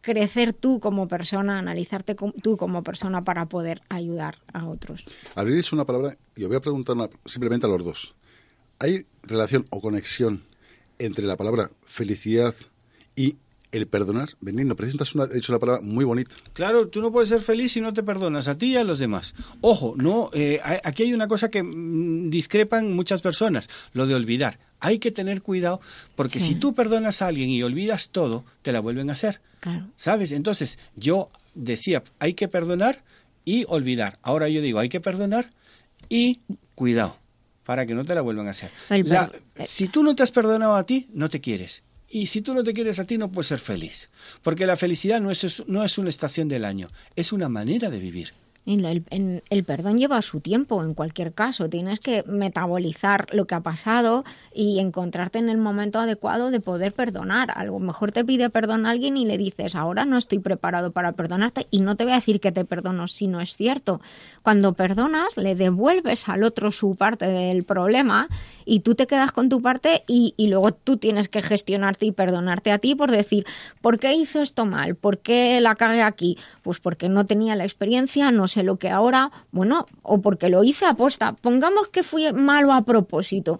crecer 0.00 0.52
tú 0.52 0.80
como 0.80 1.08
persona, 1.08 1.58
analizarte 1.58 2.16
tú 2.42 2.56
como 2.56 2.82
persona 2.82 3.24
para 3.24 3.46
poder 3.46 3.82
ayudar 3.88 4.38
a 4.52 4.66
otros. 4.66 5.04
es 5.36 5.72
una 5.72 5.84
palabra 5.84 6.16
y 6.36 6.42
os 6.42 6.48
voy 6.48 6.56
a 6.56 6.60
preguntar 6.60 6.96
simplemente 7.26 7.66
a 7.66 7.70
los 7.70 7.84
dos. 7.84 8.14
¿Hay 8.78 9.06
relación 9.22 9.66
o 9.70 9.80
conexión 9.80 10.42
entre 10.98 11.26
la 11.26 11.36
palabra 11.36 11.70
felicidad 11.84 12.54
y 13.14 13.36
el 13.72 13.86
perdonar? 13.86 14.30
Benigno, 14.40 14.76
presentas 14.76 15.14
una, 15.14 15.24
he 15.24 15.34
dicho 15.34 15.52
una 15.52 15.58
palabra 15.58 15.82
muy 15.82 16.04
bonita. 16.04 16.34
Claro, 16.52 16.88
tú 16.88 17.00
no 17.00 17.12
puedes 17.12 17.28
ser 17.28 17.40
feliz 17.40 17.72
si 17.72 17.80
no 17.80 17.92
te 17.92 18.02
perdonas 18.02 18.48
a 18.48 18.56
ti 18.56 18.72
y 18.72 18.76
a 18.76 18.84
los 18.84 18.98
demás. 18.98 19.34
Ojo, 19.60 19.94
no, 19.96 20.30
eh, 20.32 20.60
aquí 20.84 21.04
hay 21.04 21.14
una 21.14 21.28
cosa 21.28 21.50
que 21.50 21.62
mm, 21.62 22.30
discrepan 22.30 22.92
muchas 22.92 23.22
personas, 23.22 23.68
lo 23.92 24.06
de 24.06 24.14
olvidar. 24.14 24.58
Hay 24.80 24.98
que 24.98 25.10
tener 25.10 25.42
cuidado 25.42 25.80
porque 26.16 26.40
si 26.40 26.54
tú 26.54 26.74
perdonas 26.74 27.20
a 27.20 27.26
alguien 27.26 27.50
y 27.50 27.62
olvidas 27.62 28.08
todo, 28.08 28.44
te 28.62 28.72
la 28.72 28.80
vuelven 28.80 29.10
a 29.10 29.12
hacer. 29.12 29.40
¿Sabes? 29.94 30.32
Entonces, 30.32 30.78
yo 30.96 31.30
decía, 31.54 32.02
hay 32.18 32.32
que 32.34 32.48
perdonar 32.48 33.02
y 33.44 33.66
olvidar. 33.68 34.18
Ahora 34.22 34.48
yo 34.48 34.62
digo, 34.62 34.78
hay 34.78 34.88
que 34.88 35.00
perdonar 35.00 35.50
y 36.08 36.40
cuidado, 36.74 37.16
para 37.64 37.84
que 37.84 37.94
no 37.94 38.04
te 38.04 38.14
la 38.14 38.22
vuelvan 38.22 38.46
a 38.46 38.50
hacer. 38.50 38.70
si 39.66 39.88
tú 39.88 40.02
no 40.02 40.14
te 40.14 40.22
has 40.22 40.32
perdonado 40.32 40.76
a 40.76 40.84
ti, 40.84 41.08
no 41.12 41.28
te 41.28 41.40
quieres. 41.40 41.82
Y 42.12 42.26
si 42.26 42.42
tú 42.42 42.52
no 42.54 42.64
te 42.64 42.74
quieres 42.74 42.98
a 42.98 43.04
ti, 43.04 43.16
no 43.16 43.30
puedes 43.30 43.46
ser 43.46 43.60
feliz. 43.60 44.10
Porque 44.42 44.66
la 44.66 44.76
felicidad 44.76 45.20
no 45.20 45.30
es, 45.30 45.62
no 45.68 45.84
es 45.84 45.96
una 45.96 46.08
estación 46.08 46.48
del 46.48 46.64
año, 46.64 46.88
es 47.14 47.32
una 47.32 47.48
manera 47.48 47.88
de 47.88 48.00
vivir. 48.00 48.32
El, 48.66 49.64
perdón 49.64 49.98
lleva 49.98 50.20
su 50.22 50.40
tiempo 50.40 50.84
en 50.84 50.94
cualquier 50.94 51.32
caso. 51.32 51.68
Tienes 51.68 51.98
que 51.98 52.22
metabolizar 52.24 53.26
lo 53.32 53.46
que 53.46 53.54
ha 53.54 53.60
pasado 53.60 54.24
y 54.54 54.78
encontrarte 54.78 55.38
en 55.38 55.48
el 55.48 55.56
momento 55.56 55.98
adecuado 55.98 56.50
de 56.50 56.60
poder 56.60 56.92
perdonar. 56.92 57.50
A 57.54 57.64
lo 57.64 57.78
mejor 57.78 58.12
te 58.12 58.24
pide 58.24 58.50
perdón 58.50 58.86
a 58.86 58.90
alguien 58.90 59.16
y 59.16 59.24
le 59.24 59.38
dices, 59.38 59.74
ahora 59.74 60.04
no 60.04 60.18
estoy 60.18 60.40
preparado 60.40 60.92
para 60.92 61.12
perdonarte 61.12 61.66
y 61.70 61.80
no 61.80 61.96
te 61.96 62.04
voy 62.04 62.12
a 62.12 62.16
decir 62.16 62.38
que 62.38 62.52
te 62.52 62.64
perdono 62.64 63.08
si 63.08 63.26
no 63.26 63.40
es 63.40 63.56
cierto. 63.56 64.00
Cuando 64.42 64.74
perdonas, 64.74 65.36
le 65.36 65.54
devuelves 65.54 66.28
al 66.28 66.44
otro 66.44 66.70
su 66.70 66.94
parte 66.94 67.26
del 67.26 67.64
problema 67.64 68.28
y 68.70 68.80
tú 68.80 68.94
te 68.94 69.08
quedas 69.08 69.32
con 69.32 69.48
tu 69.48 69.60
parte 69.60 70.04
y, 70.06 70.32
y 70.36 70.46
luego 70.46 70.70
tú 70.70 70.96
tienes 70.96 71.28
que 71.28 71.42
gestionarte 71.42 72.06
y 72.06 72.12
perdonarte 72.12 72.70
a 72.70 72.78
ti 72.78 72.94
por 72.94 73.10
decir, 73.10 73.44
¿por 73.80 73.98
qué 73.98 74.14
hizo 74.14 74.42
esto 74.42 74.64
mal? 74.64 74.94
¿Por 74.94 75.18
qué 75.18 75.60
la 75.60 75.74
cagué 75.74 76.02
aquí? 76.02 76.38
Pues 76.62 76.78
porque 76.78 77.08
no 77.08 77.26
tenía 77.26 77.56
la 77.56 77.64
experiencia, 77.64 78.30
no 78.30 78.46
sé 78.46 78.62
lo 78.62 78.76
que 78.76 78.88
ahora, 78.88 79.32
bueno, 79.50 79.86
o 80.02 80.20
porque 80.20 80.50
lo 80.50 80.62
hice 80.62 80.86
a 80.86 80.94
posta. 80.94 81.32
Pongamos 81.32 81.88
que 81.88 82.04
fui 82.04 82.32
malo 82.32 82.72
a 82.72 82.82
propósito 82.82 83.58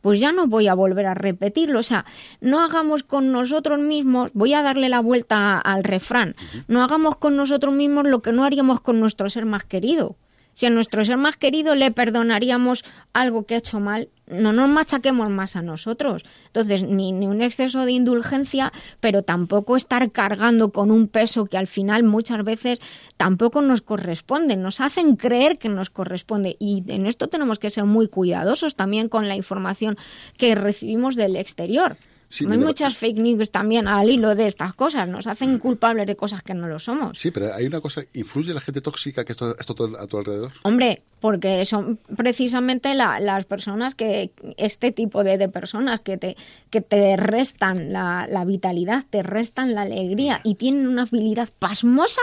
pues 0.00 0.20
ya 0.20 0.32
no 0.32 0.48
voy 0.48 0.68
a 0.68 0.74
volver 0.74 1.06
a 1.06 1.14
repetirlo. 1.14 1.78
O 1.78 1.84
sea, 1.84 2.04
no 2.40 2.60
hagamos 2.60 3.02
con 3.02 3.32
nosotros 3.32 3.78
mismos, 3.80 4.30
voy 4.32 4.52
a 4.52 4.62
darle 4.62 4.88
la 4.88 5.00
vuelta 5.00 5.58
al 5.58 5.82
refrán, 5.82 6.34
no 6.68 6.82
hagamos 6.82 7.16
con 7.16 7.36
nosotros 7.36 7.72
mismos 7.72 8.06
lo 8.06 8.20
que 8.20 8.32
no 8.32 8.44
haríamos 8.44 8.80
con 8.80 9.00
nuestro 9.00 9.28
ser 9.30 9.44
más 9.44 9.64
querido. 9.64 10.16
Si 10.54 10.66
a 10.66 10.70
nuestro 10.70 11.04
ser 11.04 11.16
más 11.16 11.36
querido 11.36 11.74
le 11.74 11.90
perdonaríamos 11.90 12.84
algo 13.12 13.46
que 13.46 13.54
ha 13.54 13.58
hecho 13.58 13.80
mal, 13.80 14.08
no 14.32 14.52
nos 14.52 14.68
machaquemos 14.68 15.30
más 15.30 15.56
a 15.56 15.62
nosotros. 15.62 16.24
Entonces, 16.46 16.82
ni, 16.82 17.12
ni, 17.12 17.26
un 17.26 17.42
exceso 17.42 17.84
de 17.84 17.92
indulgencia, 17.92 18.72
pero 19.00 19.22
tampoco 19.22 19.76
estar 19.76 20.10
cargando 20.10 20.72
con 20.72 20.90
un 20.90 21.08
peso 21.08 21.46
que 21.46 21.58
al 21.58 21.66
final 21.66 22.02
muchas 22.02 22.42
veces 22.44 22.80
tampoco 23.16 23.62
nos 23.62 23.82
corresponde. 23.82 24.56
Nos 24.56 24.80
hacen 24.80 25.16
creer 25.16 25.58
que 25.58 25.68
nos 25.68 25.90
corresponde. 25.90 26.56
Y 26.58 26.84
en 26.88 27.06
esto 27.06 27.28
tenemos 27.28 27.58
que 27.58 27.70
ser 27.70 27.84
muy 27.84 28.08
cuidadosos 28.08 28.76
también 28.76 29.08
con 29.08 29.28
la 29.28 29.36
información 29.36 29.96
que 30.36 30.54
recibimos 30.54 31.16
del 31.16 31.36
exterior. 31.36 31.96
Hay 32.40 32.58
muchas 32.58 32.96
fake 32.96 33.18
news 33.18 33.50
también 33.50 33.86
al 33.86 34.08
hilo 34.08 34.34
de 34.34 34.46
estas 34.46 34.74
cosas. 34.74 35.08
Nos 35.08 35.26
hacen 35.26 35.58
culpables 35.58 36.06
de 36.06 36.16
cosas 36.16 36.42
que 36.42 36.54
no 36.54 36.66
lo 36.68 36.78
somos. 36.78 37.18
Sí, 37.18 37.30
pero 37.30 37.52
hay 37.52 37.66
una 37.66 37.80
cosa. 37.80 38.02
¿Influye 38.14 38.54
la 38.54 38.60
gente 38.60 38.80
tóxica 38.80 39.24
que 39.24 39.32
esto, 39.32 39.56
esto 39.58 39.74
a 39.98 40.06
tu 40.06 40.18
alrededor? 40.18 40.52
Hombre, 40.62 41.02
porque 41.20 41.64
son 41.66 41.98
precisamente 42.16 42.94
las 42.94 43.44
personas 43.44 43.94
que. 43.94 44.30
Este 44.56 44.92
tipo 44.92 45.24
de, 45.24 45.48
personas 45.48 46.00
que 46.00 46.16
te, 46.16 46.36
que 46.70 46.80
te 46.80 47.16
restan 47.16 47.92
la, 47.92 48.26
la 48.28 48.44
vitalidad, 48.44 49.04
te 49.08 49.22
restan 49.22 49.74
la 49.74 49.82
alegría 49.82 50.40
y 50.44 50.54
tienen 50.54 50.86
una 50.86 51.02
habilidad 51.02 51.48
pasmosa 51.58 52.22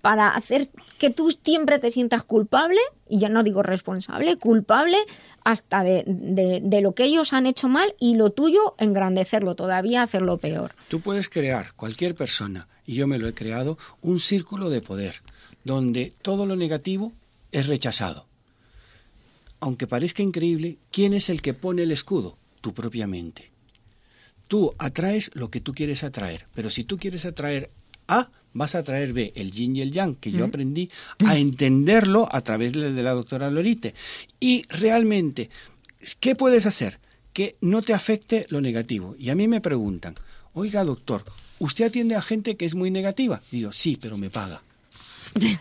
para 0.00 0.28
hacer 0.28 0.68
que 0.98 1.10
tú 1.10 1.30
siempre 1.30 1.78
te 1.78 1.90
sientas 1.90 2.22
culpable, 2.22 2.80
y 3.08 3.18
ya 3.18 3.28
no 3.28 3.42
digo 3.42 3.62
responsable, 3.62 4.36
culpable 4.36 4.98
hasta 5.48 5.82
de, 5.82 6.04
de, 6.06 6.80
lo 6.82 6.94
que 6.94 7.04
ellos 7.04 7.32
han 7.32 7.46
hecho 7.46 7.70
mal 7.70 7.94
y 7.98 8.16
lo 8.16 8.28
tuyo 8.32 8.74
engrandecerlo 8.76 9.54
todavía, 9.54 10.02
hacerlo 10.02 10.36
peor. 10.36 10.72
Tú 10.88 11.00
puedes 11.00 11.30
crear, 11.30 11.72
cualquier 11.72 12.14
persona, 12.14 12.68
y 12.84 12.96
yo 12.96 13.06
me 13.06 13.18
lo 13.18 13.26
he 13.26 13.32
creado, 13.32 13.78
un 14.02 14.20
círculo 14.20 14.68
de 14.68 14.82
poder, 14.82 15.22
donde 15.64 16.12
todo 16.20 16.44
lo 16.44 16.54
negativo 16.54 17.14
es 17.50 17.66
rechazado. 17.66 18.26
Aunque 19.58 19.86
parezca 19.86 20.22
increíble, 20.22 20.76
¿quién 20.90 21.14
es 21.14 21.30
el 21.30 21.40
que 21.40 21.54
pone 21.54 21.84
el 21.84 21.92
escudo? 21.92 22.36
Tu 22.60 22.74
propia 22.74 23.06
mente. 23.06 23.50
Tú 24.48 24.74
atraes 24.76 25.30
lo 25.32 25.50
que 25.50 25.62
tú 25.62 25.72
quieres 25.72 26.04
atraer, 26.04 26.46
pero 26.54 26.68
si 26.68 26.84
tú 26.84 26.98
quieres 26.98 27.24
atraer 27.24 27.70
A, 28.06 28.30
vas 28.52 28.74
a 28.74 28.82
traer 28.82 29.12
B, 29.12 29.32
el 29.36 29.52
yin 29.52 29.76
y 29.76 29.82
el 29.82 29.92
yang, 29.92 30.16
que 30.16 30.30
yo 30.30 30.44
aprendí 30.44 30.90
a 31.24 31.36
entenderlo 31.36 32.28
a 32.30 32.40
través 32.40 32.72
de 32.72 33.02
la 33.02 33.12
doctora 33.12 33.50
Lorite. 33.50 33.94
Y 34.40 34.64
realmente, 34.68 35.50
¿qué 36.20 36.34
puedes 36.34 36.66
hacer? 36.66 36.98
Que 37.32 37.56
no 37.60 37.82
te 37.82 37.94
afecte 37.94 38.46
lo 38.48 38.60
negativo. 38.60 39.14
Y 39.18 39.30
a 39.30 39.34
mí 39.34 39.48
me 39.48 39.60
preguntan, 39.60 40.14
oiga 40.54 40.84
doctor, 40.84 41.24
¿usted 41.58 41.86
atiende 41.86 42.14
a 42.14 42.22
gente 42.22 42.56
que 42.56 42.66
es 42.66 42.74
muy 42.74 42.90
negativa? 42.90 43.40
digo, 43.50 43.72
sí, 43.72 43.98
pero 44.00 44.16
me 44.18 44.30
paga. 44.30 44.62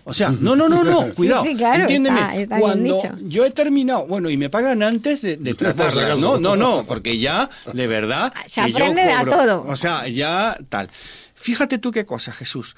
O 0.06 0.14
sea, 0.14 0.30
no, 0.32 0.56
no, 0.56 0.70
no, 0.70 0.84
no, 0.84 1.14
cuidado. 1.16 1.44
Sí, 1.44 1.56
claro, 1.56 1.82
entiéndeme. 1.82 2.48
cuando 2.60 3.02
yo 3.22 3.46
he 3.46 3.52
terminado, 3.52 4.08
bueno, 4.08 4.30
y 4.30 4.38
me 4.38 4.50
pagan 4.50 4.82
antes 4.84 5.22
de, 5.22 5.38
de 5.38 5.56
No, 6.20 6.40
no, 6.40 6.56
no, 6.56 6.86
porque 6.88 7.18
ya, 7.18 7.50
de 7.74 7.88
verdad. 7.88 8.34
Se 8.46 8.62
aprende 8.62 9.02
a 9.04 9.26
todo. 9.26 9.64
O 9.64 9.76
sea, 9.76 10.08
ya 10.08 10.58
tal. 10.70 10.90
Fíjate 11.38 11.78
tú 11.78 11.92
qué 11.92 12.06
cosa, 12.06 12.34
Jesús. 12.34 12.76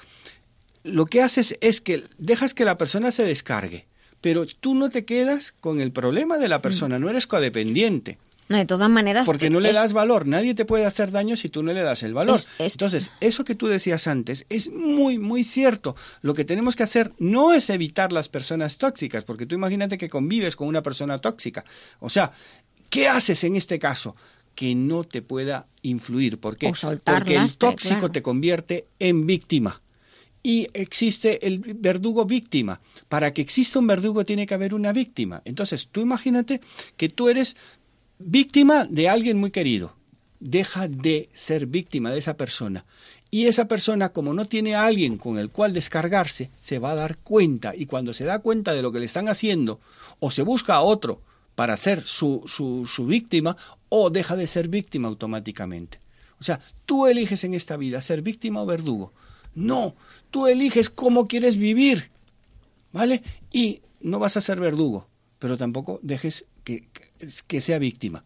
Lo 0.84 1.06
que 1.06 1.22
haces 1.22 1.56
es 1.60 1.80
que 1.80 2.04
dejas 2.18 2.54
que 2.54 2.64
la 2.64 2.78
persona 2.78 3.10
se 3.10 3.24
descargue, 3.24 3.86
pero 4.20 4.46
tú 4.46 4.74
no 4.74 4.90
te 4.90 5.04
quedas 5.04 5.52
con 5.60 5.80
el 5.80 5.92
problema 5.92 6.38
de 6.38 6.48
la 6.48 6.58
mm. 6.58 6.62
persona, 6.62 6.98
no 6.98 7.10
eres 7.10 7.26
codependiente. 7.26 8.18
No, 8.50 8.56
de 8.56 8.66
todas 8.66 8.90
maneras. 8.90 9.26
Porque 9.26 9.48
no 9.48 9.60
le 9.60 9.72
das 9.72 9.92
valor. 9.92 10.26
Nadie 10.26 10.54
te 10.54 10.64
puede 10.64 10.84
hacer 10.84 11.12
daño 11.12 11.36
si 11.36 11.48
tú 11.48 11.62
no 11.62 11.72
le 11.72 11.82
das 11.82 12.02
el 12.02 12.14
valor. 12.14 12.40
Entonces, 12.58 13.12
eso 13.20 13.44
que 13.44 13.54
tú 13.54 13.68
decías 13.68 14.08
antes 14.08 14.44
es 14.48 14.72
muy, 14.72 15.18
muy 15.18 15.44
cierto. 15.44 15.94
Lo 16.20 16.34
que 16.34 16.44
tenemos 16.44 16.74
que 16.74 16.82
hacer 16.82 17.12
no 17.20 17.52
es 17.52 17.70
evitar 17.70 18.10
las 18.10 18.28
personas 18.28 18.76
tóxicas, 18.76 19.22
porque 19.22 19.46
tú 19.46 19.54
imagínate 19.54 19.96
que 19.98 20.08
convives 20.08 20.56
con 20.56 20.66
una 20.66 20.82
persona 20.82 21.18
tóxica. 21.18 21.64
O 22.00 22.10
sea, 22.10 22.32
¿qué 22.88 23.06
haces 23.06 23.44
en 23.44 23.54
este 23.54 23.78
caso? 23.78 24.16
Que 24.60 24.74
no 24.74 25.04
te 25.04 25.22
pueda 25.22 25.68
influir. 25.80 26.38
¿Por 26.38 26.54
qué? 26.54 26.70
Porque 27.02 27.34
el 27.34 27.56
tóxico 27.56 28.10
te 28.10 28.20
convierte 28.20 28.84
en 28.98 29.26
víctima. 29.26 29.80
Y 30.42 30.68
existe 30.74 31.46
el 31.46 31.60
verdugo 31.60 32.26
víctima. 32.26 32.78
Para 33.08 33.32
que 33.32 33.40
exista 33.40 33.78
un 33.78 33.86
verdugo 33.86 34.26
tiene 34.26 34.46
que 34.46 34.52
haber 34.52 34.74
una 34.74 34.92
víctima. 34.92 35.40
Entonces, 35.46 35.88
tú 35.90 36.02
imagínate 36.02 36.60
que 36.98 37.08
tú 37.08 37.30
eres 37.30 37.56
víctima 38.18 38.84
de 38.84 39.08
alguien 39.08 39.38
muy 39.38 39.50
querido. 39.50 39.94
Deja 40.40 40.88
de 40.88 41.30
ser 41.32 41.64
víctima 41.64 42.10
de 42.10 42.18
esa 42.18 42.36
persona. 42.36 42.84
Y 43.30 43.46
esa 43.46 43.66
persona, 43.66 44.10
como 44.10 44.34
no 44.34 44.44
tiene 44.44 44.74
a 44.74 44.84
alguien 44.84 45.16
con 45.16 45.38
el 45.38 45.48
cual 45.48 45.72
descargarse, 45.72 46.50
se 46.58 46.78
va 46.78 46.90
a 46.90 46.96
dar 46.96 47.16
cuenta. 47.16 47.74
Y 47.74 47.86
cuando 47.86 48.12
se 48.12 48.26
da 48.26 48.40
cuenta 48.40 48.74
de 48.74 48.82
lo 48.82 48.92
que 48.92 49.00
le 49.00 49.06
están 49.06 49.30
haciendo, 49.30 49.80
o 50.18 50.30
se 50.30 50.42
busca 50.42 50.74
a 50.74 50.82
otro 50.82 51.22
para 51.54 51.76
ser 51.76 52.02
su, 52.02 52.42
su, 52.46 52.86
su 52.86 53.06
víctima, 53.06 53.56
o 53.88 54.10
deja 54.10 54.36
de 54.36 54.46
ser 54.46 54.68
víctima 54.68 55.08
automáticamente. 55.08 56.00
O 56.40 56.44
sea, 56.44 56.60
tú 56.86 57.06
eliges 57.06 57.44
en 57.44 57.54
esta 57.54 57.76
vida 57.76 58.00
ser 58.00 58.22
víctima 58.22 58.62
o 58.62 58.66
verdugo. 58.66 59.12
No, 59.54 59.94
tú 60.30 60.46
eliges 60.46 60.88
cómo 60.88 61.26
quieres 61.26 61.56
vivir. 61.56 62.10
¿Vale? 62.92 63.22
Y 63.52 63.82
no 64.00 64.18
vas 64.18 64.36
a 64.36 64.40
ser 64.40 64.58
verdugo, 64.58 65.06
pero 65.38 65.56
tampoco 65.56 66.00
dejes 66.02 66.46
que, 66.64 66.88
que 67.46 67.60
sea 67.60 67.78
víctima. 67.78 68.24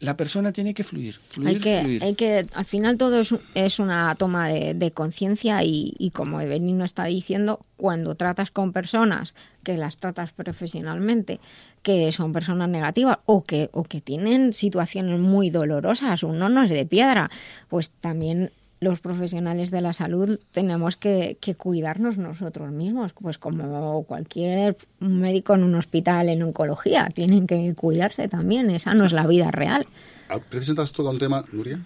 la 0.00 0.16
persona 0.16 0.52
tiene 0.52 0.74
que 0.74 0.84
fluir, 0.84 1.18
fluir, 1.28 1.48
hay 1.48 1.60
que, 1.60 1.80
fluir. 1.80 2.04
Hay 2.04 2.14
que, 2.14 2.46
al 2.54 2.64
final 2.64 2.96
todo 2.96 3.20
es, 3.20 3.34
es 3.54 3.78
una 3.78 4.14
toma 4.14 4.48
de, 4.48 4.74
de 4.74 4.90
conciencia 4.92 5.62
y, 5.64 5.94
y, 5.98 6.10
como 6.10 6.40
Evelino 6.40 6.84
está 6.84 7.04
diciendo, 7.06 7.64
cuando 7.76 8.14
tratas 8.14 8.50
con 8.50 8.72
personas 8.72 9.34
que 9.64 9.76
las 9.76 9.96
tratas 9.96 10.32
profesionalmente, 10.32 11.40
que 11.82 12.10
son 12.12 12.32
personas 12.32 12.68
negativas 12.68 13.18
o 13.26 13.44
que, 13.44 13.70
o 13.72 13.84
que 13.84 14.00
tienen 14.00 14.52
situaciones 14.52 15.20
muy 15.20 15.50
dolorosas, 15.50 16.22
uno 16.22 16.48
no 16.48 16.62
es 16.62 16.70
de 16.70 16.86
piedra, 16.86 17.30
pues 17.68 17.90
también 17.90 18.50
los 18.80 19.00
profesionales 19.00 19.70
de 19.70 19.80
la 19.80 19.92
salud 19.92 20.38
tenemos 20.52 20.96
que, 20.96 21.36
que, 21.40 21.54
cuidarnos 21.54 22.16
nosotros 22.16 22.70
mismos, 22.70 23.12
pues 23.12 23.38
como 23.38 24.04
cualquier 24.04 24.76
médico 25.00 25.54
en 25.54 25.64
un 25.64 25.74
hospital 25.74 26.28
en 26.28 26.42
oncología, 26.42 27.10
tienen 27.12 27.46
que 27.46 27.74
cuidarse 27.74 28.28
también, 28.28 28.70
esa 28.70 28.94
no 28.94 29.04
es 29.04 29.12
la 29.12 29.26
vida 29.26 29.50
real. 29.50 29.86
Ah, 30.28 30.38
Precisamente 30.38 30.82
has 30.82 30.92
tocado 30.92 31.12
un 31.12 31.18
tema, 31.18 31.44
Nuria, 31.52 31.80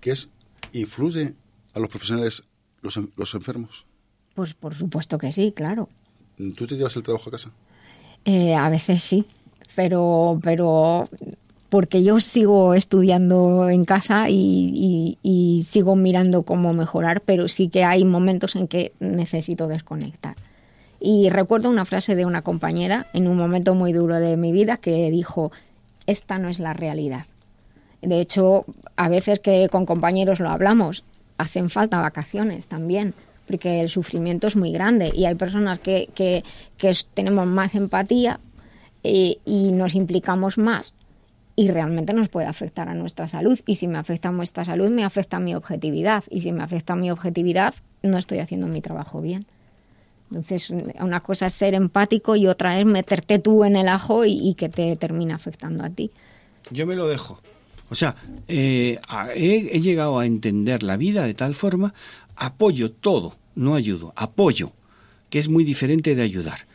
que 0.00 0.10
es, 0.10 0.28
¿influye 0.72 1.34
a 1.74 1.78
los 1.78 1.88
profesionales 1.88 2.42
los, 2.82 2.98
los 3.16 3.34
enfermos? 3.34 3.84
Pues 4.34 4.54
por 4.54 4.74
supuesto 4.74 5.18
que 5.18 5.30
sí, 5.32 5.52
claro. 5.52 5.88
¿Tú 6.56 6.66
te 6.66 6.76
llevas 6.76 6.96
el 6.96 7.02
trabajo 7.02 7.30
a 7.30 7.32
casa? 7.32 7.50
Eh, 8.26 8.56
a 8.56 8.68
veces 8.68 9.04
sí, 9.04 9.24
pero, 9.76 10.40
pero 10.42 11.08
porque 11.68 12.02
yo 12.02 12.18
sigo 12.18 12.74
estudiando 12.74 13.68
en 13.70 13.84
casa 13.84 14.28
y, 14.28 14.72
y, 14.74 15.18
y, 15.22 15.62
sigo 15.62 15.94
mirando 15.94 16.42
cómo 16.42 16.72
mejorar, 16.72 17.20
pero 17.20 17.46
sí 17.46 17.68
que 17.68 17.84
hay 17.84 18.04
momentos 18.04 18.56
en 18.56 18.66
que 18.66 18.92
necesito 18.98 19.68
desconectar. 19.68 20.34
Y 20.98 21.30
recuerdo 21.30 21.70
una 21.70 21.84
frase 21.84 22.16
de 22.16 22.26
una 22.26 22.42
compañera 22.42 23.06
en 23.12 23.28
un 23.28 23.36
momento 23.36 23.76
muy 23.76 23.92
duro 23.92 24.16
de 24.16 24.36
mi 24.36 24.50
vida 24.50 24.76
que 24.76 25.08
dijo, 25.10 25.52
esta 26.06 26.38
no 26.38 26.48
es 26.48 26.58
la 26.58 26.72
realidad. 26.72 27.26
De 28.02 28.20
hecho, 28.20 28.64
a 28.96 29.08
veces 29.08 29.38
que 29.38 29.68
con 29.68 29.86
compañeros 29.86 30.40
lo 30.40 30.48
hablamos, 30.48 31.04
hacen 31.38 31.70
falta 31.70 32.00
vacaciones 32.00 32.66
también, 32.66 33.14
porque 33.46 33.80
el 33.80 33.88
sufrimiento 33.88 34.46
es 34.46 34.56
muy 34.56 34.72
grande 34.72 35.10
y 35.14 35.24
hay 35.24 35.34
personas 35.34 35.78
que, 35.78 36.08
que, 36.14 36.44
que 36.76 36.96
tenemos 37.14 37.46
más 37.46 37.74
empatía 37.74 38.40
y, 39.02 39.38
y 39.44 39.72
nos 39.72 39.94
implicamos 39.94 40.58
más 40.58 40.94
y 41.56 41.70
realmente 41.70 42.12
nos 42.12 42.28
puede 42.28 42.46
afectar 42.46 42.88
a 42.88 42.94
nuestra 42.94 43.26
salud. 43.26 43.58
Y 43.66 43.76
si 43.76 43.88
me 43.88 43.96
afecta 43.96 44.28
a 44.28 44.32
nuestra 44.32 44.64
salud, 44.64 44.90
me 44.90 45.04
afecta 45.04 45.38
a 45.38 45.40
mi 45.40 45.54
objetividad. 45.54 46.22
Y 46.28 46.42
si 46.42 46.52
me 46.52 46.62
afecta 46.62 46.92
a 46.92 46.96
mi 46.96 47.10
objetividad, 47.10 47.74
no 48.02 48.18
estoy 48.18 48.40
haciendo 48.40 48.66
mi 48.66 48.82
trabajo 48.82 49.22
bien. 49.22 49.46
Entonces, 50.30 50.70
una 51.00 51.20
cosa 51.20 51.46
es 51.46 51.54
ser 51.54 51.74
empático 51.74 52.36
y 52.36 52.46
otra 52.46 52.78
es 52.78 52.84
meterte 52.84 53.38
tú 53.38 53.64
en 53.64 53.76
el 53.76 53.88
ajo 53.88 54.24
y, 54.26 54.32
y 54.32 54.54
que 54.54 54.68
te 54.68 54.94
termine 54.96 55.32
afectando 55.32 55.82
a 55.82 55.88
ti. 55.88 56.10
Yo 56.70 56.86
me 56.86 56.94
lo 56.94 57.06
dejo. 57.06 57.40
O 57.88 57.94
sea, 57.94 58.16
eh, 58.48 58.98
he, 59.34 59.76
he 59.76 59.80
llegado 59.80 60.18
a 60.18 60.26
entender 60.26 60.82
la 60.82 60.96
vida 60.96 61.24
de 61.24 61.34
tal 61.34 61.54
forma, 61.54 61.94
apoyo 62.36 62.90
todo, 62.90 63.34
no 63.54 63.74
ayudo, 63.74 64.12
apoyo, 64.16 64.72
que 65.30 65.38
es 65.38 65.48
muy 65.48 65.64
diferente 65.64 66.14
de 66.14 66.22
ayudar. 66.22 66.66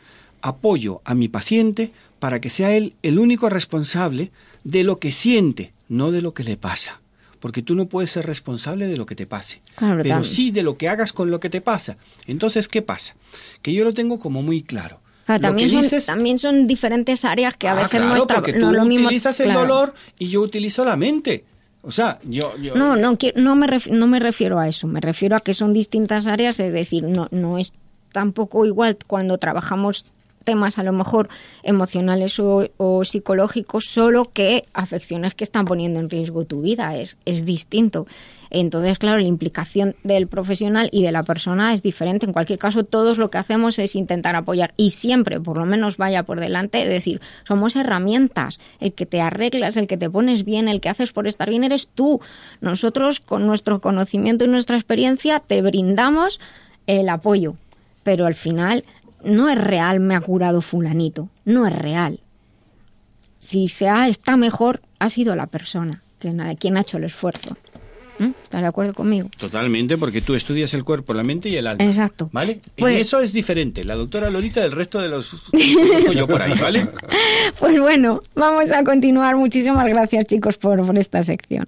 Apoyo 0.41 1.01
a 1.05 1.15
mi 1.15 1.27
paciente 1.27 1.91
para 2.19 2.41
que 2.41 2.49
sea 2.49 2.75
él 2.75 2.93
el 3.03 3.19
único 3.19 3.49
responsable 3.49 4.31
de 4.63 4.83
lo 4.83 4.97
que 4.97 5.11
siente, 5.11 5.73
no 5.88 6.11
de 6.11 6.21
lo 6.21 6.33
que 6.33 6.43
le 6.43 6.57
pasa. 6.57 6.99
Porque 7.39 7.63
tú 7.63 7.75
no 7.75 7.88
puedes 7.88 8.11
ser 8.11 8.25
responsable 8.27 8.88
de 8.88 8.97
lo 8.97 9.07
que 9.07 9.15
te 9.15 9.25
pase, 9.25 9.61
claro, 9.75 10.03
pero 10.03 10.23
sí 10.23 10.51
de 10.51 10.61
lo 10.61 10.77
que 10.77 10.89
hagas 10.89 11.11
con 11.11 11.31
lo 11.31 11.39
que 11.39 11.49
te 11.49 11.59
pasa. 11.59 11.97
Entonces, 12.27 12.67
¿qué 12.67 12.83
pasa? 12.83 13.15
Que 13.63 13.73
yo 13.73 13.83
lo 13.83 13.93
tengo 13.93 14.19
como 14.19 14.43
muy 14.43 14.61
claro. 14.61 14.99
También, 15.25 15.69
son, 15.69 15.81
dices... 15.81 16.05
también 16.05 16.39
son 16.39 16.67
diferentes 16.67 17.23
áreas 17.25 17.55
que 17.55 17.67
a 17.67 17.71
ah, 17.71 17.75
veces 17.75 17.91
claro, 17.91 18.09
nuestra 18.09 18.35
porque 18.38 18.53
tú 18.53 18.59
no 18.59 18.71
lo 18.71 18.85
mismo, 18.85 19.05
utilizas 19.05 19.39
el 19.39 19.45
claro. 19.45 19.61
dolor 19.61 19.93
y 20.19 20.27
yo 20.27 20.41
utilizo 20.41 20.83
la 20.83 20.95
mente. 20.95 21.45
O 21.83 21.91
sea, 21.91 22.19
yo, 22.23 22.55
yo... 22.57 22.75
No, 22.75 22.95
no, 22.95 23.17
no 23.35 23.55
me, 23.55 23.67
ref, 23.67 23.87
no 23.87 24.07
me 24.07 24.19
refiero 24.19 24.59
a 24.59 24.67
eso, 24.67 24.87
me 24.87 25.01
refiero 25.01 25.35
a 25.35 25.39
que 25.39 25.53
son 25.53 25.73
distintas 25.73 26.27
áreas, 26.27 26.59
es 26.59 26.71
decir, 26.71 27.03
no, 27.03 27.27
no 27.31 27.57
es 27.57 27.73
tampoco 28.11 28.65
igual 28.65 28.97
cuando 29.07 29.37
trabajamos 29.37 30.05
temas 30.43 30.77
a 30.77 30.83
lo 30.83 30.91
mejor 30.91 31.29
emocionales 31.63 32.39
o, 32.39 32.67
o, 32.77 33.05
psicológicos, 33.05 33.85
solo 33.85 34.31
que 34.31 34.65
afecciones 34.73 35.35
que 35.35 35.43
están 35.43 35.65
poniendo 35.65 35.99
en 35.99 36.09
riesgo 36.09 36.45
tu 36.45 36.61
vida, 36.61 36.95
es, 36.97 37.17
es 37.25 37.45
distinto. 37.45 38.07
Entonces, 38.52 38.99
claro, 38.99 39.19
la 39.19 39.28
implicación 39.28 39.95
del 40.03 40.28
profesional 40.28 40.90
y 40.91 41.03
de 41.03 41.11
la 41.11 41.23
persona 41.23 41.73
es 41.73 41.82
diferente. 41.82 42.26
En 42.26 42.34
cualquier 42.34 42.60
caso, 42.60 42.84
todos 42.84 43.18
lo 43.18 43.32
que 43.32 43.38
hacemos 43.38 43.80
es 43.80 43.95
intentar 43.95 44.36
apoyar 44.36 44.73
y 44.78 44.91
siempre, 44.91 45.40
por 45.40 45.57
lo 45.57 45.65
menos, 45.65 45.98
vaya 45.98 46.23
por 46.23 46.40
delante, 46.40 46.86
decir, 46.86 47.22
somos 47.45 47.76
herramientas. 47.76 48.60
El 48.80 48.94
que 48.94 49.06
te 49.06 49.22
arreglas, 49.22 49.78
el 49.78 49.88
que 49.88 49.98
te 49.98 50.10
pones 50.10 50.44
bien, 50.44 50.68
el 50.68 50.82
que 50.82 50.90
haces 50.90 51.14
por 51.14 51.28
estar 51.28 51.49
bien, 51.49 51.64
eres 51.64 51.88
tú. 51.88 52.19
Nosotros, 52.60 53.22
con 53.22 53.48
nuestro 53.48 53.80
conocimiento 53.80 54.45
y 54.45 54.49
nuestra 54.49 54.76
experiencia, 54.76 55.40
te 55.40 55.61
brindamos 55.61 56.40
el 56.88 57.07
apoyo. 57.10 57.56
Pero 58.03 58.26
al 58.26 58.36
final 58.36 58.84
no 59.23 59.49
es 59.49 59.57
real 59.57 59.99
me 59.99 60.15
ha 60.15 60.22
curado 60.22 60.61
fulanito, 60.61 61.30
no 61.45 61.65
es 61.65 61.76
real. 61.78 62.19
Si 63.40 63.69
se 63.69 63.88
ha, 63.88 64.07
está 64.07 64.38
mejor, 64.38 64.82
ha 64.99 65.10
sido 65.10 65.36
la 65.36 65.48
persona 65.48 66.02
quien 66.22 66.40
ha, 66.40 66.56
quien 66.56 66.78
ha 66.78 66.82
hecho 66.82 66.98
el 66.98 67.06
esfuerzo. 67.06 67.57
¿Mm? 68.22 68.34
¿Estás 68.43 68.61
de 68.61 68.68
acuerdo 68.68 68.93
conmigo? 68.93 69.30
Totalmente, 69.38 69.98
porque 69.98 70.22
tú 70.22 70.35
estudias 70.35 70.73
el 70.76 70.84
cuerpo, 70.84 71.14
la 71.15 71.23
mente 71.23 71.49
y 71.49 71.56
el 71.56 71.65
alma. 71.65 71.84
Exacto. 71.84 72.30
¿Vale? 72.31 72.61
Pues, 72.77 72.95
y 72.95 73.02
eso 73.02 73.19
es 73.19 73.34
diferente, 73.34 73.84
la 73.84 73.95
doctora 73.95 74.30
Lorita 74.30 74.61
del 74.61 74.73
resto 74.73 74.99
de 74.99 75.10
los 75.10 75.52
yo 76.14 76.27
por 76.27 76.41
ahí, 76.41 76.53
¿vale? 76.60 76.88
Pues 77.60 77.80
bueno, 77.80 78.22
vamos 78.35 78.72
a 78.72 78.84
continuar. 78.84 79.35
Muchísimas 79.38 79.88
gracias, 79.88 80.27
chicos, 80.27 80.57
por, 80.57 80.85
por 80.85 80.98
esta 80.98 81.23
sección. 81.23 81.68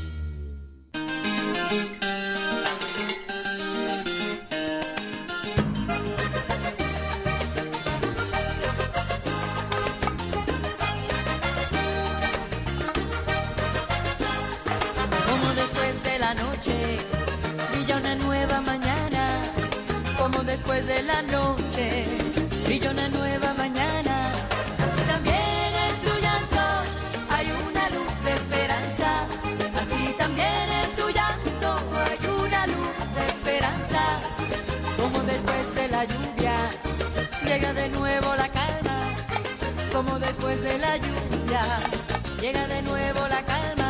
La 21.13 21.21
noche 21.23 21.87
brilla 22.65 22.91
una 22.91 23.07
nueva 23.09 23.53
mañana. 23.53 24.15
Así 24.85 25.01
también 25.13 25.71
en 25.87 25.95
tu 26.05 26.13
llanto 26.25 26.63
hay 27.35 27.47
una 27.67 27.85
luz 27.95 28.13
de 28.25 28.31
esperanza. 28.41 29.09
Así 29.81 30.03
también 30.17 30.65
en 30.81 30.89
tu 30.99 31.05
llanto 31.17 31.69
hay 32.07 32.19
una 32.43 32.61
luz 32.67 32.97
de 33.17 33.23
esperanza. 33.33 34.01
Como 34.99 35.19
después 35.31 35.65
de 35.79 35.87
la 35.95 36.03
lluvia 36.11 36.55
llega 37.47 37.73
de 37.73 37.89
nuevo 37.89 38.35
la 38.35 38.49
calma. 38.59 38.97
Como 39.93 40.19
después 40.19 40.61
de 40.63 40.77
la 40.77 40.93
lluvia 40.97 41.63
llega 42.41 42.67
de 42.67 42.81
nuevo 42.83 43.21
la 43.27 43.41
calma. 43.51 43.80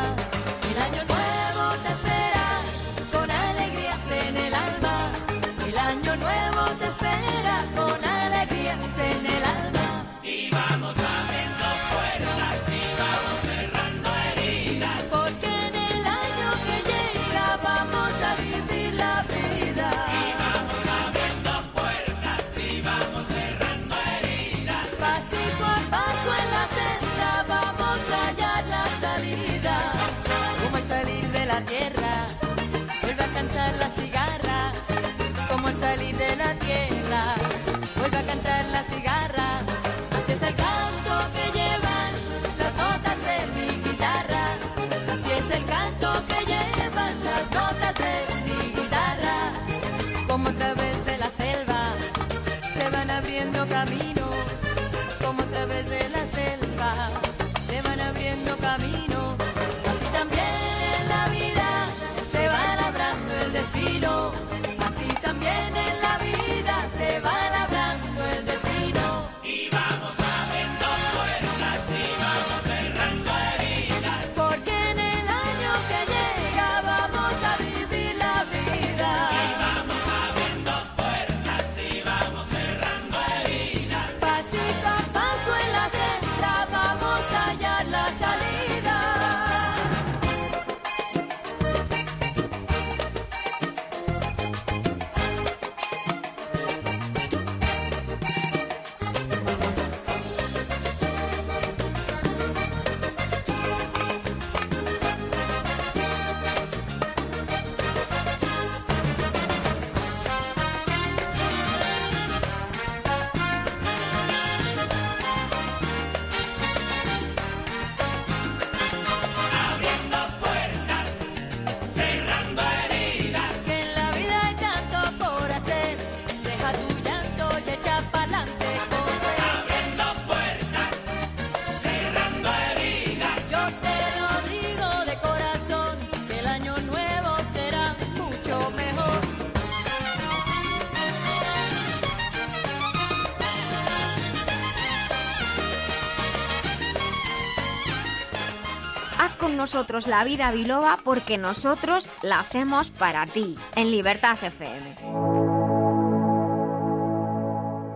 Nosotros 149.74 150.06
la 150.06 150.26
vida 150.26 150.52
biloba 150.52 150.98
porque 151.02 151.38
nosotros 151.38 152.10
la 152.24 152.42
hacemos 152.42 152.90
para 152.90 153.26
ti, 153.26 153.58
en 153.78 153.90
Libertad 153.90 154.38
FM. 154.44 154.96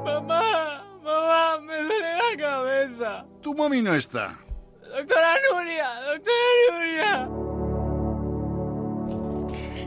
Mamá, 0.06 0.86
mamá, 1.04 1.60
me 1.60 1.76
duele 1.84 2.14
la 2.14 2.38
cabeza. 2.38 3.26
Tu 3.42 3.54
mami 3.54 3.82
no 3.82 3.94
está. 3.94 4.36
Doctora 4.84 5.36
Nuria, 5.52 5.90
doctora 6.00 6.72
Nuria. 6.72 7.35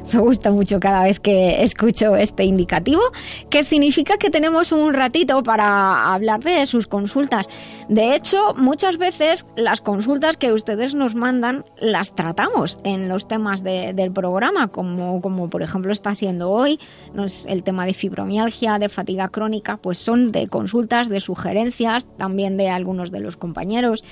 Me 0.12 0.20
gusta 0.20 0.50
mucho 0.50 0.80
cada 0.80 1.04
vez 1.04 1.20
que 1.20 1.62
escucho 1.62 2.16
este 2.16 2.44
indicativo, 2.44 3.02
que 3.50 3.64
significa 3.64 4.16
que 4.16 4.30
tenemos 4.30 4.72
un 4.72 4.94
ratito 4.94 5.42
para 5.42 6.14
hablar 6.14 6.40
de 6.40 6.64
sus 6.66 6.86
consultas. 6.86 7.48
De 7.88 8.14
hecho, 8.14 8.54
muchas 8.56 8.96
veces 8.98 9.44
las 9.56 9.80
consultas 9.80 10.36
que 10.36 10.52
ustedes 10.52 10.94
nos 10.94 11.14
mandan 11.14 11.64
las 11.80 12.14
tratamos 12.14 12.76
en 12.84 13.08
los 13.08 13.28
temas 13.28 13.62
de- 13.62 13.92
del 13.94 14.12
programa, 14.12 14.68
como, 14.68 15.20
como 15.20 15.50
por 15.50 15.62
ejemplo 15.62 15.92
está 15.92 16.14
siendo 16.14 16.50
hoy, 16.50 16.78
no 17.14 17.24
es 17.24 17.46
el 17.46 17.62
tema 17.62 17.84
de 17.86 17.94
fibromialgia, 17.94 18.78
de 18.78 18.88
fatiga 18.88 19.28
crónica, 19.28 19.76
pues 19.78 19.98
son 19.98 20.32
de 20.32 20.48
consultas, 20.48 21.08
de 21.08 21.20
sugerencias, 21.20 22.06
también 22.16 22.56
de 22.56 22.68
algunos 22.70 23.10
de 23.10 23.20
los 23.20 23.36
compañeros. 23.36 24.04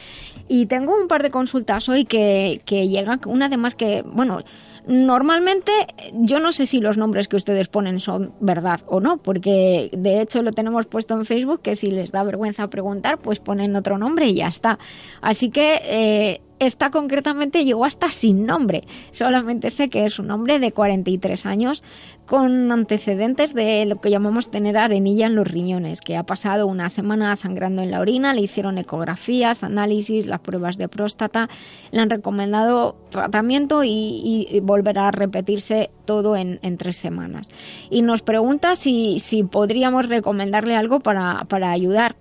Y 0.48 0.66
tengo 0.66 0.94
un 0.94 1.08
par 1.08 1.22
de 1.22 1.30
consultas 1.30 1.88
hoy 1.88 2.04
que, 2.04 2.60
que 2.64 2.88
llegan, 2.88 3.20
una 3.26 3.46
además 3.46 3.74
que, 3.74 4.02
bueno, 4.06 4.40
Normalmente 4.86 5.72
yo 6.12 6.38
no 6.38 6.52
sé 6.52 6.68
si 6.68 6.80
los 6.80 6.96
nombres 6.96 7.26
que 7.26 7.34
ustedes 7.34 7.66
ponen 7.66 7.98
son 7.98 8.34
verdad 8.40 8.80
o 8.86 9.00
no, 9.00 9.16
porque 9.16 9.90
de 9.92 10.20
hecho 10.20 10.42
lo 10.42 10.52
tenemos 10.52 10.86
puesto 10.86 11.14
en 11.14 11.24
Facebook 11.24 11.60
que 11.60 11.74
si 11.74 11.90
les 11.90 12.12
da 12.12 12.22
vergüenza 12.22 12.70
preguntar, 12.70 13.18
pues 13.18 13.40
ponen 13.40 13.74
otro 13.74 13.98
nombre 13.98 14.28
y 14.28 14.34
ya 14.34 14.46
está. 14.46 14.78
Así 15.20 15.50
que 15.50 15.80
eh, 15.84 16.40
esta 16.58 16.90
concretamente 16.90 17.64
llegó 17.64 17.84
hasta 17.84 18.10
sin 18.10 18.46
nombre. 18.46 18.82
Solamente 19.10 19.70
sé 19.70 19.88
que 19.88 20.06
es 20.06 20.18
un 20.18 20.30
hombre 20.30 20.58
de 20.58 20.72
43 20.72 21.46
años 21.46 21.82
con 22.26 22.72
antecedentes 22.72 23.54
de 23.54 23.84
lo 23.86 24.00
que 24.00 24.10
llamamos 24.10 24.50
tener 24.50 24.76
arenilla 24.76 25.26
en 25.26 25.36
los 25.36 25.46
riñones, 25.46 26.00
que 26.00 26.16
ha 26.16 26.24
pasado 26.24 26.66
una 26.66 26.88
semana 26.88 27.36
sangrando 27.36 27.82
en 27.82 27.90
la 27.90 28.00
orina, 28.00 28.34
le 28.34 28.42
hicieron 28.42 28.78
ecografías, 28.78 29.62
análisis, 29.62 30.26
las 30.26 30.40
pruebas 30.40 30.76
de 30.76 30.88
próstata, 30.88 31.48
le 31.92 32.00
han 32.00 32.10
recomendado 32.10 32.96
tratamiento 33.10 33.82
y, 33.84 34.60
volverá 34.62 35.08
a 35.08 35.10
repetirse 35.12 35.90
todo 36.04 36.36
en, 36.36 36.58
en 36.62 36.78
tres 36.78 36.96
semanas. 36.96 37.48
Y 37.90 38.02
nos 38.02 38.22
pregunta 38.22 38.74
si, 38.76 39.20
si 39.20 39.44
podríamos 39.44 40.08
recomendarle 40.08 40.74
algo 40.74 41.00
para, 41.00 41.44
para 41.48 41.70
ayudar. 41.70 42.16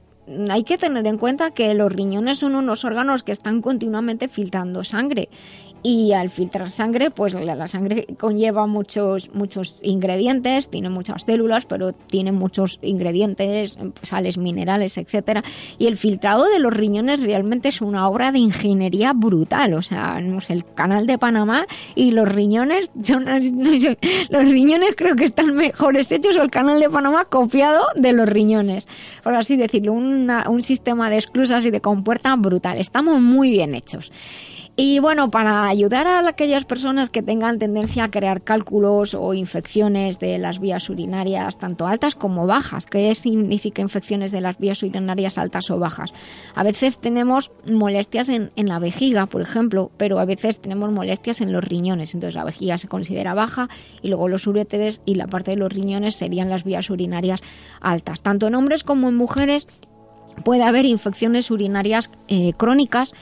Hay 0.49 0.63
que 0.63 0.77
tener 0.77 1.05
en 1.05 1.17
cuenta 1.17 1.51
que 1.51 1.73
los 1.75 1.91
riñones 1.91 2.39
son 2.39 2.55
unos 2.55 2.83
órganos 2.83 3.23
que 3.23 3.31
están 3.31 3.61
continuamente 3.61 4.27
filtrando 4.27 4.83
sangre 4.83 5.29
y 5.85 6.13
al 6.13 6.31
filtrar 6.31 6.71
sangre, 6.71 7.11
pues 7.11 7.35
la, 7.35 7.67
sangre 7.67 8.07
conlleva 8.19 8.65
muchos, 8.65 9.29
muchos 9.35 9.81
ingredientes, 9.83 10.67
tiene 10.67 10.89
muchas 10.89 11.21
células, 11.21 11.67
pero 11.67 11.91
tiene 11.91 12.31
muchos 12.31 12.79
ingredientes, 12.81 13.77
sales 14.01 14.39
minerales, 14.39 14.97
etcétera. 14.97 15.43
Y 15.77 15.85
el 15.85 15.95
filtrado 15.95 16.45
de 16.45 16.57
los 16.57 16.73
riñones 16.73 17.21
realmente 17.21 17.69
es 17.69 17.81
una 17.81 18.09
obra 18.09 18.31
de 18.31 18.39
ingeniería 18.39 19.13
brutal. 19.13 19.75
O 19.75 19.83
sea, 19.83 20.17
el 20.49 20.65
canal 20.73 21.05
de 21.05 21.19
Panamá 21.19 21.67
y 21.93 22.09
los 22.09 22.27
riñones 22.29 22.89
son 23.03 23.25
no 23.25 23.69
los 24.29 24.43
riñones 24.43 24.95
creo 24.97 25.15
que 25.15 25.25
están 25.25 25.53
mejores 25.53 26.11
hechos 26.11 26.35
o 26.35 26.41
el 26.41 26.49
canal 26.49 26.79
de 26.79 26.89
Panamá 26.89 27.25
copiado 27.25 27.85
de 27.95 28.11
los 28.11 28.27
riñones. 28.27 28.87
Por 29.23 29.35
así 29.35 29.55
decirlo, 29.55 29.93
un 29.93 30.61
sistema 30.63 31.11
de 31.11 31.17
esclusas 31.17 31.63
y 31.63 31.69
de 31.69 31.79
compuerta 31.79 32.35
brutal. 32.37 32.79
Estamos 32.79 33.21
muy 33.21 33.51
bien 33.51 33.75
hechos. 33.75 34.11
Y 34.77 34.99
bueno, 34.99 35.31
para 35.31 35.69
ayudar 35.69 36.05
a 36.05 36.27
aquellas 36.27 36.65
personas 36.65 37.09
que 37.09 37.23
tengan 37.23 37.59
tendencia 37.59 38.03
a 38.03 38.11
crear 38.11 38.41
cálculos 38.41 39.13
o 39.13 39.33
infecciones 39.33 40.19
de 40.19 40.37
las 40.37 40.59
vías 40.59 40.89
urinarias, 40.89 41.57
tanto 41.57 41.87
altas 41.87 42.13
como 42.13 42.45
bajas, 42.45 42.85
¿qué 42.85 43.15
significa 43.15 43.81
infecciones 43.81 44.31
de 44.31 44.41
las 44.41 44.57
vías 44.57 44.83
urinarias 44.83 45.37
altas 45.37 45.71
o 45.71 45.79
bajas? 45.79 46.11
A 46.55 46.63
veces 46.63 46.97
tenemos 46.97 47.51
molestias 47.65 48.27
en, 48.27 48.51
en 48.57 48.67
la 48.67 48.79
vejiga, 48.79 49.27
por 49.27 49.41
ejemplo, 49.41 49.91
pero 49.95 50.19
a 50.19 50.25
veces 50.25 50.59
tenemos 50.59 50.91
molestias 50.91 51.39
en 51.39 51.53
los 51.53 51.63
riñones. 51.63 52.13
Entonces 52.13 52.35
la 52.35 52.43
vejiga 52.43 52.77
se 52.77 52.89
considera 52.89 53.33
baja 53.33 53.69
y 54.01 54.09
luego 54.09 54.27
los 54.27 54.45
uréteres 54.45 54.99
y 55.05 55.15
la 55.15 55.27
parte 55.27 55.51
de 55.51 55.57
los 55.57 55.71
riñones 55.71 56.15
serían 56.15 56.49
las 56.49 56.65
vías 56.65 56.89
urinarias 56.89 57.39
altas. 57.79 58.23
Tanto 58.23 58.47
en 58.47 58.55
hombres 58.55 58.83
como 58.83 59.07
en 59.07 59.15
mujeres 59.15 59.69
puede 60.43 60.63
haber 60.63 60.85
infecciones 60.85 61.49
urinarias 61.49 62.11
eh, 62.27 62.51
crónicas, 62.57 63.13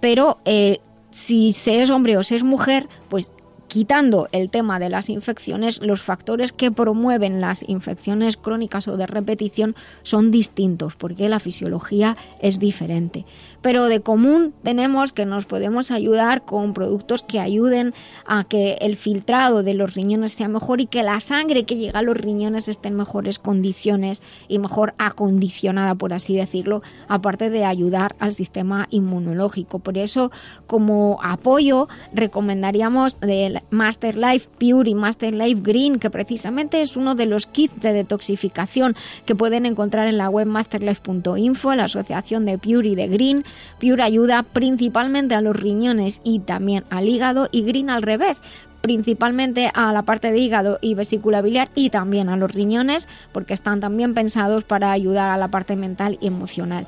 pero 0.00 0.38
eh, 0.46 0.80
si 1.12 1.52
se 1.52 1.82
es 1.82 1.90
hombre 1.90 2.16
o 2.16 2.22
se 2.22 2.36
es 2.36 2.42
mujer, 2.42 2.88
pues 3.08 3.32
quitando 3.72 4.28
el 4.32 4.50
tema 4.50 4.78
de 4.78 4.90
las 4.90 5.08
infecciones, 5.08 5.80
los 5.80 6.02
factores 6.02 6.52
que 6.52 6.70
promueven 6.70 7.40
las 7.40 7.66
infecciones 7.66 8.36
crónicas 8.36 8.86
o 8.86 8.98
de 8.98 9.06
repetición 9.06 9.74
son 10.02 10.30
distintos, 10.30 10.94
porque 10.94 11.30
la 11.30 11.40
fisiología 11.40 12.18
es 12.40 12.58
diferente. 12.58 13.24
Pero 13.62 13.86
de 13.86 14.00
común 14.00 14.52
tenemos 14.62 15.14
que 15.14 15.24
nos 15.24 15.46
podemos 15.46 15.90
ayudar 15.90 16.44
con 16.44 16.74
productos 16.74 17.22
que 17.22 17.40
ayuden 17.40 17.94
a 18.26 18.44
que 18.44 18.74
el 18.82 18.96
filtrado 18.96 19.62
de 19.62 19.72
los 19.72 19.94
riñones 19.94 20.32
sea 20.32 20.48
mejor 20.48 20.82
y 20.82 20.86
que 20.86 21.02
la 21.02 21.18
sangre 21.20 21.64
que 21.64 21.76
llega 21.76 22.00
a 22.00 22.02
los 22.02 22.18
riñones 22.18 22.68
esté 22.68 22.88
en 22.88 22.96
mejores 22.96 23.38
condiciones 23.38 24.20
y 24.48 24.58
mejor 24.58 24.92
acondicionada, 24.98 25.94
por 25.94 26.12
así 26.12 26.36
decirlo, 26.36 26.82
aparte 27.08 27.48
de 27.48 27.64
ayudar 27.64 28.16
al 28.18 28.34
sistema 28.34 28.86
inmunológico. 28.90 29.78
Por 29.78 29.96
eso, 29.96 30.30
como 30.66 31.18
apoyo, 31.22 31.88
recomendaríamos 32.12 33.16
el 33.22 33.61
Master 33.70 34.16
Life 34.16 34.48
Pure 34.58 34.90
y 34.90 34.94
Master 34.94 35.32
Life 35.34 35.60
Green, 35.62 35.98
que 35.98 36.10
precisamente 36.10 36.82
es 36.82 36.96
uno 36.96 37.14
de 37.14 37.26
los 37.26 37.46
kits 37.46 37.80
de 37.80 37.92
detoxificación 37.92 38.94
que 39.24 39.34
pueden 39.34 39.66
encontrar 39.66 40.08
en 40.08 40.18
la 40.18 40.28
web 40.28 40.46
masterlife.info, 40.46 41.74
la 41.74 41.84
asociación 41.84 42.44
de 42.44 42.58
Pure 42.58 42.88
y 42.88 42.94
de 42.94 43.08
Green. 43.08 43.44
Pure 43.80 44.02
ayuda 44.02 44.42
principalmente 44.42 45.34
a 45.34 45.40
los 45.40 45.56
riñones 45.56 46.20
y 46.24 46.40
también 46.40 46.84
al 46.90 47.08
hígado 47.08 47.48
y 47.52 47.62
Green 47.62 47.90
al 47.90 48.02
revés 48.02 48.42
principalmente 48.82 49.70
a 49.72 49.92
la 49.92 50.02
parte 50.02 50.32
de 50.32 50.38
hígado 50.38 50.78
y 50.82 50.94
vesícula 50.94 51.40
biliar 51.40 51.70
y 51.74 51.88
también 51.88 52.28
a 52.28 52.36
los 52.36 52.52
riñones 52.52 53.08
porque 53.32 53.54
están 53.54 53.80
también 53.80 54.12
pensados 54.12 54.64
para 54.64 54.92
ayudar 54.92 55.30
a 55.30 55.38
la 55.38 55.48
parte 55.48 55.76
mental 55.76 56.18
y 56.20 56.26
emocional. 56.26 56.86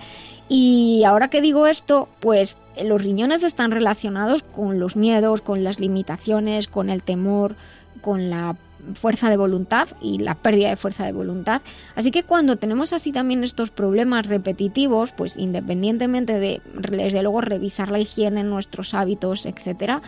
Y 0.49 1.05
ahora 1.05 1.29
que 1.29 1.41
digo 1.41 1.67
esto, 1.67 2.09
pues 2.21 2.59
los 2.83 3.03
riñones 3.03 3.43
están 3.43 3.71
relacionados 3.71 4.43
con 4.43 4.79
los 4.79 4.97
miedos, 4.97 5.41
con 5.41 5.65
las 5.65 5.81
limitaciones, 5.81 6.69
con 6.69 6.91
el 6.91 7.03
temor, 7.03 7.57
con 8.01 8.29
la 8.29 8.57
fuerza 8.93 9.31
de 9.31 9.39
voluntad 9.39 9.89
y 10.03 10.19
la 10.19 10.35
pérdida 10.35 10.69
de 10.69 10.77
fuerza 10.77 11.07
de 11.07 11.13
voluntad. 11.13 11.63
Así 11.95 12.11
que 12.11 12.23
cuando 12.23 12.57
tenemos 12.57 12.93
así 12.93 13.13
también 13.13 13.43
estos 13.43 13.71
problemas 13.71 14.27
repetitivos, 14.27 15.13
pues 15.13 15.39
independientemente 15.39 16.39
de 16.39 16.61
desde 16.91 17.23
luego 17.23 17.41
revisar 17.41 17.91
la 17.91 17.99
higiene, 17.99 18.45
nuestros 18.45 18.93
hábitos, 18.93 19.47
etcétera, 19.47 20.03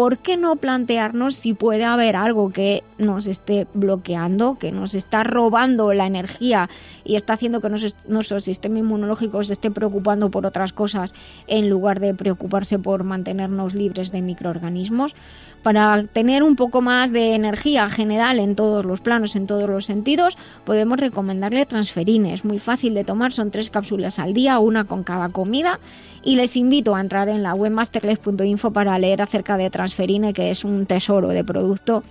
¿por 0.00 0.16
qué 0.16 0.38
no 0.38 0.56
plantearnos 0.56 1.34
si 1.34 1.52
puede 1.52 1.84
haber 1.84 2.16
algo 2.16 2.48
que 2.48 2.82
nos 2.96 3.26
esté 3.26 3.66
bloqueando, 3.74 4.56
que 4.58 4.72
nos 4.72 4.94
está 4.94 5.24
robando 5.24 5.92
la 5.92 6.06
energía 6.06 6.70
y 7.04 7.16
está 7.16 7.34
haciendo 7.34 7.60
que 7.60 7.68
nos- 7.68 7.94
nuestro 8.08 8.40
sistema 8.40 8.78
inmunológico 8.78 9.44
se 9.44 9.52
esté 9.52 9.70
preocupando 9.70 10.30
por 10.30 10.46
otras 10.46 10.72
cosas 10.72 11.12
en 11.48 11.68
lugar 11.68 12.00
de 12.00 12.14
preocuparse 12.14 12.78
por 12.78 13.04
mantenernos 13.04 13.74
libres 13.74 14.10
de 14.10 14.22
microorganismos? 14.22 15.14
Para 15.62 16.04
tener 16.04 16.42
un 16.42 16.56
poco 16.56 16.80
más 16.80 17.12
de 17.12 17.34
energía 17.34 17.90
general 17.90 18.38
en 18.38 18.56
todos 18.56 18.86
los 18.86 19.02
planos, 19.02 19.36
en 19.36 19.46
todos 19.46 19.68
los 19.68 19.84
sentidos, 19.84 20.38
podemos 20.64 20.98
recomendarle 20.98 21.66
transferine. 21.66 22.32
Es 22.32 22.46
muy 22.46 22.58
fácil 22.58 22.94
de 22.94 23.04
tomar, 23.04 23.34
son 23.34 23.50
tres 23.50 23.68
cápsulas 23.68 24.18
al 24.18 24.32
día, 24.32 24.58
una 24.60 24.84
con 24.84 25.04
cada 25.04 25.28
comida. 25.28 25.78
Y 26.22 26.36
les 26.36 26.56
invito 26.56 26.94
a 26.94 27.00
entrar 27.00 27.28
en 27.28 27.42
la 27.42 27.54
web 27.54 27.72
masterlife.info 27.72 28.72
para 28.72 28.98
leer 28.98 29.22
acerca 29.22 29.56
de 29.56 29.70
transferine, 29.70 30.32
que 30.32 30.50
es 30.50 30.64
un 30.64 30.86
tesoro 30.86 31.28
de 31.28 31.44
producto 31.44 32.02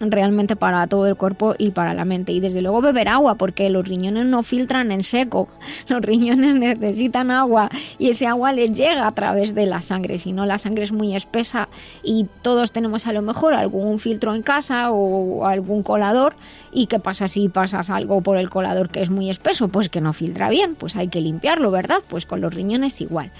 realmente 0.00 0.56
para 0.56 0.86
todo 0.86 1.06
el 1.06 1.16
cuerpo 1.16 1.54
y 1.58 1.70
para 1.70 1.94
la 1.94 2.04
mente. 2.04 2.32
Y 2.32 2.40
desde 2.40 2.62
luego 2.62 2.80
beber 2.80 3.08
agua, 3.08 3.34
porque 3.36 3.68
los 3.70 3.86
riñones 3.86 4.26
no 4.26 4.42
filtran 4.42 4.92
en 4.92 5.02
seco. 5.02 5.48
Los 5.88 6.02
riñones 6.02 6.54
necesitan 6.56 7.30
agua 7.30 7.70
y 7.98 8.10
ese 8.10 8.26
agua 8.26 8.52
les 8.52 8.72
llega 8.72 9.06
a 9.06 9.12
través 9.12 9.54
de 9.54 9.66
la 9.66 9.80
sangre. 9.80 10.18
Si 10.18 10.32
no, 10.32 10.44
la 10.46 10.58
sangre 10.58 10.84
es 10.84 10.92
muy 10.92 11.16
espesa 11.16 11.68
y 12.02 12.26
todos 12.42 12.72
tenemos 12.72 13.06
a 13.06 13.12
lo 13.12 13.22
mejor 13.22 13.54
algún 13.54 13.98
filtro 13.98 14.34
en 14.34 14.42
casa 14.42 14.90
o 14.90 15.46
algún 15.46 15.82
colador. 15.82 16.34
¿Y 16.72 16.86
qué 16.86 16.98
pasa 16.98 17.28
si 17.28 17.48
pasas 17.48 17.90
algo 17.90 18.20
por 18.20 18.36
el 18.36 18.50
colador 18.50 18.90
que 18.90 19.02
es 19.02 19.10
muy 19.10 19.30
espeso? 19.30 19.68
Pues 19.68 19.88
que 19.88 20.00
no 20.00 20.12
filtra 20.12 20.50
bien, 20.50 20.74
pues 20.74 20.96
hay 20.96 21.08
que 21.08 21.20
limpiarlo, 21.20 21.70
¿verdad? 21.70 22.02
Pues 22.06 22.26
con 22.26 22.40
los 22.40 22.52
riñones 22.52 23.00
igual. 23.00 23.30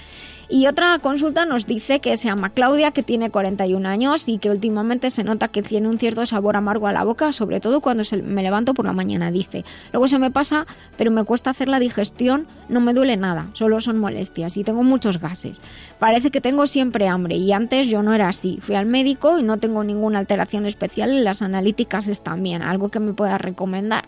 Y 0.51 0.65
otra 0.65 0.97
consulta 0.97 1.45
nos 1.45 1.67
dice 1.67 1.99
que 1.99 2.17
se 2.17 2.27
llama 2.27 2.49
Claudia, 2.49 2.89
que 2.89 3.03
tiene 3.03 3.29
41 3.29 3.87
años 3.87 4.27
y 4.27 4.39
que 4.39 4.49
últimamente 4.49 5.11
se 5.11 5.23
nota 5.23 5.49
que 5.49 5.61
tiene 5.61 5.87
un 5.87 5.99
cierto 5.99 6.25
sabor 6.25 6.55
amargo 6.55 6.87
a 6.87 6.91
la 6.91 7.03
boca, 7.03 7.33
sobre 7.33 7.59
todo 7.59 7.81
cuando 7.81 8.03
se, 8.03 8.23
me 8.23 8.41
levanto 8.41 8.73
por 8.73 8.85
la 8.85 8.91
mañana, 8.91 9.29
dice. 9.29 9.63
Luego 9.93 10.07
se 10.07 10.17
me 10.17 10.31
pasa, 10.31 10.65
pero 10.97 11.11
me 11.11 11.23
cuesta 11.23 11.51
hacer 11.51 11.67
la 11.67 11.77
digestión, 11.77 12.47
no 12.67 12.81
me 12.81 12.95
duele 12.95 13.15
nada, 13.15 13.51
solo 13.53 13.79
son 13.79 13.99
molestias 13.99 14.57
y 14.57 14.63
tengo 14.63 14.81
muchos 14.81 15.19
gases. 15.19 15.59
Parece 15.99 16.31
que 16.31 16.41
tengo 16.41 16.65
siempre 16.65 17.07
hambre 17.07 17.35
y 17.35 17.51
antes 17.51 17.85
yo 17.85 18.01
no 18.01 18.15
era 18.15 18.27
así. 18.27 18.57
Fui 18.59 18.73
al 18.73 18.87
médico 18.87 19.37
y 19.37 19.43
no 19.43 19.57
tengo 19.57 19.83
ninguna 19.83 20.17
alteración 20.17 20.65
especial 20.65 21.13
y 21.13 21.19
las 21.19 21.43
analíticas 21.43 22.07
están 22.07 22.41
bien, 22.41 22.63
algo 22.63 22.89
que 22.89 22.99
me 22.99 23.13
pueda 23.13 23.37
recomendar. 23.37 24.07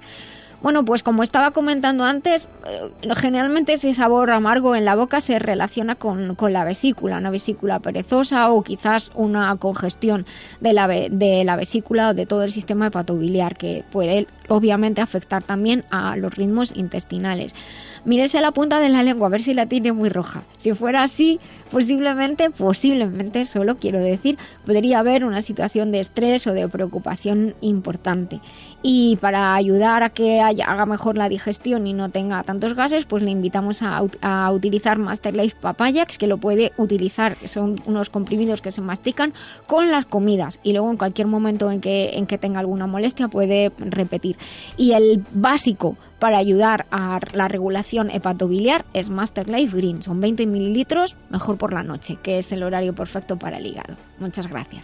Bueno, 0.61 0.85
pues 0.85 1.01
como 1.01 1.23
estaba 1.23 1.51
comentando 1.51 2.03
antes, 2.03 2.47
eh, 2.67 2.91
generalmente 3.15 3.73
ese 3.73 3.93
sabor 3.95 4.29
amargo 4.29 4.75
en 4.75 4.85
la 4.85 4.95
boca 4.95 5.19
se 5.19 5.39
relaciona 5.39 5.95
con, 5.95 6.35
con, 6.35 6.53
la 6.53 6.63
vesícula, 6.63 7.17
una 7.17 7.31
vesícula 7.31 7.79
perezosa 7.79 8.51
o 8.51 8.61
quizás 8.61 9.11
una 9.15 9.55
congestión 9.55 10.25
de 10.59 10.73
la, 10.73 10.87
de 10.87 11.43
la 11.43 11.55
vesícula 11.55 12.09
o 12.09 12.13
de 12.13 12.27
todo 12.27 12.43
el 12.43 12.51
sistema 12.51 12.87
hepatobiliar 12.87 13.57
que 13.57 13.83
puede 13.91 14.27
obviamente 14.49 15.01
afectar 15.01 15.41
también 15.41 15.83
a 15.89 16.15
los 16.15 16.35
ritmos 16.35 16.73
intestinales. 16.75 17.55
Mírese 18.03 18.41
la 18.41 18.51
punta 18.51 18.79
de 18.79 18.89
la 18.89 19.03
lengua 19.03 19.27
a 19.27 19.29
ver 19.29 19.43
si 19.43 19.53
la 19.53 19.67
tiene 19.67 19.91
muy 19.93 20.09
roja. 20.09 20.43
Si 20.57 20.73
fuera 20.73 21.03
así, 21.03 21.39
posiblemente, 21.71 22.49
posiblemente, 22.49 23.45
solo 23.45 23.77
quiero 23.77 23.99
decir, 23.99 24.37
podría 24.65 24.99
haber 24.99 25.23
una 25.23 25.41
situación 25.41 25.91
de 25.91 25.99
estrés 25.99 26.45
o 26.47 26.53
de 26.53 26.67
preocupación 26.67 27.55
importante. 27.61 28.39
Y 28.83 29.17
para 29.17 29.55
ayudar 29.55 30.03
a 30.03 30.09
que 30.09 30.41
haga 30.41 30.85
mejor 30.85 31.17
la 31.17 31.29
digestión 31.29 31.87
y 31.87 31.93
no 31.93 32.09
tenga 32.09 32.43
tantos 32.43 32.73
gases, 32.73 33.05
pues 33.05 33.23
le 33.23 33.31
invitamos 33.31 33.81
a, 33.81 34.01
a 34.21 34.51
utilizar 34.51 34.97
Masterlife 34.97 35.55
Papayax, 35.59 36.17
que 36.17 36.27
lo 36.27 36.37
puede 36.37 36.71
utilizar, 36.77 37.37
son 37.45 37.81
unos 37.85 38.09
comprimidos 38.09 38.61
que 38.61 38.71
se 38.71 38.81
mastican 38.81 39.33
con 39.67 39.91
las 39.91 40.05
comidas 40.05 40.59
y 40.63 40.73
luego 40.73 40.89
en 40.91 40.97
cualquier 40.97 41.27
momento 41.27 41.71
en 41.71 41.81
que, 41.81 42.11
en 42.13 42.25
que 42.25 42.37
tenga 42.37 42.59
alguna 42.59 42.87
molestia 42.87 43.27
puede 43.27 43.71
repetir. 43.77 44.35
Y 44.77 44.93
el 44.93 45.23
básico 45.31 45.95
para 46.21 46.37
ayudar 46.37 46.85
a 46.91 47.19
la 47.33 47.47
regulación 47.47 48.11
hepatobiliar 48.11 48.85
es 48.93 49.09
Master 49.09 49.49
Life 49.49 49.75
Green. 49.75 50.03
Son 50.03 50.21
20 50.21 50.45
mililitros, 50.45 51.15
mejor 51.31 51.57
por 51.61 51.73
la 51.73 51.83
noche, 51.83 52.17
que 52.23 52.39
es 52.39 52.51
el 52.53 52.63
horario 52.63 52.95
perfecto 52.95 53.37
para 53.37 53.59
el 53.59 53.67
hígado. 53.67 53.95
Muchas 54.17 54.47
gracias. 54.47 54.83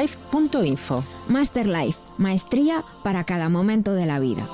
masterlife.info. 0.00 1.04
Masterlife, 1.28 1.98
maestría 2.18 2.84
para 3.04 3.24
cada 3.24 3.48
momento 3.48 3.92
de 3.92 4.06
la 4.06 4.18
vida. 4.18 4.48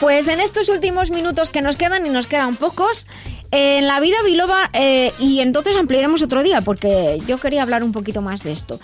Pues 0.00 0.26
en 0.26 0.40
estos 0.40 0.68
últimos 0.68 1.10
minutos 1.10 1.50
que 1.50 1.62
nos 1.62 1.76
quedan, 1.76 2.04
y 2.06 2.10
nos 2.10 2.26
quedan 2.26 2.56
pocos, 2.56 3.06
en 3.52 3.86
la 3.86 4.00
vida 4.00 4.16
biloba, 4.24 4.68
eh, 4.72 5.12
y 5.20 5.40
entonces 5.40 5.76
ampliaremos 5.76 6.22
otro 6.22 6.42
día, 6.42 6.60
porque 6.60 7.22
yo 7.26 7.38
quería 7.38 7.62
hablar 7.62 7.84
un 7.84 7.92
poquito 7.92 8.20
más 8.20 8.42
de 8.42 8.50
esto. 8.50 8.80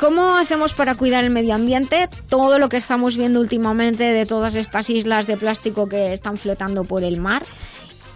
¿Cómo 0.00 0.38
hacemos 0.38 0.72
para 0.72 0.94
cuidar 0.94 1.24
el 1.24 1.30
medio 1.30 1.54
ambiente? 1.54 2.08
Todo 2.30 2.58
lo 2.58 2.70
que 2.70 2.78
estamos 2.78 3.18
viendo 3.18 3.38
últimamente 3.38 4.02
de 4.02 4.24
todas 4.24 4.54
estas 4.54 4.88
islas 4.88 5.26
de 5.26 5.36
plástico 5.36 5.90
que 5.90 6.14
están 6.14 6.38
flotando 6.38 6.84
por 6.84 7.04
el 7.04 7.18
mar. 7.18 7.44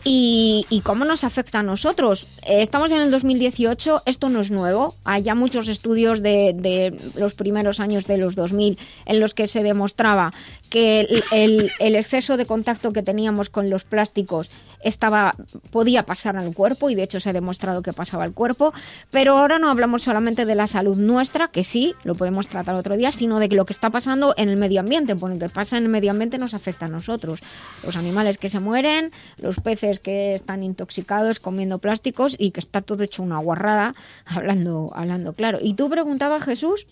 ¿Y, 0.03 0.81
cómo 0.83 1.05
nos 1.05 1.25
afecta 1.25 1.61
a 1.61 1.63
nosotros? 1.63 2.27
Eh, 2.47 2.63
estamos 2.63 2.91
en 2.91 3.03
el 3.03 3.11
2018, 3.11 4.03
esto 4.07 4.31
no 4.31 4.41
es 4.41 4.51
nuevo. 4.51 4.95
Hay 5.05 5.25
ya 5.25 5.35
muchos 5.35 5.69
estudios 5.69 6.23
de, 6.23 6.97
los 7.17 7.35
primeros 7.35 7.81
años 7.81 8.07
de 8.07 8.17
los 8.17 8.35
2000 8.35 8.79
en 9.05 9.21
los 9.21 9.35
que 9.35 9.47
se 9.47 9.63
demostraba 9.63 10.33
que 10.71 11.23
el 11.31 11.97
exceso 11.97 12.39
de 12.39 12.47
contacto 12.47 12.95
que 12.95 13.03
teníamos 13.03 13.51
con 13.51 13.69
los 13.69 13.85
plásticos 13.85 14.49
estaba 14.85 15.35
podía 15.71 16.07
pasar 16.07 16.37
al 16.37 16.55
cuerpo 16.55 16.91
y 16.91 16.95
de 16.95 17.03
hecho 17.03 17.19
se 17.19 17.31
ha 17.31 17.33
demostrado 17.33 17.83
que 17.83 17.93
pasaba 17.93 18.25
al 18.25 18.33
cuerpo, 18.33 18.73
pero 19.11 19.39
ahora 19.39 19.59
no 19.59 19.71
hablamos 19.71 20.03
solamente 20.03 20.45
de 20.45 20.55
la 20.55 20.67
salud 20.67 20.97
nuestra, 20.97 21.49
que 21.49 21.65
sí, 21.65 21.95
lo 22.05 22.15
podemos 22.15 22.47
tratar 22.47 22.75
otro 22.77 22.97
día, 22.97 23.11
sino 23.11 23.39
de 23.41 23.49
lo 23.49 23.65
que 23.65 23.73
está 23.73 23.91
pasando 23.91 24.35
en 24.37 24.49
el 24.49 24.57
medio 24.57 24.81
ambiente, 24.81 25.17
porque 25.17 25.35
lo 25.35 25.41
que 25.41 25.49
pasa 25.49 25.77
en 25.79 25.85
el 25.85 25.89
medio 25.89 26.11
ambiente 26.11 26.39
nos 26.39 26.55
afecta 26.55 26.87
a 26.87 26.89
nosotros. 26.89 27.41
Los 27.83 27.97
animales 27.97 28.39
que 28.39 28.49
se 28.49 28.61
mueren, 28.61 29.11
los 29.39 29.57
peces 29.61 29.99
que 30.01 30.35
están 30.35 30.63
intoxicados 30.63 31.41
comiendo 31.41 31.79
plásticos 31.79 32.37
y 32.39 32.51
que 32.51 32.61
está 32.61 32.83
todo 32.83 33.03
hecho 33.03 33.23
una 33.23 33.39
guarrada, 33.39 33.95
hablando 34.27 34.93
hablando 34.95 35.33
claro. 35.33 35.59
¿Y 35.61 35.75
tú 35.75 35.89
preguntabas, 35.89 36.45
Jesús? 36.45 36.87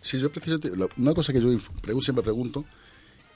Sí, 0.00 0.18
yo 0.18 0.30
precisamente, 0.30 0.70
una 0.96 1.14
cosa 1.14 1.32
que 1.32 1.40
yo 1.40 1.50
siempre 2.00 2.22
pregunto, 2.22 2.64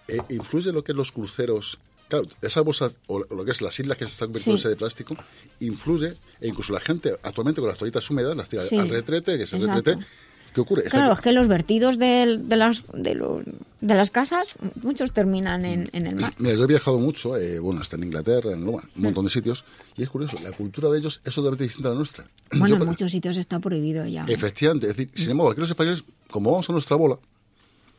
eh, 0.09 0.19
¿influye 0.31 0.73
lo 0.73 0.83
que 0.83 0.93
los 0.93 1.13
cruceros 1.13 1.79
Claro, 2.09 2.27
esa 2.41 2.61
bolsa, 2.61 2.91
o 3.09 3.19
lo 3.19 3.45
que 3.45 3.51
es 3.51 3.61
las 3.61 3.79
islas 3.81 3.99
que 3.99 4.05
se 4.05 4.13
están 4.13 4.29
convirtiendo 4.29 4.63
sí. 4.63 4.69
de 4.69 4.77
plástico, 4.77 5.17
influye, 5.61 6.15
e 6.41 6.49
incluso 6.49 6.73
la 6.73 6.81
gente 6.81 7.17
actualmente 7.23 7.61
con 7.61 7.69
las 7.69 7.79
toallitas 7.79 8.09
húmedas 8.11 8.37
las 8.37 8.49
tira 8.49 8.63
sí. 8.63 8.79
al 8.79 8.89
retrete, 8.89 9.37
que 9.37 9.45
es 9.45 9.53
el 9.53 9.63
Exacto. 9.63 9.91
retrete. 9.91 10.07
¿Qué 10.55 10.63
ocurre? 10.63 10.85
Claro, 10.85 11.13
es 11.13 11.21
que 11.21 11.33
los 11.33 11.49
vertidos 11.49 11.99
de, 11.99 12.39
de, 12.41 12.57
las, 12.57 12.83
de, 12.95 13.15
los, 13.15 13.45
de 13.83 13.95
las 13.95 14.11
casas, 14.11 14.55
muchos 14.83 15.13
terminan 15.13 15.67
en, 15.67 15.91
en, 15.93 16.07
el 16.07 16.17
mar. 16.17 16.33
Mira, 16.39 16.55
yo 16.55 16.65
he 16.65 16.67
viajado 16.67 16.99
mucho, 16.99 17.37
eh, 17.37 17.59
bueno, 17.59 17.83
hasta 17.83 17.97
en 17.97 18.05
Inglaterra, 18.05 18.53
en 18.53 18.65
Roma, 18.65 18.83
un 18.97 19.03
montón 19.03 19.27
de 19.27 19.31
sitios, 19.31 19.67
y 19.99 20.05
es 20.05 20.09
curioso, 20.09 20.39
la 20.43 20.53
cultura 20.53 20.89
de 20.89 20.99
ellos 20.99 21.21
es 21.25 21.35
totalmente 21.35 21.65
distinta 21.65 21.91
a 21.91 21.93
la 21.93 21.99
nuestra. 21.99 22.25
Bueno, 22.53 22.77
yo, 22.77 22.83
en 22.83 22.89
muchos 22.89 23.13
sitios 23.13 23.37
está 23.37 23.59
prohibido 23.59 24.07
ya. 24.07 24.25
Efectivamente, 24.27 24.89
es 24.89 24.97
decir, 24.97 25.13
sin 25.15 25.33
embargo, 25.33 25.51
aquí 25.51 25.61
los 25.61 25.69
españoles, 25.69 26.05
como 26.31 26.53
vamos 26.53 26.71
a 26.71 26.73
nuestra 26.73 26.97
bola, 26.97 27.19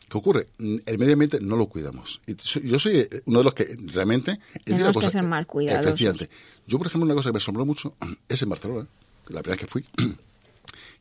¿Qué 0.09 0.17
ocurre? 0.17 0.47
El 0.57 0.97
medio 0.97 1.13
ambiente 1.13 1.39
no 1.41 1.57
lo 1.57 1.67
cuidamos. 1.67 2.21
Yo 2.63 2.79
soy 2.79 3.07
uno 3.25 3.39
de 3.39 3.43
los 3.43 3.53
que 3.53 3.77
realmente... 3.87 4.39
Tenemos 4.63 4.93
cosa, 4.93 5.07
que 5.07 5.11
ser 5.11 5.45
cuidadosos. 5.45 5.85
Efectivamente. 5.85 6.29
Yo, 6.65 6.77
por 6.77 6.87
ejemplo, 6.87 7.05
una 7.05 7.15
cosa 7.15 7.29
que 7.29 7.33
me 7.33 7.37
asombró 7.37 7.65
mucho 7.65 7.95
es 8.29 8.41
en 8.41 8.49
Barcelona, 8.49 8.87
la 9.27 9.41
primera 9.41 9.61
vez 9.61 9.65
que 9.65 9.67
fui, 9.67 9.85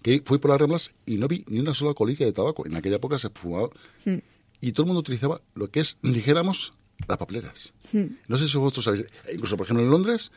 que 0.02 0.22
fui 0.24 0.38
por 0.38 0.50
las 0.50 0.60
Ramblas 0.60 0.90
y 1.06 1.16
no 1.18 1.28
vi 1.28 1.44
ni 1.46 1.60
una 1.60 1.72
sola 1.72 1.94
colilla 1.94 2.26
de 2.26 2.32
tabaco. 2.32 2.66
En 2.66 2.74
aquella 2.74 2.96
época 2.96 3.18
se 3.18 3.30
fumaba 3.30 3.68
sí. 4.02 4.20
y 4.60 4.72
todo 4.72 4.82
el 4.82 4.86
mundo 4.88 5.00
utilizaba 5.00 5.40
lo 5.54 5.70
que 5.70 5.80
es, 5.80 5.98
dijéramos, 6.02 6.72
las 7.06 7.18
papeleras. 7.18 7.72
Sí. 7.88 8.16
No 8.26 8.38
sé 8.38 8.48
si 8.48 8.58
vosotros 8.58 8.86
sabéis. 8.86 9.06
Incluso, 9.32 9.56
por 9.56 9.66
ejemplo, 9.66 9.84
en 9.84 9.90
Londres, 9.90 10.32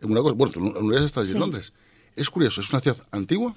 una 0.00 0.22
cosa, 0.22 0.34
bueno, 0.34 0.52
la 0.72 0.80
universidad 0.80 1.04
está 1.04 1.26
sí. 1.26 1.32
en 1.32 1.40
Londres. 1.40 1.74
Es 2.16 2.30
curioso, 2.30 2.62
es 2.62 2.70
una 2.70 2.80
ciudad 2.80 2.96
antigua, 3.10 3.54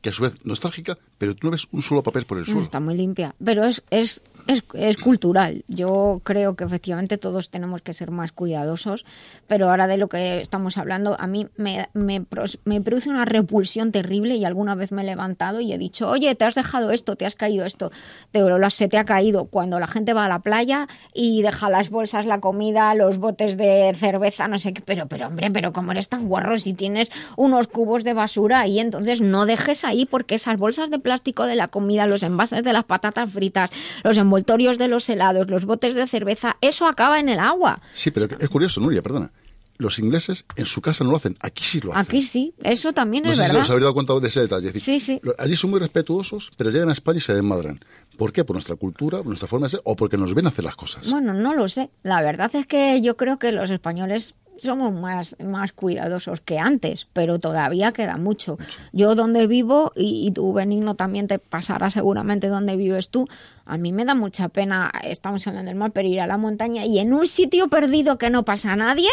que 0.00 0.10
a 0.10 0.12
su 0.12 0.22
vez 0.22 0.34
nostálgica, 0.44 0.98
pero 1.18 1.34
tú 1.34 1.46
no 1.46 1.50
ves 1.50 1.66
un 1.72 1.82
solo 1.82 2.02
papel 2.02 2.24
por 2.24 2.38
el 2.38 2.46
suelo. 2.46 2.62
Está 2.62 2.80
muy 2.80 2.96
limpia, 2.96 3.34
pero 3.44 3.64
es, 3.64 3.82
es, 3.90 4.22
es, 4.46 4.62
es, 4.72 4.96
cultural. 4.96 5.64
Yo 5.68 6.22
creo 6.24 6.56
que 6.56 6.64
efectivamente 6.64 7.18
todos 7.18 7.50
tenemos 7.50 7.82
que 7.82 7.92
ser 7.92 8.10
más 8.10 8.32
cuidadosos, 8.32 9.04
pero 9.46 9.68
ahora 9.68 9.86
de 9.86 9.98
lo 9.98 10.08
que 10.08 10.40
estamos 10.40 10.78
hablando, 10.78 11.16
a 11.20 11.26
mí 11.26 11.48
me, 11.56 11.88
me, 11.92 12.24
me 12.64 12.80
produce 12.80 13.10
una 13.10 13.26
repulsión 13.26 13.92
terrible 13.92 14.36
y 14.36 14.46
alguna 14.46 14.74
vez 14.74 14.92
me 14.92 15.02
he 15.02 15.04
levantado 15.04 15.60
y 15.60 15.72
he 15.72 15.78
dicho, 15.78 16.08
oye, 16.08 16.34
te 16.34 16.46
has 16.46 16.54
dejado 16.54 16.90
esto, 16.90 17.16
te 17.16 17.26
has 17.26 17.34
caído 17.34 17.66
esto, 17.66 17.90
te, 18.30 18.40
se 18.70 18.88
te 18.88 18.96
ha 18.96 19.04
caído 19.04 19.44
cuando 19.44 19.78
la 19.78 19.86
gente 19.86 20.14
va 20.14 20.24
a 20.24 20.28
la 20.28 20.38
playa 20.38 20.88
y 21.12 21.42
deja 21.42 21.68
las 21.68 21.90
bolsas, 21.90 22.24
la 22.24 22.40
comida, 22.40 22.94
los 22.94 23.18
botes 23.18 23.58
de 23.58 23.92
cerveza, 23.94 24.48
no 24.48 24.58
sé 24.58 24.72
qué, 24.72 24.80
pero, 24.80 25.06
pero 25.06 25.26
hombre, 25.26 25.50
pero 25.50 25.74
como 25.74 25.92
eres 25.92 26.08
tan 26.08 26.28
guarro 26.28 26.58
si 26.58 26.72
tienes 26.72 27.10
unos 27.36 27.66
cubos 27.66 28.04
de 28.04 28.14
basura 28.14 28.66
y 28.66 28.78
entonces 28.78 29.20
no 29.20 29.44
dejes 29.44 29.84
ahí 29.90 30.06
porque 30.06 30.36
esas 30.36 30.56
bolsas 30.56 30.90
de 30.90 30.98
plástico 30.98 31.44
de 31.44 31.56
la 31.56 31.68
comida, 31.68 32.06
los 32.06 32.22
envases 32.22 32.64
de 32.64 32.72
las 32.72 32.84
patatas 32.84 33.30
fritas, 33.30 33.70
los 34.02 34.16
envoltorios 34.16 34.78
de 34.78 34.88
los 34.88 35.08
helados, 35.08 35.48
los 35.50 35.64
botes 35.64 35.94
de 35.94 36.06
cerveza, 36.06 36.56
eso 36.60 36.86
acaba 36.86 37.20
en 37.20 37.28
el 37.28 37.38
agua. 37.38 37.80
Sí, 37.92 38.10
pero 38.10 38.26
es 38.38 38.48
curioso, 38.48 38.80
Nuria, 38.80 39.02
perdona. 39.02 39.30
Los 39.78 39.98
ingleses 39.98 40.44
en 40.56 40.66
su 40.66 40.82
casa 40.82 41.04
no 41.04 41.10
lo 41.10 41.16
hacen, 41.16 41.38
aquí 41.40 41.64
sí 41.64 41.80
lo 41.80 41.92
hacen. 41.92 42.02
Aquí 42.02 42.20
sí, 42.20 42.52
eso 42.62 42.92
también 42.92 43.24
no 43.24 43.30
es 43.30 43.38
sé 43.38 43.44
verdad. 43.44 43.60
Si 43.60 43.62
os 43.62 43.70
habéis 43.70 43.84
dado 43.84 43.94
cuenta 43.94 44.20
de 44.20 44.28
ese 44.28 44.40
detalle. 44.40 44.66
Es 44.66 44.74
decir, 44.74 45.00
sí, 45.00 45.18
sí. 45.18 45.20
Allí 45.38 45.56
son 45.56 45.70
muy 45.70 45.80
respetuosos, 45.80 46.50
pero 46.58 46.68
llegan 46.68 46.90
a 46.90 46.92
España 46.92 47.16
y 47.16 47.22
se 47.22 47.32
desmadran. 47.32 47.80
¿Por 48.18 48.30
qué? 48.30 48.44
¿Por 48.44 48.56
nuestra 48.56 48.76
cultura, 48.76 49.18
por 49.18 49.28
nuestra 49.28 49.48
forma 49.48 49.66
de 49.66 49.70
ser 49.70 49.80
o 49.84 49.96
porque 49.96 50.18
nos 50.18 50.34
ven 50.34 50.46
hacer 50.46 50.66
las 50.66 50.76
cosas? 50.76 51.08
Bueno, 51.08 51.32
no 51.32 51.54
lo 51.54 51.66
sé. 51.70 51.88
La 52.02 52.20
verdad 52.20 52.54
es 52.54 52.66
que 52.66 53.00
yo 53.00 53.16
creo 53.16 53.38
que 53.38 53.52
los 53.52 53.70
españoles 53.70 54.34
somos 54.62 54.92
más, 54.92 55.36
más 55.42 55.72
cuidadosos 55.72 56.40
que 56.40 56.58
antes, 56.58 57.06
pero 57.12 57.38
todavía 57.38 57.92
queda 57.92 58.16
mucho. 58.16 58.58
Yo 58.92 59.14
donde 59.14 59.46
vivo, 59.46 59.92
y, 59.96 60.26
y 60.26 60.30
tú, 60.30 60.52
Benigno, 60.52 60.94
también 60.94 61.26
te 61.28 61.38
pasará 61.38 61.90
seguramente 61.90 62.48
donde 62.48 62.76
vives 62.76 63.08
tú, 63.08 63.26
a 63.66 63.76
mí 63.76 63.92
me 63.92 64.04
da 64.04 64.14
mucha 64.14 64.48
pena, 64.48 64.90
estamos 65.04 65.46
hablando 65.46 65.68
del 65.68 65.78
mar, 65.78 65.92
pero 65.92 66.08
ir 66.08 66.20
a 66.20 66.26
la 66.26 66.36
montaña 66.36 66.84
y 66.84 66.98
en 66.98 67.12
un 67.12 67.26
sitio 67.28 67.68
perdido 67.68 68.18
que 68.18 68.30
no 68.30 68.44
pasa 68.44 68.74
nadie, 68.76 69.08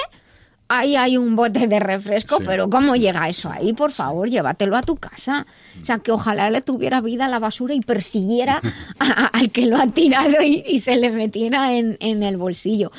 ahí 0.69 0.97
hay 0.97 1.15
un 1.15 1.35
bote 1.37 1.67
de 1.67 1.79
refresco, 1.79 2.39
Sí, 2.39 2.43
pero 2.45 2.69
¿cómo 2.69 2.95
llega 2.97 3.29
eso 3.29 3.49
ahí? 3.49 3.71
Por 3.71 3.91
favor, 3.93 4.27
llévatelo 4.29 4.75
a 4.75 4.81
tu 4.81 4.97
casa. 4.97 5.45
O 5.81 5.85
sea, 5.85 5.99
que 5.99 6.11
ojalá 6.11 6.49
le 6.49 6.59
tuviera 6.61 6.99
vida 6.99 7.25
a 7.25 7.29
la 7.29 7.39
basura 7.39 7.73
y 7.73 7.79
persiguiera 7.79 8.59
a- 8.99 9.27
al 9.27 9.49
que 9.51 9.65
lo 9.65 9.77
ha 9.77 9.87
tirado 9.87 10.41
y, 10.43 10.63
y 10.67 10.79
se 10.81 10.97
le 10.97 11.09
metiera 11.11 11.73
en, 11.73 11.95
en 12.01 12.21
el 12.23 12.35
bolsillo. 12.35 12.91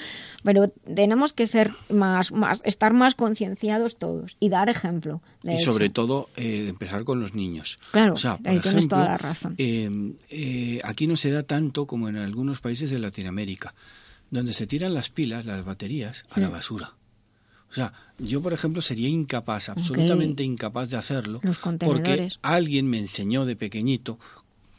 Pero 0.49 0.67
tenemos 0.95 1.35
que 1.35 1.47
ser 1.47 1.75
más, 1.91 2.33
más 2.33 2.63
estar 2.65 2.95
más 2.95 3.15
concienciados 3.15 3.99
todos 3.99 4.39
y 4.41 4.49
dar 4.49 4.71
ejemplo. 4.71 5.21
de 5.43 5.53
y 5.53 5.57
hecho. 5.57 5.73
sobre 5.75 5.91
todo 5.91 6.31
eh, 6.39 6.69
empezar 6.71 7.05
con 7.05 7.21
los 7.21 7.35
niños. 7.35 7.79
Claro, 7.93 8.15
O 8.15 8.17
sea, 8.17 8.39
por 8.39 8.49
ahí 8.49 8.61
tienes 8.61 8.89
toda 8.89 9.05
la 9.05 9.19
razón. 9.19 9.55
eh, 9.59 9.91
eh, 10.31 10.81
aquí 10.85 11.07
no 11.07 11.17
se 11.17 11.31
da 11.31 11.43
tanto 11.43 11.87
como 11.87 12.09
en 12.09 12.17
algunos 12.17 12.61
países 12.61 12.91
de 12.91 12.99
Latinoamérica, 12.99 13.75
donde 14.31 14.55
se 14.55 14.67
tiran 14.67 14.95
las 14.95 15.11
pilas, 15.11 15.45
las 15.45 15.63
baterías, 15.67 16.25
a 16.31 16.41
la 16.41 16.49
basura. 16.49 16.95
O 17.71 17.75
sea, 17.75 17.93
yo, 18.19 18.41
por 18.41 18.55
ejemplo, 18.55 18.81
sería 18.81 19.11
incapaz, 19.11 19.69
absolutamente 19.69 20.45
incapaz 20.45 20.89
de 20.89 20.97
hacerlo, 20.97 21.41
Los 21.43 21.59
porque 21.59 22.29
alguien 22.41 22.89
me 22.89 22.99
enseñó 22.99 23.45
de 23.45 23.55
pequeñito 23.57 24.19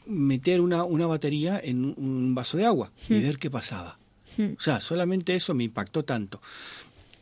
meter 0.08 0.60
una, 0.60 0.82
una 0.82 1.06
batería 1.06 1.60
en 1.62 1.84
un- 1.84 1.94
un 1.96 2.34
vaso 2.34 2.56
de 2.56 2.66
agua 2.66 2.90
y 3.08 3.14
Hmm. 3.14 3.22
ver 3.22 3.38
qué 3.38 3.50
pasaba. 3.50 3.99
Hmm. 4.40 4.54
O 4.58 4.60
sea, 4.60 4.80
solamente 4.80 5.34
eso 5.34 5.54
me 5.54 5.64
impactó 5.64 6.04
tanto. 6.04 6.40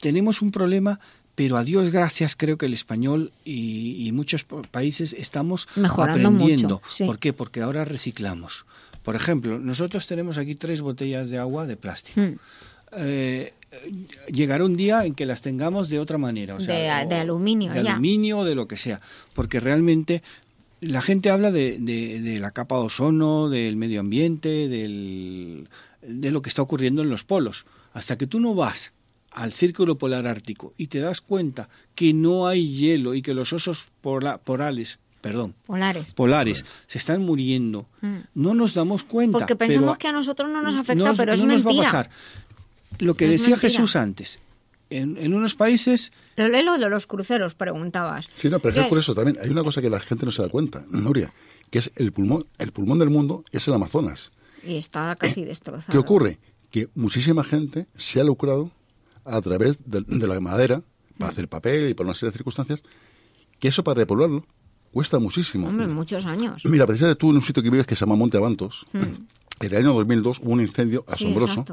Tenemos 0.01 0.43
un 0.43 0.51
problema, 0.51 1.01
pero 1.35 1.57
a 1.57 1.65
Dios 1.65 1.91
gracias 1.91 2.37
creo 2.37 2.57
que 2.59 2.67
el 2.67 2.73
español 2.75 3.33
y, 3.45 4.07
y 4.07 4.13
muchos 4.13 4.45
pa- 4.45 4.63
países 4.63 5.13
estamos 5.13 5.69
Mejorando 5.77 6.29
aprendiendo. 6.29 6.69
mucho, 6.77 6.83
sí. 6.91 7.05
¿Por 7.05 7.19
qué? 7.19 7.33
Porque 7.33 7.61
ahora 7.63 7.85
reciclamos. 7.85 8.65
Por 9.03 9.17
ejemplo, 9.17 9.59
nosotros 9.59 10.07
tenemos 10.07 10.37
aquí 10.39 10.55
tres 10.55 10.83
botellas 10.83 11.31
de 11.31 11.39
agua 11.39 11.67
de 11.67 11.77
plástico. 11.77 12.21
Hmm. 12.21 12.35
Eh, 12.97 13.53
llegará 14.33 14.65
un 14.65 14.75
día 14.75 15.05
en 15.05 15.15
que 15.15 15.27
las 15.27 15.43
tengamos 15.43 15.89
de 15.91 15.99
otra 15.99 16.17
manera. 16.19 16.55
O 16.55 16.61
sea, 16.61 17.01
De- 17.01 17.07
o- 17.07 17.09
de 17.09 17.15
aluminio, 17.17 17.73
De 17.73 17.83
ya. 17.85 17.93
aluminio 17.93 18.39
o 18.39 18.45
de 18.45 18.55
lo 18.55 18.67
que 18.67 18.77
sea. 18.77 19.01
Porque 19.35 19.61
realmente 19.61 20.23
la 20.81 21.03
gente 21.03 21.29
habla 21.31 21.51
de, 21.51 21.79
de- 21.79 22.21
de 22.21 22.39
la 22.41 22.51
capa 22.53 22.77
de 22.77 22.83
ozono, 22.83 23.49
del 23.49 23.77
medio 23.77 24.01
ambiente, 24.01 24.69
del, 24.69 25.69
de 26.09 26.31
lo 26.31 26.43
que 26.43 26.49
está 26.49 26.63
ocurriendo 26.63 27.03
en 27.03 27.11
los 27.11 27.25
polos. 27.25 27.67
Hasta 27.93 28.17
que 28.19 28.27
tú 28.27 28.41
no 28.41 28.55
vas 28.55 28.93
al 29.31 29.53
círculo 29.53 29.99
polar 29.99 30.27
ártico 30.27 30.75
y 30.77 30.87
te 30.89 30.99
das 31.01 31.21
cuenta 31.21 31.69
que 31.95 32.13
no 32.15 32.47
hay 32.49 32.73
hielo 32.75 33.15
y 33.15 33.23
que 33.23 33.35
los 33.35 33.53
osos 33.53 33.89
pola- 34.01 34.39
porales, 34.39 34.99
perdón, 35.21 35.55
Polares. 35.67 36.13
polares 36.15 36.65
se 36.87 36.99
están 36.99 37.23
muriendo, 37.23 37.87
Mm. 38.01 38.17
no 38.35 38.55
nos 38.55 38.75
damos 38.75 39.05
cuenta. 39.05 39.39
Porque 39.39 39.57
pensamos 39.57 39.91
pero 39.91 39.99
que 39.99 40.09
a 40.09 40.13
nosotros 40.13 40.51
no 40.51 40.63
nos 40.63 40.75
afecta, 40.75 41.05
no- 41.11 41.15
pero 41.17 41.33
es 41.35 41.41
no 41.41 41.47
nos 41.47 41.57
va 41.57 41.71
a 41.71 41.75
mentira. 41.75 41.85
pasar. 41.85 42.11
Lo 42.99 43.15
que 43.15 43.27
Es 43.27 43.31
decía 43.33 43.51
mentira. 43.57 43.71
Jesús 43.71 43.97
antes, 43.97 44.41
en, 44.91 45.17
en 45.19 45.35
unos 45.35 45.55
países 45.55 46.11
Lo 46.37 46.49
de 46.49 46.89
los 46.89 47.07
cruceros, 47.07 47.55
preguntabas. 47.55 48.29
Sí, 48.35 48.49
no, 48.49 48.59
pero 48.61 48.71
es 48.71 48.77
¿Qué 48.79 48.85
que 48.85 48.89
por 48.89 48.99
es? 48.99 49.05
eso 49.05 49.15
también 49.15 49.37
hay 49.43 49.51
una 49.51 49.63
cosa 49.63 49.83
que 49.83 49.91
la 49.91 50.01
gente 50.01 50.25
no 50.25 50.33
se 50.33 50.43
da 50.43 50.49
cuenta, 50.49 50.83
Nuria, 50.91 51.33
que 51.71 51.81
es 51.81 51.93
el 51.97 52.13
pulmón, 52.13 52.47
el 52.59 52.73
pulmón 52.73 52.99
del 52.99 53.11
mundo 53.11 53.45
es 53.53 53.69
el 53.69 53.75
Amazonas. 53.75 54.33
Y 54.67 54.77
está 54.77 55.15
casi 55.17 55.45
destrozado. 55.45 55.93
¿Qué 55.93 55.99
ocurre? 55.99 56.39
Que 56.71 56.89
muchísima 56.95 57.45
gente 57.45 57.87
se 57.97 58.21
ha 58.21 58.25
lucrado 58.25 58.71
a 59.25 59.41
través 59.41 59.79
de, 59.87 60.01
de 60.03 60.27
la 60.27 60.41
madera 60.41 60.83
para 61.19 61.31
hacer 61.33 61.49
papel 61.49 61.89
y 61.91 61.95
por 61.95 62.07
una 62.07 62.15
serie 62.15 62.31
de 62.31 62.37
circunstancias, 62.37 62.83
que 63.59 63.69
eso 63.69 63.83
para 63.85 63.97
repoblarlo 64.01 64.45
cuesta 64.93 65.19
muchísimo. 65.19 65.69
Hombre, 65.69 65.87
muchos 65.87 66.25
años. 66.27 66.63
Mira, 66.65 66.87
precisamente 66.87 67.19
tú 67.19 67.31
en 67.31 67.37
un 67.37 67.43
sitio 67.43 67.63
que 67.63 67.71
vives 67.71 67.87
que 67.87 67.95
se 67.97 68.01
llama 68.01 68.17
Monte 68.17 68.37
Avantos, 68.37 68.87
Mm. 68.93 68.99
en 69.61 69.73
el 69.73 69.77
año 69.77 69.93
2002 69.95 70.39
hubo 70.43 70.51
un 70.53 70.61
incendio 70.61 71.05
asombroso. 71.09 71.65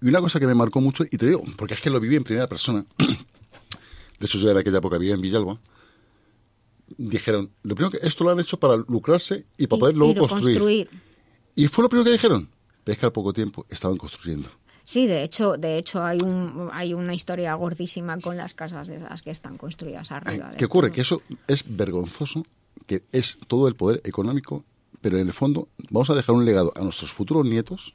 y 0.00 0.08
una 0.08 0.20
cosa 0.20 0.38
que 0.40 0.46
me 0.46 0.54
marcó 0.54 0.80
mucho, 0.80 1.04
y 1.04 1.16
te 1.18 1.26
digo, 1.26 1.42
porque 1.56 1.74
es 1.74 1.80
que 1.80 1.90
lo 1.90 1.98
viví 2.00 2.16
en 2.16 2.24
primera 2.24 2.48
persona, 2.48 2.84
de 2.98 4.26
hecho 4.26 4.38
yo 4.38 4.50
en 4.50 4.56
aquella 4.56 4.78
época 4.78 4.96
vivía 4.98 5.14
en 5.14 5.20
Villalba, 5.20 5.58
dijeron, 6.96 7.50
lo 7.62 7.74
primero 7.74 7.90
que 7.98 8.06
esto 8.06 8.24
lo 8.24 8.30
han 8.30 8.40
hecho 8.40 8.58
para 8.58 8.76
lucrarse 8.88 9.44
y 9.58 9.66
para 9.66 9.76
Y- 9.78 9.80
poder 9.80 9.96
luego 9.96 10.14
construir. 10.20 10.58
construir. 10.58 10.88
Y 11.54 11.68
fue 11.68 11.82
lo 11.82 11.88
primero 11.88 12.04
que 12.04 12.12
dijeron. 12.12 12.48
Pero 12.82 12.92
es 12.94 12.98
que 12.98 13.06
al 13.06 13.12
poco 13.12 13.32
tiempo 13.32 13.64
estaban 13.70 13.96
construyendo. 13.96 14.48
Sí, 14.84 15.06
de 15.06 15.22
hecho, 15.22 15.56
de 15.56 15.78
hecho 15.78 16.04
hay 16.04 16.18
un 16.22 16.68
hay 16.72 16.92
una 16.92 17.14
historia 17.14 17.54
gordísima 17.54 18.18
con 18.20 18.36
las 18.36 18.52
casas 18.52 18.88
esas 18.90 19.22
que 19.22 19.30
están 19.30 19.56
construidas 19.56 20.10
arriba. 20.12 20.50
de 20.50 20.56
¿Qué 20.58 20.66
ocurre? 20.66 20.92
Que 20.92 21.00
eso 21.00 21.22
es 21.48 21.64
vergonzoso, 21.66 22.42
que 22.86 23.02
es 23.10 23.38
todo 23.48 23.66
el 23.68 23.76
poder 23.76 24.02
económico, 24.04 24.62
pero 25.00 25.16
en 25.18 25.26
el 25.28 25.32
fondo 25.32 25.68
vamos 25.90 26.10
a 26.10 26.14
dejar 26.14 26.34
un 26.34 26.44
legado 26.44 26.72
a 26.76 26.80
nuestros 26.82 27.12
futuros 27.12 27.46
nietos 27.46 27.94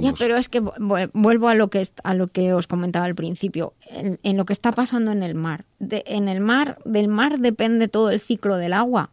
Ya, 0.00 0.12
pero 0.18 0.36
es 0.36 0.48
que 0.48 0.62
vu- 0.62 1.10
vuelvo 1.12 1.48
a 1.48 1.54
lo 1.54 1.68
que 1.68 1.86
a 2.04 2.14
lo 2.14 2.28
que 2.28 2.52
os 2.54 2.66
comentaba 2.66 3.04
al 3.04 3.14
principio, 3.14 3.74
en, 3.86 4.18
en 4.22 4.36
lo 4.38 4.44
que 4.46 4.52
está 4.54 4.72
pasando 4.72 5.10
en 5.12 5.22
el 5.22 5.34
mar. 5.34 5.66
De- 5.78 6.04
en 6.06 6.28
el 6.28 6.40
mar, 6.40 6.78
del 6.86 7.08
mar 7.08 7.38
depende 7.40 7.88
todo 7.88 8.08
el 8.10 8.20
ciclo 8.20 8.56
del 8.56 8.72
agua 8.72 9.10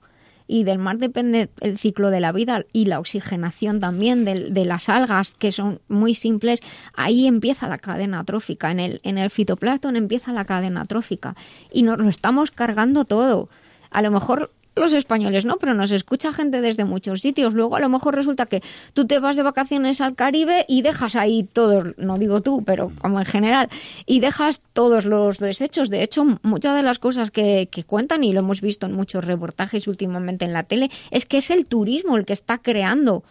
y 0.47 0.63
del 0.63 0.77
mar 0.77 0.97
depende 0.97 1.49
el 1.59 1.77
ciclo 1.77 2.09
de 2.09 2.19
la 2.21 2.31
vida 2.31 2.65
y 2.73 2.85
la 2.85 2.99
oxigenación 2.99 3.79
también 3.79 4.25
del- 4.25 4.53
de, 4.53 4.65
las 4.65 4.89
algas 4.89 5.33
que 5.33 5.51
son 5.51 5.79
muy 5.87 6.13
simples. 6.15 6.61
Ahí 6.93 7.27
empieza 7.27 7.67
la 7.67 7.77
cadena 7.77 8.23
trófica. 8.23 8.71
En 8.71 8.79
el 8.79 9.01
en 9.03 9.17
el 9.17 9.29
fitoplancton 9.29 9.95
empieza 9.95 10.31
la 10.33 10.45
cadena 10.45 10.85
trófica 10.85 11.35
y 11.71 11.83
nos 11.83 11.97
lo 11.97 12.09
estamos 12.09 12.51
cargando 12.51 13.05
todo. 13.05 13.49
A 13.91 14.01
lo 14.01 14.11
mejor 14.11 14.51
los 14.77 14.93
españoles 14.93 15.45
no, 15.45 15.57
pero 15.57 15.73
nos 15.73 15.91
escucha 15.91 16.33
gente 16.33 16.61
desde 16.61 16.85
muchos 16.85 17.21
sitios. 17.21 17.53
Luego 17.53 17.75
a 17.75 17.79
lo 17.79 17.89
mejor 17.89 18.15
resulta 18.15 18.45
que 18.45 18.61
tú 18.93 19.05
te 19.05 19.19
vas 19.19 19.35
de 19.35 19.43
vacaciones 19.43 20.01
al 20.01 20.15
Caribe 20.15 20.65
y 20.67 20.81
dejas 20.81 21.15
ahí 21.15 21.43
todos, 21.43 21.97
no 21.97 22.17
digo 22.17 22.41
tú, 22.41 22.63
pero 22.65 22.91
como 22.99 23.19
en 23.19 23.25
general, 23.25 23.69
y 24.05 24.19
dejas 24.19 24.61
todos 24.73 25.05
los 25.05 25.37
desechos. 25.39 25.89
De 25.89 26.03
hecho, 26.03 26.25
muchas 26.43 26.75
de 26.75 26.83
las 26.83 26.99
cosas 26.99 27.31
que, 27.31 27.69
que 27.71 27.83
cuentan, 27.83 28.23
y 28.23 28.33
lo 28.33 28.39
hemos 28.39 28.61
visto 28.61 28.85
en 28.85 28.93
muchos 28.93 29.25
reportajes 29.25 29.87
últimamente 29.87 30.45
en 30.45 30.53
la 30.53 30.63
tele, 30.63 30.89
es 31.11 31.25
que 31.25 31.37
es 31.37 31.49
el 31.49 31.65
turismo 31.65 32.17
el 32.17 32.25
que 32.25 32.33
está 32.33 32.57
creando 32.59 33.23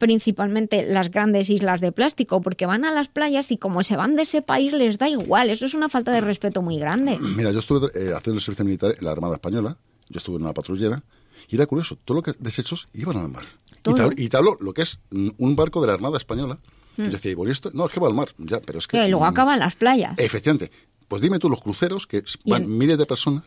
principalmente 0.00 0.86
las 0.86 1.10
grandes 1.10 1.50
islas 1.50 1.82
de 1.82 1.92
plástico, 1.92 2.40
porque 2.40 2.64
van 2.64 2.86
a 2.86 2.90
las 2.90 3.08
playas 3.08 3.52
y 3.52 3.58
como 3.58 3.82
se 3.84 3.96
van 3.96 4.16
de 4.16 4.22
ese 4.22 4.40
país 4.40 4.72
les 4.72 4.96
da 4.96 5.10
igual. 5.10 5.50
Eso 5.50 5.66
es 5.66 5.74
una 5.74 5.90
falta 5.90 6.10
de 6.10 6.22
respeto 6.22 6.62
muy 6.62 6.78
grande. 6.78 7.18
Mira, 7.20 7.52
yo 7.52 7.58
estuve 7.58 7.88
eh, 7.88 8.14
haciendo 8.16 8.38
el 8.38 8.40
servicio 8.40 8.64
militar 8.64 8.94
en 8.98 9.04
la 9.04 9.12
Armada 9.12 9.34
Española, 9.34 9.76
yo 10.10 10.18
estuve 10.18 10.36
en 10.36 10.42
una 10.42 10.52
patrullera, 10.52 11.02
y 11.48 11.54
era 11.56 11.66
curioso, 11.66 11.96
todo 12.04 12.16
lo 12.18 12.22
que 12.22 12.34
desechos 12.38 12.88
iban 12.92 13.16
al 13.16 13.28
mar. 13.28 13.44
Y 13.86 13.94
te, 13.94 14.02
hablo- 14.02 14.14
y 14.16 14.28
te 14.28 14.36
hablo 14.36 14.56
lo 14.60 14.74
que 14.74 14.82
es 14.82 15.00
un 15.10 15.56
barco 15.56 15.80
de 15.80 15.86
la 15.86 15.94
Armada 15.94 16.18
Española. 16.18 16.58
Y 16.98 17.04
yo 17.04 17.10
decía, 17.12 17.30
¿y 17.32 17.34
bueno, 17.34 17.50
esto? 17.50 17.70
No, 17.72 17.86
es 17.86 17.92
que 17.92 18.00
va 18.00 18.08
al 18.08 18.14
mar. 18.14 18.28
Ya, 18.36 18.60
pero 18.60 18.78
es 18.78 18.86
que... 18.86 19.00
Que 19.00 19.08
luego 19.08 19.24
mm, 19.24 19.28
acaban 19.28 19.58
las 19.58 19.74
playas. 19.74 20.18
Efectivamente. 20.18 20.70
Pues 21.08 21.22
dime 21.22 21.38
tú, 21.38 21.48
los 21.48 21.62
cruceros, 21.62 22.06
que 22.06 22.22
Y 22.44 22.50
van 22.50 22.68
miles 22.76 22.98
de 22.98 23.06
personas, 23.06 23.44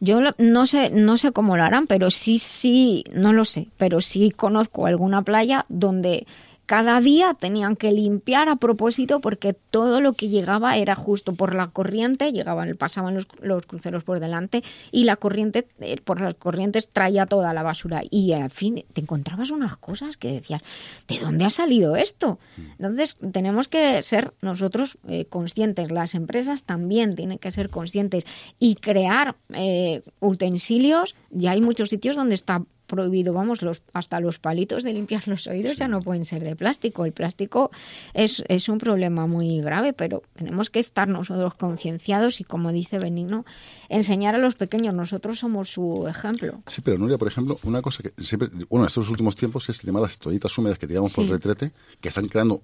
Yo 0.00 0.20
no 0.38 0.66
sé, 0.66 0.88
no 0.90 1.18
sé 1.18 1.32
cómo 1.32 1.56
lo 1.56 1.64
harán, 1.64 1.86
pero 1.86 2.10
sí, 2.10 2.38
sí, 2.38 3.04
no 3.12 3.32
lo 3.34 3.44
sé, 3.44 3.68
pero 3.76 4.00
sí 4.00 4.30
conozco 4.30 4.86
alguna 4.86 5.22
playa 5.22 5.66
donde 5.68 6.26
cada 6.68 7.00
día 7.00 7.32
tenían 7.32 7.76
que 7.76 7.92
limpiar 7.92 8.50
a 8.50 8.56
propósito 8.56 9.20
porque 9.22 9.54
todo 9.54 10.02
lo 10.02 10.12
que 10.12 10.28
llegaba 10.28 10.76
era 10.76 10.94
justo 10.94 11.32
por 11.32 11.54
la 11.54 11.68
corriente, 11.68 12.30
llegaban, 12.30 12.76
pasaban 12.76 13.14
los, 13.14 13.66
cruceros 13.66 14.04
por 14.04 14.20
delante 14.20 14.62
y 14.92 15.04
la 15.04 15.16
corriente, 15.16 15.66
eh, 15.80 15.96
por 16.04 16.20
las 16.20 16.34
corrientes 16.34 16.90
traía 16.90 17.24
toda 17.24 17.54
la 17.54 17.62
basura 17.62 18.02
y 18.10 18.34
al 18.34 18.50
fin 18.50 18.84
te 18.92 19.00
encontrabas 19.00 19.50
unas 19.50 19.78
cosas 19.78 20.18
que 20.18 20.30
decías, 20.30 20.60
¿de 21.08 21.18
dónde 21.18 21.46
ha 21.46 21.50
salido 21.50 21.96
esto? 21.96 22.38
Entonces 22.72 23.16
tenemos 23.32 23.68
que 23.68 24.02
ser 24.02 24.34
nosotros 24.42 24.98
eh, 25.08 25.24
conscientes, 25.24 25.90
las 25.90 26.14
empresas 26.14 26.64
también 26.64 27.16
tienen 27.16 27.38
que 27.38 27.50
ser 27.50 27.70
conscientes 27.70 28.26
y 28.58 28.74
crear 28.74 29.36
eh, 29.54 30.02
utensilios. 30.20 31.14
Ya 31.30 31.52
hay 31.52 31.62
muchos 31.62 31.88
sitios 31.88 32.14
donde 32.14 32.34
está 32.34 32.62
prohibido, 32.88 33.32
vamos, 33.32 33.62
los, 33.62 33.82
hasta 33.92 34.18
los 34.18 34.40
palitos 34.40 34.82
de 34.82 34.92
limpiar 34.92 35.28
los 35.28 35.46
oídos 35.46 35.76
ya 35.76 35.86
no 35.86 36.02
pueden 36.02 36.24
ser 36.24 36.42
de 36.42 36.56
plástico. 36.56 37.04
El 37.04 37.12
plástico 37.12 37.70
es, 38.14 38.42
es 38.48 38.68
un 38.68 38.78
problema 38.78 39.28
muy 39.28 39.60
grave, 39.60 39.92
pero 39.92 40.24
tenemos 40.34 40.70
que 40.70 40.80
estar 40.80 41.06
nosotros 41.06 41.54
concienciados 41.54 42.40
y, 42.40 42.44
como 42.44 42.72
dice 42.72 42.98
Benigno, 42.98 43.44
enseñar 43.88 44.34
a 44.34 44.38
los 44.38 44.56
pequeños. 44.56 44.94
Nosotros 44.94 45.38
somos 45.38 45.70
su 45.70 46.06
ejemplo. 46.08 46.58
Sí, 46.66 46.80
pero 46.82 46.98
Nuria, 46.98 47.18
por 47.18 47.28
ejemplo, 47.28 47.60
una 47.62 47.82
cosa 47.82 48.02
que 48.02 48.12
siempre, 48.24 48.48
bueno, 48.68 48.84
en 48.84 48.88
estos 48.88 49.08
últimos 49.08 49.36
tiempos 49.36 49.68
es 49.68 49.78
el 49.78 49.84
tema 49.86 50.00
de 50.00 50.06
las 50.06 50.18
toallitas 50.18 50.56
húmedas 50.58 50.78
que 50.78 50.86
tiramos 50.88 51.12
por 51.12 51.24
Sí. 51.24 51.30
retrete, 51.30 51.70
que 52.00 52.08
están 52.08 52.26
creando. 52.26 52.62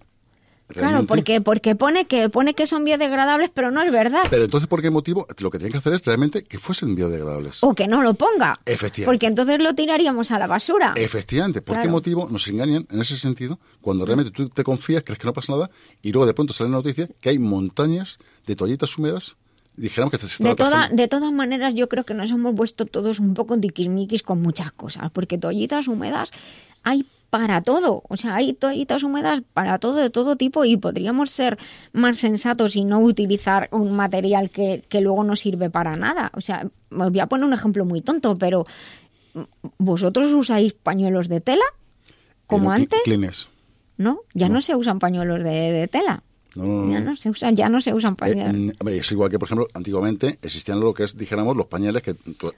Claro, 0.68 1.04
porque, 1.04 1.40
porque 1.40 1.74
pone 1.74 2.06
que 2.06 2.28
pone 2.28 2.54
que 2.54 2.66
son 2.66 2.84
biodegradables, 2.84 3.50
pero 3.52 3.70
no 3.70 3.82
es 3.82 3.92
verdad. 3.92 4.22
Pero 4.30 4.44
entonces, 4.44 4.66
¿por 4.66 4.82
qué 4.82 4.90
motivo? 4.90 5.26
Lo 5.38 5.50
que 5.50 5.58
tienen 5.58 5.72
que 5.72 5.78
hacer 5.78 5.92
es 5.92 6.04
realmente 6.04 6.42
que 6.42 6.58
fuesen 6.58 6.94
biodegradables. 6.94 7.62
O 7.62 7.74
que 7.74 7.86
no 7.86 8.02
lo 8.02 8.14
ponga. 8.14 8.58
Efectivamente. 8.64 9.04
Porque 9.04 9.26
entonces 9.26 9.62
lo 9.62 9.74
tiraríamos 9.74 10.30
a 10.30 10.38
la 10.38 10.46
basura. 10.46 10.94
Efectivamente, 10.96 11.62
¿por 11.62 11.80
qué 11.80 11.88
motivo 11.88 12.28
nos 12.30 12.48
engañan 12.48 12.86
en 12.90 13.00
ese 13.00 13.16
sentido 13.16 13.58
cuando 13.80 14.06
realmente 14.06 14.30
tú 14.30 14.48
te 14.48 14.64
confías, 14.64 15.02
crees 15.04 15.18
que 15.18 15.26
no 15.26 15.32
pasa 15.32 15.52
nada 15.52 15.70
y 16.02 16.12
luego 16.12 16.26
de 16.26 16.34
pronto 16.34 16.52
sale 16.52 16.70
la 16.70 16.76
noticia 16.76 17.08
que 17.20 17.28
hay 17.28 17.38
montañas 17.38 18.18
de 18.46 18.56
toallitas 18.56 18.96
húmedas 18.96 19.36
dijéramos 19.76 20.12
que 20.12 20.18
se 20.18 20.26
está 20.26 20.48
De, 20.48 20.54
toda, 20.54 20.88
de 20.88 21.08
todas 21.08 21.32
maneras, 21.32 21.74
yo 21.74 21.88
creo 21.88 22.04
que 22.04 22.14
nos 22.14 22.30
hemos 22.30 22.54
puesto 22.54 22.86
todos 22.86 23.20
un 23.20 23.34
poco 23.34 23.58
tiquismiquis 23.58 24.22
con 24.22 24.40
muchas 24.42 24.72
cosas, 24.72 25.10
porque 25.10 25.38
toallitas 25.38 25.88
húmedas 25.88 26.30
hay 26.82 27.06
para 27.30 27.62
todo. 27.62 28.04
O 28.08 28.16
sea, 28.16 28.36
hay 28.36 28.52
toallitas 28.52 29.02
húmedas 29.02 29.42
para 29.52 29.78
todo, 29.78 29.96
de 29.96 30.10
todo 30.10 30.36
tipo, 30.36 30.64
y 30.64 30.76
podríamos 30.76 31.32
ser 31.32 31.58
más 31.92 32.18
sensatos 32.18 32.76
y 32.76 32.84
no 32.84 33.00
utilizar 33.00 33.68
un 33.72 33.96
material 33.96 34.50
que, 34.50 34.84
que 34.88 35.00
luego 35.00 35.24
no 35.24 35.34
sirve 35.34 35.68
para 35.68 35.96
nada. 35.96 36.30
O 36.34 36.40
sea, 36.40 36.68
os 36.90 37.10
voy 37.10 37.18
a 37.18 37.26
poner 37.26 37.44
un 37.44 37.52
ejemplo 37.52 37.84
muy 37.84 38.02
tonto, 38.02 38.36
pero 38.36 38.66
¿vosotros 39.78 40.32
usáis 40.32 40.74
pañuelos 40.74 41.28
de 41.28 41.40
tela? 41.40 41.64
Como 42.46 42.66
no, 42.66 42.72
antes, 42.72 43.00
Kleenex. 43.02 43.48
¿no? 43.96 44.20
Ya 44.32 44.48
no. 44.48 44.60
se 44.60 44.76
usan 44.76 44.98
pañuelos 45.00 45.42
de, 45.42 45.72
de 45.72 45.88
tela. 45.88 46.22
No, 46.56 46.64
no, 46.64 46.84
no. 46.86 46.92
Ya 46.92 47.00
no 47.00 47.16
se 47.16 47.30
usan, 47.30 47.56
ya 47.56 47.68
no 47.68 47.80
se 47.80 47.92
usan 47.92 48.12
Eh, 48.12 48.16
pañuelos. 48.16 48.54
mm, 48.54 48.70
hombre, 48.80 48.98
es 48.98 49.10
igual 49.12 49.30
que, 49.30 49.38
por 49.38 49.46
ejemplo, 49.48 49.66
antiguamente 49.74 50.38
existían 50.42 50.78
lo 50.80 50.94
que 50.94 51.04
es, 51.04 51.16
dijéramos, 51.16 51.56
los 51.56 51.66
pañales 51.66 52.02
que 52.02 52.12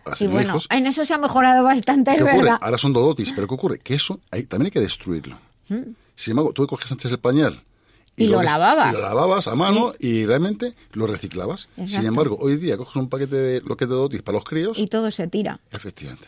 así 0.04 0.24
Sí, 0.24 0.26
bueno, 0.26 0.58
en 0.70 0.86
eso 0.86 1.04
se 1.04 1.14
ha 1.14 1.18
mejorado 1.18 1.64
bastante, 1.64 2.10
es 2.12 2.16
¿Qué 2.18 2.22
ocurre? 2.24 2.42
verdad. 2.44 2.58
Ahora 2.60 2.78
son 2.78 2.92
dodotis, 2.92 3.32
pero 3.34 3.46
¿qué 3.48 3.54
ocurre? 3.54 3.78
Que 3.78 3.94
eso 3.94 4.20
hay- 4.30 4.42
también 4.44 4.66
hay 4.66 4.70
que 4.72 4.80
destruirlo. 4.80 5.36
Mm. 5.68 5.82
Sin 6.14 6.32
embargo, 6.32 6.52
tú 6.52 6.66
coges 6.66 6.90
antes 6.92 7.10
el 7.10 7.18
pañal 7.18 7.62
Y 8.18 8.28
lo 8.28 8.42
lavabas. 8.42 8.90
Y 8.92 8.96
lo 8.96 9.02
lavabas 9.02 9.46
a 9.48 9.54
mano 9.54 9.92
y 9.98 10.24
realmente 10.24 10.72
lo 10.92 11.06
reciclabas. 11.06 11.68
Sin 11.86 12.06
embargo, 12.06 12.38
hoy 12.40 12.56
día 12.56 12.78
coges 12.78 12.96
un 12.96 13.08
paquete 13.10 13.36
de 13.36 13.60
lo 13.60 13.76
que 13.76 13.84
es 13.84 13.90
de 13.90 13.96
dotis 13.96 14.22
para 14.22 14.36
los 14.38 14.44
críos. 14.44 14.78
Y 14.78 14.86
todo 14.86 15.10
se 15.10 15.26
tira. 15.28 15.60
Efectivamente. 15.70 16.26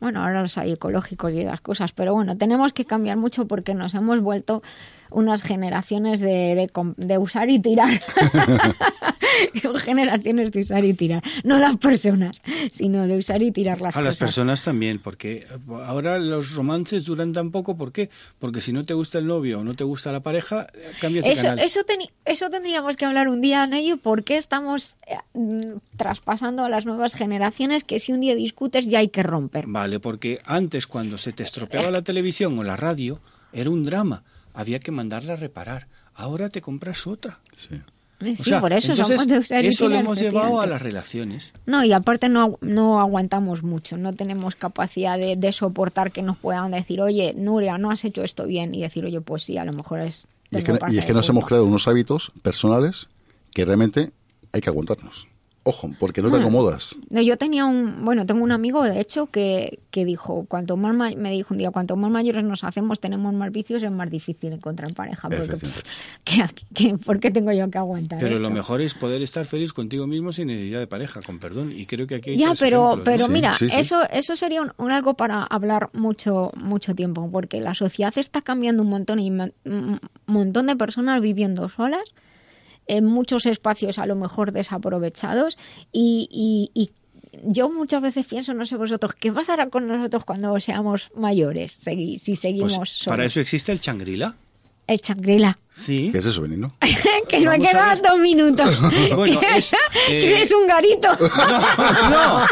Bueno, 0.00 0.22
ahora 0.24 0.42
los 0.42 0.56
hay 0.58 0.72
ecológicos 0.72 1.32
y 1.32 1.44
las 1.44 1.60
cosas, 1.60 1.92
pero 1.92 2.12
bueno, 2.14 2.36
tenemos 2.36 2.72
que 2.72 2.84
cambiar 2.84 3.16
mucho 3.16 3.46
porque 3.46 3.74
nos 3.74 3.94
hemos 3.94 4.20
vuelto 4.20 4.62
unas 5.10 5.42
generaciones 5.42 6.20
de, 6.20 6.54
de 6.54 6.68
de 6.96 7.18
usar 7.18 7.48
y 7.50 7.58
tirar. 7.60 8.00
generaciones 9.84 10.52
de 10.52 10.60
usar 10.60 10.84
y 10.84 10.94
tirar. 10.94 11.22
No 11.44 11.58
las 11.58 11.76
personas, 11.76 12.42
sino 12.72 13.06
de 13.06 13.16
usar 13.18 13.42
y 13.42 13.50
tirar 13.50 13.80
las 13.80 13.96
A 13.96 14.02
las 14.02 14.14
cosas. 14.14 14.28
personas 14.28 14.64
también, 14.64 14.98
porque 14.98 15.46
ahora 15.84 16.18
los 16.18 16.52
romances 16.52 17.04
duran 17.04 17.32
tan 17.32 17.50
poco, 17.50 17.76
¿por 17.76 17.92
qué? 17.92 18.10
Porque 18.38 18.60
si 18.60 18.72
no 18.72 18.84
te 18.84 18.94
gusta 18.94 19.18
el 19.18 19.26
novio 19.26 19.60
o 19.60 19.64
no 19.64 19.74
te 19.74 19.84
gusta 19.84 20.12
la 20.12 20.20
pareja, 20.20 20.66
cambias 21.00 21.24
de 21.24 21.32
Eso, 21.32 21.42
canal. 21.44 21.58
eso, 21.60 21.80
eso 22.24 22.50
tendríamos 22.50 22.96
que 22.96 23.04
hablar 23.04 23.28
un 23.28 23.40
día, 23.40 23.66
Neyo, 23.66 23.96
por 23.98 24.24
qué 24.24 24.36
estamos 24.36 24.96
eh, 25.06 25.74
traspasando 25.96 26.64
a 26.64 26.68
las 26.68 26.84
nuevas 26.86 27.14
generaciones 27.14 27.84
que 27.84 28.00
si 28.00 28.12
un 28.12 28.20
día 28.20 28.34
discutes 28.34 28.86
ya 28.86 29.00
hay 29.00 29.08
que 29.08 29.22
romper. 29.22 29.66
Vale, 29.66 30.00
porque 30.00 30.40
antes 30.44 30.86
cuando 30.86 31.18
se 31.18 31.32
te 31.32 31.42
estropeaba 31.42 31.90
la 31.90 32.02
televisión 32.02 32.58
o 32.58 32.64
la 32.64 32.76
radio, 32.76 33.20
era 33.52 33.70
un 33.70 33.84
drama, 33.84 34.22
había 34.54 34.80
que 34.80 34.90
mandarla 34.90 35.34
a 35.34 35.36
reparar. 35.36 35.88
Ahora 36.14 36.48
te 36.48 36.60
compras 36.60 37.06
otra. 37.06 37.38
Sí, 37.56 37.80
O 38.20 38.42
sea, 38.42 38.60
por 38.60 38.72
eso 38.72 38.90
entonces, 38.92 39.16
somos 39.16 39.28
de 39.28 39.38
usar 39.38 39.64
y 39.64 39.68
eso 39.68 39.88
lo 39.88 39.94
hemos 39.94 40.18
llevado 40.18 40.60
a 40.60 40.66
las 40.66 40.82
relaciones. 40.82 41.52
No, 41.66 41.84
y 41.84 41.92
aparte 41.92 42.28
no, 42.28 42.58
no 42.60 42.98
aguantamos 43.00 43.62
mucho, 43.62 43.96
no 43.96 44.12
tenemos 44.14 44.56
capacidad 44.56 45.16
de, 45.16 45.36
de 45.36 45.52
soportar 45.52 46.10
que 46.10 46.22
nos 46.22 46.36
puedan 46.36 46.72
decir, 46.72 47.00
oye, 47.00 47.34
Nuria, 47.36 47.78
no 47.78 47.92
has 47.92 48.04
hecho 48.04 48.24
esto 48.24 48.46
bien, 48.46 48.74
y 48.74 48.82
decir, 48.82 49.04
oye, 49.04 49.20
pues 49.20 49.44
sí, 49.44 49.56
a 49.56 49.64
lo 49.64 49.72
mejor 49.72 50.00
es... 50.00 50.26
Y 50.50 50.56
es 50.56 50.64
que, 50.64 50.74
parte 50.74 50.94
y 50.94 50.98
es 50.98 51.04
de 51.04 51.06
que 51.06 51.12
nos 51.14 51.26
culpa". 51.26 51.38
hemos 51.38 51.46
creado 51.48 51.64
unos 51.66 51.86
hábitos 51.86 52.32
personales 52.42 53.06
que 53.52 53.64
realmente 53.64 54.10
hay 54.50 54.60
que 54.60 54.70
aguantarnos. 54.70 55.27
Ojo, 55.68 55.90
porque 55.98 56.22
no 56.22 56.30
te 56.30 56.38
Hmm. 56.38 56.40
acomodas. 56.40 56.96
No, 57.10 57.20
yo 57.20 57.36
tenía 57.36 57.66
un, 57.66 58.02
bueno, 58.02 58.24
tengo 58.24 58.42
un 58.42 58.52
amigo 58.52 58.82
de 58.84 59.00
hecho 59.00 59.26
que, 59.26 59.80
que 59.90 60.06
dijo, 60.06 60.46
cuanto 60.48 60.78
más 60.78 60.96
ma- 60.96 61.10
me 61.14 61.30
dijo 61.30 61.52
un 61.52 61.58
día, 61.58 61.70
cuanto 61.70 61.94
más 61.96 62.10
mayores 62.10 62.42
nos 62.42 62.64
hacemos, 62.64 63.00
tenemos 63.00 63.34
más 63.34 63.52
vicios, 63.52 63.82
es 63.82 63.90
más 63.90 64.08
difícil 64.08 64.52
encontrar 64.54 64.94
pareja. 64.94 65.28
Porque, 65.28 65.56
pff, 65.58 65.82
¿qué- 66.24 66.44
qué- 66.74 66.96
por 66.96 67.20
qué 67.20 67.30
tengo 67.30 67.52
yo 67.52 67.68
que 67.70 67.76
aguantar 67.76 68.18
Pero 68.18 68.38
lo 68.38 68.48
mejor 68.48 68.80
es 68.80 68.94
poder 68.94 69.20
estar 69.20 69.44
feliz 69.44 69.74
contigo 69.74 70.06
mismo 70.06 70.32
sin 70.32 70.46
necesidad 70.46 70.78
de 70.80 70.86
pareja, 70.86 71.20
con 71.20 71.38
perdón. 71.38 71.70
Y 71.76 71.84
creo 71.84 72.06
que 72.06 72.14
aquí 72.14 72.30
hay 72.30 72.36
Ya, 72.38 72.46
tres 72.48 72.60
pero, 72.60 72.84
ejemplos, 72.86 73.04
pero 73.04 73.28
¿no? 73.28 73.34
mira, 73.34 73.54
eso, 73.60 74.08
eso 74.10 74.36
sería 74.36 74.62
un, 74.62 74.72
un 74.78 74.90
algo 74.90 75.14
para 75.14 75.42
hablar 75.42 75.90
mucho, 75.92 76.50
mucho 76.56 76.94
tiempo, 76.94 77.28
porque 77.30 77.60
la 77.60 77.74
sociedad 77.74 78.14
está 78.16 78.40
cambiando 78.40 78.82
un 78.84 78.88
montón 78.88 79.18
y 79.20 79.30
un 79.30 80.00
montón 80.26 80.66
de 80.68 80.76
personas 80.76 81.20
viviendo 81.20 81.68
solas 81.68 82.04
en 82.88 83.04
muchos 83.04 83.46
espacios 83.46 83.98
a 83.98 84.06
lo 84.06 84.16
mejor 84.16 84.52
desaprovechados 84.52 85.56
y, 85.92 86.28
y- 86.30 86.80
y 86.80 86.90
yo 87.44 87.68
muchas 87.70 88.02
veces 88.02 88.26
pienso, 88.26 88.52
no 88.54 88.66
sé 88.66 88.76
vosotros, 88.76 89.14
¿qué 89.14 89.30
pasará 89.32 89.68
con 89.68 89.86
nosotros 89.86 90.24
cuando 90.24 90.58
seamos 90.60 91.10
mayores? 91.14 91.86
Segui- 91.86 92.18
si 92.18 92.34
seguimos 92.36 92.76
Pues, 92.76 92.90
solos? 92.90 93.04
para 93.16 93.24
eso 93.26 93.38
existe 93.40 93.70
el 93.70 93.80
changrila. 93.80 94.34
El 94.86 95.02
changrila. 95.02 95.54
Sí. 95.70 96.08
¿Qué 96.10 96.16
es 96.18 96.24
eso, 96.24 96.40
Benigno? 96.40 96.72
que 97.28 97.44
Vamos 97.44 97.68
quedan 97.68 98.00
dos 98.00 98.18
minutos. 98.18 98.70
Bueno, 99.14 99.38
es, 99.54 99.72
eh, 100.08 100.40
es 100.40 100.50
un 100.50 100.66
garito. 100.66 101.08
No, 102.10 102.46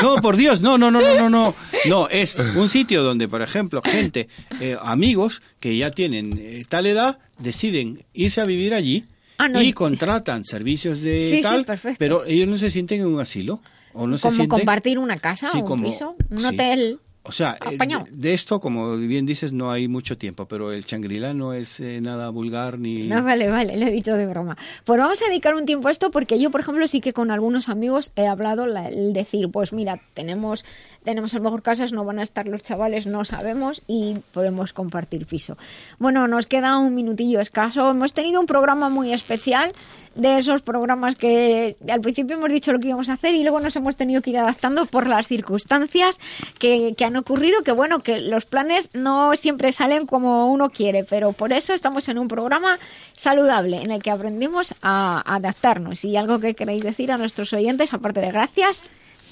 no, 0.00 0.22
por 0.22 0.36
Dios, 0.36 0.60
no, 0.60 0.78
no, 0.78 0.90
no, 0.90 1.00
no, 1.00 1.14
no, 1.16 1.28
no. 1.30 1.54
No, 1.86 2.08
es 2.08 2.36
un 2.54 2.68
sitio 2.68 3.02
donde, 3.02 3.26
por 3.28 3.42
ejemplo, 3.42 3.82
gente, 3.82 4.28
eh, 4.60 4.76
amigos 4.80 5.42
que 5.58 5.76
ya 5.76 5.90
tienen 5.90 6.38
eh, 6.40 6.64
tal 6.68 6.86
edad, 6.86 7.18
deciden 7.38 8.04
irse 8.14 8.40
a 8.40 8.44
vivir 8.44 8.72
allí 8.74 9.04
Ah, 9.40 9.48
no, 9.48 9.60
y 9.62 9.72
contratan 9.72 10.44
servicios 10.44 11.00
de 11.00 11.20
Sí, 11.20 11.36
sí, 11.36 11.42
tal, 11.42 11.64
perfecto. 11.64 11.96
pero 11.98 12.24
ellos 12.24 12.46
no 12.48 12.56
se 12.56 12.70
sienten 12.70 13.00
en 13.00 13.06
un 13.06 13.20
asilo. 13.20 13.60
O 13.92 14.06
no 14.06 14.16
se 14.16 14.22
como 14.22 14.34
sienten, 14.36 14.58
compartir 14.60 14.98
una 15.00 15.16
casa 15.18 15.48
Sí, 15.50 15.58
un 15.58 15.64
como- 15.66 15.84
piso, 15.84 16.14
un 16.30 16.40
sí. 16.40 16.46
hotel. 16.46 17.00
O 17.22 17.32
sea, 17.32 17.58
eh, 17.70 17.76
de, 17.76 18.04
de 18.12 18.32
esto, 18.32 18.60
como 18.60 18.96
bien 18.96 19.26
dices, 19.26 19.52
no 19.52 19.70
hay 19.70 19.88
mucho 19.88 20.16
tiempo, 20.16 20.46
pero 20.48 20.72
el 20.72 20.86
changrila 20.86 21.34
no 21.34 21.52
es 21.52 21.78
eh, 21.80 22.00
nada 22.00 22.30
vulgar 22.30 22.78
ni... 22.78 23.08
No, 23.08 23.22
vale, 23.22 23.48
vale, 23.50 23.76
le 23.76 23.88
he 23.88 23.90
dicho 23.90 24.14
de 24.14 24.26
broma. 24.26 24.56
Pues 24.84 24.98
vamos 24.98 25.20
a 25.20 25.26
dedicar 25.28 25.54
un 25.54 25.66
tiempo 25.66 25.88
a 25.88 25.90
esto 25.90 26.10
porque 26.10 26.38
yo, 26.38 26.50
por 26.50 26.60
ejemplo, 26.62 26.86
sí 26.88 27.02
que 27.02 27.12
con 27.12 27.30
algunos 27.30 27.68
amigos 27.68 28.12
he 28.16 28.26
hablado 28.26 28.66
la- 28.66 28.88
el 28.88 29.12
decir, 29.12 29.50
pues 29.50 29.72
mira, 29.74 30.00
tenemos, 30.14 30.64
tenemos 31.04 31.34
a 31.34 31.38
lo 31.38 31.44
mejor 31.44 31.62
casas, 31.62 31.92
no 31.92 32.04
van 32.04 32.18
a 32.18 32.22
estar 32.22 32.46
los 32.46 32.62
chavales, 32.62 33.06
no 33.06 33.24
sabemos 33.24 33.82
y 33.86 34.16
podemos 34.32 34.72
compartir 34.72 35.26
piso. 35.26 35.56
Bueno, 35.98 36.28
nos 36.28 36.46
queda 36.46 36.78
un 36.78 36.94
minutillo 36.94 37.40
escaso. 37.40 37.90
Hemos 37.90 38.14
tenido 38.14 38.40
un 38.40 38.46
programa 38.46 38.88
muy 38.88 39.12
especial 39.12 39.72
de 40.14 40.38
esos 40.38 40.60
programas 40.62 41.14
que 41.14 41.76
al 41.88 42.00
principio 42.00 42.36
hemos 42.36 42.50
dicho 42.50 42.72
lo 42.72 42.80
que 42.80 42.88
íbamos 42.88 43.08
a 43.08 43.12
hacer 43.12 43.34
y 43.34 43.42
luego 43.42 43.60
nos 43.60 43.76
hemos 43.76 43.96
tenido 43.96 44.22
que 44.22 44.30
ir 44.30 44.38
adaptando 44.38 44.86
por 44.86 45.06
las 45.06 45.28
circunstancias 45.28 46.18
que, 46.58 46.94
que 46.96 47.04
han 47.04 47.16
ocurrido, 47.16 47.62
que 47.62 47.72
bueno, 47.72 48.00
que 48.02 48.20
los 48.20 48.44
planes 48.44 48.90
no 48.92 49.34
siempre 49.36 49.72
salen 49.72 50.06
como 50.06 50.52
uno 50.52 50.70
quiere, 50.70 51.04
pero 51.04 51.32
por 51.32 51.52
eso 51.52 51.74
estamos 51.74 52.08
en 52.08 52.18
un 52.18 52.28
programa 52.28 52.78
saludable 53.12 53.82
en 53.82 53.92
el 53.92 54.02
que 54.02 54.10
aprendimos 54.10 54.74
a 54.82 55.22
adaptarnos. 55.34 56.04
Y 56.04 56.16
algo 56.16 56.40
que 56.40 56.54
queréis 56.54 56.82
decir 56.82 57.12
a 57.12 57.16
nuestros 57.16 57.52
oyentes, 57.52 57.94
aparte 57.94 58.20
de 58.20 58.32
gracias, 58.32 58.82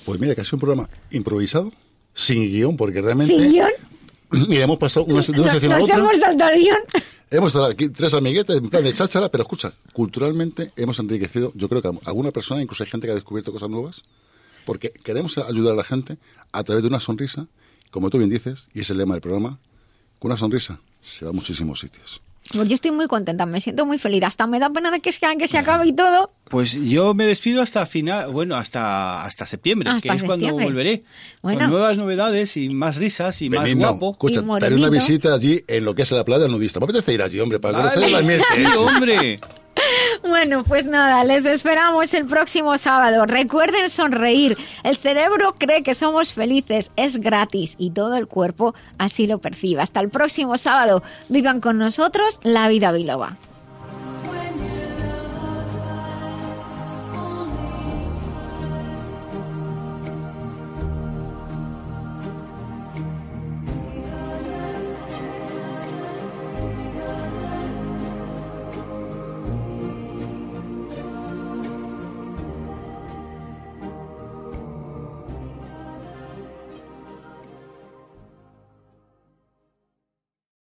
Pues 0.08 0.18
mira, 0.18 0.34
que 0.34 0.40
ha 0.40 0.44
sido 0.44 0.56
un 0.56 0.60
programa 0.60 0.88
improvisado, 1.10 1.70
sin 2.14 2.44
guion, 2.44 2.78
porque 2.78 3.02
realmente... 3.02 3.36
sin 3.36 3.52
guion, 3.52 3.68
Mira, 4.48 4.64
hemos 4.64 4.78
pasado 4.78 5.04
una, 5.04 5.20
de 5.20 5.32
una 5.32 5.42
nos, 5.42 5.50
sección 5.52 5.72
a 5.72 5.76
nos 5.76 5.84
otra. 5.84 5.96
hemos 5.98 6.18
saltado 6.18 6.50
el 6.50 6.60
guion. 6.60 6.78
Hemos 7.30 7.48
estado 7.48 7.66
aquí 7.66 7.90
tres 7.90 8.14
amiguetes 8.14 8.56
en 8.56 8.70
plan 8.70 8.84
de 8.84 8.94
cháchara, 8.94 9.28
pero 9.28 9.42
escucha, 9.42 9.74
culturalmente 9.92 10.70
hemos 10.76 10.98
enriquecido, 10.98 11.52
yo 11.54 11.68
creo 11.68 11.82
que 11.82 11.88
a 11.88 11.92
alguna 12.06 12.30
persona, 12.30 12.62
incluso 12.62 12.84
hay 12.84 12.88
gente 12.88 13.06
que 13.06 13.10
ha 13.10 13.16
descubierto 13.16 13.52
cosas 13.52 13.68
nuevas, 13.68 14.02
porque 14.64 14.92
queremos 14.92 15.36
ayudar 15.36 15.74
a 15.74 15.76
la 15.76 15.84
gente 15.84 16.16
a 16.52 16.64
través 16.64 16.82
de 16.82 16.88
una 16.88 17.00
sonrisa, 17.00 17.46
como 17.90 18.08
tú 18.08 18.16
bien 18.16 18.30
dices, 18.30 18.68
y 18.72 18.80
es 18.80 18.88
el 18.88 18.96
lema 18.96 19.12
del 19.12 19.20
programa, 19.20 19.58
con 20.18 20.30
una 20.30 20.38
sonrisa 20.38 20.80
se 21.02 21.26
va 21.26 21.32
a 21.32 21.34
muchísimos 21.34 21.80
sitios. 21.80 22.22
Pues 22.52 22.68
yo 22.68 22.74
estoy 22.74 22.92
muy 22.92 23.06
contenta, 23.08 23.44
me 23.44 23.60
siento 23.60 23.84
muy 23.84 23.98
feliz. 23.98 24.22
Hasta 24.24 24.46
me 24.46 24.58
da 24.58 24.70
pena 24.70 24.90
de 24.90 25.00
que, 25.00 25.12
sea, 25.12 25.36
que 25.36 25.46
se 25.48 25.58
acabe 25.58 25.86
y 25.86 25.92
todo. 25.92 26.30
Pues 26.48 26.72
yo 26.72 27.12
me 27.12 27.26
despido 27.26 27.60
hasta 27.60 27.84
final, 27.84 28.32
bueno, 28.32 28.56
hasta 28.56 29.22
hasta 29.22 29.46
septiembre, 29.46 29.90
Hasta 29.90 30.08
que 30.08 30.16
es 30.16 30.22
cuando 30.22 30.46
septiembre. 30.46 30.64
volveré. 30.66 31.04
Bueno. 31.42 31.60
Con 31.60 31.70
nuevas 31.70 31.96
novedades 31.98 32.56
y 32.56 32.70
más 32.70 32.96
risas 32.96 33.42
y 33.42 33.50
más 33.50 33.64
Benigno, 33.64 33.88
guapo. 33.90 34.12
escucha, 34.12 34.42
te 34.58 34.64
haré 34.66 34.76
una 34.76 34.88
visita 34.88 35.34
allí 35.34 35.62
en 35.68 35.84
lo 35.84 35.94
que 35.94 36.02
es 36.02 36.10
la 36.10 36.24
playa 36.24 36.48
nudista. 36.48 36.80
Me 36.80 36.84
apetece 36.84 37.12
ir 37.12 37.22
allí, 37.22 37.38
hombre, 37.38 37.60
para 37.60 37.78
Vale. 37.78 37.90
conocer 37.94 38.08
el 38.08 38.14
ambiente. 38.16 38.46
Sí, 38.54 38.64
hombre. 38.78 39.40
Bueno, 40.22 40.64
pues 40.64 40.86
nada, 40.86 41.24
les 41.24 41.44
esperamos 41.44 42.12
el 42.14 42.26
próximo 42.26 42.76
sábado. 42.78 43.26
Recuerden 43.26 43.88
sonreír. 43.88 44.56
El 44.82 44.96
cerebro 44.96 45.54
cree 45.56 45.82
que 45.82 45.94
somos 45.94 46.32
felices, 46.32 46.90
es 46.96 47.18
gratis 47.18 47.74
y 47.78 47.90
todo 47.90 48.16
el 48.16 48.26
cuerpo 48.26 48.74
así 48.98 49.26
lo 49.26 49.38
percibe. 49.38 49.82
Hasta 49.82 50.00
el 50.00 50.10
próximo 50.10 50.58
sábado. 50.58 51.02
Vivan 51.28 51.60
con 51.60 51.78
nosotros 51.78 52.40
la 52.42 52.68
vida 52.68 52.92
biloba. 52.92 53.36